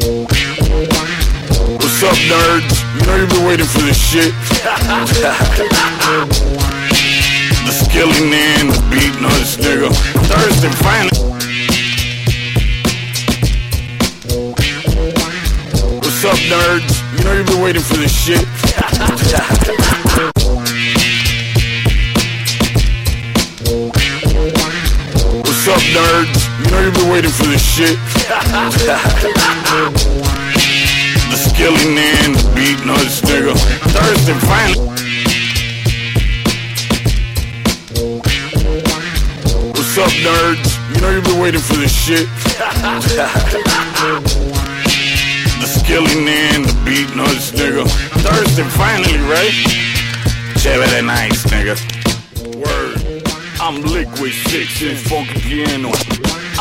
What's 0.09 2.01
up, 2.01 2.17
nerds? 2.25 2.81
You 2.95 3.05
know 3.05 3.15
you've 3.17 3.29
been 3.29 3.45
waiting 3.45 3.67
for 3.67 3.81
this 3.81 3.95
shit. 3.95 4.33
the 7.63 7.71
skilly 7.71 8.27
man, 8.27 8.69
the 8.69 8.73
Beatnuts, 8.89 9.59
nigga. 9.61 9.93
Thursday, 10.25 10.71
finally. 10.81 11.13
What's 15.97 16.25
up, 16.25 16.39
nerds? 16.49 17.03
You 17.15 17.23
know 17.25 17.33
you've 17.33 17.45
been 17.45 17.61
waiting 17.61 17.83
for 17.83 17.97
this 17.97 18.11
shit. 18.11 18.41
What's 25.45 25.67
up, 25.67 25.81
nerds? 25.93 26.48
You 26.59 26.71
know 26.71 26.81
you've 26.81 26.93
been 26.93 27.09
waiting 27.09 27.31
for 27.31 27.45
this 27.45 27.63
shit. 27.63 27.97
the 31.29 31.37
skilly 31.37 31.95
man, 31.95 32.33
the 32.33 32.43
Beatnuts, 32.53 33.21
nigga. 33.23 33.55
Thursday, 33.95 34.33
finally. 34.43 34.89
What's 39.71 39.97
up, 39.97 40.11
nerds? 40.19 40.69
You 40.93 41.01
know 41.01 41.11
you've 41.11 41.23
been 41.23 41.39
waiting 41.39 41.61
for 41.61 41.75
this 41.77 41.95
shit. 41.95 42.27
the 45.59 45.65
skilly 45.65 46.15
man, 46.25 46.63
the 46.63 46.75
Beatnuts, 46.83 47.53
nigga. 47.55 47.87
Thursday, 48.19 48.63
finally, 48.75 49.17
right? 49.31 49.53
Chévere 50.59 51.01
nice, 51.05 51.45
nigga. 51.45 51.77
Word. 52.57 53.23
I'm 53.61 53.81
liquid 53.81 54.33
six 54.33 54.81
inch 54.81 54.99
funky 54.99 55.39
piano. 55.39 55.91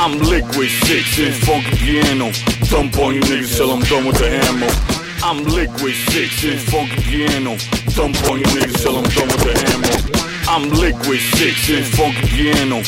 I'm 0.01 0.17
liquid 0.17 0.71
six 0.87 1.19
inch 1.19 1.35
funky 1.43 1.77
piano. 1.77 2.31
Thump 2.71 2.97
on 2.99 3.15
you 3.15 3.21
niggas 3.21 3.57
till 3.57 3.73
I'm 3.73 3.83
done 3.83 4.07
with 4.07 4.19
the 4.19 4.31
ammo. 4.31 4.69
I'm 5.27 5.43
liquid 5.43 5.93
six 6.15 6.45
inch 6.45 6.63
funky 6.71 7.03
piano. 7.03 7.57
Thump 7.99 8.15
on 8.31 8.39
you 8.39 8.45
niggas 8.47 8.81
till 8.81 8.97
I'm 8.97 9.03
done 9.11 9.27
with 9.27 9.43
the 9.43 9.55
ammo. 9.75 9.91
I'm 10.47 10.71
liquid 10.71 11.19
six 11.35 11.69
inch 11.69 11.87
funky 11.99 12.29
piano. 12.31 12.81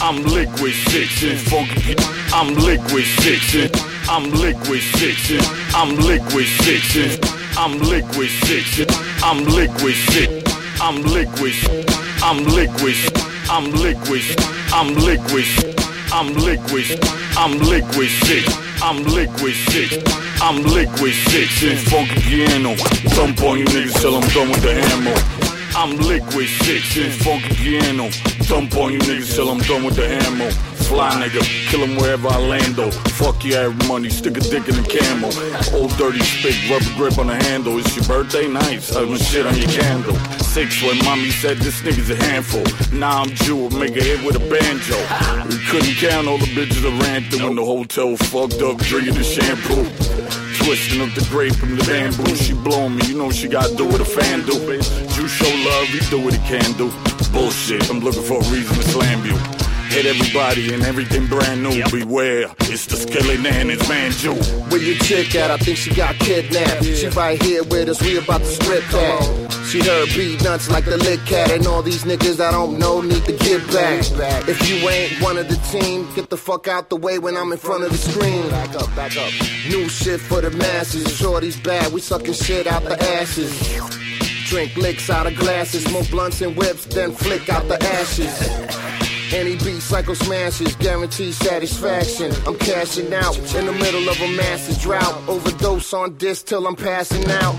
I'm 0.00 0.22
liquid 0.22 0.72
six 0.86 1.24
inch 1.24 1.40
funky. 1.50 1.96
I'm 2.32 2.54
liquid 2.54 3.06
six 3.18 3.54
inch. 3.56 3.74
I'm 4.08 4.30
liquid 4.30 4.82
six 4.94 5.30
inch. 5.34 5.50
I'm 5.74 5.98
liquid 5.98 6.46
six 6.46 6.96
inch. 6.96 7.18
I'm 7.58 7.78
liquid 7.90 8.30
six. 8.30 8.86
I'm 9.20 9.42
liquid 9.50 9.96
six. 10.14 10.30
I'm 10.80 11.02
liquid. 11.02 11.54
I'm 12.22 12.38
liquid. 12.54 12.96
I'm 13.50 13.72
liquid. 13.74 14.22
I'm 14.70 14.94
liquid. 14.94 15.81
I'm 16.14 16.34
liquid. 16.34 16.84
I'm 17.38 17.58
liquid 17.58 18.10
six. 18.10 18.44
I'm 18.82 19.02
liquid 19.04 19.54
six. 19.54 19.96
I'm 20.42 20.62
liquid 20.62 21.14
six 21.14 21.62
inch 21.62 21.80
funky 21.88 22.20
piano. 22.20 22.76
Thump 23.16 23.42
on 23.42 23.58
you 23.58 23.64
niggas 23.64 23.98
till 23.98 24.16
I'm 24.16 24.28
done 24.28 24.50
with 24.50 24.60
the 24.60 24.74
ammo. 24.92 25.14
I'm 25.74 25.96
liquid 25.96 26.48
six 26.48 26.98
inch 26.98 27.14
funky 27.14 27.54
piano. 27.54 28.10
Thump 28.44 28.76
on 28.76 28.92
you 28.92 28.98
niggas 28.98 29.34
till 29.34 29.48
I'm 29.48 29.60
done 29.60 29.84
with 29.84 29.96
the 29.96 30.06
ammo. 30.06 30.50
Fly 30.92 31.08
nigga, 31.24 31.40
kill 31.70 31.80
him 31.80 31.96
wherever 31.96 32.28
I 32.28 32.36
land 32.36 32.76
though. 32.76 32.90
Fuck 33.16 33.46
you, 33.46 33.56
I 33.56 33.62
have 33.62 33.88
money, 33.88 34.10
stick 34.10 34.36
a 34.36 34.40
dick 34.40 34.68
in 34.68 34.76
the 34.76 34.84
camel. 34.84 35.32
Old 35.72 35.96
dirty 35.96 36.20
spit, 36.20 36.52
rubber 36.68 36.92
grip 36.98 37.16
on 37.16 37.28
the 37.28 37.36
handle. 37.48 37.78
It's 37.78 37.96
your 37.96 38.04
birthday 38.04 38.46
night, 38.46 38.84
I'm 38.94 39.16
shit 39.16 39.46
on 39.46 39.56
your 39.56 39.70
candle. 39.70 40.14
Six 40.52 40.82
when 40.82 40.98
mommy 41.02 41.30
said 41.30 41.56
this 41.64 41.80
nigga's 41.80 42.10
a 42.10 42.16
handful. 42.16 42.60
Now 42.92 43.22
I'm 43.22 43.30
Jew, 43.30 43.70
make 43.70 43.96
a 43.96 44.04
hit 44.04 44.22
with 44.22 44.36
a 44.36 44.44
banjo. 44.52 45.00
We 45.48 45.56
couldn't 45.64 45.96
count 45.96 46.28
all 46.28 46.36
the 46.36 46.52
bitches 46.52 46.84
I 46.84 46.92
ran 47.00 47.22
through 47.30 47.48
in 47.48 47.56
the 47.56 47.64
hotel, 47.64 48.14
fucked 48.28 48.60
up, 48.60 48.76
drinking 48.76 49.14
the 49.14 49.24
shampoo. 49.24 49.88
Twisting 50.60 51.00
up 51.00 51.14
the 51.14 51.26
grape 51.30 51.56
from 51.56 51.74
the 51.74 51.84
bamboo. 51.84 52.36
She 52.36 52.52
blowing 52.52 52.96
me, 52.96 53.06
you 53.06 53.16
know 53.16 53.30
she 53.30 53.48
gotta 53.48 53.74
do 53.76 53.86
what 53.86 54.02
a 54.02 54.04
fan 54.04 54.44
do. 54.44 54.60
You 54.60 55.26
show 55.26 55.48
love, 55.48 55.88
he 55.88 56.00
do 56.10 56.20
what 56.20 56.34
he 56.34 56.40
can 56.46 56.70
do. 56.76 56.92
Bullshit, 57.32 57.88
I'm 57.88 58.00
looking 58.00 58.22
for 58.22 58.36
a 58.36 58.44
reason 58.52 58.76
to 58.76 58.82
slam 58.82 59.24
you. 59.24 59.40
Hit 59.92 60.06
everybody 60.06 60.72
and 60.72 60.82
everything 60.84 61.26
brand 61.26 61.62
new. 61.62 61.84
Beware, 61.90 62.50
it's 62.60 62.86
the 62.86 62.96
skeleton 62.96 63.44
and 63.44 63.68
his 63.68 63.86
man 63.90 64.10
Jew. 64.12 64.32
Where 64.70 64.80
your 64.80 64.96
chick 64.96 65.34
at? 65.34 65.50
I 65.50 65.58
think 65.58 65.76
she 65.76 65.94
got 65.94 66.14
kidnapped. 66.14 66.82
She 66.82 67.08
right 67.08 67.40
here 67.42 67.62
with 67.64 67.90
us, 67.90 68.00
we 68.00 68.16
about 68.16 68.40
to 68.40 68.46
strip 68.46 68.82
that. 68.86 69.52
She 69.68 69.80
heard 69.80 70.08
Beatnuts 70.08 70.70
like 70.70 70.86
the 70.86 70.96
lick 70.96 71.20
cat, 71.26 71.50
and 71.50 71.66
all 71.66 71.82
these 71.82 72.04
niggas 72.04 72.40
I 72.40 72.50
don't 72.50 72.78
know 72.78 73.02
need 73.02 73.22
to 73.26 73.32
get 73.32 73.60
back. 73.70 74.48
If 74.48 74.66
you 74.66 74.88
ain't 74.88 75.20
one 75.20 75.36
of 75.36 75.48
the 75.48 75.56
team, 75.70 76.08
get 76.14 76.30
the 76.30 76.38
fuck 76.38 76.68
out 76.68 76.88
the 76.88 76.96
way 76.96 77.18
when 77.18 77.36
I'm 77.36 77.52
in 77.52 77.58
front 77.58 77.84
of 77.84 77.92
the 77.92 77.98
screen. 77.98 78.48
Back 78.48 78.74
up, 78.74 78.96
back 78.96 79.14
up. 79.18 79.30
New 79.68 79.90
shit 79.90 80.20
for 80.20 80.40
the 80.40 80.52
masses. 80.52 81.14
Shorty's 81.14 81.60
bad, 81.60 81.92
we 81.92 82.00
sucking 82.00 82.32
shit 82.32 82.66
out 82.66 82.82
the 82.84 82.98
asses. 83.18 83.52
Drink 84.48 84.74
licks 84.74 85.10
out 85.10 85.26
of 85.26 85.36
glasses, 85.36 85.90
more 85.92 86.04
blunts 86.04 86.40
and 86.40 86.56
whips, 86.56 86.86
then 86.86 87.12
flick 87.12 87.50
out 87.50 87.68
the 87.68 87.82
ashes. 87.82 89.01
Any 89.34 89.56
beat 89.56 89.80
psycho 89.80 90.12
smashes, 90.12 90.76
guarantee 90.76 91.32
satisfaction. 91.32 92.32
I'm 92.46 92.58
cashing 92.58 93.14
out 93.14 93.36
in 93.54 93.64
the 93.64 93.72
middle 93.72 94.06
of 94.08 94.20
a 94.20 94.28
massive 94.28 94.78
drought. 94.78 95.26
Overdose 95.26 95.94
on 95.94 96.18
this 96.18 96.42
till 96.42 96.66
I'm 96.66 96.76
passing 96.76 97.24
out. 97.30 97.56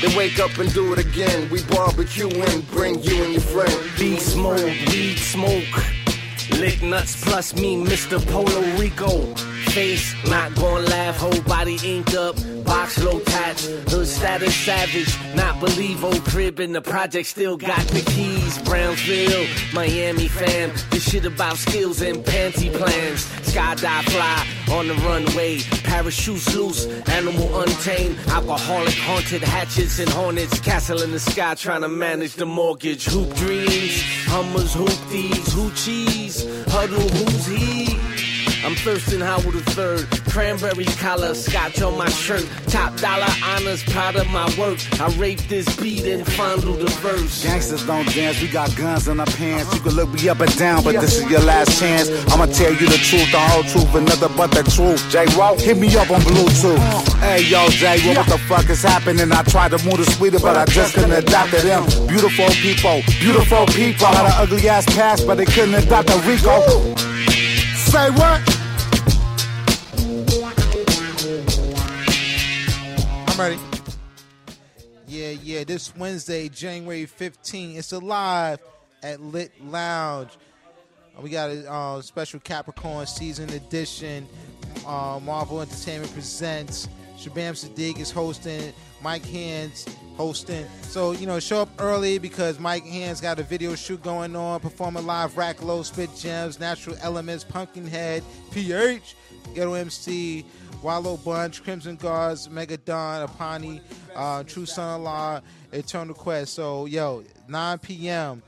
Then 0.00 0.16
wake 0.16 0.38
up 0.38 0.56
and 0.58 0.72
do 0.72 0.92
it 0.92 1.00
again. 1.00 1.50
We 1.50 1.64
barbecue 1.64 2.28
and 2.28 2.70
bring 2.70 3.02
you 3.02 3.24
and 3.24 3.32
your 3.32 3.42
friend. 3.42 3.76
Beast 3.98 4.34
smoke, 4.34 4.56
weed 4.60 5.16
smoke. 5.18 5.64
Lick 6.52 6.80
nuts 6.82 7.24
plus 7.24 7.54
me, 7.56 7.76
Mr. 7.76 8.24
Polo 8.30 8.60
Rico. 8.78 9.57
Face, 9.70 10.14
not 10.28 10.54
gon' 10.54 10.84
laugh, 10.86 11.16
whole 11.16 11.42
body 11.42 11.78
inked 11.84 12.14
up. 12.14 12.36
Box 12.64 13.02
low 13.02 13.20
tats, 13.20 13.66
hood 13.90 14.06
status 14.06 14.54
savage. 14.54 15.14
Not 15.34 15.60
believe 15.60 16.04
old 16.04 16.24
crib 16.24 16.58
in 16.60 16.72
the 16.72 16.80
project 16.80 17.28
still 17.28 17.56
got 17.56 17.86
the 17.88 18.00
keys. 18.00 18.58
Brownsville, 18.62 19.46
Miami 19.72 20.28
fam. 20.28 20.72
This 20.90 21.08
shit 21.10 21.24
about 21.24 21.56
skills 21.56 22.02
and 22.02 22.24
panty 22.24 22.72
plans. 22.72 23.24
Skydive 23.48 24.04
fly 24.10 24.46
on 24.76 24.88
the 24.88 24.94
runway. 24.94 25.60
Parachutes 25.84 26.54
loose, 26.54 26.86
animal 27.08 27.60
untamed. 27.60 28.18
Alcoholic 28.28 28.94
haunted 28.94 29.42
hatches 29.42 29.98
and 30.00 30.10
hornets. 30.10 30.60
Castle 30.60 31.02
in 31.02 31.12
the 31.12 31.20
sky 31.20 31.54
trying 31.54 31.82
to 31.82 31.88
manage 31.88 32.34
the 32.34 32.46
mortgage. 32.46 33.04
Hoop 33.06 33.34
dreams, 33.36 34.02
Hummers, 34.26 34.74
hoop 34.74 34.88
thieves, 35.10 35.52
who 35.52 35.70
cheese. 35.72 36.46
Huddle, 36.68 37.08
who's 37.08 37.46
he? 37.46 38.07
I'm 38.64 38.74
Thurston 38.74 39.20
Howell 39.20 39.52
the 39.52 39.60
third. 39.70 40.06
Cranberry 40.30 40.84
collar, 40.84 41.34
scotch 41.34 41.80
on 41.80 41.96
my 41.96 42.08
shirt. 42.08 42.46
Top 42.66 42.96
dollar 42.96 43.28
honors, 43.44 43.82
proud 43.84 44.16
of 44.16 44.28
my 44.30 44.46
work. 44.58 44.78
I 45.00 45.08
rape 45.16 45.40
this 45.48 45.64
beat 45.76 46.04
and 46.04 46.26
fondle 46.26 46.74
the 46.74 46.90
verse. 47.00 47.44
Gangsters 47.44 47.86
don't 47.86 48.12
dance, 48.14 48.40
we 48.42 48.48
got 48.48 48.74
guns 48.76 49.06
in 49.08 49.20
our 49.20 49.26
pants. 49.26 49.72
You 49.74 49.80
can 49.80 49.92
look 49.92 50.10
me 50.10 50.28
up 50.28 50.40
and 50.40 50.56
down, 50.58 50.82
but 50.82 51.00
this 51.00 51.18
is 51.18 51.30
your 51.30 51.40
last 51.40 51.78
chance. 51.78 52.10
I'ma 52.32 52.46
tell 52.46 52.72
you 52.72 52.86
the 52.88 52.98
truth, 52.98 53.30
the 53.30 53.38
whole 53.38 53.62
truth, 53.62 53.94
and 53.94 54.06
nothing 54.06 54.36
but 54.36 54.50
the 54.50 54.62
truth. 54.64 55.08
J 55.10 55.24
Rock, 55.38 55.58
hit 55.58 55.78
me 55.78 55.94
up 55.96 56.10
on 56.10 56.20
Bluetooth. 56.22 56.78
Hey 57.20 57.44
yo, 57.44 57.68
Jay, 57.68 58.00
what, 58.06 58.18
what 58.18 58.26
the 58.26 58.38
fuck 58.38 58.68
is 58.68 58.82
happening? 58.82 59.30
I 59.32 59.42
tried 59.44 59.70
to 59.70 59.84
move 59.84 59.98
the 59.98 60.10
sweeter, 60.12 60.40
but 60.40 60.56
I 60.56 60.64
just 60.66 60.94
couldn't 60.94 61.12
adopt 61.12 61.50
to 61.50 61.62
them. 61.62 61.84
Beautiful 62.06 62.48
people, 62.62 63.02
beautiful 63.20 63.66
people. 63.66 64.06
Had 64.06 64.26
an 64.26 64.32
ugly 64.36 64.68
ass 64.68 64.84
past, 64.86 65.26
but 65.26 65.36
they 65.36 65.46
couldn't 65.46 65.74
adopt 65.74 66.10
a 66.10 66.18
Rico. 66.26 67.07
Say 67.88 68.10
what? 68.10 68.42
I'm 73.28 73.38
ready. 73.40 73.58
Yeah, 75.06 75.30
yeah. 75.30 75.64
This 75.64 75.94
Wednesday, 75.96 76.48
January 76.48 77.06
15th, 77.06 77.76
it's 77.78 77.92
alive 77.92 78.58
at 79.02 79.20
Lit 79.20 79.52
Lounge. 79.64 80.30
Uh, 81.16 81.22
We 81.22 81.30
got 81.30 81.50
a 81.50 81.72
uh, 81.72 82.02
special 82.02 82.40
Capricorn 82.40 83.06
season 83.06 83.48
edition. 83.50 84.28
Uh, 84.86 85.18
Marvel 85.22 85.60
Entertainment 85.60 86.12
presents. 86.12 86.88
Shabaam 87.18 87.52
Sahdeeq 87.52 87.98
is 87.98 88.12
hosting. 88.12 88.72
Mike 89.02 89.24
Hands 89.24 89.86
hosting. 90.16 90.66
So, 90.82 91.12
you 91.12 91.26
know, 91.26 91.40
show 91.40 91.62
up 91.62 91.68
early 91.78 92.18
because 92.18 92.60
Mike 92.60 92.84
Hands 92.84 93.20
got 93.20 93.38
a 93.40 93.42
video 93.42 93.74
shoot 93.74 94.02
going 94.02 94.36
on, 94.36 94.60
performing 94.60 95.04
live 95.04 95.36
Rack 95.36 95.62
Low, 95.62 95.82
Spit 95.82 96.10
Gems, 96.16 96.60
Natural 96.60 96.96
Elements, 97.00 97.42
Pumpkinhead, 97.42 98.22
PH, 98.52 99.16
Ghetto 99.54 99.74
MC, 99.74 100.44
Wallow 100.82 101.16
Bunch, 101.16 101.62
Crimson 101.64 101.96
Guards, 101.96 102.46
Megadon, 102.48 103.28
Apani, 103.28 103.80
uh, 104.14 104.44
True 104.44 104.66
Son 104.66 104.96
of 104.96 105.02
Law, 105.02 105.40
Eternal 105.72 106.14
Quest. 106.14 106.54
So, 106.54 106.86
yo, 106.86 107.24
9 107.48 107.78
p.m. 107.78 108.42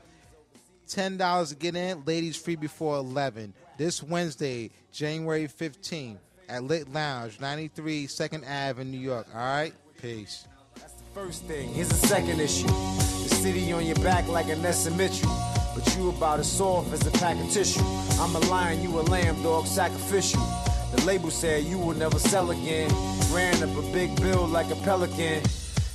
$10 0.87 1.49
to 1.49 1.55
get 1.55 1.75
in, 1.75 2.03
ladies 2.05 2.37
free 2.37 2.55
before 2.55 2.97
11. 2.97 3.53
This 3.77 4.01
Wednesday, 4.01 4.71
January 4.91 5.47
15th 5.47 6.17
at 6.51 6.63
Lit 6.65 6.91
Lounge, 6.91 7.39
93 7.39 8.07
2nd 8.07 8.43
Ave 8.43 8.81
in 8.81 8.91
New 8.91 8.99
York. 8.99 9.25
All 9.33 9.39
right? 9.39 9.73
Peace. 10.01 10.45
That's 10.75 10.93
the 10.93 11.03
First 11.13 11.43
thing, 11.45 11.73
here's 11.73 11.87
the 11.87 12.07
second 12.07 12.41
issue. 12.41 12.67
The 12.67 13.35
city 13.35 13.71
on 13.71 13.85
your 13.85 13.95
back 13.97 14.27
like 14.27 14.49
a 14.49 14.55
Nessa 14.57 14.91
Mitchell. 14.91 15.31
But 15.73 15.95
you 15.95 16.09
about 16.09 16.39
as 16.39 16.51
soft 16.51 16.91
as 16.91 17.07
a 17.07 17.11
pack 17.11 17.37
of 17.39 17.49
tissue. 17.49 17.81
I'm 18.19 18.35
a 18.35 18.39
lion, 18.49 18.81
you 18.81 18.99
a 18.99 19.01
lamb, 19.01 19.41
dog, 19.41 19.65
sacrificial. 19.65 20.41
The 20.93 21.03
label 21.05 21.31
said 21.31 21.63
you 21.63 21.77
will 21.77 21.95
never 21.95 22.19
sell 22.19 22.51
again. 22.51 22.91
Ran 23.31 23.63
up 23.63 23.75
a 23.77 23.81
big 23.93 24.13
bill 24.19 24.45
like 24.45 24.69
a 24.69 24.75
pelican. 24.75 25.41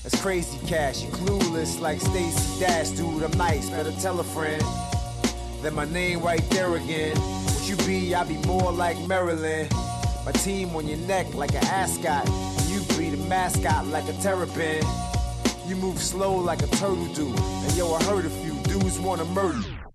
That's 0.03 0.21
crazy 0.23 0.59
cash, 0.67 1.03
you 1.03 1.11
clueless 1.11 1.79
like 1.81 2.01
Stacy 2.01 2.61
Dash. 2.61 2.91
Dude, 2.91 3.23
I'm 3.23 3.31
nice, 3.33 3.69
better 3.69 3.93
tell 4.01 4.21
a 4.21 4.25
friend. 4.25 4.63
Then 5.61 5.75
my 5.75 5.85
name 5.85 6.23
right 6.23 6.49
there 6.51 6.75
again. 6.77 7.19
Would 7.45 7.69
you 7.69 7.77
be, 7.87 8.15
I'd 8.15 8.29
be 8.29 8.39
more 8.47 8.73
like 8.73 8.99
Maryland. 9.07 9.71
My 10.27 10.33
team 10.33 10.75
on 10.75 10.89
your 10.89 10.99
neck 10.99 11.33
like 11.35 11.53
an 11.53 11.65
ascot. 11.67 12.27
You 12.67 12.81
be 12.99 13.11
the 13.11 13.29
mascot 13.29 13.87
like 13.87 14.09
a 14.09 14.13
terrapin. 14.15 14.83
You 15.69 15.77
move 15.77 16.03
slow 16.03 16.35
like 16.35 16.63
a 16.63 16.67
turtle 16.67 17.07
do. 17.15 17.29
And 17.29 17.77
yo, 17.77 17.95
I 17.95 18.03
heard 18.03 18.25
a 18.25 18.31
few 18.31 18.55
dudes 18.65 18.99
wanna 18.99 19.25
murder. 19.25 19.61
you. 19.61 19.86